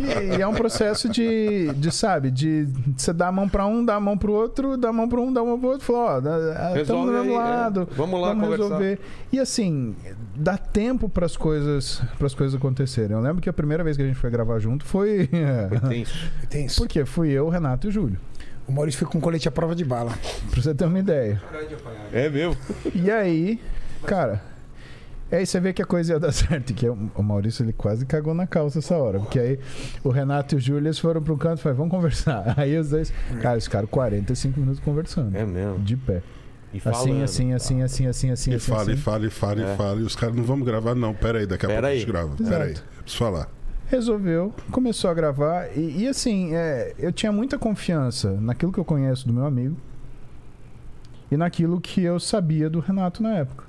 [0.00, 3.84] E, e é um processo de, de sabe, de você dar a mão pra um,
[3.84, 5.86] dar a mão pro outro, dar a mão pra um, dar a mão pro outro,
[5.86, 7.38] falar, ó, estamos Resolve do mesmo aí, é.
[7.38, 8.56] lado, Vamos lá conversar.
[8.64, 8.98] resolver.
[9.32, 9.94] E assim,
[10.34, 13.16] dá tempo para as coisas, para coisas acontecerem.
[13.16, 15.28] Eu lembro que a primeira vez que a gente foi gravar junto foi
[15.68, 16.30] Foi tenso.
[16.50, 16.76] Tem isso.
[16.80, 18.18] Porque fui eu, o Renato e o Júlio.
[18.68, 20.12] O Maurício foi com colete à prova de bala.
[20.50, 21.40] Pra você ter uma ideia.
[22.12, 22.56] É mesmo?
[22.94, 23.58] E aí,
[24.06, 24.42] cara,
[25.32, 26.74] aí você vê que a coisa ia dar certo.
[26.74, 29.20] Que o o Maurício ele quase cagou na calça essa hora.
[29.20, 29.58] Porque aí
[30.04, 32.52] o Renato e o Júlio eles foram pro canto e falaram, vamos conversar.
[32.58, 35.34] Aí os dois, cara, eles ficaram 45 minutos conversando.
[35.36, 35.78] É mesmo.
[35.78, 36.22] De pé.
[36.70, 37.22] E Assim, falando.
[37.22, 38.70] assim, assim, assim, assim, assim, E assim.
[38.70, 39.02] fala, e assim.
[39.02, 39.72] fala, e fala, É.
[39.72, 40.00] e fala.
[40.00, 41.14] E os caras não vamos gravar, não.
[41.14, 42.34] Pera aí, daqui a Pera pouco a gente grava.
[42.34, 42.44] Exato.
[42.50, 42.74] Pera aí.
[43.00, 43.48] Preciso falar.
[43.88, 45.76] Resolveu, começou a gravar.
[45.76, 49.76] E, e, assim, é, eu tinha muita confiança naquilo que eu conheço do meu amigo
[51.30, 53.64] e naquilo que eu sabia do Renato na época.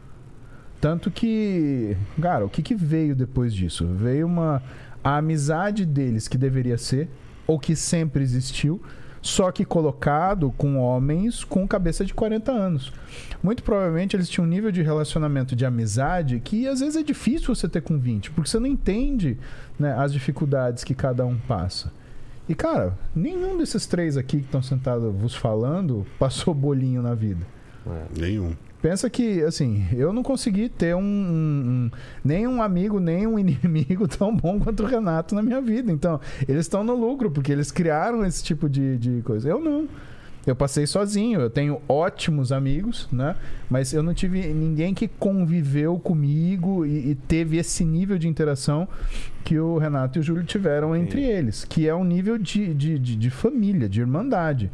[0.82, 3.86] Tanto que, cara, o que, que veio depois disso?
[3.88, 4.62] Veio uma
[5.02, 7.10] a amizade deles que deveria ser,
[7.48, 8.82] ou que sempre existiu,
[9.22, 12.94] só que colocado com homens com cabeça de 40 anos.
[13.42, 17.54] Muito provavelmente eles tinham um nível de relacionamento de amizade que às vezes é difícil
[17.54, 19.38] você ter com 20, porque você não entende
[19.78, 21.92] né, as dificuldades que cada um passa.
[22.50, 27.46] E, cara, nenhum desses três aqui que estão sentados vos falando passou bolinho na vida.
[28.18, 28.56] Nenhum.
[28.82, 31.92] Pensa que, assim, eu não consegui ter um, um- um-
[32.24, 35.92] nem um amigo, nem um inimigo tão bom quanto o Renato na minha vida.
[35.92, 39.50] Então, eles estão no lucro, porque eles criaram esse tipo de, de coisa.
[39.50, 39.88] Eu não.
[40.48, 43.36] Eu passei sozinho, eu tenho ótimos amigos, né?
[43.70, 48.88] Mas eu não tive ninguém que conviveu comigo e, e teve esse nível de interação
[49.44, 52.98] que o Renato e o Júlio tiveram entre eles, que é um nível de, de,
[52.98, 54.72] de, de família, de irmandade.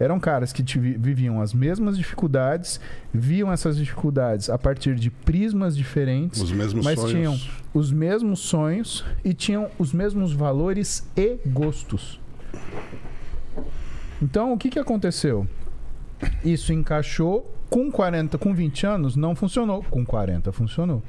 [0.00, 2.80] Eram caras que viviam as mesmas dificuldades,
[3.12, 7.12] viam essas dificuldades a partir de prismas diferentes, Os mesmos mas sonhos.
[7.12, 7.38] tinham
[7.74, 12.20] os mesmos sonhos e tinham os mesmos valores e gostos.
[14.22, 15.46] Então, o que, que aconteceu?
[16.44, 21.02] Isso encaixou com 40, com 20 anos não funcionou, com 40 funcionou.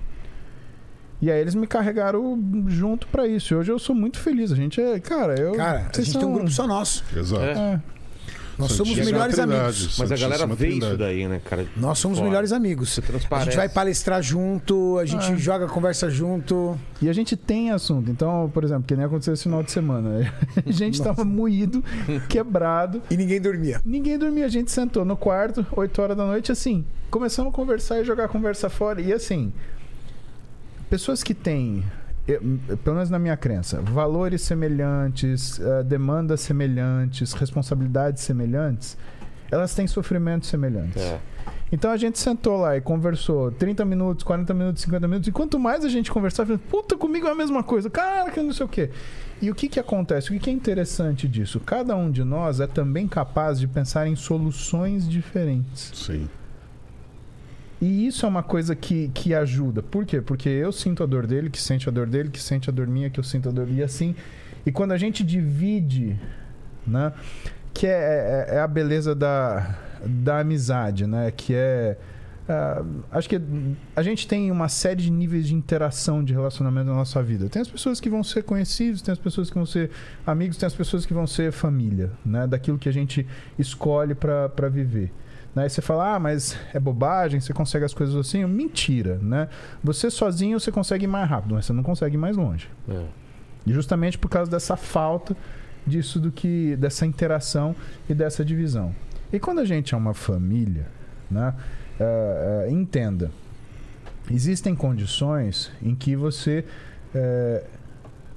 [1.21, 3.53] E aí eles me carregaram junto pra isso.
[3.53, 4.51] E hoje eu sou muito feliz.
[4.51, 7.03] A gente é, cara, eu Cara, a gente tem um são- grupo só nosso.
[7.15, 7.43] Exato.
[7.43, 7.81] É.
[8.59, 9.97] Nós somos os melhores amigos.
[9.97, 11.65] Mas a galera vê isso daí, né, cara?
[11.77, 12.29] Nós somos os Fora.
[12.29, 12.89] melhores amigos.
[12.89, 13.45] Você A transparece.
[13.45, 15.37] gente vai palestrar junto, a gente É.
[15.37, 16.77] joga, conversa junto.
[17.01, 18.11] E a gente tem assunto.
[18.11, 20.31] Então, por exemplo, que nem aconteceu esse final de semana.
[20.65, 21.83] A gente tava moído,
[22.27, 23.01] quebrado.
[23.09, 23.81] E ninguém dormia.
[23.85, 24.45] Ninguém dormia.
[24.45, 26.83] A gente sentou no quarto, 8 horas da noite, assim.
[27.09, 28.99] Começamos a conversar e jogar a conversa fora.
[29.01, 29.53] E assim,
[30.89, 31.83] pessoas que têm,
[32.31, 38.97] eu- pelo menos na minha crença, valores semelhantes, eh, demandas semelhantes, responsabilidades semelhantes,
[39.51, 41.01] elas têm sofrimentos semelhantes.
[41.01, 41.19] É.
[41.71, 45.27] Então a gente sentou lá e conversou 30 minutos, 40 minutos, 50 minutos.
[45.27, 47.89] E quanto mais a gente conversava, eu falei, puta, comigo é a mesma coisa.
[47.91, 48.89] Cara, que não sei o quê.
[49.41, 50.29] E o que que acontece?
[50.29, 51.59] O que que é interessante disso?
[51.59, 55.91] Cada um de nós é também capaz de pensar em soluções diferentes.
[55.93, 56.27] Sim.
[57.81, 59.81] E isso é uma coisa que, que ajuda.
[59.81, 60.19] Por quê?
[60.21, 62.87] Porque eu sinto a dor dele, que sente a dor dele, que sente a dor
[62.87, 63.69] minha, que eu sinto a dor.
[63.69, 64.15] E assim.
[64.65, 66.19] E quando a gente divide,
[66.85, 67.13] né?
[67.73, 71.31] Que é, é- é a beleza da, da amizade, né?
[71.31, 71.97] Que é.
[72.49, 73.39] ah, acho que
[73.95, 77.47] a gente tem uma série de níveis de interação de relacionamento na nossa vida.
[77.47, 79.89] Tem as pessoas que vão ser conhecidos, tem as pessoas que vão ser
[80.27, 82.45] amigos, tem as pessoas que vão ser família, né?
[82.45, 83.25] Daquilo que a gente
[83.57, 85.13] escolhe para viver.
[85.55, 85.65] Né?
[85.65, 88.45] E você fala, ah, mas é bobagem, você consegue as coisas assim.
[88.45, 89.49] Mentira, né?
[89.83, 92.69] Você sozinho você consegue ir mais rápido, mas você não consegue ir mais longe.
[92.87, 93.05] É.
[93.65, 95.35] E justamente por causa dessa falta
[95.85, 97.75] disso do que dessa interação
[98.07, 98.93] e dessa divisão.
[99.31, 100.87] E quando a gente é uma família,
[101.29, 101.53] né?
[101.99, 103.31] eh, eh, entenda,
[104.31, 106.65] existem condições em que você
[107.13, 107.63] eh,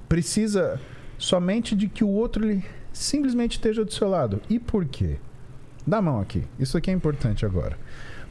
[0.09, 0.79] precisa
[1.17, 4.41] somente de que o outro ele simplesmente esteja do seu lado.
[4.49, 5.17] E por quê?
[5.85, 6.43] Dá a mão aqui.
[6.59, 7.77] Isso aqui é importante agora.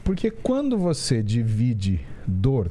[0.03, 2.69] Porque quando você divide dor,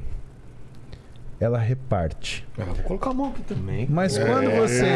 [1.40, 2.46] ela reparte.
[2.58, 3.86] Ah, vou colocar a mão aqui também.
[3.90, 4.86] Mas quando você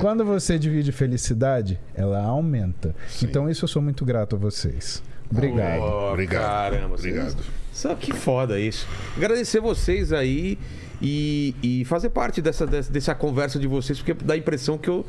[0.00, 2.94] quando você divide felicidade, ela aumenta.
[3.22, 5.02] Então isso eu sou muito grato a vocês.
[5.30, 5.80] Obrigado.
[5.80, 6.72] Oh, Obrigado.
[6.72, 7.36] Caramba, Obrigado.
[7.72, 8.86] Só que foda isso.
[9.16, 10.58] Agradecer vocês aí
[11.00, 14.88] e, e fazer parte dessa, dessa, dessa conversa de vocês, porque dá a impressão que
[14.88, 15.06] eu,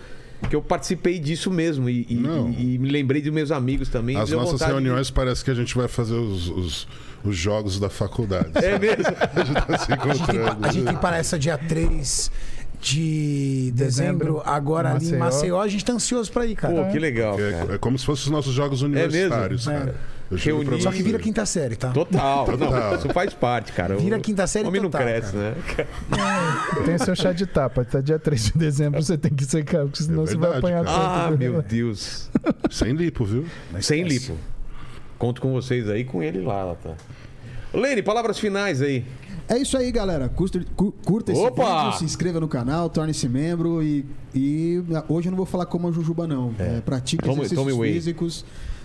[0.49, 1.89] que eu participei disso mesmo.
[1.89, 2.15] E, e-
[2.57, 4.15] e- e me lembrei dos meus amigos também.
[4.17, 6.87] As nossas vontade de- reuniões parece que a gente vai fazer os, os,
[7.23, 8.49] os jogos da faculdade.
[8.55, 9.03] É mesmo?
[9.35, 10.65] A gente tá se A gente, tem, encontrando.
[10.65, 12.31] a gente tem para essa dia 3
[12.81, 15.19] de dezembro, Dezembro, agora ali em Maceió.
[15.19, 15.61] Maceió.
[15.61, 16.73] A gente tá ansioso pra ir, cara.
[16.85, 17.67] Pô, que legal, cara.
[17.71, 19.79] É, é como se fossem os nossos jogos universitários, mesmo?
[19.85, 19.91] cara.
[19.93, 21.89] Pra Reunir- Só que vira quinta série, tá?
[21.91, 22.47] Total.
[22.47, 22.95] Não, Total.
[22.95, 23.97] isso faz parte, cara.
[23.97, 25.55] Vira O quinta série homem não total, cresce, cara.
[25.55, 26.85] né?
[26.85, 27.81] Tem seu chá de tapa.
[27.81, 30.81] Até dia 3 de dezembro você tem que secar, porque senão É você vai verdade,
[30.81, 31.39] apanhar Ah, tanto.
[31.39, 32.29] meu Deus.
[32.71, 33.45] Sem lipo, viu?
[33.81, 34.35] Sem lipo.
[35.17, 36.91] Conto com vocês aí, com ele lá, tá?
[37.73, 39.05] Lene, palavras finais aí.
[39.47, 40.29] É isso aí, galera.
[40.29, 41.85] Curta, cu- curta esse Opa!
[41.85, 45.87] vídeo, se inscreva no canal, torne-se membro e, e hoje eu não vou falar como
[45.89, 46.53] a Jujuba, não.
[46.57, 47.91] É, pratique Tome- exercícios tome whey.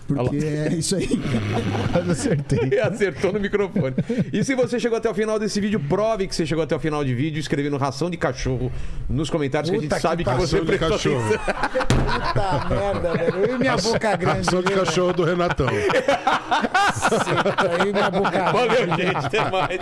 [0.07, 1.09] Porque é isso aí.
[1.93, 2.79] Quase acertei.
[2.81, 3.95] Acertou no microfone.
[4.33, 6.81] E se você chegou até o final desse vídeo, prove que você chegou até o
[6.81, 8.71] final de vídeo escrevendo ração de cachorro
[9.09, 11.35] nos comentários, que a Puta gente sabe que, que você Ração de prestou cachorro.
[11.35, 11.47] atenção.
[11.97, 13.37] Puta merda, velho.
[13.45, 14.39] Eu e minha boca grande.
[14.39, 15.67] Ração de cachorro do Renatão.
[15.71, 19.17] Eu e minha boca Valeu, gente.
[19.17, 19.81] Até mais.